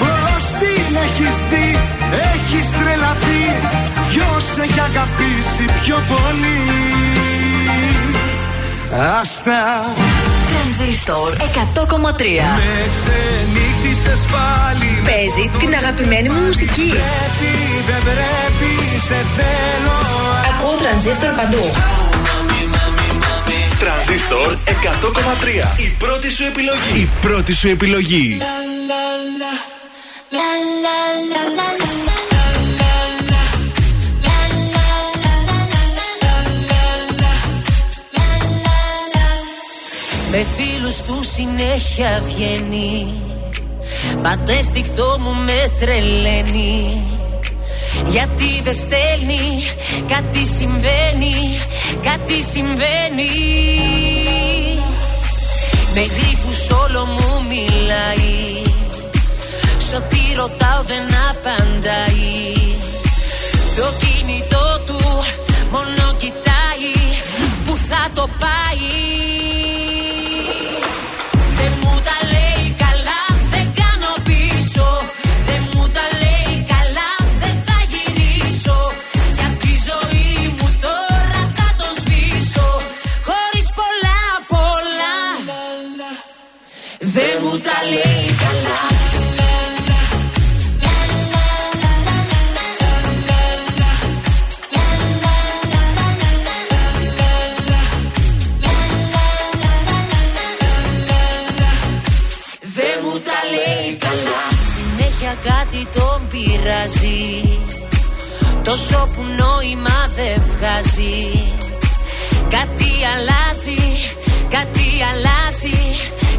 Πώς 0.00 0.42
την 0.60 0.96
έχεις 1.06 1.36
δει 1.50 1.68
έχεις 2.32 2.70
τρελαθεί. 2.78 3.44
Ποιος 4.10 4.46
έχει 4.64 4.80
αγαπήσει 4.90 5.64
πιο 5.82 5.98
πολύ; 6.10 6.60
Άστα. 8.92 9.92
Τρανζίστορ 10.48 11.32
100,3 11.32 11.40
Με 12.56 12.88
ξενύχτησες 12.92 14.24
πάλι. 14.32 15.02
Παίζει 15.04 15.50
την 15.58 15.74
αγαπημένη 15.74 16.28
μου 16.28 16.40
μουσική. 16.46 16.88
Πρέπει, 16.88 17.52
δεν 17.86 18.02
πρέπει, 18.02 18.70
σε 19.06 19.26
θέλω. 19.36 19.98
Ακούω 20.50 20.76
τρανζίστορ 20.76 21.30
παντού. 21.30 21.72
Τρανζίστορ 23.78 24.56
100,3 24.64 25.80
Η 25.80 25.94
πρώτη 25.98 26.30
σου 26.30 26.44
επιλογή. 26.44 27.00
Η 27.00 27.08
πρώτη 27.20 27.54
σου 27.54 27.68
επιλογή 27.68 28.38
Με 40.30 40.46
φίλους 40.56 40.96
του 40.96 41.18
συνέχεια 41.22 42.22
βγαίνει. 42.26 43.22
Μα 44.22 44.38
το 44.38 44.52
αισθηκτό 44.52 45.16
μου 45.20 45.34
με 45.34 45.72
τρελαίνει. 45.80 47.02
Γιατί 48.06 48.60
δεν 48.62 48.74
στέλνει 48.74 49.62
Κάτι 50.06 50.44
συμβαίνει 50.44 51.60
Κάτι 52.02 52.42
συμβαίνει. 52.42 53.34
Με 55.94 56.00
γρήπους 56.00 56.70
όλο 56.70 57.04
μου 57.04 57.42
μιλάει. 57.48 58.62
Σ' 59.78 59.92
ό,τι 59.92 60.34
ρωτάω 60.36 60.82
δεν 60.86 61.02
απαντάει. 61.30 62.52
Το 63.76 63.92
κινητό 64.00 64.80
του 64.86 65.00
μόνο 65.70 66.14
κοιτάει. 66.16 66.92
Που 67.64 67.76
θα 67.88 68.08
το 68.14 68.28
πάει 68.38 69.35
Δεν 87.76 87.84
μου 87.84 87.90
τα 87.90 88.08
λέει 88.10 88.34
καλά 88.42 88.80
Δεν 102.60 102.98
μου 103.02 103.20
τα 103.20 103.38
λέει 103.50 103.96
καλά. 103.96 104.42
Συνέχεια 104.74 105.36
κάτι 105.44 105.86
τον 105.92 106.28
πειράζει. 106.30 107.58
Τόσο 108.62 109.08
που 109.14 109.22
νόημα 109.36 110.10
δεν 110.16 110.42
βγάζει. 110.52 111.52
Κάτι 112.48 112.90
αλλάζει, 113.14 113.82
κάτι 114.48 114.86
αλλάζει, 115.10 115.78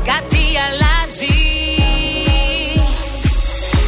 κάτι 0.03 0.43
αλλάζει 0.67 0.86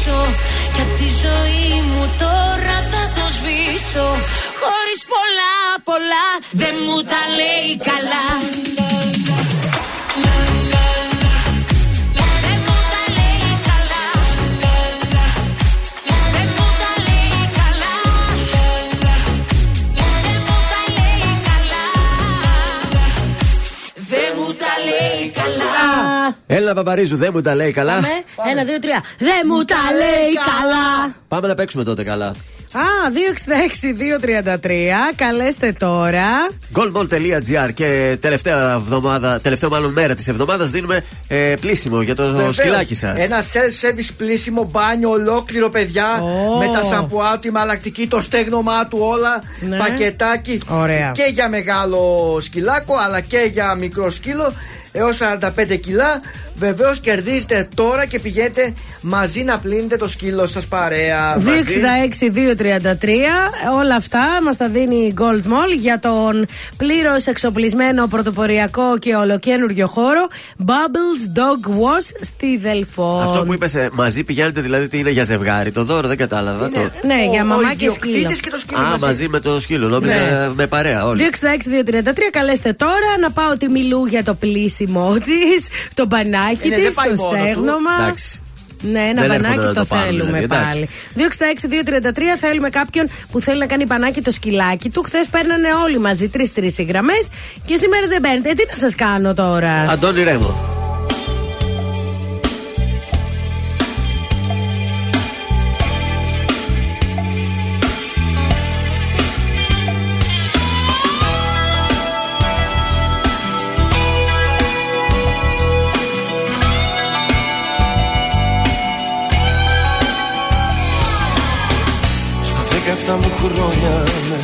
γυρίσω 0.00 0.34
Για 0.74 0.84
τη 0.84 1.06
ζωή 1.06 1.82
μου 1.82 2.10
τώρα 2.18 2.76
θα 2.92 3.04
το 3.14 3.28
σβήσω. 3.28 4.08
Χωρίς 4.60 5.04
πολλά 5.12 5.54
πολλά 5.84 6.26
Δεν 6.50 6.74
μου 6.86 7.02
τα 7.02 7.22
λέει 7.36 7.76
καλά 7.76 8.26
Δεν 8.32 8.48
μου 8.48 8.64
τα 8.64 8.70
λέει 8.70 8.76
καλά 8.76 8.79
Έλα 26.52 26.74
Παπαρίζου, 26.74 27.16
δεν 27.16 27.30
μου 27.34 27.40
τα 27.40 27.54
λέει 27.54 27.72
καλά. 27.72 27.92
Πάμε. 27.92 28.50
Ένα, 28.50 28.64
δύο, 28.64 28.78
τρία. 28.78 29.02
Δεν 29.18 29.42
μου 29.46 29.64
τα 29.64 29.76
λέει 29.92 30.32
καλά. 30.34 31.14
Πάμε 31.28 31.46
να 31.48 31.54
παίξουμε 31.54 31.84
τότε 31.84 32.04
καλά. 32.04 32.26
Α, 32.72 32.82
266-233. 34.60 34.70
Καλέστε 35.16 35.72
τώρα. 35.78 36.26
goldmall.gr 36.74 37.72
και 37.74 38.16
τελευταία 38.20 38.72
εβδομάδα, 38.72 39.40
τελευταίο 39.40 39.68
μάλλον 39.68 39.92
μέρα 39.92 40.14
της 40.14 40.28
εβδομάδας 40.28 40.70
δίνουμε 40.70 41.04
ε, 41.28 41.54
πλήσιμο 41.60 42.02
για 42.02 42.14
το 42.14 42.26
Βεβαίως. 42.26 42.56
σκυλάκι 42.56 42.94
σας. 42.94 43.20
Ένα 43.22 43.42
self-service 43.42 44.10
πλήσιμο 44.16 44.68
μπάνιο 44.70 45.10
ολόκληρο, 45.10 45.70
παιδιά. 45.70 46.22
Ω. 46.22 46.58
Με 46.58 46.66
τα 46.74 46.82
σαμπουά 46.82 47.38
του, 47.38 47.48
η 47.48 47.50
μαλακτική, 47.50 48.06
το 48.06 48.20
στέγνωμά 48.20 48.86
του, 48.86 48.98
όλα. 49.00 49.42
Ναι. 49.68 49.76
Πακετάκι. 49.76 50.60
Ωραία. 50.68 51.12
Και 51.14 51.30
για 51.32 51.48
μεγάλο 51.48 52.38
σκυλάκο, 52.40 52.94
αλλά 53.06 53.20
και 53.20 53.48
για 53.52 53.74
μικρό 53.74 54.10
σκύλο. 54.10 54.52
Έως 54.92 55.16
45 55.16 55.76
κιλά. 55.80 56.20
Βεβαίως 56.60 56.98
κερδίζετε 57.00 57.68
τώρα 57.74 58.06
και 58.06 58.18
πηγαίνετε 58.20 58.72
μαζί 59.00 59.42
να 59.42 59.58
πλύνετε 59.58 59.96
το 59.96 60.08
σκύλο 60.08 60.46
σας 60.46 60.66
παρέα. 60.66 61.36
μαζί. 61.36 61.80
266-233. 62.20 63.08
Όλα 63.78 63.94
αυτά 63.96 64.20
μας 64.44 64.56
τα 64.56 64.68
δίνει 64.68 64.96
η 64.96 65.14
Gold 65.18 65.46
Mall 65.46 65.76
για 65.78 65.98
τον 65.98 66.46
πλήρως 66.76 67.26
εξοπλισμένο 67.26 68.06
πρωτοποριακό 68.06 68.98
και 68.98 69.14
ολοκένουργιο 69.14 69.86
χώρο 69.86 70.26
Bubbles 70.66 71.38
Dog 71.38 71.68
Wash 71.68 72.20
στη 72.20 72.56
Δελφό. 72.56 73.20
Αυτό 73.24 73.44
που 73.44 73.52
είπες 73.54 73.74
μαζί 73.92 74.22
πηγαίνετε 74.24 74.60
δηλαδή 74.60 74.88
τι 74.88 74.98
είναι 74.98 75.10
για 75.10 75.24
ζευγάρι. 75.24 75.70
Το 75.70 75.84
δώρο 75.84 76.08
δεν 76.08 76.16
κατάλαβα. 76.16 76.66
Είναι- 76.66 76.76
το... 77.00 77.06
ναι, 77.06 77.24
για 77.32 77.42
Ο- 77.42 77.46
μαμά 77.46 77.68
ο 77.70 77.74
και 77.76 77.90
σκύλο. 77.90 78.10
ιδιοκτήτης 78.12 78.40
και 78.40 78.50
το 78.50 78.58
σκύλο 78.58 78.80
Α, 78.80 78.82
μαζί. 78.90 79.04
μαζί 79.04 79.28
με 79.28 79.40
το 79.40 79.60
σκύλο. 79.60 79.88
Νόμιζα 79.88 80.14
Ναι. 80.14 80.48
με 80.54 80.66
παρέα 80.66 81.06
όλοι. 81.06 81.22
266-233. 81.22 82.30
Καλέστε 82.30 82.72
τώρα 82.72 83.10
να 83.20 83.30
πάω 83.30 83.56
τη 83.56 83.68
μιλού 83.68 84.06
για 84.06 84.22
το 84.22 84.34
πλήσιμό 84.34 85.14
της, 85.24 85.68
το 85.94 86.06
μπανάκι 86.06 86.48
Είναι, 86.50 86.76
τη, 86.76 86.82
δεν 86.82 86.94
πάει 86.94 87.08
το 87.08 87.22
μόνο 87.22 87.30
του. 87.30 87.40
στέγνομα. 87.42 87.90
Εντάξει. 88.00 88.40
Ναι, 88.82 89.00
ένα 89.00 89.20
Δεν 89.22 89.30
έρχονται 89.30 89.42
μπανάκι 89.42 89.58
να 89.58 89.72
το, 89.72 89.80
το 89.80 89.84
πάρουν, 89.84 90.04
θέλουμε 90.06 90.38
δηλαδή, 90.38 90.44
εντάξει. 90.44 90.88
πάλι. 91.14 92.32
266-233 92.34 92.38
θέλουμε 92.40 92.68
κάποιον 92.68 93.08
που 93.30 93.40
θέλει 93.40 93.58
να 93.58 93.66
κάνει 93.66 93.84
μπανάκι 93.84 94.20
το 94.20 94.30
σκυλάκι 94.30 94.88
του. 94.90 95.02
Χθες 95.02 95.26
παίρνανε 95.26 95.68
όλοι 95.84 95.98
μαζί 95.98 96.28
τρει-τρει 96.28 96.74
οι 96.76 96.82
γραμμές 96.82 97.28
και 97.64 97.76
σήμερα 97.76 98.06
δεν 98.08 98.20
παίρνετε. 98.20 98.50
Ε, 98.50 98.52
τι 98.52 98.64
να 98.70 98.76
σας 98.76 98.94
κάνω 98.94 99.34
τώρα; 99.34 99.72
Αντώνη 99.88 100.22
Ρέμο. 100.22 100.89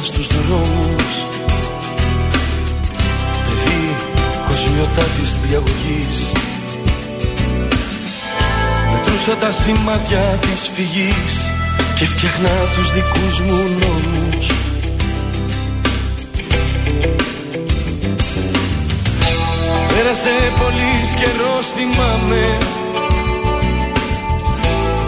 Στους 0.06 0.26
δρόμους. 0.26 1.12
Παιδί 3.46 3.96
κοσμιωτά 4.48 5.06
της 5.16 5.30
διαγωγής. 5.42 6.16
Μετρούσα 8.92 9.34
τα 9.40 9.50
σημάδια 9.52 10.38
της 10.40 10.70
φυγής 10.74 11.34
Και 11.98 12.04
φτιάχνα 12.04 12.48
τους 12.74 12.92
δικούς 12.92 13.40
μου 13.40 13.58
νόμους. 13.80 14.46
Πέρασε 19.88 20.34
πολύς 20.58 21.08
καιρός 21.20 21.66
θυμάμαι. 21.76 22.44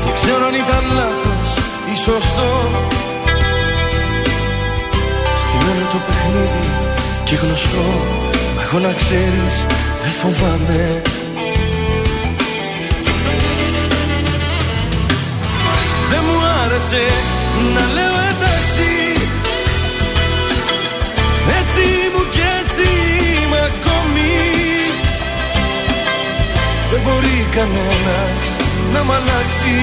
Δεν 0.04 0.14
ξέρω 0.14 0.46
αν 0.46 0.54
ήταν 0.54 0.84
λάθος 0.96 1.50
ή 1.92 1.96
σωστό 1.96 2.97
Στημένο 5.48 5.84
το 5.92 5.98
παιχνίδι 6.06 6.64
και 7.24 7.34
γνωστό 7.34 7.86
Μα 8.58 8.64
εγώ 8.64 8.78
να 8.78 8.92
ξέρεις 8.92 9.66
δεν 10.02 10.12
φοβάμαι. 10.20 11.02
Δεν 16.10 16.22
μου 16.26 16.38
άρεσε 16.64 17.04
να 17.74 17.84
λέω 17.94 18.16
εντάξει. 18.30 18.90
Έτσι 21.58 21.84
μου 22.12 22.24
και 22.34 22.44
έτσι 22.60 22.88
είμαι 23.42 23.60
ακόμη. 23.70 24.32
Δεν 26.90 27.00
μπορεί 27.04 27.48
κανένας 27.50 28.42
να 28.92 29.02
μ' 29.02 29.12
αλλάξει. 29.12 29.76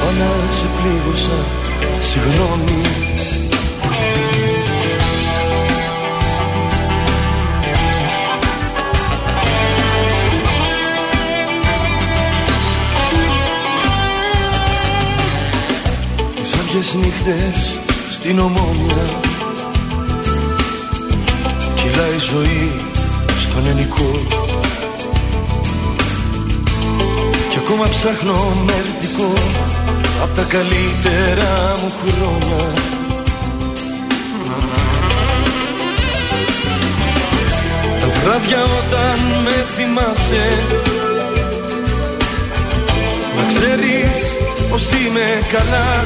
Μα 0.00 0.10
να 0.18 0.52
σε 0.52 0.66
πλήγωσα, 0.76 1.38
συγγνώμη 2.00 3.03
Τις 16.74 16.94
άδειες 16.94 17.04
νύχτες 17.04 17.80
στην 18.10 18.38
ομόνια. 18.38 19.04
Κυλάει 21.74 22.14
η 22.14 22.24
ζωή 22.30 22.72
στον 23.38 23.66
ενικό. 23.66 24.10
Κι 27.50 27.58
ακόμα 27.58 27.88
ψάχνω 27.88 28.34
μερτικό 28.64 29.32
Απ' 30.22 30.34
τα 30.36 30.42
καλύτερα 30.42 31.76
μου 31.82 31.92
χρόνια. 32.00 32.72
Τα 38.00 38.08
βράδια 38.08 38.62
όταν 38.62 39.18
με 39.44 39.64
θυμάσαι 39.76 40.46
Να 43.36 43.46
ξέρεις 43.48 44.34
πως 44.70 44.90
είμαι 44.90 45.42
καλά 45.52 46.04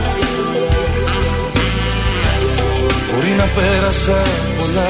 Μπορεί 3.20 3.30
να 3.30 3.44
πέρασα 3.44 4.22
πολλά 4.58 4.88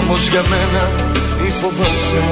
Όμως 0.00 0.28
για 0.28 0.42
μένα 0.50 0.82
μη 1.42 1.48
φοβάσαι. 1.48 2.22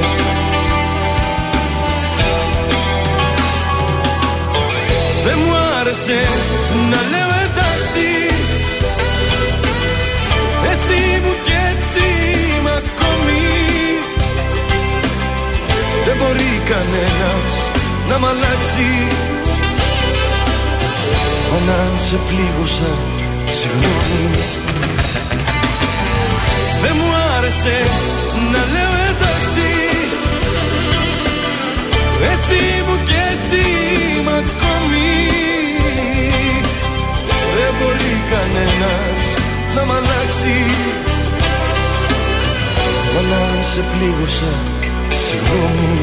Δεν 5.24 5.38
μου 5.44 5.54
άρεσε 5.80 6.20
να 6.90 7.00
λέω 7.12 7.30
εντάξει. 7.46 8.08
Έτσι 10.72 10.96
μου 11.24 11.34
και 11.44 11.56
έτσι 11.72 12.04
είμαι 12.58 12.70
ακόμη. 12.70 13.42
Δεν 16.04 16.16
μπορεί 16.16 16.62
κανένας 16.70 17.52
να 18.08 18.18
μ' 18.18 18.26
αλλάξει. 18.26 18.88
Αν 21.54 21.74
αν 21.80 21.98
σε 22.08 22.18
πλήγωσα, 22.28 22.92
συγγνώμη 23.50 24.73
Δεν 26.84 26.96
μου 26.98 27.10
άρεσε 27.36 27.76
να 28.52 28.62
λέω 28.74 28.92
εντάξει. 29.10 29.68
Έτσι 32.32 32.58
μου 32.86 32.96
και 33.08 33.18
έτσι 33.32 33.60
είμαι 34.16 34.34
ακόμη. 34.42 35.12
Δεν 37.56 37.72
μπορεί 37.78 38.12
κανένας 38.32 39.24
να 39.74 39.82
μ' 39.84 39.92
αλλάξει. 39.98 40.56
Αλλά 43.18 43.38
αν 43.52 43.60
σε 43.72 43.82
πλήγωσα, 43.92 44.52
συγγνώμη. 45.26 45.96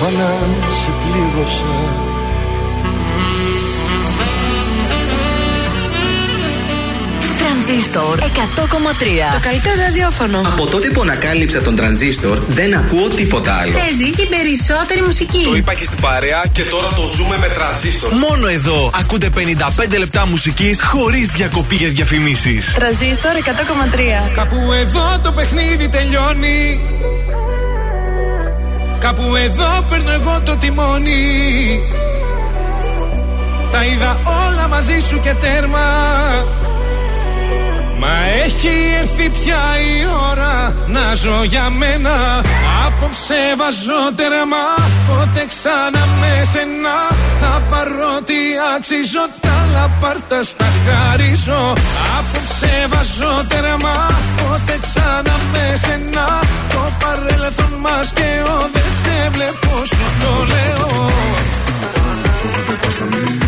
Μα 0.00 0.08
αν 0.24 0.50
σε 0.80 0.90
πλήγωσα 1.02 2.11
Τρανζίστορ 7.66 8.18
100,3. 8.18 8.24
Το 9.32 9.40
καλύτερο 9.40 9.74
ραδιόφωνο. 9.86 10.40
Από 10.44 10.66
τότε 10.66 10.88
που 10.88 11.00
ανακάλυψα 11.00 11.62
τον 11.62 11.76
τρανζίστορ, 11.76 12.38
δεν 12.48 12.74
ακούω 12.74 13.08
τίποτα 13.08 13.54
άλλο. 13.54 13.72
Παίζει 13.72 14.10
την 14.10 14.28
περισσότερη 14.28 15.02
μουσική. 15.02 15.44
Το 15.44 15.54
είπα 15.54 15.74
και 15.74 15.84
στην 15.84 16.00
παρέα 16.00 16.44
και 16.52 16.62
τώρα 16.62 16.88
το 16.88 17.10
ζούμε 17.16 17.38
με 17.38 17.48
τρανζίστορ. 17.48 18.12
Μόνο 18.12 18.46
εδώ 18.46 18.90
ακούτε 19.00 19.28
55 19.94 19.98
λεπτά 19.98 20.26
μουσικής 20.26 20.82
χωρίς 20.82 21.28
διακοπή 21.28 21.74
για 21.74 21.88
διαφημίσεις. 21.88 22.72
Τρανζίστορ 22.74 23.32
100,3. 23.36 24.30
Κάπου 24.34 24.72
εδώ 24.72 25.18
το 25.22 25.32
παιχνίδι 25.32 25.88
τελειώνει 25.88 26.80
Κάπου 29.00 29.36
εδώ 29.36 29.84
παίρνω 29.90 30.10
εγώ 30.10 30.40
το 30.44 30.56
τιμόνι 30.56 31.80
Τα 33.72 33.84
είδα 33.84 34.20
όλα 34.46 34.68
μαζί 34.68 35.00
σου 35.08 35.20
και 35.20 35.34
τέρμα 35.40 35.80
Μα 38.12 38.18
έχει 38.44 38.74
έρθει 39.00 39.30
πια 39.30 39.62
η 39.92 39.94
ώρα 40.30 40.74
να 40.86 41.14
ζω 41.14 41.44
για 41.44 41.70
μένα. 41.70 42.16
Απόψε 42.86 43.40
βάζω 43.58 44.02
τέρμα 44.16 44.64
Πότε 45.08 45.44
ξανά 45.52 46.02
με 46.20 46.32
σένα. 46.52 46.96
Θα 47.40 47.62
πάρω 47.70 48.12
τι 48.28 48.40
αξίζω 48.74 49.24
Τα 49.40 49.56
λαπάρτα 49.72 50.42
στα 50.42 50.68
χαρίζω. 50.84 51.62
Απόψε 52.18 52.72
βάζω 52.92 53.34
τέρμα 53.48 53.96
Πότε 54.36 54.74
ξανά 54.86 55.36
με 55.52 55.64
σένα. 55.84 56.26
Το 56.72 56.82
παρέλθον 57.00 57.72
μας 57.84 58.12
και 58.18 58.30
ο 58.54 58.56
Δεν 58.74 58.90
σε 59.00 59.30
βλέπω 59.34 59.72
σου 59.90 60.04
το 60.20 60.32
λέω. 60.52 61.10
Φοβάται 62.38 62.74
πως 62.82 62.94
θα 62.94 63.04
λιώνει 63.10 63.41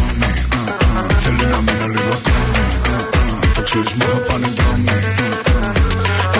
ξέρεις 3.74 3.92
μου 3.92 4.06
θα 4.12 4.32
πάνε 4.32 4.50
δρόμοι. 4.58 4.98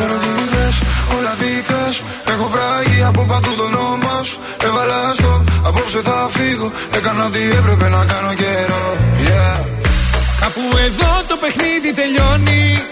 Ερωτήτες, 0.00 0.74
όλα 1.16 1.34
δικά 1.40 1.82
σου 1.94 2.04
Έχω 2.32 2.46
βράγει 2.54 3.02
από 3.10 3.22
παντού 3.30 3.52
το 3.58 3.64
όνομα 3.70 4.16
σου. 4.22 4.38
Έβαλα 4.66 5.00
στο, 5.12 5.44
απόψε 5.68 6.00
θα 6.08 6.28
φύγω. 6.36 6.70
Έκανα 6.96 7.24
ό,τι 7.26 7.40
έπρεπε 7.58 7.88
να 7.88 8.04
κάνω 8.12 8.32
καιρό. 8.42 8.84
Yeah. 9.26 9.58
Κάπου 10.40 10.62
εδώ 10.86 11.10
το 11.28 11.36
παιχνίδι 11.42 11.90
τελειώνει. 12.00 12.82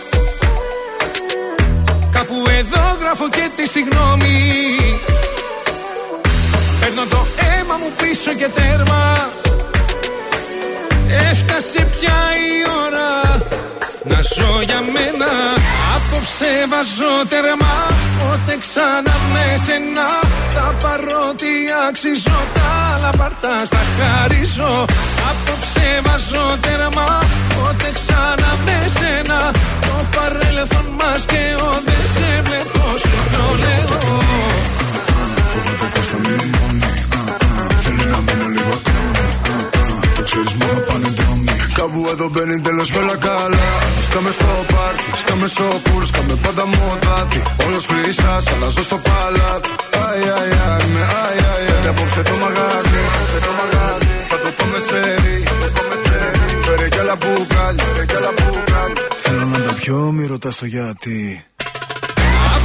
Κάπου 2.17 2.37
εδώ 2.59 2.85
γράφω 3.01 3.29
και 3.37 3.51
τη 3.57 3.65
συγγνώμη 3.69 4.37
Παίρνω 6.81 7.05
το 7.11 7.21
αίμα 7.37 7.77
μου 7.81 7.91
πίσω 8.01 8.33
και 8.41 8.49
τέρμα. 8.57 9.03
Έφτασε 11.31 11.81
πια 11.95 12.19
η 12.49 12.53
ώρα 12.85 13.02
να 14.05 14.21
ζω 14.35 14.63
για 14.69 14.81
μένα 14.95 15.31
Απόψε 15.95 16.53
βάζω 16.71 17.15
τέρμα. 17.31 17.75
Πότε 18.19 18.55
ξανά 18.65 19.17
με 19.33 19.45
σένα 19.65 20.09
Τα 20.55 20.67
παρότι 20.83 21.53
αξίζω 21.89 22.39
Τα 22.55 22.67
άλλα 22.93 23.11
παρτά 23.19 23.65
στα 23.65 23.83
χαρίζω. 23.97 24.73
Απόψε 25.31 25.89
βάζω 26.07 26.47
τέρμα 26.65 27.09
Πότε 27.55 27.89
ξανά 27.99 28.51
με 28.65 28.79
σένα. 28.97 29.39
Το 29.87 29.97
παρέλθον 30.15 30.87
μας 30.99 31.23
και 31.27 31.45
ο 31.67 31.71
Δεν 31.87 32.05
σε 32.15 32.43
βλέπω 32.47 32.85
σου 33.03 33.17
το 33.33 33.45
λέω 33.63 34.82
δρόμοι 41.93 42.05
Κάπου 42.05 42.09
εδώ 42.11 42.29
μπαίνει 42.29 42.61
τέλος 42.61 42.91
κι 42.91 42.99
όλα 42.99 43.17
καλά. 43.17 43.59
Σκάμε 44.07 44.31
στο 44.31 44.47
πάρτι, 44.73 45.05
σκάμε 45.15 45.47
στο 45.47 45.65
πουλ 45.85 46.03
Σκάμε 46.03 46.35
πάντα 46.43 46.67
μοτάτι. 46.67 47.43
Όλος 47.67 47.87
χρυσάς, 47.87 48.53
αλλάζω 48.53 48.83
στο 48.83 48.97
παλάτι. 49.07 49.69
Αι, 49.91 50.05
αι, 50.27 50.43
αι, 50.55 50.87
με 50.93 51.01
αι, 51.01 51.31
αι, 51.41 51.85
αι. 51.85 51.89
Απόψε 51.89 52.23
το 52.23 52.35
μαγάζι, 52.43 53.03
θα 54.31 54.39
το 54.39 54.51
πάμε 54.59 54.79
σε 54.89 55.01
ρί 55.23 55.39
Φέρε 56.65 56.89
κι 56.89 56.99
άλλα 56.99 57.17
μπουκάλια, 57.21 58.05
κι 58.09 58.17
άλλα 58.19 58.33
μπουκάλια. 58.37 59.03
Θέλω 59.25 59.45
να 59.53 59.59
τα 59.67 59.73
πιω, 59.73 60.13
μη 60.13 60.27
ρωτάς 60.27 60.57
το 60.57 60.67
γιατί 60.67 61.45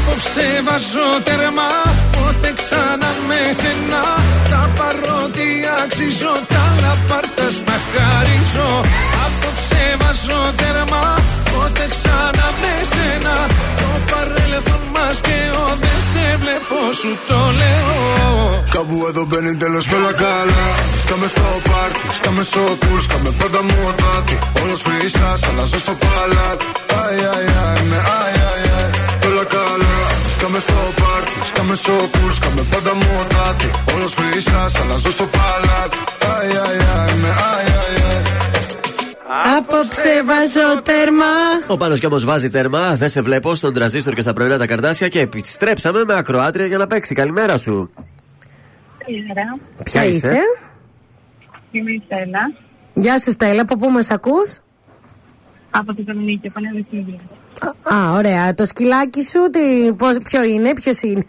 Απόψε 0.07 0.47
βάζω 0.67 1.07
τέρμα 1.27 1.69
Πότε 2.15 2.49
ξανά 2.59 3.11
με 3.27 3.39
σένα 3.59 4.03
Τα 4.51 4.61
παρότι 4.77 5.47
αξίζω 5.81 6.33
Τα 6.53 6.63
λαπάρτα 6.81 7.47
στα 7.59 7.75
χαρίζω. 7.89 8.69
Απόψε 9.25 9.83
βάζω 10.01 10.41
τέρμα 10.59 11.03
Πότε 11.51 11.85
ξανά 11.93 12.47
με 12.61 12.73
σένα 12.91 13.35
Το 13.79 13.89
παρέλθον 14.09 14.83
μας 14.95 15.17
και 15.27 15.39
ο 15.63 15.65
Δεν 15.83 15.99
σε 16.09 16.25
βλέπω 16.41 16.77
σου 16.99 17.11
το 17.29 17.39
λέω. 17.59 17.95
Κάπου 18.75 18.97
εδώ 19.09 19.23
μπαίνει 19.27 19.55
τέλος 19.61 19.85
κι 19.87 19.95
όλα 19.99 20.13
καλά. 20.23 20.65
Σκάμε 21.03 21.27
στο 21.33 21.47
πάρτι, 21.67 22.01
σκάμε 22.17 22.43
στο 22.49 22.63
πουλ 22.81 22.99
Σκάμε 23.07 23.29
πάντα 23.39 23.61
μοτάτι 23.69 24.35
Όλος 24.61 24.81
χρυσάς, 24.85 25.41
αλλάζω 25.47 25.79
στο 25.85 25.93
παλάτι. 26.03 26.65
Αι, 26.93 27.03
αι, 27.21 27.37
αι, 27.51 27.83
με 27.89 27.97
αι, 28.07 28.25
αι, 28.39 28.67
αι. 28.67 29.27
Όλα 29.27 29.45
καλά 29.55 29.86
Σκάμε 30.37 30.59
στο 30.59 30.73
πάρτι, 30.73 31.47
σκάμε 31.47 31.75
στο 31.75 31.91
πουλ 31.91 32.31
Σκάμε 32.31 32.61
πάντα 32.71 32.93
μοτάτι 32.93 33.69
Όλος 33.95 34.13
χρυσάς, 34.13 34.75
αλλάζω 34.75 35.11
στο 35.11 35.23
παλάτι 35.23 35.97
Αι, 36.19 36.47
αι, 36.47 37.11
αι, 37.11 37.15
με 37.15 37.27
αι, 37.27 37.71
αι, 37.71 37.97
αι 38.01 38.37
Απόψε 39.57 40.23
βάζω 40.23 40.81
τέρμα. 40.81 41.25
Ο 41.67 41.77
Πάνος 41.77 41.99
κι 41.99 42.05
όμως 42.05 42.25
βάζει 42.25 42.49
τέρμα. 42.49 42.95
Δεν 42.95 43.09
σε 43.09 43.21
βλέπω 43.21 43.55
στον 43.55 43.73
τραζίστορ 43.73 44.13
και 44.13 44.21
στα 44.21 44.33
πρωινά 44.33 44.57
τα 44.57 44.67
καρδάσια 44.67 45.07
και 45.07 45.19
επιστρέψαμε 45.19 46.03
με 46.03 46.13
ακροάτρια 46.17 46.65
για 46.65 46.77
να 46.77 46.87
παίξει. 46.87 47.15
Καλημέρα 47.15 47.57
σου. 47.57 47.89
Καλημέρα. 48.97 49.57
Ποια 49.83 50.05
είσαι; 50.05 50.37
Είμαι 51.71 51.91
η 51.91 52.01
Στέλλα. 52.05 52.51
Γεια 52.93 53.19
σου 53.19 53.31
Στέλλα, 53.31 53.61
από 53.61 53.75
πού 53.75 53.89
μας 53.89 54.09
ακούς; 54.09 54.57
Από 55.69 55.93
τη 55.93 56.03
Θεσσαλονίκη, 56.03 56.47
από 56.47 56.59
Νέα 56.59 56.71
Δεσμίδια. 56.73 57.19
Α, 57.93 58.11
ωραία. 58.11 58.53
Το 58.53 58.65
σκυλάκι 58.65 59.23
σου, 59.23 59.49
τι, 59.49 59.93
πώς, 59.93 60.17
ποιο 60.23 60.43
είναι, 60.43 60.73
ποιος 60.73 61.01
είναι; 61.01 61.25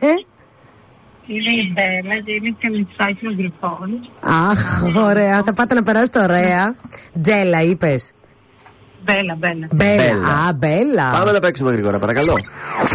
Είναι 1.27 1.53
η 1.53 1.73
Μπέλα 1.73 2.21
και 2.25 2.33
είναι 2.33 2.57
και 2.59 2.69
μισάκι 2.69 3.25
των 3.25 3.35
γρυφών. 3.39 4.09
Αχ, 4.21 4.83
ωραία. 4.97 5.43
Θα 5.43 5.53
πάτε 5.53 5.75
να 5.75 5.83
περάσετε 5.83 6.21
ωραία. 6.21 6.75
Τζέλα, 7.23 7.63
είπες. 7.63 8.11
Μπέλα, 9.09 9.35
Μπέλα. 9.39 9.67
Μπέλα. 9.71 10.29
Α, 10.49 10.53
Μπέλα. 10.55 11.11
Πάμε 11.13 11.33
να 11.33 11.39
παίξουμε 11.39 11.73
γρήγορα, 11.73 11.99
παρακαλώ. 11.99 12.35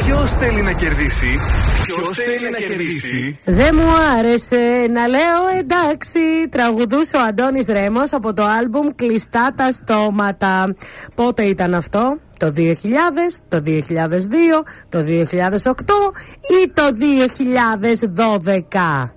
Ποιος 0.06 0.32
θέλει 0.32 0.61
να 0.61 0.72
κερδίσει; 0.72 1.40
Ποιος 1.83 2.17
θέλει 2.17 2.50
να 2.51 2.58
κερδίσει; 2.58 3.40
Δεν 3.45 3.75
μου 3.75 3.90
άρεσε 4.19 4.88
να 4.92 5.08
λέω 5.08 5.48
εντάξει. 5.59 6.19
Τραγουδούσε 6.50 7.17
ο 7.17 7.19
Αντώνης 7.27 7.66
Ρέμος 7.66 8.14
από 8.14 8.33
το 8.33 8.43
άλμπουμ 8.43 8.88
Κλειστά 8.95 9.53
τα 9.56 9.72
στόματα. 9.72 10.74
Πότε 11.16 11.43
ήταν 11.43 11.74
αυτό; 11.74 12.17
Το 12.40 12.51
2000, 12.51 13.42
το 13.48 13.61
2002, 13.61 14.64
το 14.90 15.00
2008 15.00 16.11
ή 16.61 16.69
το 16.74 16.92
2012. 16.92 19.14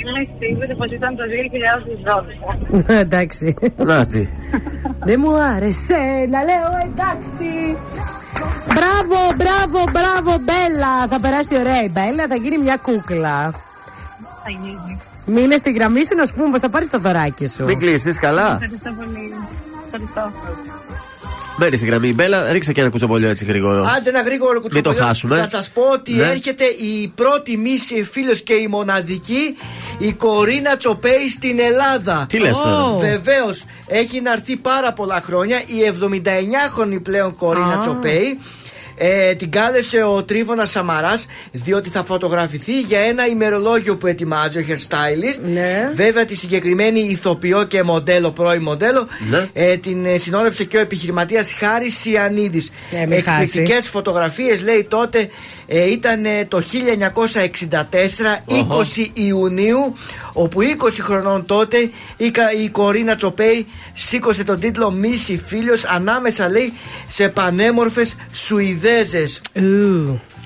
Είμαι 0.00 0.28
σίγουρη 0.38 0.74
πως 0.76 0.90
ήταν 0.90 1.16
το 1.16 1.22
2012. 2.78 2.88
εντάξει. 3.04 3.54
Νάτι. 3.76 4.28
Δεν 5.04 5.20
μου 5.22 5.40
άρεσε 5.40 6.26
να 6.30 6.42
λέω 6.42 6.70
εντάξει. 6.88 7.50
Μπράβο, 8.74 9.18
μπράβο, 9.36 9.84
μπράβο, 9.92 10.38
Μπέλα. 10.44 11.06
Θα 11.08 11.20
περάσει 11.20 11.56
ωραία 11.58 11.82
η 11.82 11.88
Μπέλα, 11.88 12.26
θα 12.28 12.34
γίνει 12.34 12.58
μια 12.58 12.76
κούκλα. 12.76 13.50
Θα 14.44 14.50
γίνει. 14.50 15.00
Μείνε 15.24 15.56
στη 15.56 15.72
γραμμή 15.72 16.04
σου 16.04 16.16
να 16.16 16.24
σου 16.26 16.34
πούμε 16.34 16.50
πώς 16.50 16.60
θα 16.60 16.68
πάρεις 16.68 16.88
το 16.88 16.98
δωράκι 16.98 17.46
σου. 17.46 17.64
Μην 17.64 17.78
κλείσει, 17.78 18.12
καλά. 18.12 18.48
Ευχαριστώ 18.52 18.90
πολύ. 18.98 19.32
Ευχαριστώ. 19.84 20.32
Μένει 21.60 21.76
στη 21.76 21.86
γραμμή. 21.86 22.12
Μπέλα, 22.12 22.52
ρίξε 22.52 22.72
και 22.72 22.80
ένα 22.80 22.90
κουτσομπολιό 22.90 23.28
έτσι 23.28 23.44
γρήγορο. 23.44 23.80
Άντε 23.96 24.08
ένα 24.10 24.22
γρήγορο 24.22 24.52
Μην 24.52 24.62
κουτσομπολιό. 24.62 24.98
το 24.98 25.04
χάσουμε. 25.04 25.36
Θα 25.36 25.48
σας 25.48 25.70
πω 25.70 25.82
ότι 25.92 26.12
Ναι. 26.12 26.22
έρχεται 26.22 26.64
η 26.64 27.12
πρώτη 27.14 27.56
μίση 27.56 28.02
φίλος 28.10 28.42
και 28.42 28.52
η 28.52 28.66
μοναδική, 28.66 29.56
η 29.98 30.12
Κορίνα 30.12 30.76
Τσοπέη 30.76 31.28
στην 31.28 31.58
Ελλάδα. 31.58 32.26
Τι 32.28 32.38
λες 32.38 32.56
τώρα; 32.56 32.96
Βεβαίως, 32.98 33.64
έχει 33.86 34.20
να 34.20 34.32
έρθει 34.32 34.56
πάρα 34.56 34.92
πολλά 34.92 35.20
χρόνια. 35.20 35.60
Η 35.66 35.82
79χρονη 35.84 37.00
πλέον 37.02 37.36
Κορίνα 37.36 37.74
Α. 37.74 37.78
Τσοπέη. 37.78 38.38
Ε, 39.02 39.34
την 39.34 39.50
κάλεσε 39.50 40.02
ο 40.02 40.22
Τρίβονα 40.24 40.66
Σαμαράς 40.66 41.26
διότι 41.52 41.90
θα 41.90 42.04
φωτογραφηθεί 42.04 42.80
για 42.80 42.98
ένα 43.00 43.26
ημερολόγιο 43.26 43.96
που 43.96 44.06
ετοιμάζει 44.06 44.58
ο 44.58 44.62
hairstylist. 44.68 45.40
Ναι. 45.52 45.90
Βέβαια 45.94 46.24
τη 46.24 46.34
συγκεκριμένη 46.34 47.00
ηθοποιό 47.00 47.64
και 47.64 47.82
μοντέλο, 47.82 48.30
πρώην 48.30 48.62
μοντέλο, 48.62 49.08
Ναι. 49.30 49.48
ε, 49.52 49.76
την 49.76 50.06
ε, 50.06 50.18
συνόδευσε 50.18 50.64
και 50.64 50.76
ο 50.76 50.80
επιχειρηματίας 50.80 51.52
Χάρης 51.52 51.98
Σιανίδη. 51.98 52.68
Ε, 53.02 53.06
μη 53.06 53.20
χάσει. 53.20 53.42
Εκπληκτικές 53.42 53.88
φωτογραφίες 53.88 54.62
λέει 54.62 54.86
τότε 54.90 55.28
ε, 55.72 55.90
ήταν 55.90 56.24
ε, 56.24 56.44
το 56.44 56.62
1964, 56.62 57.72
20 58.48 59.06
Ιουνίου, 59.12 59.94
όπου 60.32 60.60
20 60.62 60.88
χρονών 61.00 61.46
τότε 61.46 61.90
η, 62.16 62.30
κα- 62.30 62.52
η 62.52 62.68
Κορίνα 62.68 63.14
Τσοπέη 63.16 63.66
σήκωσε 63.94 64.44
τον 64.44 64.60
τίτλο 64.60 64.90
Μίση 64.90 65.42
Φίλος 65.46 65.84
ανάμεσα 65.84 66.48
λέει 66.48 66.72
σε 67.08 67.28
πανέμορφες 67.28 68.16
Σουηδέζες. 68.32 69.40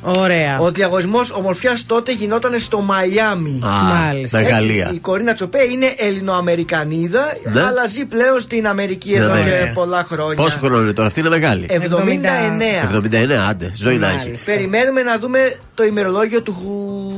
Ου, 0.07 0.12
ωραία. 0.16 0.58
Ο 0.58 0.70
διαγωνισμός 0.70 1.31
ομορφιάς 1.31 1.86
τότε 1.86 2.12
γινόταν 2.12 2.58
στο 2.60 2.81
Μαϊάμι. 2.81 3.60
Α, 3.65 3.68
Μάλιστα. 3.68 4.26
στα 4.28 4.39
Έτσι, 4.39 4.52
Γαλλία. 4.52 4.91
Η 4.94 4.99
Κορίνα 4.99 5.34
Τσοπέ 5.34 5.58
είναι 5.73 5.86
Ελληνοαμερικανίδα, 5.99 7.36
Ναι. 7.52 7.60
αλλά 7.62 7.86
ζει 7.86 8.05
πλέον 8.05 8.41
στην 8.41 8.66
Αμερική 8.66 9.12
εδώ 9.12 9.34
Ναι, 9.34 9.41
και 9.42 9.49
ναι. 9.65 9.70
πολλά 9.74 10.05
χρόνια. 10.05 10.34
Πόσο 10.42 10.58
χρόνο 10.58 10.81
είναι 10.81 10.92
τώρα, 10.92 11.07
αυτή 11.08 11.20
είναι 11.20 11.28
μεγάλη. 11.28 11.66
79. 11.68 12.83
79, 12.83 13.49
άντε, 13.49 13.73
ζωή 13.74 13.97
να 13.99 14.08
έχει. 14.10 14.44
Περιμένουμε 14.44 15.02
να 15.02 15.18
δούμε 15.18 15.57
το 15.74 15.84
ημερολόγιο 15.84 16.42
του 16.42 16.55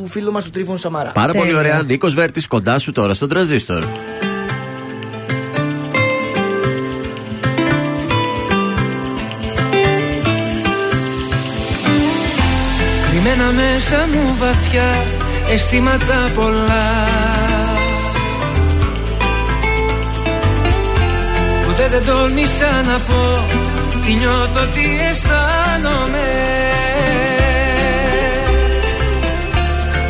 φίλου 0.06 0.32
μας 0.32 0.44
του 0.44 0.50
Τρίφων 0.50 0.78
Σαμαρά. 0.78 1.10
Πάρα 1.10 1.32
πολύ 1.32 1.44
Τέλεια. 1.44 1.58
ωραία. 1.60 1.82
Νίκος 1.82 2.15
Βέρτης 2.15 2.47
κοντά 2.47 2.78
σου 2.78 2.92
τώρα 2.92 3.15
στον 3.15 3.28
τραζίστορ. 3.28 3.84
Μέσα 13.78 14.08
μου 14.12 14.36
βαθιά 14.38 15.06
αισθήματα 15.52 16.30
πολλά. 16.34 16.88
Ποτέ 21.66 21.88
δεν 21.88 22.05
τόλμησα 22.06 22.82
να 22.86 22.98
πω 22.98 23.44
τι 24.05 24.14
νιώθω, 24.14 24.66
τι 24.74 24.80
αισθάνομαι 25.10 26.28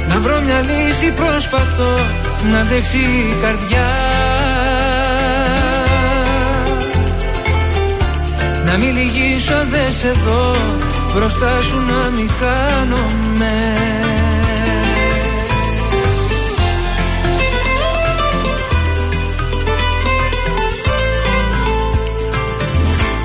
Να 0.08 0.20
βρω 0.20 0.40
μια 0.40 0.60
λύση 0.60 1.12
προσπαθώ 1.12 1.98
να 2.50 2.58
αντέξει 2.58 2.98
η 2.98 3.36
καρδιά. 3.42 3.88
Να 8.66 8.76
μην 8.76 8.96
λυγίσω 8.96 9.54
αν 9.54 9.68
δεν 9.70 9.92
σε 9.92 10.12
δω 10.24 10.56
μπροστά 11.18 11.60
σου 11.60 11.76
να 11.76 12.10
μην 12.10 12.30
χάνομαι. 12.38 13.56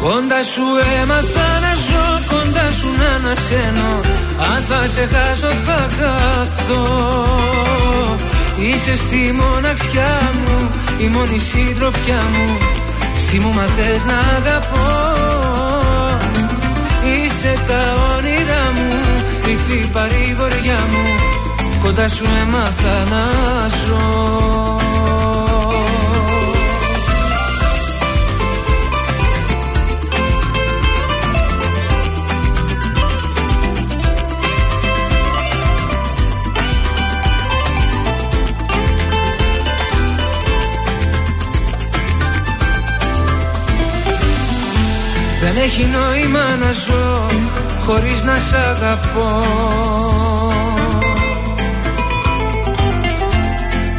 Κοντά 0.02 0.44
σου 0.44 0.62
έμαθα 1.02 1.60
να 1.62 1.74
ζω, 1.88 2.08
κοντά 2.30 2.72
σου 2.80 2.88
να 3.00 3.16
ανασένω. 3.16 4.00
Αν 4.38 4.64
θα 4.70 4.88
σε 4.94 5.10
χάσω 5.14 5.48
θα 5.66 5.90
χαθώ. 5.98 6.86
Είσαι 8.58 8.96
στη 8.98 9.36
μοναξιά 9.40 10.32
μου, 10.34 10.70
η 10.98 11.08
μόνη 11.08 11.40
συντροφιά 11.40 12.22
μου. 12.34 12.58
Εσύ 13.16 13.40
μου 13.40 13.54
μαθες 13.54 14.04
να 14.06 14.18
αγαπώ 14.38 15.11
Είσαι 17.44 17.64
τα 17.68 17.84
όνειρά 18.18 18.72
μου, 18.76 19.02
κρυφή 19.42 19.90
παρηγοριά 19.90 20.80
μου. 20.92 21.04
Κοντά 21.84 22.10
σου 22.10 22.24
έμαθα 22.42 23.04
να 23.10 23.28
ζω 23.68 24.81
Δεν 45.54 45.64
έχει 45.64 45.86
νόημα 45.86 46.56
να 46.60 46.72
ζω 46.72 47.26
χωρίς 47.86 48.24
να 48.24 48.36
σ' 48.36 48.54
αγαπώ. 48.54 49.44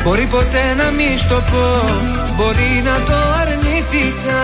Μπορεί 0.04 0.26
ποτέ 0.26 0.74
να 0.76 0.90
μη 0.90 1.16
στο 1.16 1.34
πω, 1.34 1.84
μπορεί 2.36 2.82
να 2.84 3.04
το 3.04 3.14
αρνηθήκα 3.40 4.42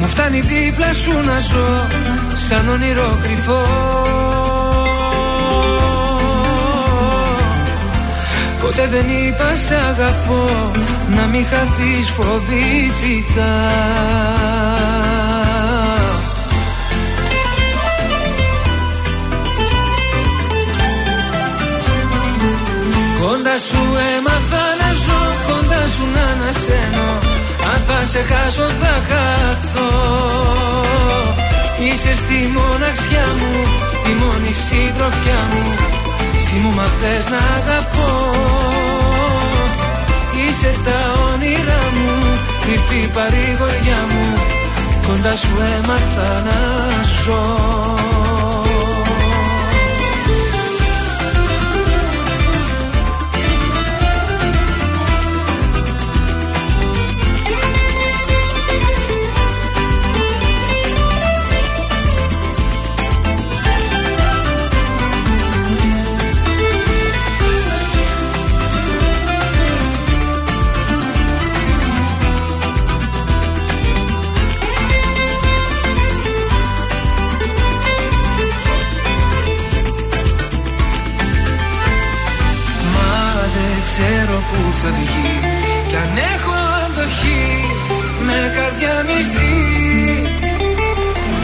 Μου 0.00 0.06
φτάνει 0.06 0.40
δίπλα 0.40 0.94
σου 0.94 1.12
να 1.12 1.40
ζω 1.40 1.86
σαν 2.48 2.68
όνειρο 2.68 3.18
κρυφό 3.22 3.62
Ποτέ 8.60 8.86
δεν 8.90 9.08
είπα 9.08 9.54
σ' 9.54 9.70
αγαπώ 9.70 10.72
Να 11.16 11.26
μην 11.26 11.46
χαθείς 11.46 12.08
φοβήθηκα 12.08 13.52
Κοντά 23.20 23.58
σου 23.68 23.82
έμαθα 24.16 24.64
να 24.80 24.92
ζω 25.04 25.20
Κοντά 25.48 25.82
σου 25.94 26.04
να 26.14 26.22
ανασένω. 26.32 27.08
Αν 27.72 27.80
θα 27.86 28.06
σε 28.06 28.22
χάσω 28.30 28.66
θα 28.80 28.94
χαθώ. 29.08 29.90
Είσαι 31.80 32.14
στη 32.16 32.50
μοναξιά 32.54 33.26
μου 33.38 33.52
Η 34.10 34.12
μόνη 34.20 34.52
συντροφιά 34.52 35.40
μου 35.50 35.87
Εσύ 36.58 36.66
μου 36.66 36.74
μαθες 36.74 37.28
να 37.30 37.36
αγαπώ. 37.36 38.10
Είσαι 40.40 40.74
τα 40.84 40.98
όνειρά 41.32 41.82
μου 41.94 42.38
Κρυφή 42.60 43.08
παρηγοριά 43.08 44.00
μου. 44.10 44.26
Κοντά 45.06 45.36
σου 45.36 45.54
έμαθα 45.76 46.42
να 46.42 46.58
ζω 47.22 48.27
θα 84.82 84.90
βγει. 84.96 85.30
Κι 85.88 85.96
αν 86.04 86.12
έχω 86.34 86.56
αντοχή 86.84 87.44
Με 88.26 88.38
καρδιά 88.56 88.96
μισή. 89.08 89.56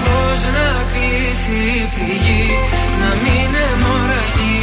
Πώς 0.04 0.40
να 0.56 0.68
κλείσει 0.92 1.58
η 1.80 1.84
πληγή 1.94 2.46
Να 3.00 3.10
μην 3.22 3.50
αιμορραγεί. 3.64 4.54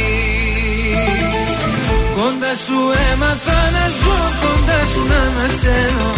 Κοντά 2.16 2.52
σου 2.64 2.78
έμαθα 3.10 3.60
να 3.76 3.84
ζω 3.98 4.18
Κοντά 4.42 4.80
σου 4.90 5.02
να 5.10 5.18
ανασένω 5.28 6.10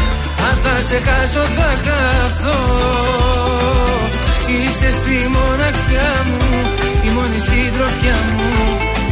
Αν 0.47 0.57
θα 0.63 0.77
σε 0.89 0.99
χάσω 1.07 1.45
θα 1.57 1.71
χαθώ. 1.85 2.61
Είσαι 4.55 4.91
στη 4.99 5.17
μοναξιά 5.35 6.11
μου 6.27 6.39
Η 7.07 7.09
μόνη 7.17 7.39
συντροφιά 7.49 8.19
μου. 8.37 8.51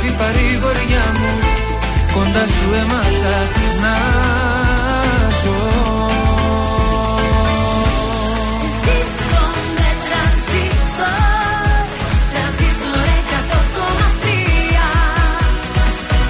Κρυφή 0.05 0.17
παρηγοριά 0.17 1.05
μου 1.19 1.33
Κοντά 2.13 2.47
σου 2.47 2.69
έμαθα 2.81 3.39
να 3.83 3.97
ζω. 5.41 5.63
Ζήστο 8.81 9.43
με 9.77 9.91
τρανζίστορ 10.05 11.87
Τρανζίστορ 12.33 13.07
100,3 13.29 14.27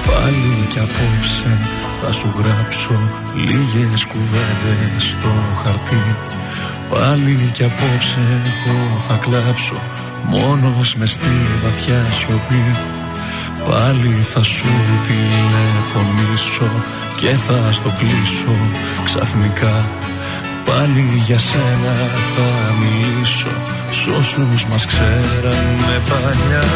Πάλι 0.07 0.67
κι 0.69 0.79
απόψε 0.79 1.51
θα 2.01 2.11
σου 2.11 2.29
γράψω 2.37 2.99
λίγες 3.35 4.05
κουβέντες 4.05 5.03
στο 5.09 5.33
χαρτί. 5.63 6.15
Πάλι 6.89 7.51
κι 7.53 7.63
απόψε 7.63 8.41
εγώ 8.45 8.97
θα 9.07 9.15
κλάψω 9.15 9.75
μόνος 10.25 10.95
μες 10.95 11.11
στη 11.11 11.35
βαθιά 11.63 12.03
σιωπή 12.11 12.94
Πάλι 13.69 14.25
θα 14.33 14.43
σου 14.43 14.71
τηλεφωνήσω 15.07 16.69
και 17.15 17.29
θα 17.45 17.71
στο 17.71 17.93
κλείσω 17.99 18.55
ξαφνικά. 19.03 19.75
Πάλι 20.65 21.21
για 21.25 21.39
σένα 21.39 21.95
θα 22.33 22.49
μιλήσω 22.81 23.53
σ' 23.89 24.07
όσους 24.07 24.65
μας 24.65 24.85
ξέρανε 24.85 25.95
παλιά. 26.09 26.67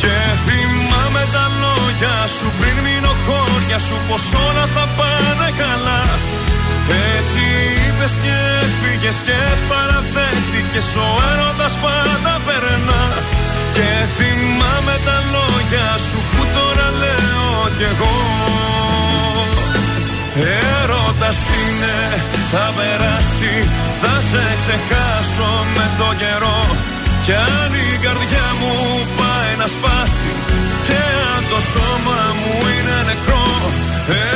Και 0.00 0.16
θυμάμαι 0.44 1.22
τα 1.34 1.44
λόγια 1.62 2.16
σου 2.36 2.46
πριν 2.58 2.76
μείνω 2.84 3.12
χώρια 3.26 3.78
σου 3.86 3.96
πως 4.08 4.24
όλα 4.46 4.66
θα 4.74 4.84
πάνε 4.98 5.48
καλά. 5.62 6.02
Έτσι 7.16 7.42
είπες 7.84 8.14
και 8.24 8.36
έφυγες 8.62 9.18
και 9.26 9.38
παραδέχτηκες 9.68 10.88
ο 11.04 11.08
έρωτας 11.30 11.74
πάντα 11.84 12.34
περνά 12.46 13.02
Και 13.76 13.90
θυμάμαι 14.16 14.96
τα 15.06 15.18
λόγια 15.34 15.88
σου 16.06 16.18
που 16.30 16.42
τώρα 16.56 16.88
λέω 17.02 17.56
κι 17.76 17.86
εγώ. 17.92 18.16
Έρωτας 20.82 21.38
είναι, 21.58 21.98
θα 22.52 22.66
περάσει, 22.76 23.54
θα 24.00 24.14
σε 24.28 24.44
ξεχάσω 24.60 25.50
με 25.76 25.86
το 25.98 26.08
καιρό. 26.22 26.60
Κι 27.24 27.34
αν 27.56 27.70
η 27.86 27.88
καρδιά 28.04 28.48
μου 28.60 28.74
πάει 29.18 29.52
να 29.60 29.66
σπάσει 29.74 30.32
Και 30.86 31.00
αν 31.34 31.42
το 31.52 31.58
σώμα 31.72 32.20
μου 32.38 32.54
είναι 32.72 32.98
νεκρό. 33.08 33.48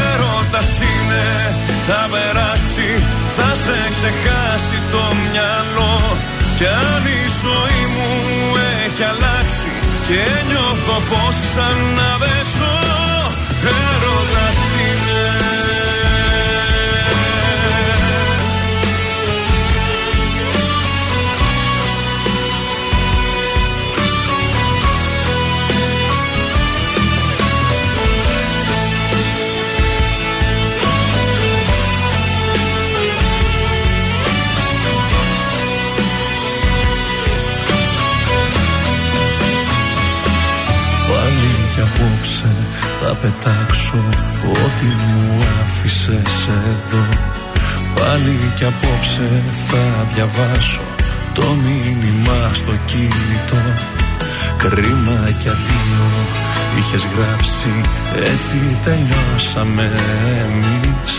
Έρωτας 0.04 0.70
είναι, 0.88 1.26
θα 1.88 2.00
περάσει, 2.12 2.90
θα 3.36 3.48
σε 3.62 3.76
ξεχάσει 3.94 4.78
το 4.92 5.02
μυαλό 5.20 5.96
Κι 6.62 6.68
αν 6.68 7.04
η 7.04 7.22
ζωή 7.42 7.82
μου 7.94 8.10
έχει 8.84 9.02
αλλάξει 9.02 9.72
και 10.08 10.22
νιώθω 10.48 10.96
πως 11.10 11.36
ξαναβέσω 11.40 12.74
Έρωτας 13.64 14.58
είναι 14.86 15.61
θα 43.12 43.20
πετάξω 43.20 44.04
ό,τι 44.64 44.84
μου 44.84 45.42
άφησες 45.62 46.48
εδώ. 46.48 47.04
Πάλι 47.94 48.52
κι 48.56 48.64
απόψε 48.64 49.42
θα 49.68 50.06
διαβάσω 50.14 50.80
το 51.32 51.42
μήνυμα 51.64 52.50
στο 52.52 52.72
κινητό. 52.86 53.64
Κρίμα 54.56 55.18
κι 55.40 55.48
αντίο 55.48 56.08
είχες 56.78 57.06
γράψει 57.14 57.72
έτσι 58.32 58.56
τελειώσαμε 58.84 59.90
εμείς. 60.42 61.14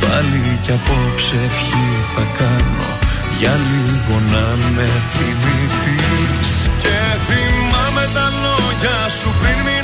Πάλι 0.00 0.58
κι 0.62 0.72
απόψε 0.78 1.36
ευχή 1.44 1.88
θα 2.14 2.24
κάνω 2.38 2.90
για 3.38 3.54
λίγο 3.70 4.14
να 4.32 4.46
με 4.74 4.88
θυμηθείς. 5.12 6.50
Και 6.82 6.98
θυμάμαι 7.26 8.08
τα 8.14 8.26
λόγια 8.44 8.98
σου 9.18 9.28
πριν 9.40 9.58
μείνω 9.64 9.83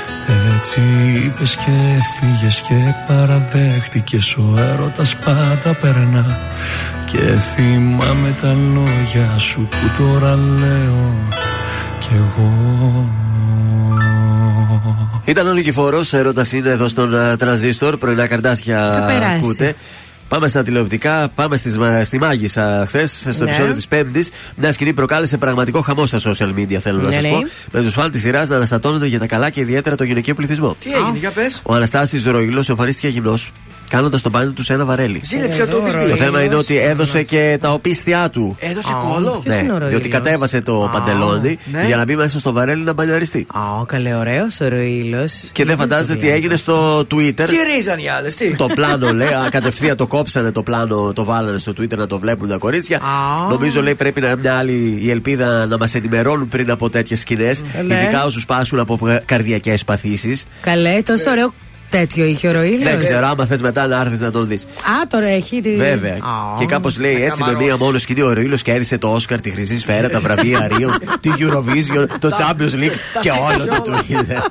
έτσι 0.63 0.81
είπες 1.25 1.55
και 1.55 1.71
φύγες 2.19 2.61
και 2.61 2.73
παραδέχτηκες 3.07 4.35
ο 4.35 4.55
έρωτας 4.59 5.15
πάντα 5.15 5.77
περνά 5.81 6.39
Και 7.05 7.17
θυμάμαι 7.17 8.35
τα 8.41 8.53
λόγια 8.73 9.37
σου 9.37 9.67
που 9.71 10.03
τώρα 10.03 10.35
λέω 10.35 11.27
κι 11.99 12.09
εγώ 12.13 13.09
Ήταν 15.25 15.47
ο 15.47 15.53
Νικηφόρος, 15.53 16.13
έρωτας 16.13 16.51
είναι 16.51 16.69
εδώ 16.69 16.87
στον 16.87 17.13
uh, 17.15 17.37
τρανζίστορ. 17.37 17.97
Πρωινά 17.97 18.27
καρδάσια 18.27 18.91
Θα 18.93 19.05
περάσει. 19.05 19.35
ακούτε. 19.35 19.75
Πάμε 20.31 20.47
στα 20.47 20.63
τηλεοπτικά, 20.63 21.29
πάμε 21.35 21.57
στις, 21.57 21.77
μα- 21.77 22.03
στη 22.03 22.17
Μάγισσα 22.19 22.83
χθες, 22.87 23.11
στο 23.31 23.43
Ναι. 23.43 23.49
επεισόδιο 23.49 23.73
της 23.73 23.87
Πέμπτης. 23.87 24.29
Μια 24.55 24.71
σκηνή 24.71 24.93
προκάλεσε 24.93 25.37
πραγματικό 25.37 25.81
χαμό 25.81 26.05
στα 26.05 26.19
social 26.19 26.53
media, 26.55 26.75
θέλω 26.79 27.01
να 27.01 27.07
Ναι, 27.09 27.13
σας 27.13 27.23
ναι. 27.23 27.29
πω. 27.29 27.37
Με 27.71 27.81
τους 27.81 27.93
φαν 27.93 28.11
της 28.11 28.21
σειράς 28.21 28.49
να 28.49 28.55
αναστατώνονται 28.55 29.05
για 29.07 29.19
τα 29.19 29.25
καλά 29.25 29.49
και 29.49 29.59
ιδιαίτερα 29.59 29.95
το 29.95 30.03
γυναικείο 30.03 30.33
πληθυσμό. 30.35 30.75
Τι 30.79 30.91
έγινε, 30.91 31.17
για 31.17 31.31
πες. 31.31 31.61
Ο 31.65 31.73
Αναστάσης 31.73 32.25
Ροήλο 32.25 32.65
εμφανίστηκε 32.69 33.07
γυμνός, 33.07 33.51
κάνοντας 33.91 34.21
το 34.21 34.29
μπάνι 34.29 34.51
του 34.51 34.63
σε 34.63 34.73
ένα 34.73 34.85
βαρέλι. 34.85 35.21
Ζήλεψε 35.23 35.65
το 35.65 35.77
Εδώ, 35.87 36.03
πει. 36.03 36.09
Το 36.09 36.15
θέμα 36.15 36.43
είναι 36.43 36.55
ότι 36.55 36.77
έδωσε 36.77 37.23
και 37.23 37.57
τα 37.61 37.71
οπίστια 37.71 38.29
του. 38.29 38.55
Έδωσε 38.59 38.97
κόλλο. 39.03 39.41
ποιος 39.43 39.55
είναι 39.55 39.61
ο 39.61 39.65
Ναι, 39.65 39.71
Ροήλος; 39.71 39.89
διότι 39.89 40.09
κατέβασε 40.09 40.61
το 40.61 40.89
παντελόνι 40.91 41.57
ναι. 41.71 41.83
για 41.85 41.97
να 41.97 42.03
μπει 42.03 42.15
μέσα 42.15 42.39
στο 42.39 42.51
βαρέλι 42.51 42.83
να 42.83 42.93
μπανιαριστεί. 42.93 43.47
Α, 43.53 43.85
καλέ, 43.85 44.15
ωραίος 44.15 44.59
ο 44.61 44.67
Ροήλο. 44.67 45.27
Και 45.51 45.65
δεν 45.65 45.77
φαντάζεται 45.77 46.15
τι 46.19 46.29
έγινε 46.29 46.55
στο 46.55 46.99
Twitter. 46.99 47.33
Τι 47.33 47.55
ρίζαν 47.75 47.99
οι 47.99 48.09
άλλες, 48.09 48.35
τι; 48.35 48.55
Το 48.55 48.67
πλάνο 48.75 49.13
λέει, 49.13 49.27
α, 49.27 49.47
κατευθείαν 49.51 49.97
το 49.97 50.07
κόψανε 50.07 50.51
το 50.51 50.63
πλάνο, 50.63 51.13
το 51.13 51.23
βάλανε 51.23 51.57
στο 51.57 51.71
Twitter 51.71 51.97
να 51.97 52.07
το 52.07 52.19
βλέπουν 52.19 52.49
τα 52.49 52.57
κορίτσια. 52.57 52.97
Α. 52.97 53.49
Νομίζω 53.49 53.81
λέει 53.81 53.95
πρέπει 53.95 54.21
να 54.21 54.27
είναι 54.27 54.37
μια 54.41 54.57
άλλη 54.57 54.99
η 55.01 55.09
ελπίδα 55.09 55.65
να 55.65 55.77
μας 55.77 55.95
ενημερώνουν 55.95 56.47
πριν 56.47 56.71
από 56.71 56.89
τέτοιες 56.89 57.19
σκηνές. 57.19 57.61
Ναι. 57.87 57.95
Ειδικά 57.95 58.25
όσους 58.25 58.45
πάσχουν 58.45 58.79
από 58.79 58.99
καρδιακές 59.25 59.83
παθήσεις. 59.83 60.43
Καλέ, 60.61 61.01
τόσο 61.01 61.29
ωραίο 61.31 61.53
τέτοιο 61.91 62.25
είχε 62.25 62.47
ο 62.47 62.51
Ροήλο. 62.51 62.83
Δεν 62.83 62.99
ξέρω, 62.99 63.27
άμα 63.27 63.45
θες 63.45 63.61
μετά 63.61 63.87
να 63.87 63.99
έρθεις 63.99 64.19
να 64.19 64.31
τον 64.31 64.47
δεις. 64.47 64.63
Α, 64.63 65.07
τώρα 65.07 65.27
έχει. 65.27 65.61
Τη... 65.61 65.75
Βέβαια. 65.75 66.13
Α. 66.13 66.57
Και 66.59 66.65
κάπως 66.65 66.99
λέει 66.99 67.13
Να 67.13 67.25
έτσι 67.25 67.41
με 67.43 67.47
μία 67.47 67.55
καμαρώσεις. 67.57 67.79
μόνο 67.85 67.97
σκηνή 67.97 68.21
ο 68.21 68.33
Ρίλο 68.33 68.55
κέρδισε 68.55 68.97
το 68.97 69.07
Όσκαρ, 69.07 69.41
τη 69.41 69.49
Χρυσή 69.51 69.79
Σφαίρα, 69.79 70.09
τα 70.09 70.19
βραβεία 70.19 70.59
Αρίων, 70.59 70.97
τη 71.19 71.29
Eurovision, 71.39 72.05
το 72.19 72.29
Champions 72.39 72.73
League 72.83 72.97
και 73.21 73.29
όλο 73.29 73.65
το 73.85 73.93
Twitter. 74.09 74.45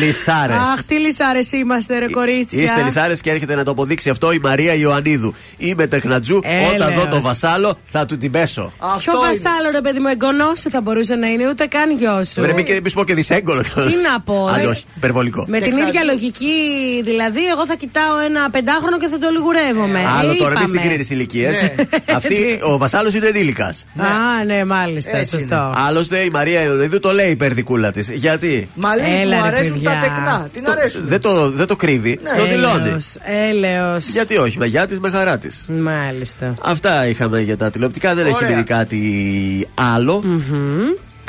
Λισάρε. 0.00 0.52
Αχ, 0.54 0.84
τι 0.86 0.94
λυσάρες 0.94 1.52
είμαστε, 1.52 1.98
ρε 1.98 2.06
κορίτσια. 2.08 2.62
Είστε 2.62 2.82
λισάρε 2.82 3.16
και 3.16 3.30
έρχεται 3.30 3.54
να 3.54 3.64
το 3.64 3.70
αποδείξει 3.70 4.10
αυτό 4.10 4.32
η 4.32 4.38
Μαρία 4.38 4.74
Ιωαννίδου. 4.74 5.34
Είμαι 5.56 5.86
τεχνατζού. 5.86 6.40
Έλεος. 6.42 6.74
Όταν 6.74 6.94
δω 6.94 7.06
το 7.06 7.20
βασάλο 7.20 7.78
θα 7.84 8.06
του 8.06 8.16
την 8.18 8.30
πέσω. 8.30 8.72
Ποιο 8.78 8.88
Αυτό 8.88 9.10
είναι. 9.12 9.26
βασάλο, 9.26 9.70
ρε 9.72 9.80
παιδί 9.80 9.98
μου, 9.98 10.08
εγγονός 10.08 10.58
σου 10.58 10.70
θα 10.70 10.80
μπορούσε 10.80 11.14
να 11.14 11.26
είναι, 11.26 11.48
ούτε 11.48 11.66
καν 11.66 11.96
γιος 11.98 12.28
σου. 12.28 12.40
Βρε, 12.40 12.52
μην 12.52 12.64
και 12.64 12.80
μη 12.82 12.88
σου 12.88 12.94
πω 12.96 13.04
και 13.04 13.14
δυσέγκολο. 13.14 13.62
Τι 13.62 13.94
να 14.10 14.20
πω, 14.24 14.46
Άντε, 14.54 14.62
ε. 14.62 14.66
όχι, 14.66 14.84
υπερβολικό. 14.96 15.44
Με 15.48 15.58
την 15.60 15.76
ίδια 15.76 16.04
λογική, 16.04 16.59
δηλαδή, 17.02 17.46
εγώ 17.46 17.66
θα 17.66 17.74
κοιτάω 17.74 18.18
ένα 18.24 18.50
πεντάχρονο 18.50 18.98
και 18.98 19.08
θα 19.08 19.18
το 19.18 19.28
λιγουρεύομαι. 19.30 19.98
Άλλο 20.18 20.30
Ε, 20.30 20.34
τώρα 20.34 20.50
μην 20.58 20.62
είπαμε; 20.62 20.80
συγκρίνεις 20.80 21.10
ηλικίες. 21.10 21.62
Ναι. 21.62 21.84
Αυτή, 22.16 22.60
ο 22.62 22.78
βασάλος 22.78 23.14
είναι 23.14 23.26
ενήλικας. 23.26 23.86
Α, 23.96 24.44
ναι, 24.44 24.64
μάλιστα, 24.64 25.16
Έτσι 25.16 25.30
σωστό. 25.30 25.74
Άλλωστε 25.76 26.18
η 26.18 26.30
Μαρία 26.30 26.62
Ιωαννίδου 26.62 27.00
το 27.00 27.12
λέει 27.12 27.30
υπερδικούλα 27.30 27.90
της. 27.90 28.10
Γιατί; 28.10 28.68
Μα 28.74 28.96
λέει 28.96 29.20
Έλα, 29.20 29.36
μου 29.36 29.42
ρε, 29.42 29.48
αρέσουν 29.48 29.72
παιδιά. 29.72 29.90
τα 29.90 30.00
τεκνά. 30.00 30.48
Την 30.52 30.68
αρέσουν. 30.68 31.02
δεν 31.06 31.20
το, 31.20 31.50
δεν 31.50 31.66
το 31.66 31.76
κρύβει, 31.76 32.20
το 32.36 32.44
δηλώνει. 32.46 32.88
Έλεος, 32.88 33.16
έλεος. 33.48 34.06
Γιατί 34.06 34.36
όχι, 34.36 34.58
με 34.58 34.66
γιά 34.66 34.86
της, 34.86 34.98
με 35.00 35.10
χαρά 35.10 35.38
της. 35.38 35.66
Μάλιστα. 35.68 36.54
Αυτά 36.62 37.06
είχαμε 37.06 37.40
για 37.40 37.56
τα 37.56 37.70
τηλεοπτικά. 37.70 38.14
Δεν 38.14 38.26
έχει 38.26 38.34
Ωραία. 38.34 38.48
μείνει 38.48 38.62
κάτι 38.62 39.68
άλλο. 39.74 40.22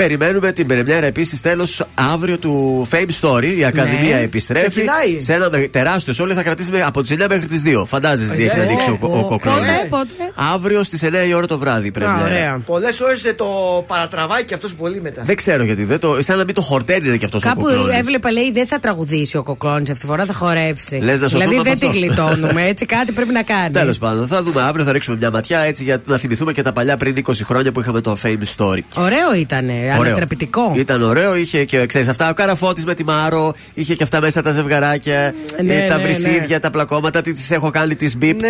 Περιμένουμε 0.01 0.51
την 0.51 0.67
πρεμιέρα 0.67 1.05
επίσης 1.05 1.41
τέλος 1.41 1.85
αύριο 1.95 2.37
του 2.37 2.87
Fame 2.91 3.09
Story. 3.21 3.53
Η 3.57 3.65
Ακαδημία 3.65 4.15
Ναι. 4.15 4.21
επιστρέφει. 4.21 4.67
Ξεφυλάει. 4.69 5.19
Σε 5.19 5.33
ένα 5.33 5.49
με- 5.49 5.57
τεράστιο 5.59 6.13
σόλιο 6.13 6.35
θα 6.35 6.43
κρατήσει 6.43 6.71
με- 6.71 6.83
από 6.83 7.01
τις 7.01 7.11
9 7.11 7.25
μέχρι 7.29 7.45
τις 7.47 7.61
2. 7.61 7.85
Φαντάζεσαι 7.85 8.33
τι 8.33 8.43
Ε, 8.43 8.45
έχει 8.45 8.57
να 8.57 8.63
ε, 8.63 8.67
δείξει 8.67 8.89
ο, 8.89 8.99
ε, 9.01 9.05
ο, 9.05 9.17
ο 9.19 9.25
Κοκλώνης. 9.25 9.67
Πότε, 9.67 9.87
πότε; 9.89 10.31
Αύριο 10.53 10.83
στις 10.83 11.03
9 11.03 11.25
η 11.27 11.33
ώρα 11.33 11.45
το 11.47 11.57
βράδυ 11.57 11.85
η 11.85 11.89
Α, 11.89 11.91
πρεμιέρα. 11.91 12.23
ωραία. 12.25 12.61
Πολλές 12.65 12.99
ώρε 13.01 13.13
το 13.35 13.45
παρατραβάει 13.87 14.43
και 14.43 14.53
αυτός 14.53 14.73
πολύ 14.75 15.01
μετά. 15.01 15.21
Δεν 15.23 15.35
ξέρω 15.35 15.63
γιατί. 15.63 15.83
Δεν 15.83 15.99
το, 15.99 16.17
σαν 16.19 16.37
να 16.37 16.43
μην 16.43 16.53
το 16.55 16.61
χορταίνει 16.61 17.07
είναι 17.07 17.17
και 17.17 17.25
αυτός 17.25 17.43
ο 17.43 17.47
Κάπου 17.47 17.61
Κοκλώνης. 17.61 17.97
έβλεπα, 17.97 18.31
λέει, 18.31 18.51
δεν 18.51 18.67
θα 18.67 18.79
τραγουδήσει 18.79 19.37
ο 19.37 19.43
Κοκλώνης 19.43 19.89
αυτή 19.89 20.01
τη 20.01 20.05
φορά, 20.07 20.25
θα 20.25 20.33
χορέψει. 20.33 20.95
Λες 21.03 21.21
να 21.21 21.27
σωθούμε 21.27 21.49
δηλαδή 21.49 21.69
από 21.69 21.79
δεν 21.79 21.79
τη 21.79 21.85
αυτό. 21.87 21.99
γλιτώνουμε, 21.99 22.63
έτσι 22.67 22.85
κάτι 22.85 23.11
πρέπει 23.11 23.31
να 23.33 23.43
κάνει. 23.43 23.69
Τέλος 23.71 23.97
πάντων, 23.97 24.27
θα 24.27 24.43
δούμε 24.43 24.61
αύριο, 24.61 24.85
θα 24.85 24.91
ρίξουμε 24.91 25.17
μια 25.17 25.31
ματιά 25.31 25.59
έτσι 25.59 25.83
για 25.83 26.01
να 26.05 26.17
θυμηθούμε 26.17 26.51
και 26.51 26.61
τα 26.61 26.73
παλιά 26.73 26.97
πριν 26.97 27.15
20 27.15 27.31
χρόνια 27.45 27.71
που 27.71 27.79
είχαμε 27.79 28.01
το 28.01 28.17
Fame 28.23 28.43
Story. 28.57 28.79
Ωραίο 28.95 29.33
ήταν, 29.39 29.69
ανατρεπτικό. 29.91 30.71
Ήταν 30.75 31.01
ωραίο, 31.01 31.35
είχε 31.35 31.65
και 31.65 31.85
ξέρεις 31.85 32.07
αυτά. 32.07 32.29
Ο 32.29 32.33
καραφώτης 32.33 32.85
με 32.85 32.93
τη 32.93 33.03
Μάρο, 33.03 33.53
είχε 33.73 33.95
και 33.95 34.03
αυτά 34.03 34.21
μέσα 34.21 34.41
τα 34.41 34.51
ζευγαράκια, 34.51 35.33
Ναι, 35.63 35.73
ε, 35.75 35.87
τα 35.87 35.97
ναι, 35.97 36.03
βρυσίδια, 36.03 36.45
ναι. 36.49 36.59
τα 36.59 36.69
πλακώματα. 36.69 37.21
Τι 37.21 37.33
τις 37.33 37.51
έχω 37.51 37.69
κάνει 37.69 37.95
τη 37.95 38.17
Μπίπ 38.17 38.41
Ναι. 38.41 38.47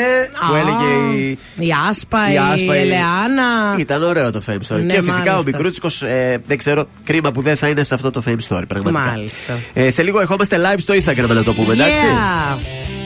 που 0.48 0.54
Α, 0.54 0.58
έλεγε 0.60 1.16
η. 1.18 1.38
Η 1.58 1.70
Άσπα, 1.90 2.32
η, 2.34 2.38
Άσπα, 2.38 2.76
η- 2.76 2.80
Ελεάνα. 2.80 3.76
Ήταν 3.78 4.04
ωραίο 4.04 4.32
το 4.32 4.42
Fame 4.48 4.52
Story. 4.76 4.82
Ναι, 4.84 4.94
και 4.94 5.02
φυσικά 5.02 5.22
ο 5.22 5.26
μάλιστα. 5.26 5.44
Μικρούτσικος, 5.46 6.02
ε, 6.02 6.42
δεν 6.46 6.58
ξέρω, 6.58 6.88
κρίμα 7.04 7.32
που 7.32 7.42
δεν 7.42 7.56
θα 7.56 7.68
είναι 7.68 7.84
σε 7.84 7.94
αυτό 7.94 8.12
το 8.12 8.24
Fame 8.26 8.38
Story. 8.50 8.64
Πραγματικά. 8.68 9.06
Μάλιστα. 9.06 9.54
Ε, 9.74 9.90
σε 9.92 10.04
λίγο 10.04 10.20
ερχόμαστε 10.20 10.58
live 10.58 10.80
στο 10.80 10.94
Instagram 10.94 11.28
να 11.28 11.44
το 11.44 11.54
πούμε, 11.54 11.74
εντάξει. 11.74 12.02
Yeah. 12.02 13.01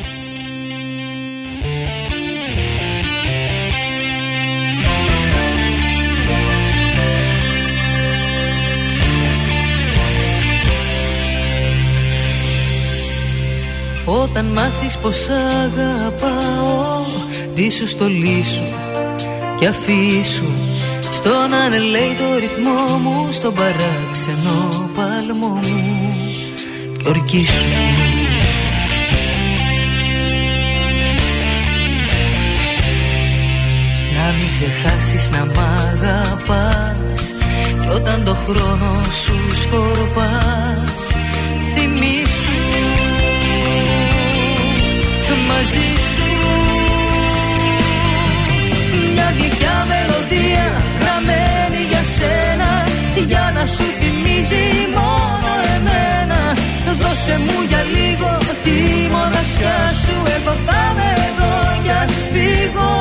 Όταν 14.05 14.45
μάθεις 14.45 14.97
πως 14.97 15.27
αγαπάω 15.29 17.03
Τι 17.55 17.69
σου 17.71 17.87
στολίσου 17.87 18.63
και 19.59 19.67
αφήσου. 19.67 20.45
Στον 21.11 21.53
ανελέη 21.53 22.15
ρυθμό 22.39 22.97
μου 22.97 23.31
Στον 23.31 23.53
παράξενο 23.53 24.89
παλμό 24.95 25.47
μου 25.47 26.07
Και 26.97 27.07
ορκίσου. 27.07 27.53
Να 34.15 34.31
μην 34.31 34.47
ξεχάσεις 34.51 35.31
να 35.31 35.45
μ' 35.45 35.59
αγαπάς 35.59 37.33
Κι 37.81 37.89
όταν 37.95 38.23
το 38.23 38.33
χρόνο 38.33 39.03
σου 39.23 39.61
σκορπάς 39.61 41.07
Θυμήσου 41.75 42.54
μαζί 45.55 45.89
σου. 46.09 46.27
Μια 49.13 49.29
γλυκιά 49.37 49.77
μελωδία 49.89 50.67
γραμμένη 50.99 51.81
για 51.91 52.03
σένα 52.15 52.71
Για 53.31 53.45
να 53.55 53.65
σου 53.65 53.85
θυμίζει 53.99 54.65
μόνο 54.97 55.51
εμένα. 55.75 56.41
Δώσε 57.01 57.35
μου 57.45 57.57
για 57.69 57.83
λίγο 57.95 58.31
τη 58.63 58.77
μοναξιά 59.15 59.79
σου 60.01 60.15
Εγώ 60.35 60.53
θα 60.65 60.81
είμαι 60.91 61.09
εδώ 61.27 61.53
για 61.83 62.01
σφίγγω 62.19 62.93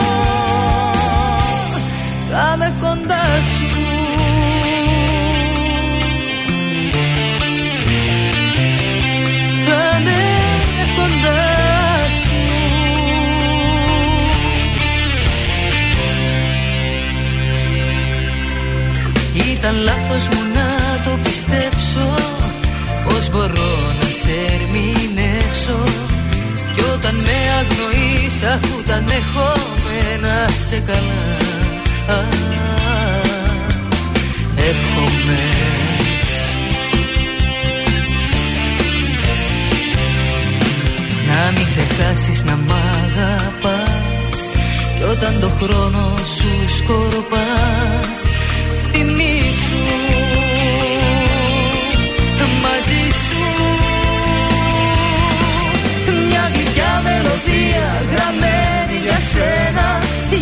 Θα 2.31 2.53
είμαι 2.55 2.73
κοντά 2.81 3.25
σου. 3.51 3.69
Θα 9.67 10.01
είμαι 10.01 10.21
κοντά 10.97 11.64
Ήταν 19.65 19.83
λάθος 19.85 20.29
μου 20.29 20.43
να 20.55 21.01
το 21.05 21.19
πιστέψω. 21.23 22.15
Πώς 23.05 23.31
μπορώ 23.31 23.73
να 24.01 24.09
σε 24.21 24.35
ερμηνεύσω; 24.55 25.79
Κι 26.75 26.81
όταν 26.95 27.15
με 27.15 27.39
αγνοείς 27.59 28.43
αφού 28.43 28.83
τα 28.83 28.95
ανεχόμενα 28.95 30.49
σε 30.69 30.83
καλά. 30.87 31.37
Α, 32.19 32.25
Εύχομαι. 34.57 35.43
Να 41.29 41.51
μην 41.51 41.67
ξεχάσεις 41.67 42.45
να 42.45 42.57
μ' 42.67 42.73
αγαπάς. 42.73 44.41
Κι 44.99 45.05
όταν 45.05 45.41
το 45.41 45.49
χρόνο 45.49 46.17
σου 46.37 46.77
σκορπάς 46.77 48.44
Θυμήσου 48.91 49.83
μαζί 52.65 53.05
σου 53.25 53.43
Μια 56.29 56.45
γλυκιά 56.55 56.93
μελωδία 57.05 57.87
γραμμένη 58.13 58.97
για 59.07 59.19
σένα. 59.33 59.87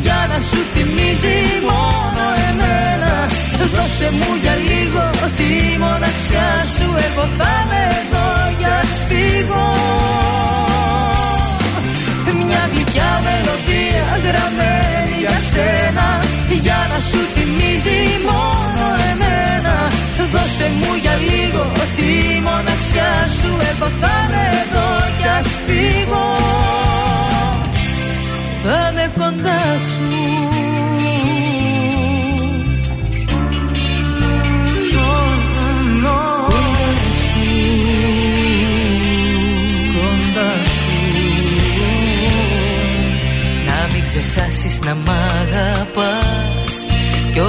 Για 0.04 0.20
να 0.30 0.38
σου 0.48 0.60
θυμίζει 0.72 1.38
μόνο 1.70 2.24
εμένα. 2.48 3.14
Δώσε 3.74 4.08
μου 4.18 4.30
για 4.42 4.54
λίγο 4.70 5.04
τη 5.38 5.78
μοναξιά 5.82 6.50
σου. 6.74 6.88
Εγώ 7.06 7.24
θα 7.38 7.52
είμαι 7.62 7.82
εδώ 8.00 8.26
για 8.60 8.76
σφίγγω 8.94 9.66
μια 12.40 12.62
γλυκιά 12.72 13.10
μελωδία 13.24 14.06
γραμμένη 14.24 15.16
για 15.22 15.36
σένα. 15.50 16.06
Για 16.64 16.80
να 16.92 16.98
σου 17.08 17.20
θυμίζει 17.52 18.00
μόνο 18.24 18.86
εμένα. 19.10 19.74
Δώσε 20.32 20.70
μου 20.78 20.94
για 21.02 21.16
λίγο 21.16 21.64
τη 21.96 22.40
μοναξιά 22.40 23.12
σου. 23.40 23.50
Εγώ 23.70 23.90
θα 24.00 24.12
είμαι 24.26 24.44
εδώ 24.62 24.88
κι 25.18 25.28
ας 25.38 25.48
φύγω. 25.66 26.26
Θα 28.64 28.88
είμαι 28.90 29.10
κοντά 29.18 29.62
σου. 29.88 30.20
Να 43.66 43.88
μην 43.92 44.04
ξεχάσεις 44.04 44.80
να 44.80 44.94
μ' 44.94 45.10
αγαπάς. 45.10 46.11
Κι 46.11 46.11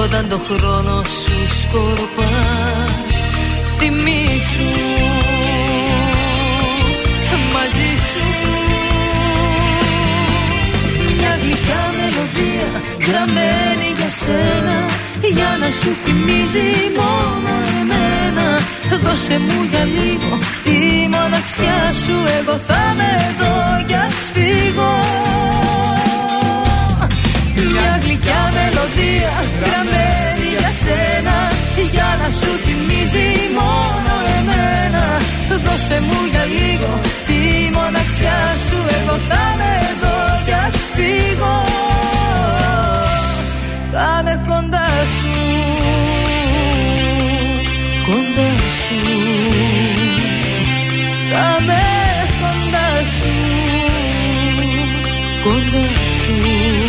όταν 0.04 0.28
το 0.28 0.40
χρόνο 0.48 1.02
σου 1.04 1.60
σκορπάς 1.60 3.18
Θυμήσου 3.78 4.72
μαζί 7.52 7.90
σου. 8.08 8.24
Μια 11.18 11.32
γλυκιά 11.42 11.82
μελωδία 11.96 12.70
γραμμένη 13.06 13.88
για 13.98 14.10
σένα 14.10 14.76
Για 15.36 15.56
να 15.60 15.70
σου 15.70 15.90
θυμίζει 16.04 16.70
μόνο 17.00 17.52
εμένα. 17.80 18.46
Δώσε 19.04 19.38
μου 19.38 19.62
για 19.70 19.84
λίγο 19.84 20.38
τη 20.64 21.08
μοναξιά 21.14 21.80
σου 22.04 22.16
Εγώ 22.38 22.56
θα 22.66 22.80
είμαι 22.92 23.10
εδώ 23.28 23.84
κι 23.86 23.94
ας 23.94 24.16
φύγω 24.32 25.23
μια 27.74 27.92
γλυκιά 28.02 28.42
μελωδία 28.56 29.34
γραμμένη 29.62 30.48
για 30.60 30.72
σένα 30.82 31.36
Για 31.94 32.10
να 32.20 32.28
σου 32.38 32.50
θυμίζει 32.64 33.28
μόνο 33.58 34.14
εμένα. 34.36 35.04
Δώσε 35.64 36.00
μου 36.06 36.20
για 36.30 36.44
λίγο 36.44 37.00
τη 37.26 37.40
μοναξιά 37.76 38.40
σου 38.66 38.78
Εγώ 38.96 39.16
θα 39.28 39.42
είμαι 39.54 39.72
εδώ 39.90 40.16
κι 40.44 40.52
ας 40.66 40.76
φύγω 40.94 41.56
Θα 43.92 44.08
είμαι 44.20 44.34
κοντά 44.46 44.88
σου 45.16 45.34
Κοντά 48.06 48.50
σου. 48.82 49.00
Θα 51.32 51.56
είμαι 51.60 51.82
κοντά 52.40 52.88
σου 53.16 53.34
Κοντά 55.44 55.84
σου 56.16 56.83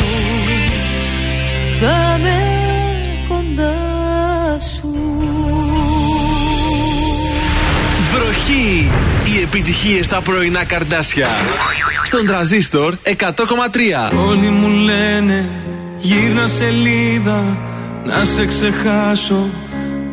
Βροχή! 8.46 8.92
Οι 9.26 9.42
επιτυχίες 9.42 10.06
στα 10.06 10.22
πρωινά 10.22 10.64
καρδάσια. 10.64 11.28
Στον 12.04 12.26
τραζίστορ 12.26 12.96
100,3. 13.04 13.12
Όλοι 14.28 14.48
μου 14.48 14.68
λένε 14.68 15.50
γύρνα 15.98 16.48
σελίδα 16.48 17.58
να 18.06 18.26
σε 18.26 18.46
ξεχάσω 18.46 19.50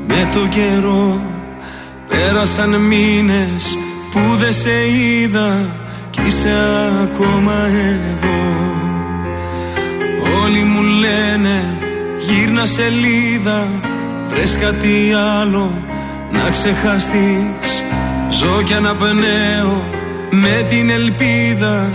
με 0.07 0.29
το 0.33 0.47
καιρό 0.49 1.21
Πέρασαν 2.09 2.81
μήνες 2.81 3.79
που 4.13 4.21
δεν 4.37 4.53
σε 4.53 4.89
είδα 4.89 5.71
κι 6.11 6.21
είσαι 6.27 6.57
ακόμα 7.03 7.67
εδώ 8.11 8.41
Όλοι 10.43 10.63
μου 10.63 10.83
λένε 10.83 11.79
γύρνα 12.19 12.65
σελίδα 12.65 13.69
Βρες 14.29 14.57
κάτι 14.61 15.13
άλλο 15.41 15.85
να 16.33 16.51
ξεχαστείς 16.51 17.82
Ζω 18.39 18.63
κι 18.63 18.75
αναπνέω 18.75 19.91
με 20.31 20.65
την 20.69 20.91
ελπίδα 20.91 21.91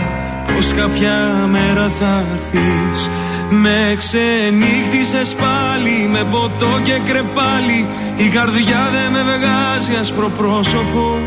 Πως 0.54 0.72
κάποια 0.72 1.46
μέρα 1.50 1.88
θα 1.98 2.26
έρθεις. 2.32 3.10
Με 3.50 3.94
ξενύχτησες 3.96 5.34
πάλι 5.34 6.08
με 6.10 6.24
ποτό 6.30 6.80
και 6.82 7.00
κρεπάλι. 7.04 7.86
Η 8.16 8.28
καρδιά 8.28 8.90
δεν 8.94 9.12
με 9.12 9.22
βγάζει 9.22 9.92
άσπρο 10.00 10.28
πρόσωπο. 10.28 11.18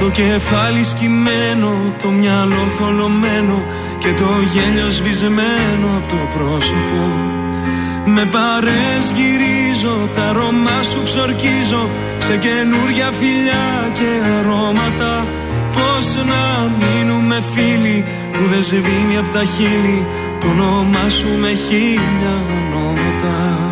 Το 0.00 0.10
κεφάλι 0.10 0.84
σκυμμένο, 0.84 1.94
το 2.02 2.08
μυαλό 2.08 2.66
θολωμένο 2.78 3.64
και 3.98 4.08
το 4.08 4.28
γέλιο 4.52 4.90
σβησμένο 4.90 5.88
από 5.96 6.08
το 6.08 6.20
πρόσωπο. 6.36 7.02
Με 8.04 8.24
παρές 8.24 9.04
γυρίζω, 9.16 10.08
τα 10.14 10.22
αρώμα 10.22 10.82
σου 10.90 11.00
ξορκίζω 11.04 11.88
σε 12.26 12.36
καινούρια 12.36 13.10
φιλιά 13.18 13.90
και 13.92 14.10
αρώματα. 14.38 15.28
Πώς 15.74 16.14
να 16.14 16.42
μείνουμε 16.80 17.42
φίλοι 17.52 18.04
που 18.32 18.44
δεν 18.44 18.62
σβήνει 18.62 19.16
από 19.18 19.28
τα 19.28 19.44
χείλη 19.44 20.06
το 20.40 20.46
όνομά 20.48 21.08
σου 21.08 21.28
με 21.40 21.52
χίλια 21.64 22.34
ονόματα. 22.58 23.71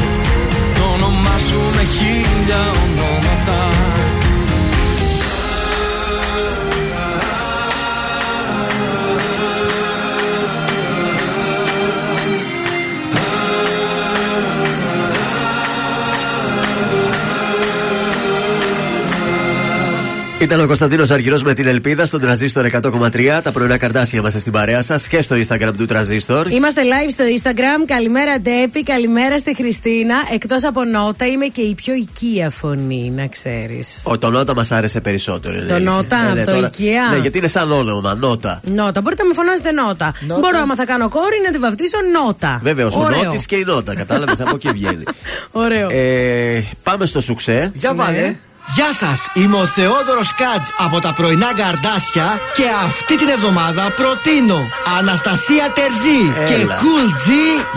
Ήταν 20.41 20.59
ο 20.59 20.65
Κωνσταντίνος 20.67 21.11
Αργυρός 21.11 21.43
με 21.43 21.53
την 21.53 21.67
Ελπίδα 21.67 22.05
στον 22.05 22.19
Τραζίστορ 22.19 22.65
100,3. 22.65 23.39
Τα 23.43 23.51
πρωινά 23.51 23.77
καρτάσια 23.77 24.19
είμαστε 24.19 24.39
στην 24.39 24.51
παρέα 24.51 24.81
σας 24.81 25.07
και 25.07 25.21
στο 25.21 25.35
Instagram 25.35 25.71
του 25.77 25.85
Τραζίστορ. 25.85 26.47
Είμαστε 26.51 26.81
live 26.81 27.11
στο 27.11 27.23
Instagram. 27.37 27.85
Καλημέρα, 27.85 28.39
Ντέπη. 28.39 28.83
Καλημέρα 28.83 29.37
στη 29.37 29.55
Χριστίνα. 29.55 30.15
Εκτός 30.33 30.63
από 30.63 30.83
νότα, 30.83 31.25
είμαι 31.27 31.45
και 31.45 31.61
η 31.61 31.73
πιο 31.75 31.93
οικία 31.93 32.49
φωνή, 32.49 33.11
να 33.15 33.27
ξέρεις. 33.27 34.01
Ο, 34.05 34.17
το 34.17 34.29
Νότα 34.29 34.53
μας 34.55 34.71
άρεσε 34.71 35.01
περισσότερο. 35.01 35.65
Το 35.65 35.73
ναι. 35.73 35.79
Νότα, 35.79 36.23
Ναι, 36.23 36.33
ναι, 36.33 36.43
το 36.45 36.51
τώρα- 36.51 36.67
οικία. 36.67 37.07
Ναι, 37.11 37.17
γιατί 37.17 37.37
είναι 37.37 37.47
σαν 37.47 37.71
όνομα, 37.71 38.13
Νότα. 38.13 38.61
Νότα. 38.63 39.01
Μπορείτε 39.01 39.21
να 39.21 39.27
με 39.27 39.33
φωνάζετε 39.33 39.71
νότα. 39.71 40.13
Μπορώ, 40.27 40.59
άμα 40.61 40.75
θα 40.75 40.85
κάνω 40.85 41.09
κόρη, 41.09 41.41
να 41.45 41.51
τη 41.51 41.57
βαφτίσω 41.57 41.97
νότα. 42.25 42.59
Βέβαιω, 42.63 42.87
ο 42.95 42.99
Ωραίο. 43.03 43.23
Νότης 43.23 43.45
και 43.45 43.55
η 43.55 43.63
Νότα. 43.63 43.95
Κατάλαβες 43.95 44.41
από 44.41 44.55
εκεί 44.55 44.69
βγαίνει. 44.69 45.03
Ωραίο. 45.51 45.87
Ε, 45.91 46.63
πάμε 46.83 47.05
στο 47.05 47.21
σουξέ. 47.21 47.71
Για 47.73 47.93
βάλε. 47.95 48.35
Γεια 48.73 48.93
σας, 48.93 49.19
είμαι 49.33 49.57
ο 49.57 49.65
Θεόδωρος 49.65 50.33
Κάτζ 50.33 50.67
από 50.77 50.99
τα 50.99 51.13
πρωινά 51.13 51.53
καρδάσια 51.53 52.39
και 52.53 52.63
αυτή 52.85 53.17
την 53.17 53.27
εβδομάδα 53.27 53.93
προτείνω 53.95 54.67
Αναστασία 54.99 55.71
Τερζή 55.75 56.21
και 56.45 56.65
Cool 56.81 57.07
G 57.23 57.27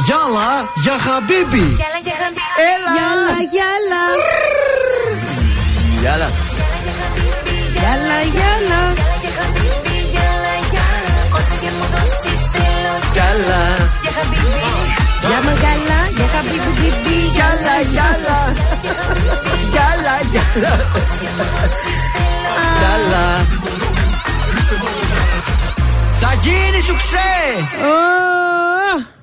Γιάλα 0.04 0.50
για 0.74 0.96
Χαμπίμπι. 1.04 1.76
Έλα! 2.72 2.92
Γιάλα, 2.96 3.36
γιάλα. 3.52 4.02
Γιάλα. 6.00 6.30
Γιάλα, 7.72 8.18
γιάλα. 8.34 8.82
Γιάλα. 10.14 10.44
Για 13.12 13.32
μαγκάλα, 13.32 13.60
για 14.00 14.10
χαμπίμπι, 14.16 14.60
μπιμπι. 15.22 15.60
Γιάλα, 15.60 16.03
γιάλα. 17.90 18.38
Γιάλα, 19.70 20.16
γιάλα. 20.30 20.90
Γιάλα. 22.78 23.46
Θα 26.20 26.34
γίνει 26.40 26.82
σου 26.86 26.94
ξέ! 26.94 27.32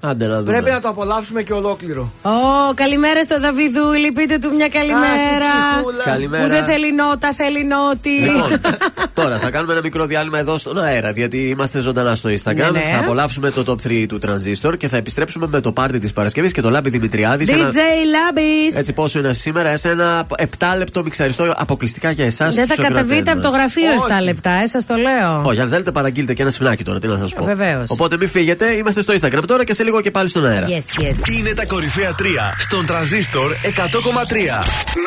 Άντε 0.04 0.28
να 0.28 0.38
δούμε. 0.40 0.52
Πρέπει 0.52 0.70
να 0.72 0.80
το 0.80 0.88
απολαύσουμε 0.88 1.42
και 1.42 1.54
ολόκληρο. 1.54 2.12
Ω, 2.22 2.30
καλημέρα 2.74 3.22
στο 3.24 3.40
Δαβιδούλη. 3.40 4.12
Πείτε 4.12 4.38
του 4.38 4.54
μια 4.56 4.68
καλημέρα. 4.68 5.48
ψυχούλα. 5.74 6.04
Καλημέρα. 6.04 6.44
Που 6.44 6.50
δεν 6.50 6.64
θέλει 6.64 6.94
νότα, 6.94 7.34
θέλει 7.38 7.64
νότι. 7.66 8.10
Λοιπόν, 8.10 8.62
τώρα 9.20 9.38
θα 9.40 9.50
κάνουμε 9.50 9.72
ένα 9.74 9.82
μικρό 9.82 10.06
διάλειμμα 10.06 10.40
εδώ 10.40 10.58
στον 10.58 10.78
αέρα, 10.84 11.12
γιατί 11.12 11.38
είμαστε 11.38 11.80
ζωντανά 11.80 12.16
στο 12.16 12.30
Instagram. 12.30 12.56
Ναι, 12.56 12.70
ναι. 12.70 12.80
Θα 12.94 13.00
απολαύσουμε 13.00 13.52
το 13.52 13.64
top 13.68 13.88
3 13.88 14.06
του 14.08 14.20
Transistor 14.26 14.78
και 14.78 14.88
θα 14.88 14.98
επιστρέψουμε 14.98 15.48
με 15.52 15.62
το 15.62 15.72
πάρτι 15.72 16.00
της 16.00 16.14
Παρασκευής 16.14 16.52
και 16.52 16.62
το 16.62 16.70
Λάμπη 16.70 16.90
Δημητριάδης. 16.90 17.48
σε 17.48 17.54
DJ 17.56 17.58
ένα- 17.58 17.72
Λάμπης. 17.72 18.76
Έτσι, 18.76 18.94
πόσο 18.94 19.20
είναι 19.20 19.34
σήμερα, 19.34 19.78
σε 19.78 19.90
ένα 19.90 20.26
7 20.38 20.46
λεπτό 20.78 21.04
μιξαριστό 21.04 21.54
αποκλειστικά 21.58 22.12
για 22.12 22.26
εσάς. 22.26 22.56
Δεν 22.56 22.68
θα 22.68 22.76
κατεβείτε 22.76 23.32
από 23.32 23.42
το 23.42 23.50
γραφείο 23.50 23.92
7 23.92 24.24
λεπτά, 24.24 24.52
ε, 24.52 24.68
σας 24.68 24.86
το 24.86 24.96
λέω. 24.96 25.42
Όχι, 25.46 25.60
αν 25.60 25.70
θέλετε, 25.70 25.92
παραγγείλτε 25.92 26.34
και 26.34 26.42
ένα 26.42 26.52
σφινάκι 26.52 26.84
τώρα, 26.84 27.00
τι 27.00 27.08
να 27.08 27.18
σας 27.18 27.34
πω. 27.34 27.44
Βεβαίως. 27.44 27.90
Οπότε 27.90 28.18
μην 28.18 28.28
φύγετε, 28.30 28.72
είμαστε 28.72 29.02
στο 29.02 29.14
Instagram 29.14 29.44
τώρα 29.52 29.64
και 29.64 29.74
σε 29.74 29.84
λίγο 29.84 30.02
και 30.02 30.12
πάλι 30.12 30.30
στον 30.30 30.46
αέρα. 30.46 30.68
Yes, 30.68 31.02
yes. 31.02 31.30
Είναι 31.38 31.54
τα 31.54 31.66
κορυφαία 31.66 32.16
3 32.20 32.24
στον 32.60 32.86
τραζίστορ 32.86 33.52
100,3. 33.52 33.58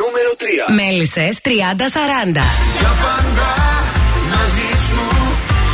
Νούμερο 0.01 0.31
3. 0.69 0.75
Μέλισσες 0.75 1.39
30-40. 1.43 1.49
Για 2.81 2.93
πάντα 3.05 3.51
μαζί 4.33 4.71
σου 4.89 5.03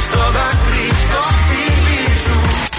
στο 0.05 0.19
δάκρυ 0.37 0.87
στο 1.05 1.23
φίλι 1.49 2.05
σου 2.25 2.37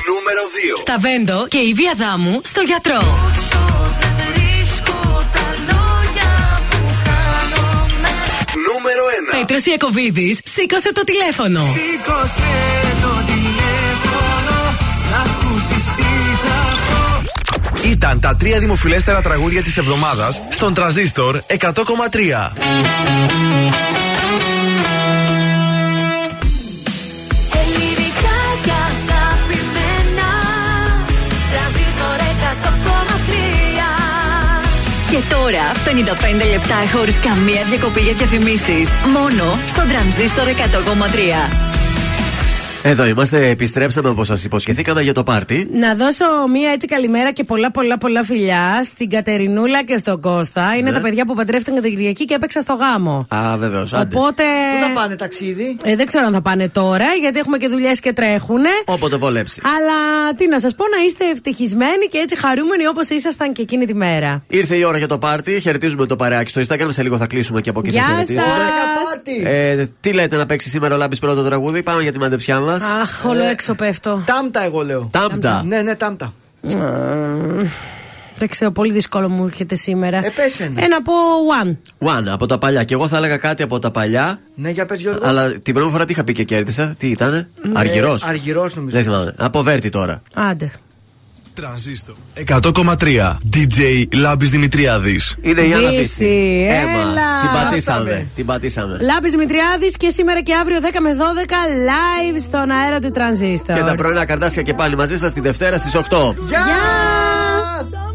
Νούμερο 0.09 0.43
2. 0.75 0.79
Στα 0.79 0.95
Βέντο 0.99 1.47
και 1.47 1.57
η 1.57 1.73
Βία 1.73 1.93
Δάμου 1.97 2.39
στο 2.43 2.61
γιατρό. 2.61 2.97
Όσο 2.97 3.63
δεν 3.99 4.13
βρίσκω 4.33 5.25
τα 5.35 5.47
λόγια 5.69 6.31
που 6.69 6.81
χάνομαι 7.05 8.13
Νούμερο 8.67 9.03
1. 9.33 9.39
Πέτρος 9.39 9.65
Ιακοβίδης 9.65 10.39
σήκωσε 10.43 10.91
το 10.93 11.03
τηλέφωνο. 11.03 11.59
Σήκωσε 11.59 12.51
Ήταν 18.03 18.19
τα 18.19 18.35
τρία 18.35 18.59
δημοφιλέστερα 18.59 19.21
τραγούδια 19.21 19.63
της 19.63 19.77
εβδομάδας 19.77 20.41
στον 20.49 20.73
τραζίστορ 20.73 21.41
100,3. 21.47 21.57
Ελληνικά 27.53 28.37
και 28.63 28.71
αγαπημένα 28.71 30.29
Τρανζίστορ 31.51 32.17
100,3 32.43 33.39
Και 35.09 35.21
τώρα 35.29 35.71
55 36.45 36.49
λεπτά 36.51 36.97
χωρίς 36.97 37.19
καμία 37.19 37.63
διακοπή 37.69 37.99
για 38.01 38.13
διαφημίσεις. 38.13 38.89
Μόνο 39.13 39.59
στο 39.65 39.81
τρανζίστορ 39.87 40.47
100,3. 40.47 41.80
Εδώ 42.83 43.05
είμαστε, 43.05 43.49
επιστρέψαμε 43.49 44.09
όπως 44.09 44.27
σας 44.27 44.43
υποσχεθήκαμε 44.43 45.01
για 45.01 45.13
το 45.13 45.23
πάρτι. 45.23 45.67
Να 45.73 45.95
δώσω 45.95 46.25
μία 46.51 46.71
έτσι 46.71 46.87
καλημέρα 46.87 47.31
και 47.31 47.43
πολλά 47.43 47.71
πολλά 47.71 47.97
πολλά 47.97 48.23
φιλιά 48.23 48.81
στην 48.83 49.09
Κατερινούλα 49.09 49.83
και 49.83 49.97
στον 49.97 50.21
Κώστα. 50.21 50.75
Είναι 50.75 50.89
Ναι. 50.89 50.95
τα 50.95 51.01
παιδιά 51.01 51.25
που 51.25 51.33
παντρεύτηκαν 51.33 51.81
την 51.81 51.91
Κυριακή 51.95 52.25
και 52.25 52.33
έπαιξαν 52.33 52.61
στο 52.61 52.73
γάμο. 52.73 53.25
Α, 53.29 53.57
βεβαίως. 53.57 53.93
Οπότε. 53.93 54.43
Πού 54.73 54.87
θα 54.87 54.93
πάνε 55.01 55.15
ταξίδι; 55.15 55.77
Ε, 55.83 55.95
δεν 55.95 56.05
ξέρω 56.05 56.25
αν 56.25 56.33
θα 56.33 56.41
πάνε 56.41 56.69
τώρα, 56.69 57.05
γιατί 57.21 57.39
έχουμε 57.39 57.57
και 57.57 57.67
δουλειές 57.67 57.99
και 57.99 58.13
τρέχουνε. 58.13 58.69
Όποτε 58.85 59.15
βολέψει. 59.15 59.61
Αλλά 59.77 60.33
τι 60.35 60.47
να 60.47 60.59
σας 60.59 60.75
πω, 60.75 60.83
να 60.97 61.03
είστε 61.05 61.25
ευτυχισμένοι 61.33 62.05
και 62.11 62.17
έτσι 62.17 62.37
χαρούμενοι 62.37 62.87
όπως 62.87 63.09
ήσασταν 63.09 63.53
και 63.53 63.61
εκείνη 63.61 63.85
τη 63.85 63.93
μέρα. 63.93 64.43
Ήρθε 64.47 64.75
η 64.75 64.83
ώρα 64.83 64.97
για 64.97 65.07
το 65.07 65.17
πάρτι. 65.17 65.59
Χαιρετίζουμε 65.59 66.05
το 66.05 66.15
παρεάκι 66.15 66.49
στο 66.49 66.61
Instagram. 66.61 66.87
Σε 66.89 67.03
λίγο 67.03 67.17
θα 67.17 67.27
κλείσουμε 67.27 67.61
και 67.61 67.69
από 67.69 67.79
εκεί 67.79 67.89
Γεια 67.89 68.01
θα 68.01 68.07
χαιρετήσουμε. 68.09 68.41
σας. 68.43 69.43
Ε, 69.43 69.89
τι 69.99 70.11
λέτε 70.11 70.35
να 70.37 70.45
παίξει 70.45 70.69
σήμερα 70.69 70.95
ο 70.95 70.97
Λάμπης 70.97 71.19
πρώτο 71.19 71.43
τραγούδι; 71.43 71.83
Πάμε 71.83 72.01
για 72.01 72.11
τη 72.11 72.19
μαντεψιά 72.19 72.59
μας. 72.59 72.69
Αχ, 72.73 73.25
όλο 73.25 73.43
έξω 73.43 73.73
πέφτω. 73.73 74.23
Τάμπτα, 74.25 74.63
εγώ 74.63 74.81
λέω. 74.81 75.09
Τάμπτα. 75.11 75.63
Ναι, 75.67 75.81
ναι, 75.81 75.95
τάμπτα. 75.95 76.33
Μμμ. 76.61 77.67
Δεν 78.35 78.49
ξέρω, 78.49 78.71
πολύ 78.71 78.91
δύσκολο 78.91 79.29
μου 79.29 79.45
έρχεται 79.45 79.75
σήμερα. 79.75 80.17
Ε, 80.17 80.29
πες 80.35 80.59
ένα. 80.59 80.83
Ένα 80.83 80.95
από 80.95 81.11
one. 81.63 81.77
One 82.07 82.27
από 82.27 82.45
τα 82.45 82.57
παλιά. 82.57 82.83
Και 82.83 82.93
εγώ 82.93 83.07
θα 83.07 83.17
έλεγα 83.17 83.37
κάτι 83.37 83.63
από 83.63 83.79
τα 83.79 83.91
παλιά. 83.91 84.39
Ναι, 84.55 84.69
για 84.69 84.85
πες 84.85 84.99
Γιώργο. 85.01 85.19
Αλλά 85.23 85.51
την 85.59 85.73
πρώτη 85.73 85.91
φορά 85.91 86.05
τι 86.05 86.11
είχα 86.11 86.23
πει 86.23 86.33
και 86.33 86.43
κέρδισα. 86.43 86.95
Τι 86.97 87.07
ήταν, 87.07 87.47
Αργυρός. 87.73 88.23
Αργυρός 88.23 88.75
νομίζω. 88.75 88.95
Δεν 88.95 89.05
θυμάμαι. 89.05 89.33
Από 89.37 89.61
Βέρτη 89.61 89.89
τώρα. 89.89 90.21
Άντε. 90.33 90.71
Τρανζίστορ 91.61 92.15
100,3 92.47 93.37
DJ 93.53 94.03
Λάμπης 94.13 94.49
Δημητριάδης. 94.49 95.35
Είναι 95.41 95.61
η 95.61 95.73
Άννα 95.73 95.89
Δύση, 95.89 96.01
Δύση. 96.01 96.65
έλα. 96.69 97.39
Την 97.41 97.49
πατήσαμε. 97.53 98.09
Χάσαμε. 98.09 98.27
Την 98.35 98.45
πατήσαμε. 98.45 98.97
Λάμπης 99.01 99.31
Δημητριάδης 99.31 99.97
και 99.97 100.09
σήμερα 100.09 100.41
και 100.41 100.53
αύριο 100.53 100.79
10 100.81 100.99
με 101.01 101.09
12 101.13 101.53
live 101.89 102.39
στον 102.47 102.71
αέρα 102.71 102.99
του 102.99 103.11
Τρανζίστορ. 103.11 103.75
Και 103.75 103.81
τα 103.81 103.95
πρωινά 103.95 104.25
καρτάσια 104.25 104.61
και 104.61 104.73
πάλι 104.73 104.95
μαζί 104.95 105.17
σας 105.17 105.33
τη 105.33 105.41
Δευτέρα 105.41 105.77
στις 105.77 105.95
8. 105.95 106.35
Γεια! 106.47 106.65
Στα 107.89 108.10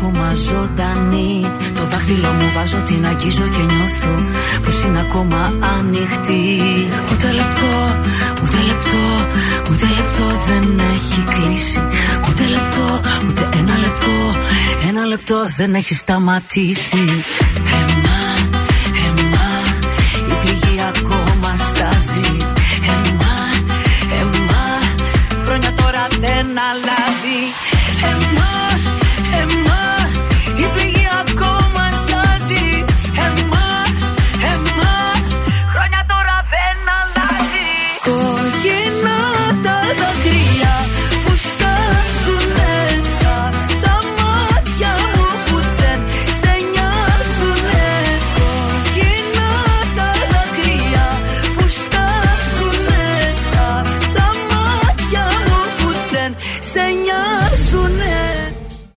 ακόμα 0.00 0.34
ζωντανή. 0.34 1.50
Το 1.74 1.84
δάχτυλο 1.84 2.28
μου 2.32 2.50
βάζω, 2.54 2.76
την 2.76 3.06
αγγίζω 3.06 3.46
και 3.54 3.62
νιώθω 3.70 4.14
πως 4.64 4.82
είναι 4.82 5.00
ακόμα 5.00 5.52
ανοιχτή. 5.76 6.42
Ούτε 7.12 7.32
λεπτό, 7.32 7.72
ούτε 8.42 8.58
λεπτό, 8.70 9.04
ούτε 9.70 9.86
λεπτό 9.96 10.24
δεν 10.46 10.80
έχει 10.94 11.20
κλείσει. 11.32 11.80
Ούτε 12.28 12.46
λεπτό, 12.46 13.00
ούτε 13.28 13.48
ένα 13.58 13.78
λεπτό, 13.78 14.16
ένα 14.88 15.04
λεπτό 15.04 15.36
δεν 15.56 15.74
έχει 15.74 15.94
σταματήσει. 15.94 17.04
Εμά, 17.80 18.22
εμά, 19.06 19.50
η 20.30 20.34
πληγή 20.42 20.80
ακόμα 20.94 21.56
στάζει. 21.56 22.36
Εμά, 22.94 23.36
εμά, 24.20 24.66
χρόνια 25.44 25.72
τώρα 25.72 26.06
δεν 26.20 26.46
αλλάζει 26.68 27.40